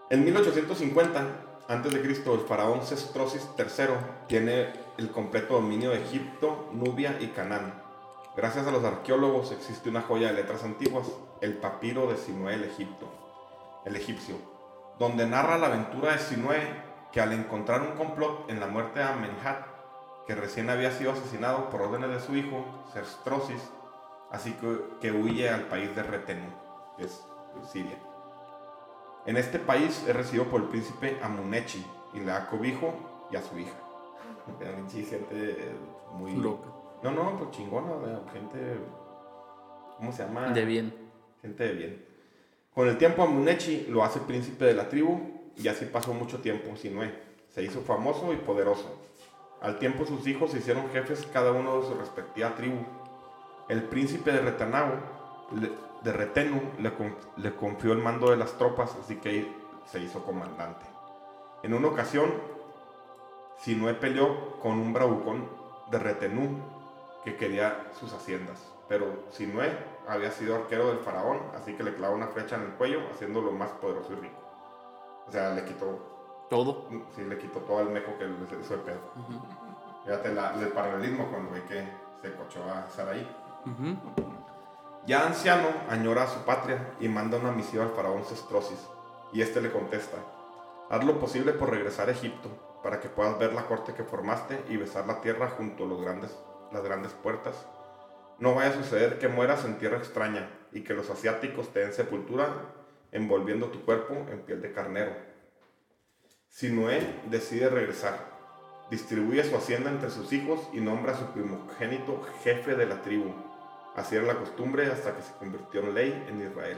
En 0.09 0.23
1850 0.23 1.47
antes 1.69 1.93
de 1.93 2.01
Cristo, 2.01 2.33
el 2.33 2.47
faraón 2.47 2.81
Sestrosis 2.85 3.45
III 3.57 3.87
tiene 4.27 4.71
el 4.97 5.11
completo 5.11 5.55
dominio 5.55 5.89
de 5.89 6.01
Egipto, 6.01 6.69
Nubia 6.71 7.17
y 7.19 7.27
Canaán. 7.27 7.73
Gracias 8.37 8.65
a 8.67 8.71
los 8.71 8.85
arqueólogos 8.85 9.51
existe 9.51 9.89
una 9.89 10.01
joya 10.01 10.27
de 10.27 10.35
letras 10.35 10.63
antiguas, 10.63 11.07
el 11.41 11.57
papiro 11.57 12.07
de 12.07 12.15
Sinué 12.15 12.53
el 12.53 12.63
Egipto, 12.63 13.09
el 13.83 13.97
egipcio, 13.97 14.35
donde 14.97 15.27
narra 15.27 15.57
la 15.57 15.67
aventura 15.67 16.13
de 16.13 16.19
Sinué 16.19 16.61
que 17.11 17.19
al 17.19 17.33
encontrar 17.33 17.81
un 17.81 17.97
complot 17.97 18.49
en 18.49 18.61
la 18.61 18.67
muerte 18.67 18.99
de 18.99 19.05
Amenhat, 19.05 19.65
que 20.25 20.35
recién 20.35 20.69
había 20.69 20.91
sido 20.91 21.11
asesinado 21.11 21.69
por 21.69 21.81
órdenes 21.81 22.11
de 22.11 22.19
su 22.21 22.35
hijo, 22.35 22.63
Sestrosis, 22.93 23.61
así 24.31 24.53
que, 24.53 24.81
que 25.01 25.11
huye 25.11 25.49
al 25.49 25.63
país 25.63 25.93
de 25.95 26.03
Retenu, 26.03 26.66
es 26.97 27.23
Siria. 27.71 27.97
En 29.25 29.37
este 29.37 29.59
país 29.59 30.03
es 30.07 30.15
recibido 30.15 30.45
por 30.45 30.61
el 30.61 30.67
príncipe 30.67 31.17
Amunechi 31.21 31.85
y 32.13 32.19
le 32.19 32.25
da 32.25 32.47
cobijo 32.49 32.93
y 33.31 33.35
a 33.35 33.41
su 33.41 33.57
hija. 33.59 33.75
Pinche 34.59 35.03
gente 35.03 35.71
muy... 36.13 36.33
Loca. 36.35 36.67
No, 37.03 37.11
no, 37.11 37.37
pues 37.37 37.51
chingona, 37.51 38.21
gente... 38.31 38.79
¿Cómo 39.97 40.11
se 40.11 40.23
llama? 40.23 40.49
De 40.49 40.63
bien. 40.65 40.93
Gente 41.41 41.63
de 41.63 41.73
bien. 41.73 42.05
Con 42.73 42.87
el 42.87 42.97
tiempo 42.97 43.23
Amunechi 43.23 43.87
lo 43.89 44.03
hace 44.03 44.19
príncipe 44.19 44.65
de 44.65 44.73
la 44.75 44.87
tribu 44.87 45.19
y 45.55 45.67
así 45.67 45.85
pasó 45.85 46.13
mucho 46.13 46.39
tiempo 46.39 46.75
Sinué. 46.75 47.13
Se 47.49 47.63
hizo 47.63 47.81
famoso 47.81 48.31
y 48.31 48.37
poderoso. 48.37 48.85
Al 49.61 49.79
tiempo 49.79 50.05
sus 50.05 50.27
hijos 50.27 50.51
se 50.51 50.59
hicieron 50.59 50.87
jefes 50.91 51.27
cada 51.33 51.51
uno 51.51 51.81
de 51.81 51.87
su 51.87 51.95
respectiva 51.95 52.53
tribu. 52.55 52.77
El 53.67 53.83
príncipe 53.83 54.31
de 54.31 54.41
Retanao, 54.41 54.93
le- 55.59 55.71
de 56.03 56.13
Retenu, 56.13 56.61
le, 56.79 56.93
con- 56.93 57.15
le 57.37 57.55
confió 57.55 57.91
el 57.93 57.99
mando 57.99 58.29
de 58.29 58.37
las 58.37 58.53
tropas, 58.53 58.95
así 59.03 59.15
que 59.17 59.51
se 59.85 59.99
hizo 59.99 60.23
comandante. 60.23 60.85
En 61.63 61.73
una 61.73 61.87
ocasión, 61.87 62.31
Sinué 63.57 63.93
peleó 63.95 64.59
con 64.59 64.73
un 64.73 64.93
bravucón 64.93 65.49
de 65.89 65.99
Retenú 65.99 66.59
que 67.23 67.35
quería 67.35 67.87
sus 67.99 68.13
haciendas. 68.13 68.63
Pero 68.87 69.23
Sinué 69.31 69.75
había 70.07 70.31
sido 70.31 70.55
arquero 70.55 70.87
del 70.89 70.99
faraón, 70.99 71.39
así 71.55 71.73
que 71.73 71.83
le 71.83 71.93
clavó 71.95 72.15
una 72.15 72.27
flecha 72.27 72.55
en 72.55 72.61
el 72.63 72.71
cuello, 72.73 73.01
haciéndolo 73.11 73.51
más 73.51 73.69
poderoso 73.71 74.13
y 74.13 74.15
rico. 74.17 74.39
O 75.27 75.31
sea, 75.31 75.49
le 75.53 75.65
quitó, 75.65 76.45
Todo. 76.49 76.85
sí, 77.15 77.23
le 77.25 77.37
quitó 77.37 77.59
todo 77.61 77.81
el 77.81 77.89
meco 77.89 78.17
que 78.17 78.25
le 78.25 78.61
hizo 78.61 78.77
de 78.77 78.83
pedo. 78.83 78.99
Fíjate 80.05 80.33
la- 80.33 80.53
el 80.53 80.69
paralelismo 80.69 81.27
cuando 81.29 81.51
ve 81.51 81.63
que 81.63 81.85
se 82.21 82.33
cochó 82.35 82.63
a 82.63 82.89
Saraí. 82.89 83.27
Ujú. 83.65 83.97
Ya 85.07 85.25
anciano, 85.25 85.69
añora 85.87 86.23
a 86.23 86.27
su 86.27 86.39
patria 86.39 86.95
y 86.99 87.07
manda 87.07 87.37
una 87.37 87.53
misiva 87.53 87.85
al 87.85 87.91
faraón 87.91 88.25
Sestrosis. 88.25 88.85
Y 89.31 89.41
este 89.41 89.61
le 89.61 89.71
contesta: 89.71 90.17
Haz 90.89 91.05
lo 91.05 91.17
posible 91.17 91.53
por 91.53 91.69
regresar 91.69 92.09
a 92.09 92.11
Egipto, 92.11 92.49
para 92.83 92.99
que 92.99 93.07
puedas 93.07 93.39
ver 93.39 93.53
la 93.53 93.67
corte 93.67 93.93
que 93.93 94.03
formaste 94.03 94.61
y 94.67 94.75
besar 94.75 95.07
la 95.07 95.21
tierra 95.21 95.51
junto 95.51 95.85
a 95.85 95.87
los 95.87 96.01
grandes, 96.01 96.37
las 96.73 96.83
grandes 96.83 97.13
puertas. 97.13 97.55
No 98.39 98.53
vaya 98.53 98.71
a 98.71 98.73
suceder 98.73 99.17
que 99.17 99.29
mueras 99.29 99.63
en 99.63 99.77
tierra 99.77 99.97
extraña 99.97 100.49
y 100.73 100.81
que 100.81 100.93
los 100.93 101.09
asiáticos 101.09 101.71
te 101.71 101.79
den 101.79 101.93
sepultura 101.93 102.49
envolviendo 103.13 103.67
tu 103.67 103.85
cuerpo 103.85 104.13
en 104.29 104.41
piel 104.41 104.61
de 104.61 104.73
carnero. 104.73 105.13
Sinué 106.49 106.99
decide 107.29 107.69
regresar. 107.69 108.19
Distribuye 108.91 109.45
su 109.45 109.55
hacienda 109.55 109.89
entre 109.89 110.09
sus 110.09 110.33
hijos 110.33 110.67
y 110.73 110.81
nombra 110.81 111.13
a 111.13 111.17
su 111.17 111.27
primogénito 111.27 112.27
jefe 112.43 112.75
de 112.75 112.87
la 112.87 113.01
tribu. 113.03 113.46
Así 113.97 114.15
era 114.15 114.27
la 114.27 114.35
costumbre 114.35 114.91
hasta 114.91 115.15
que 115.15 115.23
se 115.23 115.33
convirtió 115.33 115.81
en 115.81 115.95
ley 115.95 116.25
en 116.29 116.39
Israel. 116.39 116.77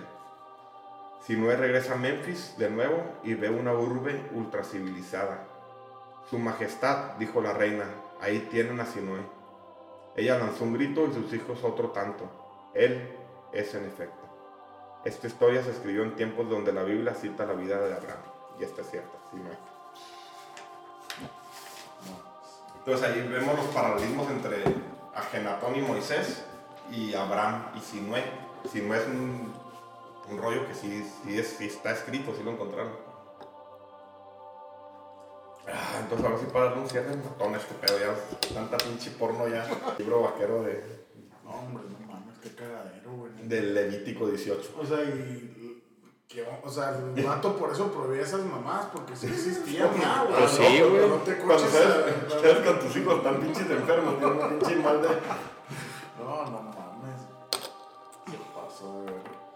Sinue 1.27 1.57
regresa 1.57 1.93
a 1.93 1.97
Memphis 1.97 2.55
de 2.57 2.69
nuevo 2.69 3.03
y 3.23 3.33
ve 3.33 3.49
una 3.49 3.73
urbe 3.73 4.29
ultra 4.33 4.63
civilizada. 4.63 5.43
Su 6.29 6.39
majestad, 6.39 7.17
dijo 7.19 7.41
la 7.41 7.51
reina, 7.51 7.83
ahí 8.21 8.47
tienen 8.49 8.79
a 8.79 8.85
Sinue. 8.85 9.19
Ella 10.15 10.39
lanzó 10.39 10.63
un 10.63 10.73
grito 10.73 11.05
y 11.07 11.13
sus 11.13 11.33
hijos 11.33 11.61
otro 11.61 11.89
tanto. 11.89 12.23
Él 12.73 13.11
es 13.51 13.75
en 13.75 13.85
efecto. 13.85 14.25
Esta 15.03 15.27
historia 15.27 15.61
se 15.61 15.71
escribió 15.71 16.03
en 16.03 16.15
tiempos 16.15 16.49
donde 16.49 16.71
la 16.71 16.83
Biblia 16.83 17.13
cita 17.13 17.45
la 17.45 17.53
vida 17.53 17.79
de 17.81 17.95
Abraham. 17.95 18.21
Y 18.57 18.63
esta 18.63 18.81
es 18.81 18.91
cierta, 18.91 19.17
Sinue. 19.29 19.57
Entonces 22.77 23.09
ahí 23.09 23.27
vemos 23.27 23.57
los 23.57 23.65
paralelismos 23.67 24.29
entre 24.31 24.63
Agenatón 25.13 25.75
y 25.75 25.81
Moisés 25.81 26.45
y 26.91 27.13
Abraham 27.13 27.71
y 27.75 27.79
Sinue. 27.79 28.23
Sinue 28.71 28.97
es 28.97 29.07
un, 29.07 29.53
un 30.29 30.37
rollo 30.37 30.67
que 30.67 30.75
sí, 30.75 31.05
sí, 31.23 31.39
es, 31.39 31.47
sí 31.57 31.65
está 31.65 31.91
escrito, 31.91 32.33
sí 32.35 32.43
lo 32.43 32.51
encontraron. 32.51 32.91
Ah, 35.67 35.99
entonces 36.01 36.25
ahora 36.25 36.39
sí 36.39 36.45
para 36.51 36.65
darle 36.65 36.81
un 36.81 36.89
cierre 36.89 37.15
matón 37.15 37.55
este 37.55 37.75
pedo, 37.75 37.99
ya 37.99 38.53
tanta 38.53 38.77
pinche 38.77 39.11
porno 39.11 39.47
ya. 39.47 39.67
Libro 39.99 40.23
vaquero 40.23 40.63
de... 40.63 41.05
No, 41.43 41.51
hombre, 41.51 41.83
no 41.89 42.07
mames, 42.07 42.39
qué 42.41 42.55
cagadero, 42.55 43.11
güey. 43.11 43.31
Del 43.43 43.73
Levítico 43.73 44.27
18. 44.27 44.75
O 44.79 44.85
sea, 44.85 45.03
y... 45.03 45.55
Que, 46.27 46.45
o 46.63 46.69
sea, 46.69 46.95
el 47.15 47.23
vato 47.23 47.57
por 47.57 47.71
eso 47.71 47.91
prohibía 47.91 48.21
esas 48.21 48.45
mamás, 48.45 48.85
porque 48.93 49.15
sí 49.15 49.25
existían 49.25 49.89
ya, 49.99 50.23
güey. 50.25 50.39
Pues 50.39 50.51
sí, 50.51 50.81
güey. 50.81 51.09
No 51.09 51.15
te 51.17 51.37
Cuando 51.37 51.55
coches 51.55 51.87
ustedes, 52.27 52.67
con 52.67 52.79
tus 52.79 52.97
hijos 52.97 53.15
están 53.17 53.39
pinches 53.39 53.69
enfermos, 53.69 54.19
tienen 54.19 54.39
un 54.39 54.49
pinche 54.49 54.75
mal 54.75 55.01
de... 55.01 55.07
No, 56.19 56.45
no 56.45 56.68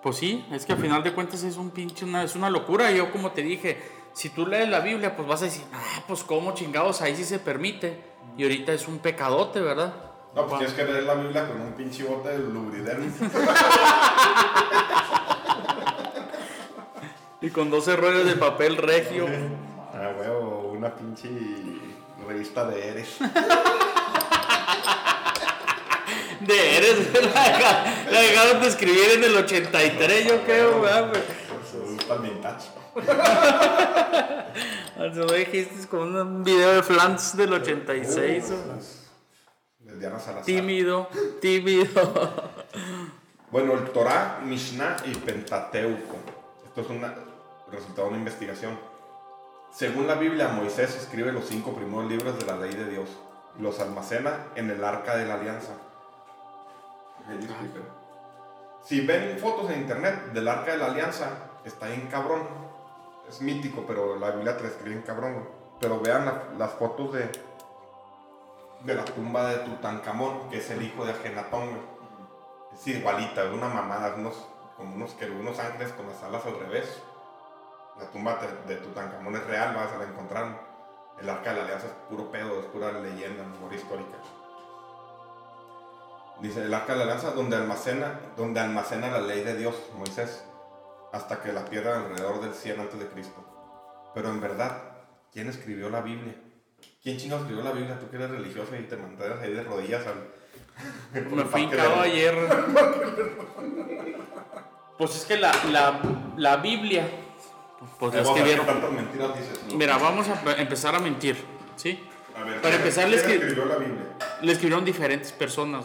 Pues 0.02 0.18
sí, 0.18 0.46
es 0.52 0.66
que 0.66 0.74
al 0.74 0.80
final 0.80 1.04
de 1.04 1.14
cuentas 1.14 1.44
es 1.44 1.58
un 1.58 1.70
pinche, 1.70 2.04
una, 2.06 2.24
es 2.24 2.36
una 2.36 2.50
locura. 2.50 2.92
Yo 2.92 3.12
como 3.12 3.32
te 3.32 3.42
dije, 3.42 3.82
si 4.14 4.30
tú 4.30 4.46
lees 4.46 4.68
la 4.68 4.82
Biblia, 4.82 5.16
pues 5.16 5.28
vas 5.28 5.42
a 5.42 5.46
decir, 5.46 5.64
ah, 5.74 6.04
pues 6.08 6.24
cómo 6.24 6.54
chingados, 6.54 7.02
ahí 7.02 7.16
sí 7.16 7.24
se 7.24 7.40
permite. 7.40 7.98
Y 8.38 8.44
ahorita 8.44 8.74
es 8.74 8.88
un 8.88 9.00
pecadote, 9.00 9.62
¿verdad? 9.62 9.94
No, 10.36 10.48
pues 10.48 10.60
tienes 10.60 10.76
que 10.76 10.84
leer 10.84 11.04
la 11.04 11.14
Biblia 11.14 11.48
con 11.48 11.62
un 11.62 11.74
pinche 11.74 12.04
bote 12.04 12.30
de 12.30 12.40
lubridermis. 12.40 13.14
Y 17.44 17.50
con 17.50 17.70
12 17.70 17.98
rollos 17.98 18.26
de 18.26 18.38
papel 18.38 18.78
regio. 18.78 19.28
Ah, 19.94 20.14
huevo, 20.18 20.72
una 20.74 20.96
pinche 20.96 21.28
revista 22.26 22.66
de 22.66 22.88
Eres. 22.88 23.18
De 26.46 26.78
eres, 26.78 27.14
la 27.14 27.44
deja- 27.44 27.84
la 28.12 28.20
dejaron 28.22 28.62
de 28.62 28.68
escribir 28.68 29.12
en 29.16 29.24
el 29.24 29.36
83, 29.38 30.28
yo 30.28 30.42
creo, 30.44 30.82
palmintacho. 32.08 32.68
No 35.16 35.26
dijiste 35.28 35.88
con 35.88 36.16
un 36.16 36.44
video 36.44 36.74
de 36.74 36.84
Flans 36.84 37.36
del 37.36 37.54
86. 37.54 38.52
o- 38.52 39.84
De 39.86 39.98
Diana 40.00 40.20
Salazar. 40.20 40.46
Tímido, 40.46 41.10
tímido. 41.42 42.52
Bueno, 43.52 43.74
el 43.74 43.84
Torah, 43.92 44.40
Mishnah 44.44 44.98
y 45.06 45.16
Pentateuco. 45.16 46.18
Esto 46.66 46.82
es 46.82 46.90
un 46.90 47.02
resultado 47.72 48.04
de 48.04 48.10
una 48.10 48.18
investigación. 48.18 48.80
Según 49.72 50.08
la 50.08 50.16
Biblia, 50.16 50.48
Moisés 50.50 50.96
escribe 50.96 51.32
los 51.32 51.46
cinco 51.48 51.74
primeros 51.76 52.10
libros 52.10 52.38
de 52.40 52.46
la 52.46 52.58
ley 52.58 52.74
de 52.74 52.90
Dios 52.90 53.10
los 53.60 53.80
almacena 53.80 54.48
en 54.56 54.72
el 54.72 54.84
arca 54.84 55.16
de 55.16 55.26
la 55.28 55.36
alianza. 55.36 55.74
Si 58.84 59.06
ven 59.06 59.38
fotos 59.40 59.72
en 59.72 59.82
internet 59.82 60.34
del 60.34 60.48
arca 60.48 60.72
de 60.74 60.78
la 60.78 60.88
alianza, 60.88 61.30
está 61.64 61.90
en 61.94 62.08
cabrón. 62.08 62.42
Es 63.30 63.42
mítico, 63.42 63.86
pero 63.88 64.18
la 64.20 64.32
Biblia 64.32 64.58
te 64.58 64.64
la 64.64 64.70
escribe 64.70 64.96
en 64.98 65.02
cabrón. 65.04 65.48
Pero 65.80 66.00
vean 66.02 66.26
la- 66.26 66.44
las 66.58 66.72
fotos 66.74 67.14
de, 67.14 67.30
de 68.82 68.96
la 68.96 69.06
tumba 69.06 69.50
de 69.50 69.58
Tutankamón, 69.60 70.50
que 70.50 70.58
es 70.58 70.70
el 70.70 70.82
hijo 70.82 71.06
de 71.06 71.12
Agenatón. 71.14 71.70
güey. 71.70 71.94
Es 72.74 72.88
igualita, 72.88 73.44
es 73.46 73.52
una 73.54 73.68
mamada, 73.70 74.16
unos, 74.16 74.36
como 74.76 74.96
unos, 74.96 75.14
querubines, 75.14 75.60
ángeles 75.60 75.92
con 75.94 76.08
las 76.08 76.22
alas 76.24 76.46
al 76.46 76.60
revés. 76.60 77.02
La 78.00 78.06
tumba 78.10 78.40
de 78.68 78.76
Tutankamón 78.78 79.36
es 79.36 79.46
real, 79.46 79.76
vas 79.76 79.92
a 79.94 79.98
la 80.00 80.06
encontrar. 80.06 80.74
El 81.22 81.30
arca 81.30 81.52
de 81.52 81.58
la 81.58 81.64
alianza 81.64 81.88
es 81.88 81.94
puro 82.10 82.32
pedo, 82.32 82.60
es 82.60 82.66
pura 82.66 82.92
leyenda, 82.92 83.44
memoria 83.44 83.78
histórica. 83.78 84.18
Dice 86.42 86.64
el 86.66 86.74
arca 86.74 86.94
de 86.94 87.00
la 87.00 87.04
alianza 87.06 87.32
donde 87.32 87.56
almacena, 87.56 88.20
donde 88.36 88.60
almacena 88.60 89.10
la 89.10 89.22
ley 89.22 89.44
de 89.44 89.56
Dios, 89.56 89.76
Moisés, 89.98 90.44
hasta 91.14 91.42
que 91.42 91.54
la 91.54 91.64
pierda 91.66 91.96
alrededor 92.02 92.42
del 92.42 92.54
100 92.54 92.80
antes 92.82 93.00
de 93.00 93.08
Cristo. 93.08 94.12
Pero 94.14 94.30
en 94.30 94.42
verdad, 94.42 94.78
¿quién 95.32 95.48
escribió 95.50 95.90
la 95.90 96.02
Biblia? 96.02 96.36
¿Quién 97.02 97.18
chingo 97.18 97.38
escribió 97.38 97.64
la 97.64 97.72
Biblia? 97.72 97.98
Tú 98.00 98.10
que 98.10 98.18
eres 98.18 98.30
religioso 98.32 98.76
y 98.76 98.84
te 98.84 98.98
mantienes 98.98 99.40
ahí 99.42 99.54
de 99.54 99.64
rodillas 99.64 100.04
al... 100.08 101.24
Me 101.36 101.46
fui 101.46 101.70
ayer. 102.02 102.36
Pues 104.98 105.16
es 105.16 105.26
que 105.26 105.38
la, 105.38 105.52
la, 105.72 106.00
la 106.38 106.58
Biblia, 106.58 107.08
pues 108.00 108.12
qué 108.14 108.22
escribieron. 108.22 108.66
tantas 108.66 108.92
mentiras 108.92 109.36
dices. 109.36 109.60
¿no? 109.68 109.76
Mira, 109.76 109.98
vamos 109.98 110.28
a 110.30 110.36
pe- 110.36 110.62
empezar 110.62 110.94
a 110.96 111.00
mentir, 111.00 111.36
¿sí? 111.76 112.00
A 112.38 112.44
ver, 112.44 112.62
para 112.62 112.70
¿quién- 112.70 112.74
empezar, 112.76 113.06
¿quién 113.06 113.16
les 113.16 113.24
que- 113.24 113.34
escribió 113.36 113.66
la 113.66 113.78
Biblia? 113.78 114.04
Le 114.42 114.52
escribieron 114.52 114.86
diferentes 114.86 115.32
personas, 115.32 115.84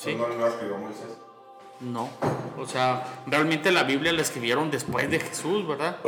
¿sí? 0.00 0.14
No, 0.14 0.26
no 0.28 0.46
escribió 0.46 0.78
Moisés. 0.78 1.18
No, 1.80 2.08
o 2.58 2.66
sea, 2.66 3.22
realmente 3.26 3.70
la 3.70 3.84
Biblia 3.84 4.12
la 4.12 4.22
escribieron 4.22 4.70
después 4.70 5.10
de 5.10 5.20
Jesús, 5.20 5.66
¿verdad? 5.66 5.98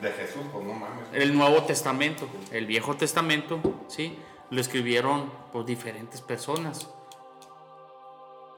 De 0.00 0.10
Jesús, 0.10 0.42
pues 0.52 0.64
no 0.64 0.72
mames. 0.72 1.06
El 1.12 1.36
Nuevo 1.36 1.62
Testamento, 1.62 2.26
el 2.50 2.66
Viejo 2.66 2.96
Testamento, 2.96 3.60
¿sí? 3.88 4.18
Lo 4.50 4.60
escribieron 4.60 5.30
por 5.52 5.64
diferentes 5.64 6.20
personas. 6.20 6.88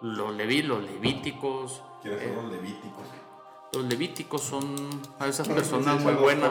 Los, 0.01 0.35
leví, 0.35 0.63
los 0.63 0.83
levíticos. 0.83 1.83
¿Quiénes 2.03 2.23
eh, 2.23 2.33
son 2.35 2.45
los 2.45 2.53
levíticos? 2.53 3.05
los 3.75 3.85
levíticos 3.87 4.41
son 4.43 4.89
a 5.19 5.27
esas 5.27 5.49
personas 5.49 6.01
muy 6.01 6.13
buenas. 6.15 6.51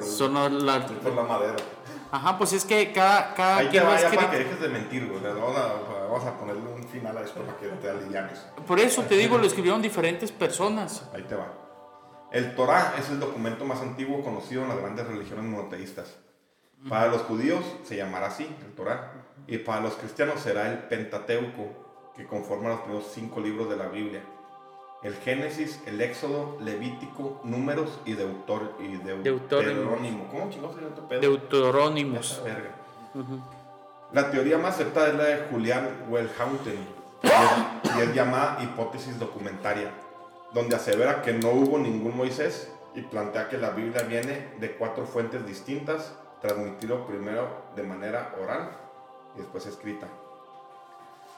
Son 0.00 0.34
la- 0.66 0.86
por 0.86 1.14
la 1.14 1.22
madera. 1.22 1.56
Ajá, 2.10 2.38
pues 2.38 2.52
es 2.52 2.64
que 2.64 2.92
cada, 2.92 3.34
cada 3.34 3.58
Ahí 3.58 3.66
te 3.66 3.70
quien 3.72 3.84
lo 3.84 3.90
ha 3.90 3.94
vaya 3.94 4.10
para 4.10 4.30
que 4.30 4.38
dejes 4.38 4.60
de 4.60 4.68
mentir, 4.68 5.06
güey. 5.06 5.18
O 5.18 5.20
sea, 5.20 5.32
Vamos 6.08 6.24
a, 6.24 6.38
ponerle 6.38 6.62
un 6.72 6.84
final 6.84 7.16
a 7.16 7.22
esto 7.22 7.40
para 7.42 7.56
que 7.58 7.66
te 7.68 7.90
alivianes. 7.90 8.38
Por 8.66 8.78
eso 8.80 9.02
te 9.02 9.16
digo, 9.16 9.38
lo 9.38 9.46
escribieron 9.46 9.82
diferentes 9.82 10.32
personas. 10.32 11.08
Ahí 11.14 11.22
te 11.22 11.34
va. 11.34 11.46
El 12.32 12.54
Torah 12.54 12.94
es 12.98 13.08
el 13.10 13.20
documento 13.20 13.64
más 13.64 13.80
antiguo 13.80 14.22
conocido 14.22 14.62
en 14.62 14.68
las 14.68 14.78
grandes 14.78 15.06
religiones 15.06 15.44
monoteístas. 15.44 16.16
Para 16.88 17.08
los 17.08 17.22
judíos 17.22 17.64
se 17.84 17.96
llamará 17.96 18.26
así, 18.26 18.44
el 18.64 18.72
Torah. 18.74 19.12
Y 19.46 19.58
para 19.58 19.80
los 19.80 19.94
cristianos 19.94 20.40
será 20.40 20.70
el 20.70 20.78
Pentateuco, 20.80 22.12
que 22.16 22.26
conforma 22.26 22.68
los 22.70 22.80
primeros 22.80 23.10
cinco 23.12 23.40
libros 23.40 23.68
de 23.70 23.76
la 23.76 23.86
Biblia. 23.88 24.22
El 25.02 25.14
Génesis, 25.14 25.80
el 25.86 26.00
Éxodo, 26.00 26.58
Levítico, 26.60 27.40
Números 27.44 28.00
y, 28.06 28.14
Deutor, 28.14 28.74
y 28.80 28.94
Deu- 28.96 29.22
Deuterónimo. 29.22 29.80
Deuterónimo. 29.80 30.28
¿Cómo 30.30 30.50
chingados 30.50 30.74
se 30.74 30.82
llama 30.82 30.94
este 30.96 31.02
pedo? 31.08 31.20
La 34.12 34.30
teoría 34.30 34.58
más 34.58 34.74
aceptada 34.74 35.08
es 35.08 35.14
la 35.14 35.24
de 35.24 35.46
Julian 35.50 35.88
es- 36.10 37.96
y 37.96 38.00
es 38.00 38.14
llamada 38.14 38.58
hipótesis 38.62 39.18
documentaria, 39.18 39.90
donde 40.52 40.76
asevera 40.76 41.22
que 41.22 41.32
no 41.32 41.50
hubo 41.50 41.78
ningún 41.78 42.16
Moisés 42.16 42.70
y 42.94 43.02
plantea 43.02 43.48
que 43.48 43.58
la 43.58 43.70
Biblia 43.70 44.02
viene 44.02 44.54
de 44.58 44.72
cuatro 44.76 45.04
fuentes 45.06 45.44
distintas, 45.46 46.12
transmitido 46.40 47.06
primero 47.06 47.48
de 47.74 47.82
manera 47.82 48.34
oral 48.42 48.70
y 49.34 49.40
después 49.40 49.66
escrita. 49.66 50.06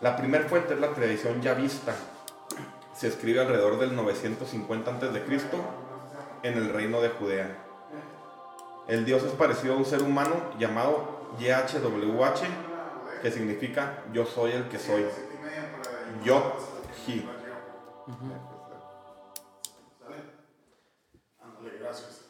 La 0.00 0.16
primera 0.16 0.44
fuente 0.48 0.74
es 0.74 0.80
la 0.80 0.90
tradición 0.90 1.40
ya 1.42 1.54
vista. 1.54 1.94
Se 2.94 3.08
escribe 3.08 3.40
alrededor 3.40 3.78
del 3.78 3.96
950 3.96 4.90
a.C. 4.90 5.22
en 6.42 6.54
el 6.58 6.68
reino 6.72 7.00
de 7.00 7.08
Judea. 7.10 7.48
El 8.86 9.04
dios 9.04 9.22
es 9.24 9.32
parecido 9.32 9.74
a 9.74 9.76
un 9.76 9.84
ser 9.84 10.02
humano 10.02 10.34
llamado 10.58 11.17
YHWH, 11.38 13.20
que 13.22 13.30
significa 13.30 14.04
yo 14.12 14.24
soy 14.24 14.52
el 14.52 14.68
que 14.68 14.78
soy. 14.78 15.06
Ándale, 21.40 21.78
gracias. 21.80 22.22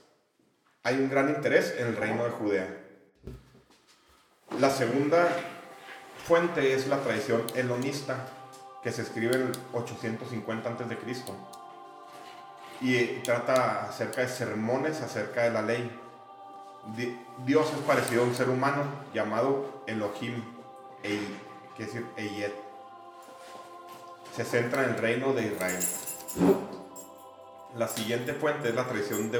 Hay 0.82 0.96
un 0.96 1.10
gran 1.10 1.28
interés 1.28 1.74
en 1.78 1.88
el 1.88 1.96
reino 1.96 2.24
de 2.24 2.30
Judea. 2.30 2.68
La 4.58 4.70
segunda 4.70 5.28
fuente 6.26 6.74
es 6.74 6.88
la 6.88 6.98
tradición 6.98 7.44
helonista, 7.54 8.26
que 8.82 8.92
se 8.92 9.02
escribe 9.02 9.36
en 9.36 9.42
el 9.42 9.52
850 9.72 10.68
a.C. 10.70 10.96
y 12.80 13.04
trata 13.22 13.88
acerca 13.88 14.22
de 14.22 14.28
sermones 14.28 15.00
acerca 15.00 15.42
de 15.42 15.50
la 15.50 15.62
ley. 15.62 15.90
Di- 16.96 17.18
Dios 17.44 17.70
es 17.72 17.78
parecido 17.80 18.22
a 18.22 18.24
un 18.26 18.34
ser 18.34 18.48
humano 18.48 18.82
llamado 19.14 19.82
Elohim, 19.86 20.42
Ei, 21.02 21.20
que 21.76 21.84
decir, 21.86 22.06
Eyet. 22.16 22.54
Se 24.34 24.44
centra 24.44 24.84
en 24.84 24.90
el 24.90 24.96
reino 24.98 25.32
de 25.32 25.46
Israel. 25.46 25.84
La 27.76 27.88
siguiente 27.88 28.32
fuente 28.34 28.68
es 28.70 28.74
la 28.74 28.86
tradición 28.88 29.30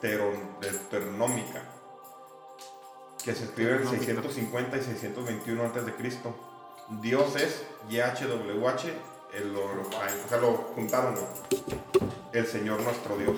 deuteronómica, 0.00 1.62
que 3.24 3.34
se 3.34 3.44
escribe 3.44 3.76
en 3.76 3.88
650 3.88 4.76
y 4.76 4.82
621 4.82 5.64
a.C. 5.64 5.92
Dios 7.02 7.36
es 7.36 7.64
YHWH, 7.90 8.84
el, 9.34 9.54
o 9.56 10.28
sea, 10.28 10.38
lo 10.40 10.52
juntaron, 10.74 11.14
el 12.32 12.46
Señor 12.46 12.80
nuestro 12.80 13.16
Dios. 13.18 13.36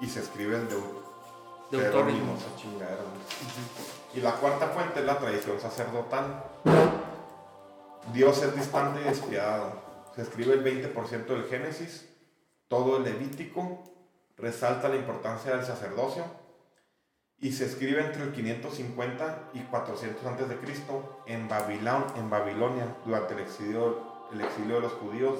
Y 0.00 0.08
se 0.08 0.20
escribe 0.20 0.56
en 0.56 0.68
Deuterónimo. 1.70 2.36
Y 4.14 4.20
la 4.20 4.32
cuarta 4.32 4.68
fuente 4.68 5.00
es 5.00 5.06
la 5.06 5.18
tradición 5.18 5.60
sacerdotal. 5.60 6.44
Dios 8.12 8.42
es 8.42 8.54
distante 8.54 9.00
y 9.00 9.04
despiadado. 9.04 9.82
Se 10.14 10.22
escribe 10.22 10.54
el 10.54 10.64
20% 10.64 11.26
del 11.26 11.44
Génesis, 11.46 12.08
todo 12.68 12.98
el 12.98 13.04
Levítico, 13.04 13.82
resalta 14.36 14.88
la 14.88 14.96
importancia 14.96 15.56
del 15.56 15.64
sacerdocio 15.64 16.24
y 17.40 17.52
se 17.52 17.66
escribe 17.66 18.04
entre 18.04 18.22
el 18.22 18.32
550 18.32 19.50
y 19.54 19.60
400 19.60 20.24
antes 20.26 20.48
de 20.48 20.56
Cristo 20.58 21.22
en, 21.26 21.48
en 21.50 22.30
Babilonia 22.30 22.96
durante 23.04 23.34
el 23.34 23.40
exilio, 23.40 24.28
el 24.32 24.40
exilio 24.40 24.76
de 24.76 24.80
los 24.82 24.92
judíos, 24.92 25.38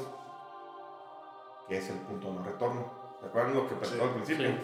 que 1.69 1.79
es 1.79 1.89
el 1.89 1.99
punto 1.99 2.29
de 2.29 2.35
no 2.35 2.45
retorno. 2.45 3.05
¿Recuerdan 3.23 3.55
lo 3.55 3.69
que 3.69 3.75
platicó 3.77 4.05
al 4.05 4.11
principio? 4.11 4.49
Sí. 4.49 4.55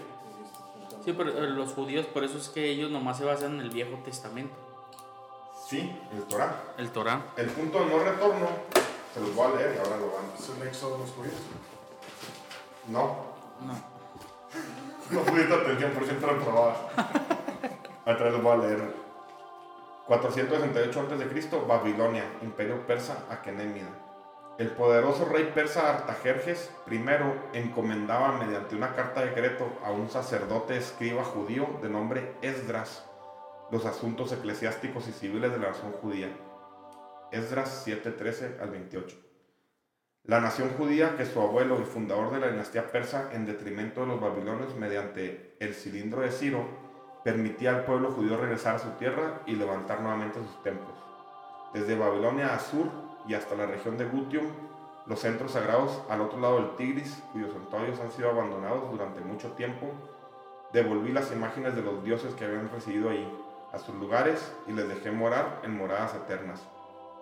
Pero 1.17 1.31
eh, 1.31 1.49
los 1.49 1.73
judíos, 1.73 2.07
por 2.07 2.25
eso 2.25 2.39
es 2.39 2.49
que 2.49 2.71
ellos 2.71 2.91
nomás 2.91 3.19
se 3.19 3.25
basan 3.25 3.55
en 3.55 3.61
el 3.61 3.71
Viejo 3.71 3.99
Testamento. 4.05 4.55
Sí, 5.69 5.97
el 6.13 6.23
Torah. 6.25 6.75
El 6.79 6.91
Torah. 6.91 7.23
El 7.37 7.47
punto 7.49 7.79
de 7.81 7.87
no 7.87 7.99
retorno, 8.01 8.49
se 9.15 9.21
los 9.21 9.35
voy 9.35 9.53
a 9.53 9.57
leer 9.57 9.75
y 9.77 9.79
ahora 9.79 9.97
lo 9.99 10.07
van. 10.07 10.25
¿Es 10.39 10.49
el 10.49 10.67
éxodo 10.67 10.95
de 10.95 10.99
los 11.01 11.11
judíos? 11.11 11.35
No. 12.89 13.17
No. 13.67 13.75
No 15.11 15.23
pudiste 15.23 15.53
atención, 15.53 15.91
por 15.91 16.05
siempre 16.05 16.31
reprobada. 16.31 16.89
Atrás 18.07 18.33
lo 18.33 18.39
voy 18.43 18.53
a 18.53 18.57
leer. 18.59 18.95
468 20.07 21.01
a.C., 21.01 21.61
Babilonia, 21.67 22.25
Imperio 22.43 22.87
Persa, 22.87 23.25
Aquenémida. 23.29 23.89
El 24.61 24.69
poderoso 24.73 25.25
rey 25.25 25.53
persa 25.55 25.89
Artajerjes 25.89 26.71
I 26.91 27.01
encomendaba 27.55 28.33
mediante 28.33 28.77
una 28.77 28.95
carta 28.95 29.21
de 29.21 29.29
decreto 29.29 29.73
a 29.83 29.91
un 29.91 30.11
sacerdote 30.11 30.77
escriba 30.77 31.25
judío 31.25 31.67
de 31.81 31.89
nombre 31.89 32.35
Esdras 32.43 33.03
los 33.71 33.87
asuntos 33.87 34.33
eclesiásticos 34.33 35.09
y 35.09 35.13
civiles 35.13 35.51
de 35.51 35.59
la 35.61 35.69
nación 35.69 35.93
judía. 35.93 36.29
Esdras 37.33 37.87
7:13 37.87 38.61
al 38.61 38.69
28. 38.69 39.17
La 40.25 40.43
nación 40.43 40.69
judía, 40.77 41.17
que 41.17 41.25
su 41.25 41.41
abuelo 41.41 41.81
y 41.81 41.85
fundador 41.85 42.31
de 42.31 42.41
la 42.41 42.51
dinastía 42.51 42.93
persa, 42.93 43.31
en 43.33 43.47
detrimento 43.47 44.03
de 44.03 44.09
los 44.09 44.21
babilonios 44.21 44.77
mediante 44.77 45.57
el 45.59 45.73
cilindro 45.73 46.21
de 46.21 46.33
Ciro, 46.33 46.67
permitía 47.25 47.71
al 47.71 47.85
pueblo 47.87 48.11
judío 48.11 48.37
regresar 48.37 48.75
a 48.75 48.79
su 48.79 48.91
tierra 48.99 49.41
y 49.47 49.57
levantar 49.57 50.03
nuevamente 50.03 50.39
sus 50.39 50.63
templos. 50.63 50.99
Desde 51.73 51.97
Babilonia 51.97 52.53
a 52.53 52.59
sur 52.59 53.10
y 53.27 53.35
hasta 53.35 53.55
la 53.55 53.67
región 53.67 53.97
de 53.97 54.07
Gutium, 54.07 54.47
los 55.07 55.21
centros 55.21 55.53
sagrados 55.53 56.03
al 56.09 56.21
otro 56.21 56.41
lado 56.41 56.57
del 56.57 56.77
Tigris, 56.77 57.23
cuyos 57.33 57.53
santuarios 57.53 57.99
han 58.01 58.11
sido 58.11 58.31
abandonados 58.31 58.91
durante 58.91 59.21
mucho 59.21 59.53
tiempo, 59.53 59.87
devolví 60.73 61.13
las 61.13 61.33
imágenes 61.33 61.75
de 61.75 61.83
los 61.83 62.05
dioses 62.05 62.35
que 62.35 62.45
habían 62.45 62.71
residido 62.71 63.11
ahí 63.11 63.29
a 63.73 63.79
sus 63.79 63.95
lugares 63.97 64.53
y 64.67 64.73
les 64.73 64.89
dejé 64.89 65.11
morar 65.11 65.61
en 65.65 65.77
moradas 65.77 66.15
eternas. 66.15 66.61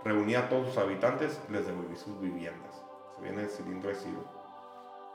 Reuní 0.04 0.34
a 0.34 0.48
todos 0.48 0.68
sus 0.68 0.78
habitantes 0.78 1.40
y 1.48 1.52
les 1.52 1.66
devolví 1.66 1.96
sus 1.96 2.20
viviendas 2.20 2.88
viene 3.20 3.42
el 3.42 3.48
cilindro 3.48 3.90
de 3.90 3.96
Ciro. 3.96 4.24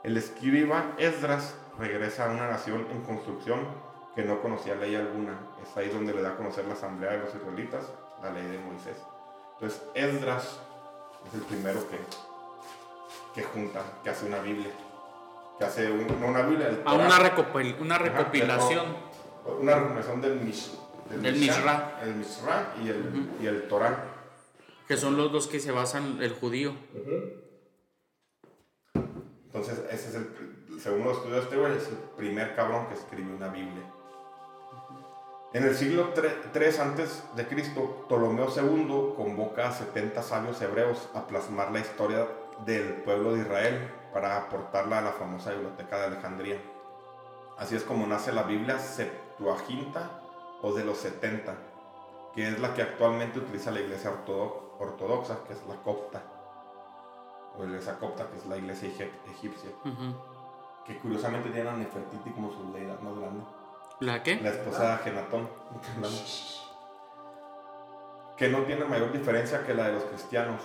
El 0.02 0.16
escriba 0.16 0.92
Esdras 0.98 1.54
regresa 1.78 2.26
a 2.26 2.30
una 2.30 2.48
nación 2.48 2.86
en 2.90 3.02
construcción 3.02 3.60
que 4.14 4.24
no 4.24 4.40
conocía 4.40 4.74
ley 4.74 4.94
alguna. 4.94 5.38
Es 5.62 5.76
ahí 5.76 5.88
donde 5.88 6.12
le 6.12 6.22
da 6.22 6.30
a 6.30 6.36
conocer 6.36 6.66
la 6.66 6.74
asamblea 6.74 7.12
de 7.12 7.18
los 7.18 7.34
israelitas, 7.34 7.90
la 8.22 8.30
ley 8.30 8.46
de 8.46 8.58
Moisés. 8.58 9.02
Entonces 9.54 9.82
Esdras 9.94 10.60
es 11.28 11.34
el 11.34 11.40
primero 11.42 11.80
que, 11.88 11.98
que 13.34 13.46
junta, 13.46 13.82
que 14.02 14.10
hace 14.10 14.26
una 14.26 14.38
Biblia. 14.38 14.70
Que 15.58 15.64
hace 15.64 15.88
no 15.88 16.26
una 16.26 16.42
Biblia, 16.42 16.68
el 16.68 16.82
ah, 16.84 16.94
una, 16.94 17.04
una 17.04 17.18
recopilación. 17.18 17.80
una 17.80 17.98
recopilación 19.76 20.20
del, 20.20 20.40
Mish, 20.40 20.72
del, 21.10 21.36
Mishra. 21.36 22.00
El 22.02 22.14
Mishra 22.16 22.74
y 22.82 22.88
el, 22.88 23.30
y 23.40 23.46
el 23.46 23.68
Torah. 23.68 24.04
Que 24.88 24.96
son 24.96 25.16
los 25.16 25.30
dos 25.32 25.46
que 25.46 25.60
se 25.60 25.70
basan 25.70 26.18
el 26.20 26.32
judío. 26.32 26.74
Entonces, 29.46 29.84
ese 29.90 30.08
es 30.08 30.14
el, 30.16 30.80
según 30.80 31.04
los 31.04 31.18
estudios 31.18 31.44
este 31.44 31.56
güey, 31.56 31.76
es 31.76 31.88
el 31.88 31.98
primer 32.16 32.56
cabrón 32.56 32.88
que 32.88 32.94
escribió 32.94 33.34
una 33.34 33.48
Biblia. 33.48 33.84
En 35.54 35.62
el 35.62 35.76
siglo 35.76 36.12
3 36.52 36.80
antes 36.80 37.22
de 37.36 37.46
Cristo, 37.46 38.06
Ptolomeo 38.08 38.48
II 38.48 39.14
convoca 39.16 39.68
a 39.68 39.72
70 39.72 40.20
sabios 40.24 40.60
hebreos 40.60 41.08
a 41.14 41.28
plasmar 41.28 41.70
la 41.70 41.78
historia 41.78 42.26
del 42.66 43.02
pueblo 43.04 43.34
de 43.34 43.42
Israel 43.42 43.88
para 44.12 44.36
aportarla 44.36 44.98
a 44.98 45.02
la 45.02 45.12
famosa 45.12 45.52
biblioteca 45.52 45.96
de 45.98 46.06
Alejandría. 46.06 46.60
Así 47.56 47.76
es 47.76 47.84
como 47.84 48.04
nace 48.04 48.32
la 48.32 48.42
Biblia 48.42 48.80
Septuaginta 48.80 50.22
o 50.60 50.74
de 50.74 50.84
los 50.84 50.98
70, 50.98 51.54
que 52.34 52.48
es 52.48 52.58
la 52.58 52.74
que 52.74 52.82
actualmente 52.82 53.38
utiliza 53.38 53.70
la 53.70 53.78
iglesia 53.78 54.10
ortodoxa, 54.10 55.44
que 55.46 55.52
es 55.52 55.64
la 55.68 55.76
copta 55.76 56.20
o 57.56 57.62
la 57.62 57.68
iglesia 57.68 57.96
copta, 58.00 58.26
que 58.28 58.38
es 58.38 58.46
la 58.46 58.56
iglesia 58.56 58.88
egipcia, 59.30 59.70
que 60.84 60.98
curiosamente 60.98 61.50
tiene 61.50 61.70
a 61.70 61.76
Nefertiti 61.76 62.30
como 62.30 62.50
su 62.50 62.72
deidad 62.72 62.98
más 62.98 63.16
grande. 63.16 63.44
¿La 64.00 64.22
qué? 64.22 64.36
La 64.36 64.50
esposa 64.50 64.82
de 64.82 64.92
Agenatón, 64.92 65.48
que 68.36 68.48
no 68.48 68.62
tiene 68.62 68.84
mayor 68.84 69.12
diferencia 69.12 69.64
que 69.64 69.74
la 69.74 69.86
de 69.88 69.92
los 69.94 70.04
cristianos, 70.04 70.60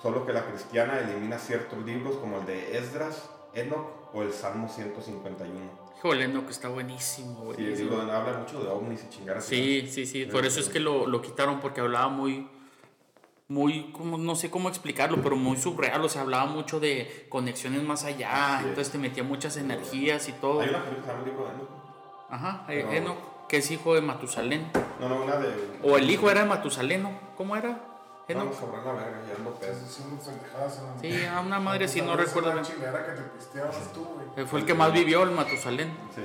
solo 0.00 0.26
que 0.26 0.32
la 0.32 0.44
cristiana 0.44 0.98
elimina 0.98 1.38
ciertos 1.38 1.78
libros 1.84 2.16
como 2.16 2.38
el 2.38 2.46
de 2.46 2.76
Esdras, 2.76 3.30
Enoch 3.54 3.86
o 4.12 4.22
el 4.22 4.32
Salmo 4.32 4.68
151. 4.68 5.82
Híjole, 5.98 6.24
Enoch 6.24 6.50
está 6.50 6.68
buenísimo, 6.68 7.44
buenísimo. 7.44 7.96
Sí, 7.96 8.00
el 8.02 8.10
habla 8.10 8.38
mucho 8.38 8.62
de 8.62 8.68
ovnis 8.68 9.04
y 9.04 9.08
chingadas. 9.08 9.44
Sí, 9.44 9.86
sí, 9.88 10.04
sí, 10.04 10.26
por 10.26 10.44
eso 10.44 10.60
es 10.60 10.68
que 10.68 10.80
lo, 10.80 11.06
lo 11.06 11.22
quitaron 11.22 11.60
porque 11.60 11.80
hablaba 11.80 12.08
muy 12.08 12.48
muy, 13.52 13.92
como, 13.92 14.16
no 14.16 14.34
sé 14.34 14.50
cómo 14.50 14.70
explicarlo, 14.70 15.18
pero 15.22 15.36
muy 15.36 15.58
surreal, 15.58 16.02
o 16.02 16.08
sea, 16.08 16.22
hablaba 16.22 16.46
mucho 16.46 16.80
de 16.80 17.26
conexiones 17.28 17.82
más 17.82 18.04
allá, 18.04 18.60
entonces 18.60 18.90
te 18.90 18.96
metía 18.96 19.22
muchas 19.24 19.58
energías 19.58 20.26
y 20.30 20.32
todo. 20.32 20.60
Hay 20.62 20.70
una 20.70 20.82
película 20.82 21.02
que 21.02 21.06
se 21.06 21.12
llama 21.12 21.22
el 21.22 21.32
hijo 21.32 21.44
de 21.44 21.50
Enoch. 21.50 21.81
Ajá, 22.32 22.64
eh, 22.66 22.86
Enoch, 22.92 23.46
que 23.46 23.58
es 23.58 23.70
hijo 23.70 23.94
de 23.94 24.00
Matusalén. 24.00 24.70
No, 24.98 25.06
no, 25.06 25.22
una 25.22 25.36
de... 25.36 25.52
O 25.82 25.98
el 25.98 26.10
hijo 26.10 26.30
era 26.30 26.40
de 26.40 26.48
Matusalén, 26.48 27.06
¿cómo 27.36 27.54
era? 27.56 27.78
Enoch. 28.26 28.58
Vamos 28.58 28.62
a 28.62 28.86
la 28.86 28.92
verga, 28.94 29.20
ya 29.28 29.44
no 29.44 30.98
Sí, 31.02 31.24
a 31.26 31.40
una 31.40 31.60
madre 31.60 31.88
si 31.88 32.00
no 32.00 32.16
recuerdo. 32.16 32.54
Eh, 34.36 34.46
fue 34.46 34.60
el 34.60 34.66
que 34.66 34.72
más 34.72 34.94
vivió, 34.94 35.24
el 35.24 35.32
Matusalén. 35.32 35.94
Sí. 36.14 36.22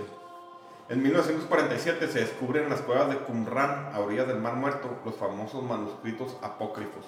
En 0.88 1.04
1947 1.04 2.08
se 2.08 2.20
descubren 2.22 2.64
en 2.64 2.70
las 2.70 2.80
cuevas 2.80 3.10
de 3.10 3.18
Qumran, 3.18 3.94
a 3.94 4.00
orillas 4.00 4.28
del 4.28 4.40
Mar 4.40 4.56
Muerto, 4.56 5.02
los 5.04 5.16
famosos 5.16 5.62
manuscritos 5.62 6.38
apócrifos. 6.42 7.04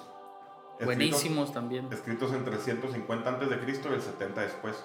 Buenísimos 0.84 1.54
también. 1.54 1.90
Escritos 1.90 2.34
entre 2.34 2.56
el 2.56 2.60
150 2.60 3.30
a.C. 3.30 3.46
y 3.46 3.94
el 3.94 4.02
70 4.02 4.40
después. 4.42 4.76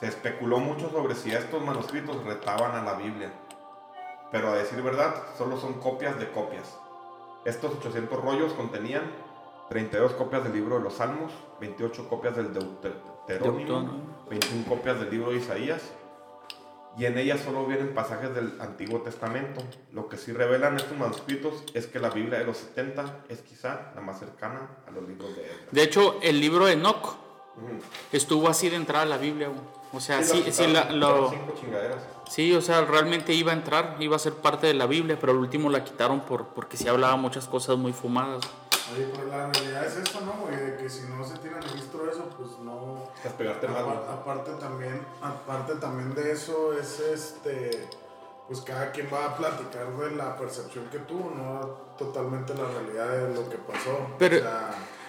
Se 0.00 0.06
especuló 0.06 0.58
mucho 0.58 0.90
sobre 0.90 1.14
si 1.14 1.32
estos 1.32 1.62
manuscritos 1.62 2.22
retaban 2.24 2.72
a 2.72 2.84
la 2.84 2.94
Biblia. 2.94 3.32
Pero 4.30 4.48
a 4.48 4.56
decir 4.56 4.82
verdad, 4.82 5.14
solo 5.38 5.58
son 5.58 5.74
copias 5.74 6.18
de 6.18 6.30
copias. 6.30 6.76
Estos 7.44 7.74
800 7.76 8.20
rollos 8.20 8.52
contenían 8.54 9.04
32 9.68 10.12
copias 10.12 10.44
del 10.44 10.52
libro 10.52 10.76
de 10.78 10.84
los 10.84 10.94
Salmos, 10.94 11.32
28 11.60 12.08
copias 12.08 12.36
del 12.36 12.52
Deuteronomio, 12.52 13.90
21 14.28 14.64
copias 14.66 15.00
del 15.00 15.10
libro 15.10 15.30
de 15.30 15.38
Isaías, 15.38 15.82
y 16.98 17.04
en 17.04 17.18
ella 17.18 17.36
solo 17.36 17.66
vienen 17.66 17.94
pasajes 17.94 18.34
del 18.34 18.58
Antiguo 18.60 19.02
Testamento. 19.02 19.62
Lo 19.92 20.08
que 20.08 20.16
sí 20.16 20.32
revelan 20.32 20.76
estos 20.76 20.96
manuscritos 20.96 21.62
es 21.74 21.86
que 21.86 21.98
la 21.98 22.08
Biblia 22.08 22.38
de 22.38 22.46
los 22.46 22.56
70 22.56 23.24
es 23.28 23.40
quizá 23.40 23.92
la 23.94 24.00
más 24.00 24.18
cercana 24.18 24.70
a 24.86 24.90
los 24.90 25.06
libros 25.06 25.36
de 25.36 25.44
él. 25.44 25.56
De 25.70 25.82
hecho, 25.82 26.18
el 26.22 26.40
libro 26.40 26.64
de 26.64 26.72
Enoch 26.72 27.16
estuvo 28.12 28.48
así 28.48 28.70
de 28.70 28.76
entrada 28.76 29.02
a 29.02 29.06
la 29.06 29.18
Biblia. 29.18 29.50
O 29.92 30.00
sea, 30.00 30.22
sí, 30.22 30.44
sí, 30.50 30.66
la, 30.66 30.90
lo, 30.90 31.32
sí, 32.28 32.52
o 32.52 32.60
sea, 32.60 32.82
realmente 32.84 33.32
iba 33.32 33.52
a 33.52 33.54
entrar, 33.54 33.96
iba 34.00 34.16
a 34.16 34.18
ser 34.18 34.34
parte 34.34 34.66
de 34.66 34.74
la 34.74 34.86
Biblia, 34.86 35.16
pero 35.18 35.32
al 35.32 35.38
último 35.38 35.70
la 35.70 35.84
quitaron 35.84 36.20
por, 36.20 36.48
porque 36.48 36.76
sí 36.76 36.88
hablaba 36.88 37.16
muchas 37.16 37.46
cosas 37.46 37.78
muy 37.78 37.92
fumadas. 37.92 38.44
Oye, 38.94 39.08
pero 39.12 39.26
la 39.28 39.50
realidad 39.50 39.86
es 39.86 39.96
esto, 39.96 40.20
¿no, 40.20 40.32
güey? 40.42 40.56
De 40.56 40.76
que 40.76 40.88
si 40.88 41.02
no 41.08 41.24
se 41.24 41.38
tiene 41.38 41.60
registro 41.60 42.04
de 42.04 42.12
eso, 42.12 42.24
pues 42.36 42.58
no. 42.60 43.08
pegarte 43.36 43.66
mal. 43.68 43.84
Aparte 44.08 44.52
también, 44.60 45.04
aparte 45.20 45.74
también 45.76 46.14
de 46.14 46.32
eso 46.32 46.72
es 46.78 47.00
este. 47.00 47.88
Pues 48.46 48.60
cada 48.60 48.92
quien 48.92 49.08
va 49.12 49.24
a 49.24 49.36
platicar 49.36 49.96
de 49.96 50.12
la 50.12 50.36
percepción 50.36 50.84
que 50.90 51.00
tuvo, 51.00 51.32
no 51.34 51.66
totalmente 51.98 52.54
la 52.54 52.68
realidad 52.68 53.28
de 53.28 53.34
lo 53.34 53.50
que 53.50 53.56
pasó. 53.56 54.06
Pero 54.18 54.46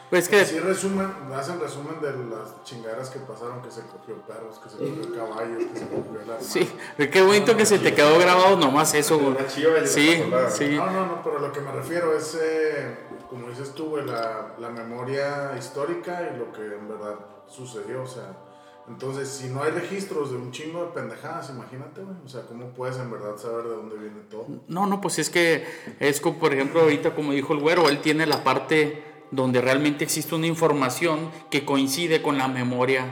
Pues 0.09 0.29
que... 0.29 0.45
Sí 0.45 0.59
resumen, 0.59 1.11
hacen 1.35 1.59
resumen 1.59 1.99
de 2.01 2.11
las 2.33 2.63
chingaderas 2.63 3.09
que 3.09 3.19
pasaron, 3.19 3.61
que 3.61 3.69
se 3.69 3.81
cogió 3.81 4.15
perros, 4.21 4.57
que 4.59 4.69
se 4.69 4.77
cogió 4.77 5.15
caballos, 5.15 5.63
que 5.73 5.79
se 5.79 5.85
cogió 5.87 6.21
arma. 6.21 6.35
Sí, 6.39 6.69
qué 7.11 7.21
bonito 7.21 7.57
que 7.57 7.65
se 7.65 7.79
te 7.79 7.93
quedó 7.93 8.17
grabado 8.17 8.55
nomás 8.55 8.93
eso, 8.93 9.19
güey. 9.19 9.35
Sí, 9.47 10.23
sí. 10.49 10.75
No, 10.77 10.91
no, 10.91 11.05
no, 11.07 11.23
pero 11.23 11.39
lo 11.39 11.51
que 11.51 11.59
me 11.59 11.71
refiero 11.73 12.17
es, 12.17 12.37
eh, 12.41 12.97
como 13.29 13.49
dices 13.49 13.73
tú, 13.73 13.89
güey, 13.89 14.05
la, 14.05 14.55
la 14.59 14.69
memoria 14.69 15.53
histórica 15.57 16.31
y 16.33 16.37
lo 16.37 16.53
que 16.53 16.61
en 16.61 16.87
verdad 16.87 17.15
sucedió, 17.47 18.03
o 18.03 18.07
sea... 18.07 18.43
Entonces, 18.89 19.27
si 19.27 19.49
no 19.49 19.63
hay 19.63 19.71
registros 19.71 20.31
de 20.31 20.37
un 20.37 20.51
chingo 20.51 20.85
de 20.85 20.91
pendejadas, 20.91 21.49
imagínate, 21.49 22.01
güey. 22.01 22.15
O 22.25 22.29
sea, 22.29 22.43
¿cómo 22.43 22.67
puedes 22.69 22.95
en 22.97 23.11
verdad 23.11 23.35
saber 23.35 23.65
de 23.65 23.75
dónde 23.75 23.97
viene 23.97 24.21
todo? 24.29 24.45
No, 24.69 24.87
no, 24.87 25.01
pues 25.01 25.19
es 25.19 25.29
que 25.29 25.65
es 25.99 26.21
como, 26.21 26.39
por 26.39 26.53
ejemplo, 26.53 26.79
ahorita 26.79 27.13
como 27.13 27.33
dijo 27.33 27.51
el 27.51 27.59
güero, 27.59 27.89
él 27.89 27.99
tiene 27.99 28.25
la 28.25 28.45
parte 28.45 29.03
donde 29.31 29.61
realmente 29.61 30.03
existe 30.03 30.35
una 30.35 30.47
información 30.47 31.31
que 31.49 31.65
coincide 31.65 32.21
con 32.21 32.37
la 32.37 32.47
memoria. 32.47 33.05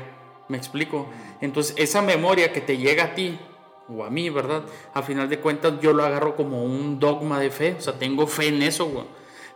¿Me 0.48 0.58
explico? 0.58 1.08
Entonces, 1.42 1.76
esa 1.78 2.02
memoria 2.02 2.54
que 2.54 2.62
te 2.62 2.78
llega 2.78 3.06
a 3.06 3.16
ti 3.16 3.40
o 3.90 4.04
a 4.04 4.10
mí, 4.10 4.30
¿verdad? 4.30 4.64
A 4.94 5.02
final 5.02 5.30
de 5.30 5.40
cuentas, 5.40 5.74
yo 5.82 5.94
lo 5.94 6.04
agarro 6.04 6.36
como 6.36 6.64
un 6.64 7.00
dogma 7.00 7.40
de 7.40 7.52
fe. 7.52 7.76
O 7.78 7.82
sea, 7.82 7.94
tengo 7.94 8.28
fe 8.28 8.48
en 8.48 8.62
eso, 8.62 8.86
güey. 8.86 9.06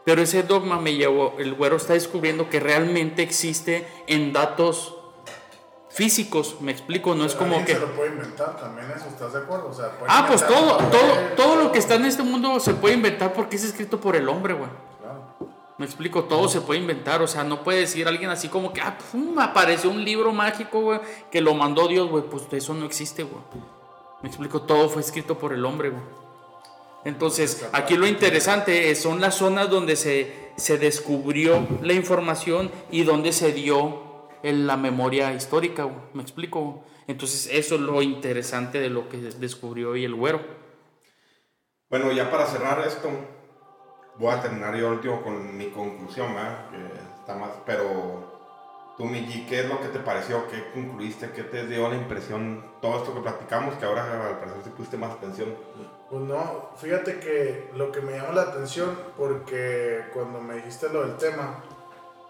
Pero 0.05 0.21
ese 0.21 0.43
dogma 0.43 0.79
me 0.79 0.95
llevó, 0.95 1.35
el 1.39 1.53
güero 1.53 1.75
está 1.75 1.93
descubriendo 1.93 2.49
que 2.49 2.59
realmente 2.59 3.21
existe 3.21 3.85
en 4.07 4.33
datos 4.33 4.95
físicos, 5.89 6.57
me 6.61 6.71
explico, 6.71 7.13
no 7.15 7.25
es 7.25 7.35
como 7.35 7.63
que... 7.65 7.73
Se 7.73 7.79
lo 7.79 7.93
puede 7.93 8.11
inventar 8.11 8.57
también 8.57 8.89
eso, 8.95 9.07
¿estás 9.09 9.33
de 9.33 9.39
acuerdo? 9.39 9.67
O 9.69 9.73
sea, 9.73 9.91
ah, 10.07 10.25
pues 10.27 10.45
todo, 10.47 10.77
todo, 10.77 11.13
todo 11.35 11.55
lo 11.57 11.71
que 11.71 11.79
está 11.79 11.95
en 11.95 12.05
este 12.05 12.23
mundo 12.23 12.59
se 12.59 12.73
puede 12.73 12.95
inventar 12.95 13.33
porque 13.33 13.57
es 13.57 13.63
escrito 13.65 13.99
por 13.99 14.15
el 14.15 14.29
hombre, 14.29 14.53
güey. 14.53 14.69
Me 15.79 15.85
explico, 15.85 16.25
todo 16.25 16.49
se 16.49 16.59
puede 16.59 16.81
inventar, 16.81 17.21
o 17.21 17.27
sea, 17.27 17.45
no 17.45 17.63
puede 17.63 17.79
decir 17.79 18.05
alguien 18.05 18.29
así 18.29 18.49
como 18.49 18.73
que, 18.73 18.81
ah, 18.81 18.97
pum, 18.97 19.39
apareció 19.39 19.89
un 19.89 20.03
libro 20.03 20.33
mágico, 20.33 20.81
güey, 20.81 20.99
que 21.31 21.39
lo 21.39 21.53
mandó 21.55 21.87
Dios, 21.87 22.09
güey, 22.09 22.25
pues 22.25 22.43
eso 22.51 22.73
no 22.73 22.85
existe, 22.85 23.23
güey. 23.23 23.41
Me 24.21 24.27
explico, 24.27 24.63
todo 24.63 24.89
fue 24.89 25.01
escrito 25.01 25.39
por 25.39 25.53
el 25.53 25.63
hombre, 25.63 25.91
güey. 25.91 26.03
Entonces, 27.05 27.65
aquí 27.71 27.95
lo 27.95 28.07
interesante 28.07 28.93
son 28.93 29.21
las 29.21 29.35
zonas 29.35 29.69
donde 29.69 29.95
se, 29.95 30.51
se 30.57 30.77
descubrió 30.77 31.65
la 31.81 31.93
información 31.93 32.69
y 32.91 33.03
donde 33.03 33.31
se 33.31 33.53
dio 33.53 34.27
en 34.43 34.67
la 34.67 34.75
memoria 34.75 35.33
histórica, 35.33 35.83
güey. 35.83 35.95
¿me 36.13 36.21
explico? 36.21 36.83
Entonces, 37.07 37.49
eso 37.53 37.75
es 37.75 37.81
lo 37.81 38.01
interesante 38.01 38.81
de 38.81 38.89
lo 38.89 39.07
que 39.07 39.17
descubrió 39.17 39.91
hoy 39.91 40.03
el 40.03 40.13
güero. 40.13 40.41
Bueno, 41.89 42.11
ya 42.11 42.29
para 42.29 42.47
cerrar 42.47 42.85
esto, 42.85 43.09
voy 44.19 44.33
a 44.33 44.41
terminar 44.41 44.75
yo 44.75 44.89
último 44.89 45.21
con 45.21 45.57
mi 45.57 45.71
conclusión, 45.71 46.35
¿verdad? 46.35 46.69
Que 46.69 46.77
está 47.19 47.35
más, 47.35 47.51
pero 47.65 48.93
tú, 48.97 49.05
Migi, 49.05 49.45
¿qué 49.45 49.61
es 49.61 49.69
lo 49.69 49.79
que 49.79 49.87
te 49.87 49.99
pareció? 49.99 50.47
¿Qué 50.49 50.71
concluiste? 50.73 51.31
¿Qué 51.31 51.43
te 51.43 51.65
dio 51.65 51.89
la 51.89 51.95
impresión? 51.95 52.63
Todo 52.81 52.97
esto 52.97 53.13
que 53.13 53.21
platicamos, 53.21 53.75
que 53.75 53.85
ahora 53.85 54.27
al 54.27 54.39
parecer 54.39 54.63
te 54.63 54.69
pusiste 54.71 54.97
más 54.97 55.11
atención. 55.11 55.55
Pues 56.09 56.21
no, 56.21 56.71
fíjate 56.75 57.19
que 57.19 57.71
lo 57.75 57.91
que 57.91 58.01
me 58.01 58.13
llamó 58.13 58.33
la 58.33 58.43
atención, 58.43 58.97
porque 59.17 60.05
cuando 60.13 60.41
me 60.41 60.55
dijiste 60.55 60.89
lo 60.89 61.05
del 61.05 61.17
tema, 61.17 61.63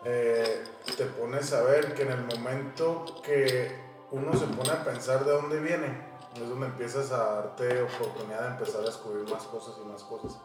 eh, 0.06 0.64
te 0.95 1.06
pones 1.06 1.52
a 1.53 1.64
ver 1.64 1.94
que 1.94 2.03
en 2.03 2.11
el 2.11 2.24
momento 2.24 3.06
que 3.24 3.72
uno 4.11 4.34
se 4.34 4.45
pone 4.45 4.72
a 4.72 4.84
pensar 4.84 5.26
de 5.26 5.32
dónde 5.32 5.60
viene, 5.60 6.10
es 6.36 6.48
donde 6.48 6.68
empiezas 6.68 7.11
a 7.11 7.36
darte 7.36 7.82
oportunidad 7.82 8.41
de 8.41 8.48
empezar 8.49 8.82
a 8.82 8.86
descubrir 8.86 9.28
más 9.30 9.44
cosas 9.44 9.76
y 9.84 9.88
más 9.88 10.03
cosas. 10.03 10.40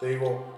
Te 0.00 0.06
digo, 0.06 0.57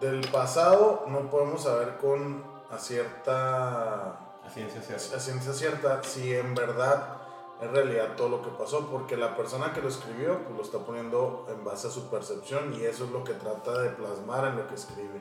del 0.00 0.20
pasado 0.30 1.04
no 1.08 1.30
podemos 1.30 1.64
saber 1.64 1.96
con 1.98 2.44
a 2.70 2.78
cierta 2.78 4.28
a 4.44 4.50
ciencia 4.50 4.80
cierta, 4.80 5.16
a 5.16 5.20
ciencia 5.20 5.52
cierta 5.52 6.02
si 6.02 6.34
en 6.34 6.54
verdad 6.54 7.18
es 7.60 7.70
realidad 7.70 8.14
todo 8.16 8.28
lo 8.28 8.42
que 8.42 8.50
pasó, 8.50 8.88
porque 8.88 9.16
la 9.16 9.36
persona 9.36 9.72
que 9.72 9.82
lo 9.82 9.88
escribió 9.88 10.38
pues, 10.44 10.56
lo 10.56 10.62
está 10.62 10.78
poniendo 10.78 11.46
en 11.50 11.64
base 11.64 11.88
a 11.88 11.90
su 11.90 12.08
percepción 12.08 12.72
y 12.74 12.84
eso 12.84 13.04
es 13.04 13.10
lo 13.10 13.24
que 13.24 13.34
trata 13.34 13.80
de 13.82 13.90
plasmar 13.90 14.46
en 14.46 14.56
lo 14.56 14.68
que 14.68 14.76
escribe. 14.76 15.20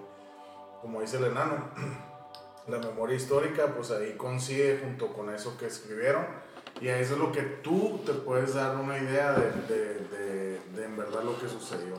Como 0.82 1.02
dice 1.02 1.18
el 1.18 1.26
enano, 1.26 1.70
la 2.68 2.78
memoria 2.78 3.16
histórica 3.16 3.74
pues 3.76 3.90
ahí 3.92 4.16
coincide 4.18 4.80
junto 4.84 5.14
con 5.14 5.34
eso 5.34 5.58
que 5.58 5.66
escribieron 5.66 6.26
y 6.80 6.90
eso 6.90 7.16
es 7.16 7.20
lo 7.20 7.32
que 7.32 7.42
tú 7.42 8.02
te 8.06 8.14
puedes 8.14 8.54
dar 8.54 8.76
una 8.76 9.00
idea 9.00 9.32
de, 9.32 9.52
de, 9.74 10.60
de 10.76 10.86
en 10.86 10.96
verdad 10.96 11.24
lo 11.24 11.40
que 11.40 11.50
sucedió. 11.50 11.96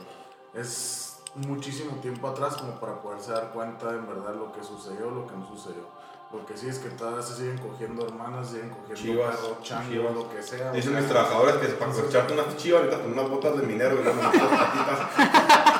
Es 0.53 1.08
muchísimo 1.35 1.97
tiempo 2.01 2.27
atrás 2.27 2.55
como 2.55 2.79
para 2.79 3.01
poderse 3.01 3.31
dar 3.31 3.51
cuenta 3.51 3.91
de 3.91 3.97
en 3.97 4.07
verdad 4.07 4.35
lo 4.35 4.51
que 4.51 4.63
sucedió, 4.63 5.11
lo 5.11 5.27
que 5.27 5.35
no 5.35 5.47
sucedió. 5.47 5.83
Lo 6.31 6.45
que 6.45 6.55
sí 6.55 6.67
es 6.67 6.77
que 6.77 6.89
todas 6.89 7.27
se 7.27 7.37
siguen 7.37 7.57
cogiendo 7.57 8.05
hermanas, 8.05 8.49
siguen 8.49 8.69
cogiendo 8.69 8.95
chivas, 8.95 9.35
perro, 9.35 10.13
lo 10.13 10.29
que 10.29 10.43
sea. 10.43 10.71
Dicen 10.71 10.95
mis 10.95 11.07
trabajadores 11.07 11.55
que 11.55 11.67
para 11.69 11.91
echarte 11.91 12.33
unas 12.33 12.55
chivas 12.55 12.81
ahorita 12.81 13.01
con 13.01 13.13
unas 13.13 13.29
botas 13.29 13.59
de 13.59 13.65
minero 13.65 13.95
y 13.95 13.99
unas 13.99 14.13
patitas. 14.13 14.99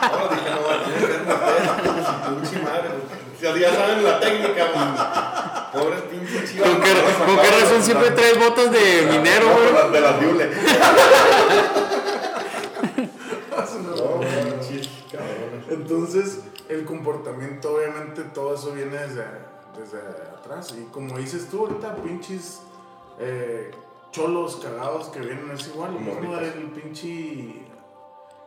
Ahora 0.01 0.35
dije, 0.35 0.49
no, 0.49 0.59
tiene 0.85 0.99
que 0.99 1.05
ser 1.05 1.21
una 1.21 2.41
pinche 2.41 2.59
madre. 2.63 2.89
Ya 3.39 3.73
saben 3.75 4.03
la 4.03 4.19
técnica, 4.19 4.71
man. 4.73 5.71
Pobres 5.71 6.01
pinches 6.01 6.51
chivas. 6.51 6.67
¿Con 6.67 6.81
qué, 6.81 6.93
¿con 7.27 7.37
qué 7.37 7.61
razón 7.61 7.83
siempre 7.83 8.11
traes 8.11 8.39
botas 8.39 8.71
de 8.71 9.07
minero, 9.11 9.49
güey? 9.53 9.91
De 9.91 10.01
las 10.01 10.19
Diule. 10.19 10.49
Entonces, 15.89 16.41
el 16.69 16.85
comportamiento, 16.85 17.75
obviamente, 17.75 18.21
todo 18.23 18.53
eso 18.53 18.73
viene 18.73 18.95
desde, 18.95 19.25
desde 19.75 19.97
atrás. 20.37 20.75
Y 20.79 20.83
como 20.91 21.17
dices 21.17 21.47
tú, 21.49 21.65
ahorita, 21.65 21.95
pinches 21.95 22.61
eh, 23.19 23.71
cholos 24.11 24.57
cagados 24.57 25.07
que 25.09 25.19
vienen, 25.19 25.49
es 25.49 25.67
igual. 25.67 25.95
Lo 25.95 25.99
mismo 25.99 26.35
del 26.35 26.69
pinche 26.71 27.65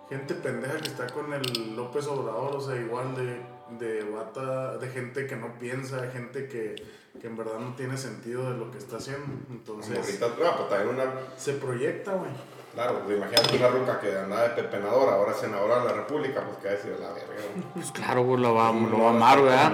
gente 0.08 0.34
pendeja 0.34 0.76
que 0.78 0.88
está 0.88 1.06
con 1.08 1.32
el 1.32 1.74
López 1.74 2.06
Obrador, 2.06 2.56
o 2.56 2.60
sea, 2.60 2.76
igual 2.76 3.16
de, 3.16 3.40
de 3.84 4.04
bata, 4.04 4.76
de 4.78 4.88
gente 4.88 5.26
que 5.26 5.34
no 5.34 5.58
piensa, 5.58 6.10
gente 6.10 6.46
que, 6.46 6.76
que 7.20 7.26
en 7.26 7.36
verdad 7.36 7.58
no 7.58 7.74
tiene 7.74 7.96
sentido 7.96 8.52
de 8.52 8.56
lo 8.56 8.70
que 8.70 8.78
está 8.78 8.98
haciendo. 8.98 9.26
Entonces, 9.50 9.98
ahorita, 9.98 10.26
ah, 10.46 10.66
pues 10.68 10.86
una... 10.86 11.04
se 11.36 11.54
proyecta, 11.54 12.14
güey. 12.14 12.30
Claro, 12.72 13.02
pues 13.04 13.18
imagínate 13.18 13.56
una 13.56 13.68
ruca 13.68 14.00
que 14.00 14.16
andaba 14.16 14.44
de 14.44 14.62
pepenadora, 14.62 15.16
ahora 15.16 15.32
es 15.32 15.38
senadora 15.38 15.80
de 15.80 15.84
la 15.84 15.92
República, 15.92 16.42
pues 16.42 16.56
que 16.56 16.68
decir 16.68 16.96
la 16.98 17.12
verga. 17.12 17.34
Pues 17.74 17.92
claro, 17.92 18.24
pues 18.24 18.40
lo 18.40 18.54
va, 18.54 18.72
lo 18.72 18.98
va 18.98 19.08
a 19.08 19.10
amar, 19.10 19.42
¿verdad? 19.42 19.72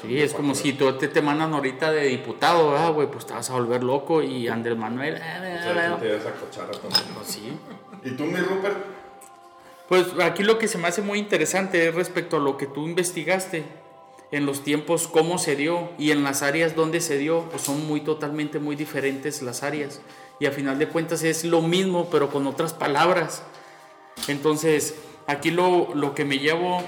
Sí, 0.00 0.18
es 0.18 0.32
como 0.32 0.54
si 0.54 0.72
tú 0.72 0.90
te, 0.94 1.08
te 1.08 1.20
mandan 1.20 1.52
ahorita 1.52 1.92
de 1.92 2.04
diputado, 2.04 2.70
¿verdad, 2.70 2.92
güey? 2.94 3.10
Pues 3.10 3.26
te 3.26 3.34
vas 3.34 3.50
a 3.50 3.52
volver 3.52 3.84
loco 3.84 4.22
y 4.22 4.48
Andrés 4.48 4.78
Manuel. 4.78 5.16
Eh, 5.16 5.20
eh, 5.20 5.60
eh, 5.62 5.96
te 6.00 6.16
vas 6.16 6.26
a 6.26 6.32
cochar 6.32 6.70
también. 6.70 7.14
Pues 7.14 7.26
sí. 7.26 7.52
¿Y 8.02 8.10
tú, 8.12 8.24
mi 8.24 8.38
Rupert? 8.38 8.78
Pues 9.86 10.06
aquí 10.22 10.42
lo 10.42 10.56
que 10.58 10.68
se 10.68 10.78
me 10.78 10.88
hace 10.88 11.02
muy 11.02 11.18
interesante 11.18 11.86
es 11.86 11.94
respecto 11.94 12.38
a 12.38 12.40
lo 12.40 12.56
que 12.56 12.66
tú 12.66 12.86
investigaste 12.86 13.64
en 14.30 14.46
los 14.46 14.62
tiempos, 14.62 15.06
cómo 15.06 15.36
se 15.36 15.54
dio 15.54 15.90
y 15.98 16.12
en 16.12 16.22
las 16.22 16.42
áreas 16.42 16.74
donde 16.74 17.00
se 17.02 17.18
dio, 17.18 17.42
pues 17.50 17.62
son 17.62 17.86
muy 17.86 18.00
totalmente 18.00 18.58
muy 18.58 18.76
diferentes 18.76 19.42
las 19.42 19.62
áreas 19.62 20.00
y 20.40 20.46
a 20.46 20.50
final 20.50 20.78
de 20.78 20.88
cuentas 20.88 21.22
es 21.22 21.44
lo 21.44 21.62
mismo 21.62 22.08
pero 22.10 22.30
con 22.30 22.46
otras 22.46 22.72
palabras. 22.72 23.44
Entonces, 24.26 24.96
aquí 25.26 25.50
lo, 25.50 25.94
lo 25.94 26.14
que 26.14 26.24
me 26.24 26.38
llevo 26.38 26.82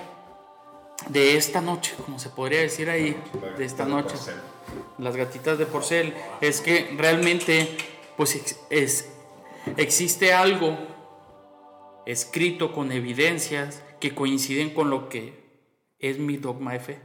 de 1.09 1.37
esta 1.37 1.61
noche, 1.61 1.95
como 2.05 2.19
se 2.19 2.31
podría 2.31 2.61
decir 2.61 2.91
ahí, 2.91 3.17
de 3.59 3.65
esta 3.65 3.85
noche, 3.85 4.17
las 4.99 5.17
gatitas 5.17 5.59
de 5.59 5.67
porcel, 5.67 6.15
es 6.41 6.61
que 6.61 6.95
realmente 6.97 7.77
pues 8.17 8.57
es, 8.71 9.11
existe 9.77 10.33
algo 10.33 10.77
escrito 12.07 12.73
con 12.73 12.91
evidencias 12.91 13.83
que 14.01 14.15
coinciden 14.15 14.71
con 14.71 14.91
lo 14.91 15.09
que 15.09 15.69
es 15.99 16.19
mi 16.19 16.37
dogma 16.37 16.73
de 16.73 16.81
fe. 16.81 17.01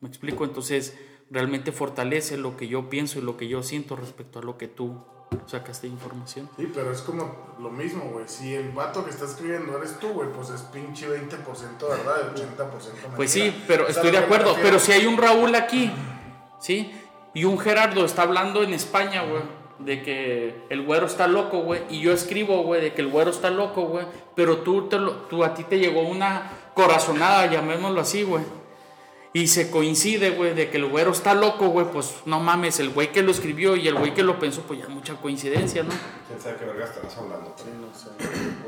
¿Me 0.00 0.08
explico? 0.08 0.44
Entonces, 0.44 0.96
realmente 1.30 1.72
fortalece 1.72 2.36
lo 2.36 2.56
que 2.56 2.68
yo 2.68 2.90
pienso 2.90 3.18
y 3.18 3.22
lo 3.22 3.36
que 3.36 3.48
yo 3.48 3.62
siento 3.62 3.96
respecto 3.96 4.38
a 4.38 4.42
lo 4.42 4.58
que 4.58 4.68
tú 4.68 5.04
sacaste 5.46 5.86
información. 5.86 6.48
Sí, 6.56 6.70
pero 6.74 6.92
es 6.92 7.02
como 7.02 7.54
lo 7.58 7.70
mismo, 7.70 8.04
güey. 8.12 8.24
Si 8.28 8.54
el 8.54 8.70
vato 8.70 9.04
que 9.04 9.10
está 9.10 9.24
escribiendo 9.24 9.76
eres 9.76 9.98
tú, 9.98 10.08
güey, 10.08 10.28
pues 10.30 10.50
es 10.50 10.62
pinche 10.62 11.08
20% 11.08 11.88
verdad, 11.88 12.20
el 12.20 12.34
80% 12.34 12.68
mentira. 12.70 13.16
Pues 13.16 13.30
sí, 13.30 13.54
pero 13.66 13.88
estoy 13.88 14.10
de 14.10 14.18
acuerdo. 14.18 14.54
Pero 14.62 14.78
si 14.78 14.92
hay 14.92 15.06
un 15.06 15.16
Raúl 15.16 15.54
aquí, 15.54 15.90
¿sí? 16.60 16.92
Y 17.34 17.44
un 17.44 17.58
Gerardo 17.58 18.04
está 18.04 18.22
hablando 18.22 18.62
en 18.62 18.74
España, 18.74 19.22
güey, 19.22 19.42
de 19.78 20.02
que 20.02 20.64
el 20.68 20.84
güero 20.84 21.06
está 21.06 21.26
loco, 21.26 21.62
güey. 21.62 21.82
Y 21.88 22.00
yo 22.00 22.12
escribo, 22.12 22.62
güey, 22.62 22.80
de 22.80 22.92
que 22.92 23.02
el 23.02 23.08
güero 23.08 23.30
está 23.30 23.50
loco, 23.50 23.82
güey. 23.82 24.06
Pero 24.34 24.58
tú, 24.58 24.88
te 24.88 24.98
lo, 24.98 25.12
tú 25.12 25.44
a 25.44 25.54
ti 25.54 25.64
te 25.64 25.78
llegó 25.78 26.02
una 26.02 26.50
corazonada, 26.74 27.46
llamémoslo 27.46 28.00
así, 28.00 28.22
güey 28.22 28.44
y 29.32 29.46
se 29.48 29.70
coincide, 29.70 30.30
güey, 30.30 30.54
de 30.54 30.70
que 30.70 30.76
el 30.76 30.86
güero 30.86 31.10
está 31.10 31.34
loco, 31.34 31.68
güey, 31.68 31.86
pues 31.90 32.14
no 32.26 32.40
mames, 32.40 32.80
el 32.80 32.90
güey 32.90 33.12
que 33.12 33.22
lo 33.22 33.30
escribió 33.30 33.76
y 33.76 33.88
el 33.88 33.94
güey 33.94 34.12
que 34.12 34.22
lo 34.22 34.38
pensó, 34.38 34.62
pues 34.62 34.80
ya 34.80 34.88
mucha 34.88 35.14
coincidencia, 35.14 35.82
¿no? 35.82 35.90
¿Quién 36.28 36.40
sabe 36.40 36.56
qué 36.58 36.64
verga 36.66 36.84
estarás 36.84 37.16
hablando? 37.16 37.54
Sí, 37.56 37.70
no 37.80 37.98
sé. 37.98 38.10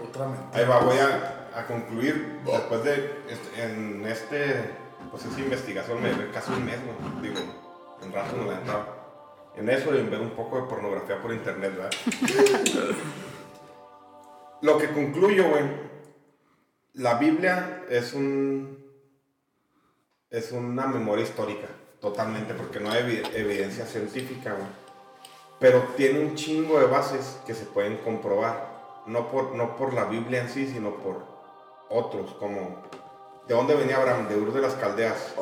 Otra 0.09 0.29
Ahí 0.53 0.65
va, 0.67 0.81
voy 0.81 0.97
a, 0.99 1.51
a 1.55 1.67
concluir 1.67 2.41
después 2.45 2.85
de, 2.85 3.23
en 3.59 4.07
este 4.07 4.85
pues 5.11 5.25
esa 5.27 5.41
investigación 5.41 6.03
me 6.03 6.11
llevé 6.11 6.31
casi 6.31 6.53
un 6.53 6.65
mes, 6.65 6.79
güey. 6.83 7.23
Digo, 7.23 7.41
en 8.03 8.13
rato 8.13 8.37
no 8.37 8.51
la 8.51 8.59
entraba. 8.59 8.87
En 9.57 9.69
eso 9.69 9.95
y 9.95 9.99
en 9.99 10.11
ver 10.11 10.21
un 10.21 10.31
poco 10.31 10.57
de 10.57 10.63
pornografía 10.69 11.21
por 11.21 11.33
internet, 11.33 11.73
¿verdad? 11.77 11.91
Lo 14.63 14.79
que 14.79 14.89
concluyo, 14.89 15.51
güey, 15.51 15.65
la 16.95 17.15
Biblia 17.19 17.85
es 17.89 18.15
un 18.15 18.84
es 20.37 20.53
una 20.53 20.87
memoria 20.87 21.25
histórica, 21.25 21.69
totalmente, 22.01 22.55
porque 22.55 22.81
no 22.81 22.91
hay 22.91 23.03
evi- 23.03 23.31
evidencia 23.35 23.87
científica, 23.87 24.53
güey. 24.53 24.67
Pero 25.61 25.81
tiene 25.97 26.21
un 26.21 26.35
chingo 26.35 26.79
de 26.81 26.87
bases 26.87 27.39
que 27.47 27.55
se 27.55 27.65
pueden 27.67 27.99
comprobar. 27.99 28.75
No 29.07 29.29
por, 29.31 29.55
no 29.55 29.77
por 29.77 29.95
la 29.95 30.05
Biblia 30.05 30.41
en 30.43 30.49
sí, 30.49 30.67
sino 30.67 30.91
por 30.97 31.23
otros, 31.89 32.33
como 32.35 32.83
¿de 33.47 33.55
dónde 33.55 33.75
venía 33.75 33.99
Abraham? 33.99 34.29
De 34.29 34.37
Ur 34.37 34.53
de 34.53 34.61
las 34.61 34.75
Caldeas. 34.75 35.35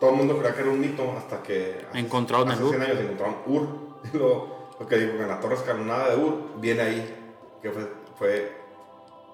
Todo 0.00 0.10
el 0.10 0.16
mundo 0.16 0.36
creía 0.38 0.54
que 0.54 0.60
era 0.62 0.70
un 0.70 0.80
mito 0.80 1.12
hasta 1.16 1.42
que 1.42 1.86
hace- 1.88 1.98
Encontraron 1.98 2.50
hace 2.50 2.60
el 2.62 2.66
Ur. 2.68 2.74
100 2.76 2.82
años 2.82 3.00
encontraron 3.00 3.36
Ur. 3.46 3.68
Lo, 4.14 4.62
lo 4.80 4.86
que 4.88 4.96
digo, 4.98 5.12
que 5.16 5.22
en 5.22 5.28
la 5.28 5.38
torre 5.40 5.54
escalonada 5.54 6.08
de 6.10 6.16
Ur 6.16 6.34
viene 6.60 6.82
ahí, 6.82 7.34
que 7.62 7.70
fue, 7.70 7.88
fue, 8.18 8.52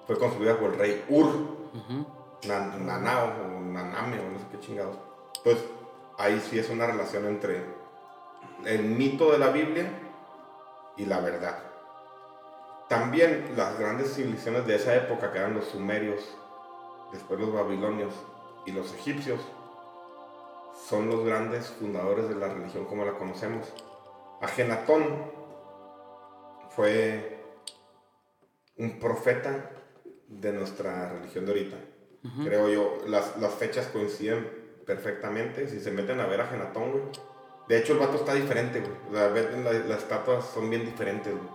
fue 0.05 0.17
construida 0.19 0.57
por 0.59 0.73
el 0.73 0.77
rey 0.79 1.05
Ur. 1.09 1.27
Na- 2.47 2.75
Nanao 2.77 3.27
o 3.57 3.59
Naname 3.61 4.19
o 4.19 4.29
no 4.29 4.39
sé 4.39 4.45
qué 4.51 4.59
chingados. 4.59 4.97
Pues 5.43 5.57
ahí 6.17 6.39
sí 6.49 6.59
es 6.59 6.69
una 6.69 6.85
relación 6.87 7.25
entre 7.25 7.63
el 8.65 8.83
mito 8.83 9.31
de 9.31 9.39
la 9.39 9.49
Biblia 9.49 9.89
y 10.97 11.05
la 11.05 11.19
verdad. 11.19 11.57
También 12.87 13.53
las 13.55 13.77
grandes 13.77 14.13
civilizaciones 14.15 14.65
de 14.65 14.75
esa 14.75 14.95
época, 14.95 15.31
que 15.31 15.37
eran 15.37 15.53
los 15.53 15.65
sumerios, 15.65 16.35
después 17.11 17.39
los 17.39 17.53
babilonios 17.53 18.13
y 18.65 18.71
los 18.71 18.93
egipcios, 18.93 19.39
son 20.87 21.07
los 21.09 21.23
grandes 21.25 21.67
fundadores 21.67 22.29
de 22.29 22.35
la 22.35 22.47
religión 22.47 22.85
como 22.85 23.05
la 23.05 23.13
conocemos. 23.13 23.67
Agenatón 24.41 25.31
fue 26.69 27.43
un 28.77 28.97
profeta 28.99 29.71
de 30.27 30.53
nuestra 30.53 31.09
religión 31.09 31.45
de 31.45 31.51
ahorita. 31.51 31.77
Creo 32.43 32.67
yo, 32.69 32.97
las, 33.07 33.37
las 33.37 33.53
fechas 33.53 33.87
coinciden 33.87 34.49
perfectamente. 34.85 35.67
Si 35.69 35.79
se 35.79 35.91
meten 35.91 36.19
a 36.19 36.25
ver 36.25 36.41
a 36.41 36.47
Genatón, 36.47 36.91
güey. 36.91 37.03
De 37.67 37.77
hecho, 37.77 37.93
el 37.93 37.99
vato 37.99 38.15
está 38.17 38.33
diferente, 38.33 38.81
güey. 38.81 38.93
O 39.09 39.13
sea, 39.15 39.27
ven, 39.29 39.63
la- 39.63 39.71
las 39.73 39.99
estatuas 39.99 40.45
son 40.53 40.69
bien 40.69 40.85
diferentes, 40.85 41.31
güey. 41.33 41.47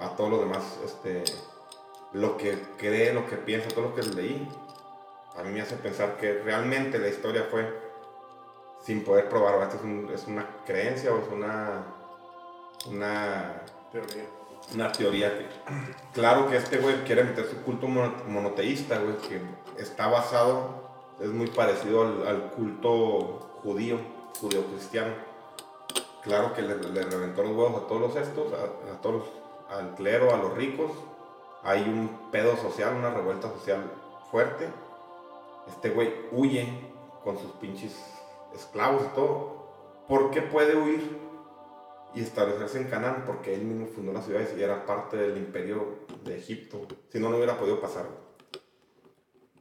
A 0.00 0.16
todos 0.16 0.30
los 0.30 0.40
demás, 0.40 0.62
este. 0.84 1.22
Lo 2.12 2.36
que 2.38 2.56
cree, 2.78 3.12
lo 3.12 3.26
que 3.26 3.36
piensa, 3.36 3.68
todo 3.68 3.90
lo 3.90 3.94
que 3.94 4.02
leí. 4.02 4.48
A 5.36 5.42
mí 5.42 5.50
me 5.52 5.60
hace 5.60 5.76
pensar 5.76 6.16
que 6.16 6.32
realmente 6.42 6.98
la 6.98 7.08
historia 7.08 7.46
fue 7.50 7.68
sin 8.84 9.04
poder 9.04 9.28
probar. 9.28 9.62
Esto 9.62 9.76
es, 9.76 9.82
un- 9.82 10.10
es 10.12 10.26
una 10.26 10.46
creencia 10.66 11.12
o 11.12 11.18
es 11.18 11.28
una. 11.30 11.84
Una 12.86 13.62
Teoría. 13.92 14.24
Una 14.74 14.92
teoría 14.92 15.38
que, 15.38 15.46
claro 16.12 16.48
que 16.48 16.56
este 16.56 16.78
güey 16.78 17.04
quiere 17.04 17.24
meter 17.24 17.46
su 17.46 17.62
culto 17.62 17.86
mono- 17.86 18.14
monoteísta, 18.28 18.98
güey, 18.98 19.16
que 19.18 19.40
está 19.80 20.08
basado, 20.08 20.88
es 21.20 21.28
muy 21.28 21.46
parecido 21.48 22.02
al, 22.02 22.50
culto 22.50 23.50
judío, 23.62 23.98
judío-cristiano. 24.40 25.12
Claro 26.22 26.52
que 26.52 26.62
le, 26.62 26.74
reventó 26.74 27.42
los 27.42 27.52
huevos 27.52 27.82
a 27.82 27.86
todos 27.86 28.00
los 28.00 28.16
estos, 28.16 28.52
a, 28.52 29.00
todos, 29.00 29.24
al 29.70 29.94
clero, 29.94 30.34
a 30.34 30.36
los 30.36 30.54
ricos. 30.54 30.90
Hay 31.62 31.82
un 31.82 32.30
pedo 32.30 32.56
social, 32.56 32.94
una 32.94 33.10
revuelta 33.10 33.48
social 33.48 33.82
fuerte. 34.30 34.68
Este 35.68 35.90
güey 35.90 36.12
huye 36.32 36.68
con 37.24 37.38
sus 37.38 37.50
pinches 37.52 37.96
esclavos 38.54 39.02
y 39.04 39.14
todo. 39.14 39.56
¿Por 40.06 40.30
qué 40.30 40.42
puede 40.42 40.76
huir? 40.76 41.27
Y 42.14 42.22
establecerse 42.22 42.78
en 42.78 42.88
Canaán 42.88 43.24
porque 43.26 43.54
él 43.54 43.62
mismo 43.62 43.86
fundó 43.86 44.12
las 44.12 44.24
ciudades 44.24 44.54
y 44.56 44.62
era 44.62 44.86
parte 44.86 45.16
del 45.16 45.36
imperio 45.36 46.06
de 46.24 46.38
Egipto. 46.38 46.86
Si 47.10 47.18
no, 47.18 47.28
no 47.28 47.36
hubiera 47.36 47.58
podido 47.58 47.80
pasar. 47.80 48.06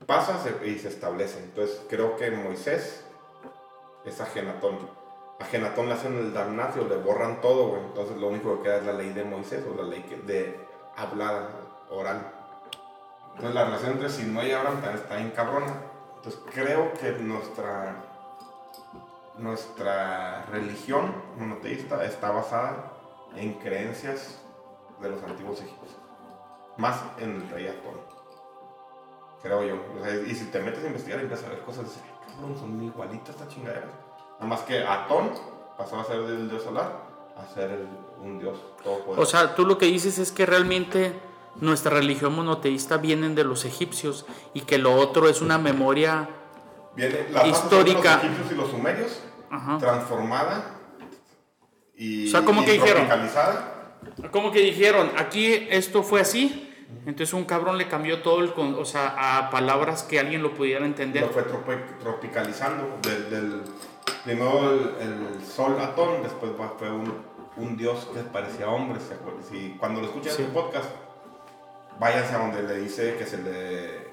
Pasa 0.05 0.39
y 0.65 0.75
se 0.75 0.87
establece. 0.87 1.39
Entonces 1.39 1.81
creo 1.89 2.15
que 2.15 2.31
Moisés 2.31 3.03
es 4.05 4.21
Agenatón. 4.21 4.77
Agenatón 5.39 5.87
le 5.87 5.93
hacen 5.93 6.17
el 6.17 6.33
damnatio, 6.33 6.87
le 6.87 6.97
borran 6.97 7.41
todo. 7.41 7.77
Entonces 7.77 8.17
lo 8.17 8.29
único 8.29 8.57
que 8.57 8.63
queda 8.63 8.77
es 8.77 8.85
la 8.85 8.93
ley 8.93 9.11
de 9.11 9.23
Moisés 9.23 9.63
o 9.69 9.75
la 9.75 9.87
ley 9.87 10.03
de 10.25 10.55
hablada, 10.95 11.49
oral. 11.89 12.31
Entonces 13.35 13.53
la 13.53 13.65
relación 13.65 13.91
entre 13.91 14.09
Sinoi 14.09 14.47
y 14.47 14.51
Abraham 14.51 14.81
está 14.95 15.17
bien 15.17 15.31
cabrona. 15.31 15.73
Entonces 16.15 16.41
creo 16.53 16.93
que 16.93 17.11
nuestra 17.11 18.06
nuestra 19.37 20.45
religión 20.51 21.13
monoteísta 21.37 22.03
está 22.05 22.31
basada 22.31 22.91
en 23.35 23.53
creencias 23.55 24.39
de 25.01 25.09
los 25.09 25.21
antiguos 25.23 25.59
egipcios. 25.59 25.91
Más 26.77 27.01
en 27.19 27.35
el 27.35 27.49
rey 27.49 27.67
Atón. 27.67 27.99
Creo 29.41 29.63
yo. 29.63 29.75
Y 30.27 30.33
si 30.35 30.45
te 30.45 30.59
metes 30.59 30.83
a 30.83 30.87
investigar 30.87 31.19
empiezas 31.19 31.45
a 31.45 31.49
ver 31.49 31.61
cosas, 31.61 31.85
dices, 31.85 32.01
"Ay, 32.05 32.33
cabrón, 32.33 32.57
son 32.59 32.83
igualitas 32.83 33.29
estas 33.29 33.47
chingaderas. 33.49 33.89
Nada 34.39 34.47
más 34.47 34.61
que 34.61 34.83
Atón 34.83 35.31
pasó 35.77 35.99
a 35.99 36.03
ser 36.05 36.21
del 36.25 36.49
dios 36.49 36.63
solar 36.63 36.91
a 37.37 37.45
ser 37.53 37.69
el- 37.71 37.87
un 38.23 38.39
dios 38.39 38.57
todopoderoso. 38.83 39.21
O 39.21 39.25
sea, 39.25 39.53
tú 39.55 39.65
lo 39.65 39.77
que 39.77 39.85
dices 39.85 40.17
es 40.17 40.31
que 40.31 40.45
realmente 40.47 41.13
nuestra 41.55 41.91
religión 41.91 42.35
monoteísta 42.35 42.97
viene 42.97 43.29
de 43.29 43.43
los 43.43 43.63
egipcios 43.65 44.25
y 44.55 44.61
que 44.61 44.79
lo 44.79 44.95
otro 44.95 45.29
es 45.29 45.41
una 45.41 45.57
memoria 45.59 46.29
Viene 46.97 47.27
la 47.31 47.47
histórica. 47.47 48.15
Los 48.15 48.23
egipcios 48.25 48.51
y 48.51 48.55
los 48.55 48.69
sumerios, 48.71 49.21
Ajá. 49.49 49.77
transformada 49.77 50.73
y, 51.95 52.27
O 52.27 52.31
sea, 52.31 52.41
¿cómo 52.43 52.61
y 52.63 52.65
que 52.65 52.73
dijeron? 52.73 53.07
Como 54.31 54.51
que 54.51 54.59
dijeron, 54.59 55.11
aquí 55.17 55.67
esto 55.69 56.03
fue 56.03 56.21
así, 56.21 56.63
entonces 57.05 57.33
un 57.33 57.45
cabrón 57.45 57.77
le 57.77 57.87
cambió 57.87 58.21
todo 58.21 58.41
el, 58.41 58.53
con- 58.53 58.75
o 58.75 58.85
sea, 58.85 59.15
a 59.37 59.49
palabras 59.49 60.03
que 60.03 60.19
alguien 60.19 60.41
lo 60.43 60.53
pudiera 60.53 60.85
entender. 60.85 61.23
lo 61.23 61.29
fue 61.29 61.43
tropi- 61.45 61.97
tropicalizando. 61.99 62.97
Del, 63.03 63.29
del- 63.29 63.61
primero 64.23 64.71
el, 64.71 64.79
el 65.01 65.45
sol 65.45 65.77
Atón, 65.79 66.21
después 66.23 66.51
fue 66.77 66.89
un, 66.91 67.13
un 67.57 67.77
dios 67.77 68.07
que 68.13 68.19
parecía 68.21 68.67
hombre. 68.69 68.99
¿se? 68.99 69.15
Si, 69.49 69.75
cuando 69.79 70.01
lo 70.01 70.07
escuchan 70.07 70.33
Sí. 70.33 70.41
en 70.43 70.47
este 70.49 70.59
podcast, 70.61 70.89
váyanse 71.99 72.35
a 72.35 72.37
donde 72.39 72.63
le 72.63 72.79
dice 72.81 73.15
que 73.17 73.25
se 73.25 73.37
le 73.39 74.06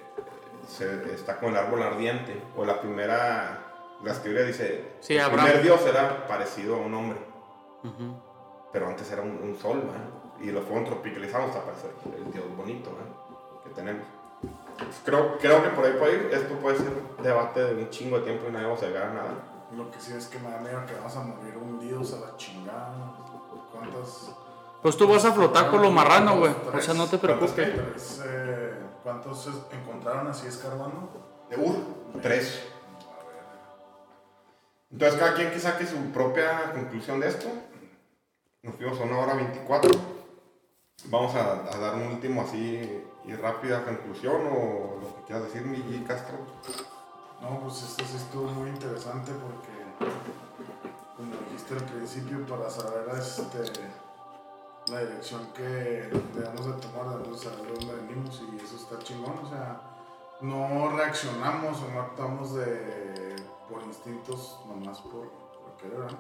se- 0.69 1.15
está 1.15 1.37
con 1.37 1.51
el 1.51 1.57
árbol 1.57 1.83
ardiente. 1.83 2.41
O 2.57 2.65
la 2.65 2.81
primera, 2.81 3.59
la 4.03 4.13
teoría 4.15 4.43
dice, 4.43 4.93
Sí, 5.01 5.15
el 5.15 5.21
Abraham. 5.23 5.45
primer 5.47 5.63
dios 5.63 5.81
era 5.87 6.27
parecido 6.27 6.77
a 6.77 6.79
un 6.79 6.95
hombre. 6.95 7.19
Ujú. 7.85 8.15
Pero 8.73 8.89
antes 8.89 9.11
era 9.11 9.23
un, 9.23 9.39
un 9.43 9.57
sol, 9.57 9.83
¿verdad? 9.85 10.09
Y 10.41 10.51
lo 10.51 10.63
fueron 10.63 10.85
tropicalizando 10.85 11.47
hasta 11.49 11.63
parecer 11.65 11.91
el 12.17 12.33
dios 12.33 12.45
bonito 12.57 12.91
¿verdad? 12.91 13.65
que 13.65 13.71
tenemos. 13.71 14.03
Pues 14.77 15.01
creo, 15.05 15.39
creo 15.39 15.63
que 15.63 15.69
por 15.71 15.85
ahí 15.85 15.93
puede 15.99 16.15
ir. 16.15 16.31
Esto 16.33 16.55
puede 16.57 16.79
ser 16.79 16.93
debate 17.23 17.63
de 17.63 17.75
un 17.83 17.91
chingo 17.91 18.19
de 18.19 18.25
tiempo 18.25 18.47
y 18.49 18.53
nadie 18.53 18.67
vamos 18.67 18.83
a 18.83 18.87
llegar 18.87 19.03
a 19.05 19.15
nada. 19.15 19.35
Lo 19.77 19.91
que 19.91 20.01
sí 20.01 20.13
es 20.13 20.27
que 20.27 20.39
me 20.41 20.51
da 20.51 20.59
miedo 20.59 20.85
que 20.87 20.95
vamos 20.95 21.17
a 21.17 21.21
morir 21.23 21.57
hundidos 21.57 22.13
a 22.15 22.31
la 22.31 22.37
chingada. 22.37 22.95
¿Cuántas? 23.73 24.31
Pues 24.83 24.97
tú 24.97 25.09
vas 25.09 25.25
a 25.25 25.33
flotar 25.33 25.71
con 25.71 25.81
lo 25.81 25.91
marrano, 25.91 26.39
güey. 26.39 26.53
O 26.75 26.81
sea, 26.81 26.95
no 26.95 27.07
te 27.07 27.19
¿Cuántos 27.19 27.53
preocupes. 27.53 27.55
Tres, 27.55 28.23
eh, 28.27 28.75
¿Cuántos 29.05 29.47
encontraron 29.71 30.29
así 30.29 30.47
escarbando? 30.47 31.11
De 31.51 31.59
Ur, 31.59 31.77
tres. 32.23 32.65
Entonces 34.91 35.21
cada 35.21 35.35
quien 35.35 35.51
que 35.51 35.61
saque 35.61 35.87
su 35.87 36.11
propia 36.11 36.73
conclusión 36.73 37.21
de 37.21 37.29
esto. 37.29 37.47
Nos 38.63 38.77
fuimos 38.77 38.99
a 38.99 39.03
una 39.05 39.19
hora 39.19 39.35
24. 39.35 39.91
Vamos 41.11 41.35
a, 41.35 41.71
a 41.71 41.79
dar 41.79 41.97
un 41.97 42.15
último 42.15 42.41
así 42.41 43.05
y 43.27 43.35
rápida 43.35 43.85
conclusión 43.85 44.47
o 44.47 44.99
lo 45.03 45.17
que 45.17 45.23
quieras 45.27 45.45
decir, 45.45 45.67
Miguel 45.67 46.05
Castro. 46.07 46.39
No, 47.43 47.61
pues 47.61 47.83
esto 47.83 48.05
sí 48.07 48.17
estuvo 48.17 48.47
muy 48.53 48.71
interesante 48.71 49.33
porque, 49.33 50.09
como 51.19 51.31
dijiste 51.45 51.75
al 51.75 51.85
principio, 51.85 52.47
para 52.47 52.71
saber 52.71 53.07
este, 53.19 53.83
la 54.89 55.01
dirección 55.01 55.49
que 55.55 56.11
debemos 56.35 56.67
de 56.67 56.73
tomar, 56.75 57.09
debemos 57.17 57.41
de 57.41 57.49
saber 57.49 57.67
de 57.67 57.73
dónde 57.73 57.95
venimos 58.07 58.43
y 58.53 58.57
eso 58.57 58.77
está 58.77 58.99
chingón. 59.03 59.35
O 59.45 59.49
sea, 59.49 59.81
no 60.41 60.95
reaccionamos 60.97 61.81
o 61.81 61.89
no 61.93 62.01
actuamos 62.01 62.55
de, 62.55 63.35
por 63.69 63.83
instintos, 63.83 64.61
nomás 64.69 65.01
por, 65.01 65.31
por 65.31 65.77
querer, 65.81 65.99
¿verdad? 65.99 66.17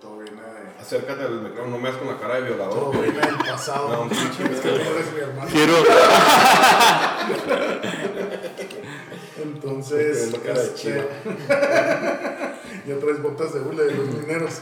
Todo 0.00 0.18
viene 0.18 0.42
de... 0.42 0.80
Acércate 0.80 1.22
al 1.22 1.42
micrófono, 1.42 1.76
no 1.76 1.78
me 1.78 1.88
das 1.88 1.98
con 1.98 2.08
la 2.08 2.18
cara 2.18 2.34
de 2.36 2.42
violador. 2.42 2.74
Todo 2.74 2.90
viene 2.90 3.20
del 3.20 3.36
pasado. 3.36 3.88
No, 3.88 4.04
es 4.10 4.18
que 4.36 4.44
tú 4.44 4.68
eres 4.68 5.12
mi 5.12 5.20
hermano. 5.20 5.48
Quiero. 5.48 5.74
Entonces, 9.42 10.34
este, 10.34 11.08
ya 12.86 12.98
traes 12.98 13.22
botas 13.22 13.54
de 13.54 13.60
hule 13.60 13.84
de 13.84 13.94
los 13.94 14.08
mineros. 14.08 14.60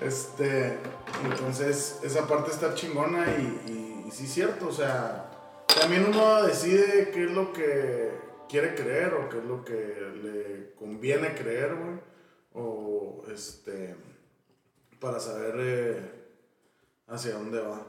Este, 0.00 0.78
entonces, 1.24 2.00
esa 2.02 2.26
parte 2.26 2.50
está 2.50 2.74
chingona 2.74 3.26
y, 3.36 4.10
sí 4.10 4.24
es 4.24 4.32
cierto, 4.34 4.68
o 4.68 4.72
sea, 4.72 5.30
también 5.80 6.06
uno 6.06 6.42
decide 6.42 7.10
qué 7.10 7.24
es 7.24 7.30
lo 7.30 7.52
que, 7.52 8.12
quiere 8.48 8.74
creer 8.74 9.14
o 9.14 9.28
qué 9.28 9.38
es 9.38 9.44
lo 9.44 9.64
que 9.64 9.74
le 10.22 10.74
conviene 10.74 11.34
creer, 11.34 11.74
güey. 11.74 11.98
O 12.54 13.24
este, 13.32 13.96
para 15.00 15.18
saber 15.18 15.54
eh, 15.58 16.10
hacia 17.08 17.34
dónde 17.34 17.60
va. 17.60 17.84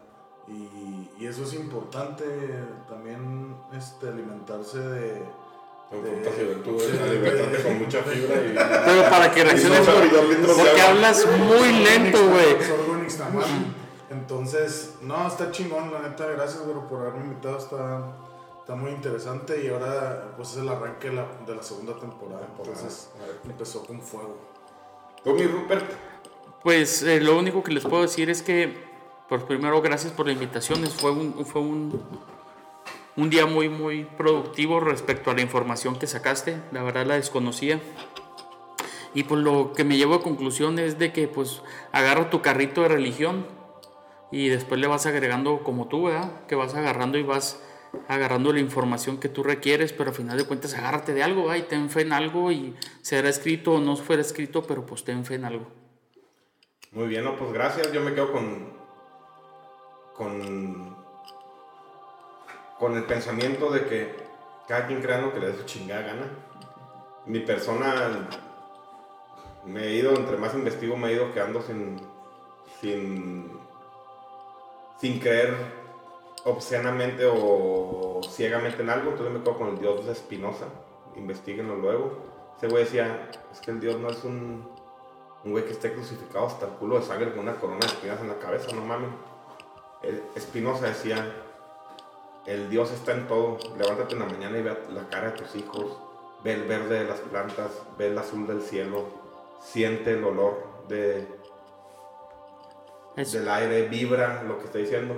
Y, 0.47 1.09
y, 1.19 1.27
eso 1.27 1.43
es 1.43 1.53
importante 1.53 2.23
también 2.87 3.55
este, 3.77 4.07
alimentarse 4.07 4.79
de 4.79 5.21
con 5.89 7.03
alimentarte 7.03 7.73
mucha 7.79 8.01
fibra 8.03 8.35
y... 8.35 8.55
Pero 8.85 9.09
para 9.09 9.31
que 9.31 9.43
reacciones, 9.43 9.81
porque 9.81 10.81
hablas 10.81 11.27
muy 11.37 11.71
lento, 11.83 12.29
güey. 12.29 12.57
Entonces, 14.09 14.95
no, 15.01 15.27
está 15.27 15.51
chingón, 15.51 15.91
la 15.91 15.99
neta, 15.99 16.25
gracias, 16.27 16.63
güey, 16.63 16.77
por 16.87 17.01
haberme 17.01 17.25
invitado, 17.25 17.57
está, 17.57 18.15
está 18.59 18.75
muy 18.75 18.91
interesante 18.91 19.63
y 19.63 19.69
ahora, 19.69 20.33
pues, 20.35 20.53
es 20.53 20.57
el 20.57 20.69
arranque 20.69 21.09
de 21.09 21.15
la, 21.15 21.27
de 21.45 21.55
la 21.55 21.63
segunda 21.63 21.99
temporada, 21.99 22.47
entonces, 22.57 23.09
empezó 23.43 23.85
con 23.85 24.01
fuego. 24.01 24.37
¿Tú, 25.23 25.33
mi 25.33 25.43
Rupert? 25.43 25.91
Pues, 26.63 27.03
eh, 27.03 27.19
lo 27.19 27.37
único 27.37 27.61
que 27.63 27.71
les 27.71 27.83
puedo 27.83 28.03
decir 28.03 28.29
es 28.29 28.41
que, 28.41 28.75
pues, 29.27 29.43
primero, 29.43 29.81
gracias 29.81 30.13
por 30.13 30.25
la 30.27 30.33
invitación, 30.33 30.85
fue 30.87 31.11
un... 31.11 31.45
Fue 31.45 31.61
un 31.61 32.34
un 33.17 33.29
día 33.29 33.45
muy, 33.45 33.69
muy 33.69 34.05
productivo 34.17 34.79
respecto 34.79 35.31
a 35.31 35.33
la 35.33 35.41
información 35.41 35.97
que 35.97 36.07
sacaste. 36.07 36.61
La 36.71 36.83
verdad 36.83 37.05
la 37.05 37.15
desconocía. 37.15 37.79
Y 39.13 39.23
pues 39.23 39.41
lo 39.41 39.71
que 39.73 39.85
me 39.85 39.97
llevo 39.97 40.15
a 40.15 40.21
conclusión 40.21 40.77
es 40.77 40.99
de 40.99 41.13
que 41.13 41.27
pues 41.27 41.61
agarra 41.93 42.29
tu 42.29 42.41
carrito 42.41 42.81
de 42.81 42.89
religión 42.89 43.47
y 44.31 44.49
después 44.49 44.81
le 44.81 44.87
vas 44.87 45.05
agregando 45.05 45.63
como 45.63 45.87
tú, 45.87 46.03
¿verdad? 46.03 46.45
Que 46.47 46.55
vas 46.55 46.75
agarrando 46.75 47.17
y 47.17 47.23
vas 47.23 47.61
agarrando 48.09 48.51
la 48.51 48.59
información 48.59 49.17
que 49.17 49.29
tú 49.29 49.41
requieres, 49.43 49.93
pero 49.93 50.09
al 50.09 50.15
final 50.15 50.37
de 50.37 50.43
cuentas 50.43 50.73
agárrate 50.73 51.13
de 51.13 51.23
algo, 51.23 51.43
¿verdad? 51.43 51.63
y 51.65 51.69
ten 51.69 51.89
fe 51.89 52.01
en 52.01 52.11
algo 52.11 52.51
y 52.51 52.75
será 53.01 53.29
escrito 53.29 53.75
o 53.75 53.79
no 53.79 53.95
fuera 53.95 54.21
escrito, 54.21 54.63
pero 54.63 54.85
pues 54.85 55.05
ten 55.05 55.23
fe 55.23 55.35
en 55.35 55.45
algo. 55.45 55.67
Muy 56.91 57.07
bien, 57.07 57.23
no, 57.23 57.37
pues 57.37 57.53
gracias. 57.53 57.93
Yo 57.93 58.01
me 58.01 58.13
quedo 58.13 58.33
con, 58.33 58.73
con 60.13 60.84
con 62.79 62.95
el 62.95 63.03
pensamiento 63.03 63.71
de 63.71 63.85
que 63.85 64.15
cada 64.67 64.87
quien 64.87 65.01
crea 65.01 65.21
lo 65.21 65.33
que 65.33 65.39
le 65.39 65.47
dé 65.47 65.57
su 65.57 65.63
chingada 65.63 66.01
gana. 66.01 66.29
Mi 67.25 67.39
persona 67.39 68.27
me 69.65 69.83
he 69.83 69.95
ido, 69.95 70.15
entre 70.15 70.37
más 70.37 70.53
investigo, 70.53 70.97
me 70.97 71.09
he 71.09 71.13
ido 71.13 71.33
quedando 71.33 71.61
sin, 71.61 71.99
sin, 72.81 73.59
sin 74.99 75.19
creer 75.19 75.55
obscenamente 76.43 77.25
o 77.25 78.21
ciegamente 78.29 78.81
en 78.81 78.89
algo. 78.89 79.11
Entonces 79.11 79.33
me 79.33 79.41
quedo 79.41 79.57
con 79.57 79.69
el 79.69 79.79
Dios 79.79 80.05
de 80.05 80.11
Espinosa. 80.11 80.65
Investiguenlo 81.15 81.75
luego. 81.75 82.17
Ese 82.57 82.67
güey 82.67 82.83
decía, 82.83 83.29
es 83.51 83.59
que 83.59 83.71
el 83.71 83.79
Dios 83.79 83.99
no 83.99 84.09
es 84.09 84.23
un, 84.23 84.67
un 85.43 85.51
güey 85.51 85.65
que 85.65 85.71
esté 85.71 85.93
crucificado 85.93 86.47
hasta 86.47 86.65
el 86.65 86.71
culo 86.73 86.99
de 86.99 87.05
sangre 87.05 87.31
con 87.31 87.39
una 87.39 87.55
corona 87.55 87.79
de 87.79 87.87
espinas 87.87 88.19
en 88.21 88.29
la 88.29 88.39
cabeza, 88.39 88.71
no 88.73 88.81
mames. 88.81 89.09
Espinosa 90.35 90.87
decía, 90.87 91.44
el 92.45 92.69
Dios 92.69 92.91
está 92.91 93.13
en 93.13 93.27
todo. 93.27 93.57
Levántate 93.77 94.13
en 94.13 94.19
la 94.19 94.25
mañana 94.25 94.57
y 94.57 94.61
ve 94.61 94.77
la 94.93 95.07
cara 95.09 95.31
de 95.31 95.37
tus 95.37 95.55
hijos, 95.55 95.97
ve 96.43 96.53
el 96.53 96.63
verde 96.63 96.99
de 96.99 97.05
las 97.05 97.19
plantas, 97.19 97.71
ve 97.97 98.07
el 98.07 98.17
azul 98.17 98.47
del 98.47 98.61
cielo, 98.61 99.07
siente 99.61 100.11
el 100.11 100.23
olor 100.23 100.85
de, 100.87 101.27
del 103.15 103.49
aire, 103.49 103.87
vibra 103.87 104.43
lo 104.43 104.59
que 104.59 104.65
está 104.65 104.77
diciendo. 104.77 105.15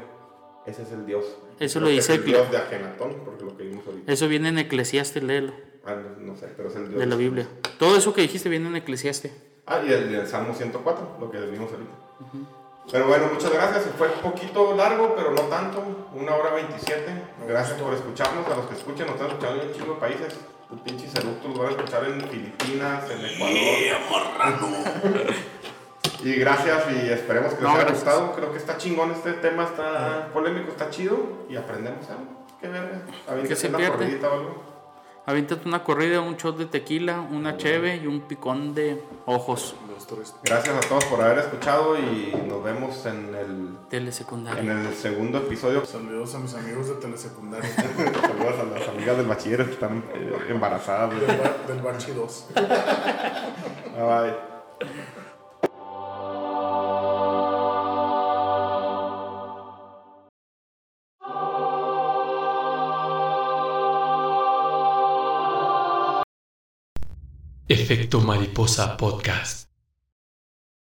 Ese 0.66 0.84
es 0.84 0.92
el 0.92 1.06
Dios. 1.06 1.26
Eso 1.60 1.80
lo 1.80 1.88
dice 1.88 2.16
el 2.16 2.26
Dios 2.26 2.52
de 2.52 2.58
Agenatón, 2.58 3.22
porque 3.24 3.46
lo 3.46 3.58
que 3.58 3.64
vimos 3.64 3.86
ahorita. 3.88 4.12
Eso 4.12 4.28
viene 4.28 4.50
en 4.50 4.58
Eclesiastes, 4.58 5.24
léelo. 5.24 5.54
Ah, 5.86 5.96
no, 6.20 6.36
sé, 6.36 6.50
pero 6.56 6.68
es 6.68 6.76
el 6.76 6.90
Dios 6.90 7.00
de 7.00 7.06
la 7.06 7.16
Biblia. 7.16 7.48
Todo 7.80 7.96
eso 7.96 8.14
que 8.14 8.22
dijiste 8.22 8.50
viene 8.50 8.68
en 8.68 8.76
Eclesiastes. 8.76 9.32
Ah, 9.66 9.82
y 9.86 9.92
el, 9.92 10.28
Salmo 10.28 10.54
104, 10.54 11.18
lo 11.20 11.32
que 11.32 11.40
vimos 11.40 11.72
ahorita. 11.72 11.92
Pero 12.92 13.08
bueno, 13.08 13.30
muchas 13.34 13.52
gracias. 13.52 13.86
Fue 13.98 14.08
un 14.08 14.22
poquito 14.22 14.74
largo, 14.76 15.14
pero 15.16 15.32
no 15.32 15.42
tanto. 15.44 15.84
Una 16.14 16.36
hora 16.36 16.54
27. 16.54 17.24
Gracias 17.48 17.80
por 17.80 17.94
escucharnos. 17.94 18.46
A 18.48 18.56
los 18.56 18.66
que 18.68 18.76
escuchen, 18.76 19.06
nos 19.08 19.16
están 19.16 19.30
escuchando 19.30 19.62
en 19.62 19.68
un 19.70 19.74
chingo 19.74 19.94
de 19.96 20.00
países. 20.00 20.38
Los 20.70 20.82
pinches 20.82 21.16
eructos 21.16 21.50
los 21.50 21.58
van 21.60 21.68
a 21.68 21.72
escuchar 21.72 22.06
en 22.06 22.22
Filipinas, 22.22 23.10
en 23.10 23.26
Ecuador. 23.26 23.58
y 26.24 26.34
gracias 26.36 26.84
y 26.92 27.10
esperemos 27.10 27.54
que 27.54 27.64
les 27.64 27.72
haya 27.72 27.90
gustado. 27.90 28.34
Creo 28.34 28.52
que 28.52 28.58
está 28.58 28.78
chingón 28.78 29.12
este 29.12 29.34
tema, 29.34 29.64
está 29.64 30.30
polémico, 30.34 30.72
está 30.72 30.90
chido 30.90 31.18
y 31.50 31.56
aprendemos 31.56 32.10
algo. 32.10 32.26
Qué 32.60 32.68
verga. 32.68 33.02
¿Qué 33.48 33.56
se 33.56 33.70
pierde? 33.70 34.20
O 34.26 34.34
algo. 34.34 34.64
Aviéntate 35.26 35.68
una 35.68 35.84
corrida, 35.84 36.22
un 36.22 36.38
shot 36.38 36.58
de 36.58 36.66
tequila, 36.66 37.20
una 37.20 37.58
cheve 37.58 37.98
y 37.98 38.08
un 38.08 38.22
picón 38.22 38.74
de 38.74 39.04
ojos. 39.26 39.76
Gracias 40.44 40.76
a 40.76 40.88
todos 40.88 41.06
por 41.06 41.22
haber 41.22 41.40
escuchado 41.40 41.98
y 41.98 42.34
nos 42.48 42.64
vemos 42.64 43.06
en 43.06 43.34
el 43.36 43.78
telesecundario. 43.90 44.62
En 44.62 44.86
el 44.86 44.94
segundo 44.94 45.40
episodio. 45.40 45.86
Saludos 45.86 46.36
a 46.36 46.40
mis 46.40 46.54
amigos 46.54 46.88
de 46.88 46.96
telesecundario. 46.96 47.70
Saludos 47.76 48.60
a 48.60 48.64
las 48.80 48.88
amigas 48.90 49.18
del 49.18 49.26
bachiller 49.28 49.66
que 49.66 49.72
están 49.74 50.04
eh, 50.14 50.38
embarazadas. 50.50 51.10
Del, 51.12 51.28
del 51.68 51.82
bachi 51.82 52.12
2. 52.12 52.46
bye 52.54 54.04
bye. 54.04 54.58
Efecto 67.70 68.22
Mariposa 68.22 68.96
Podcast. 68.96 69.67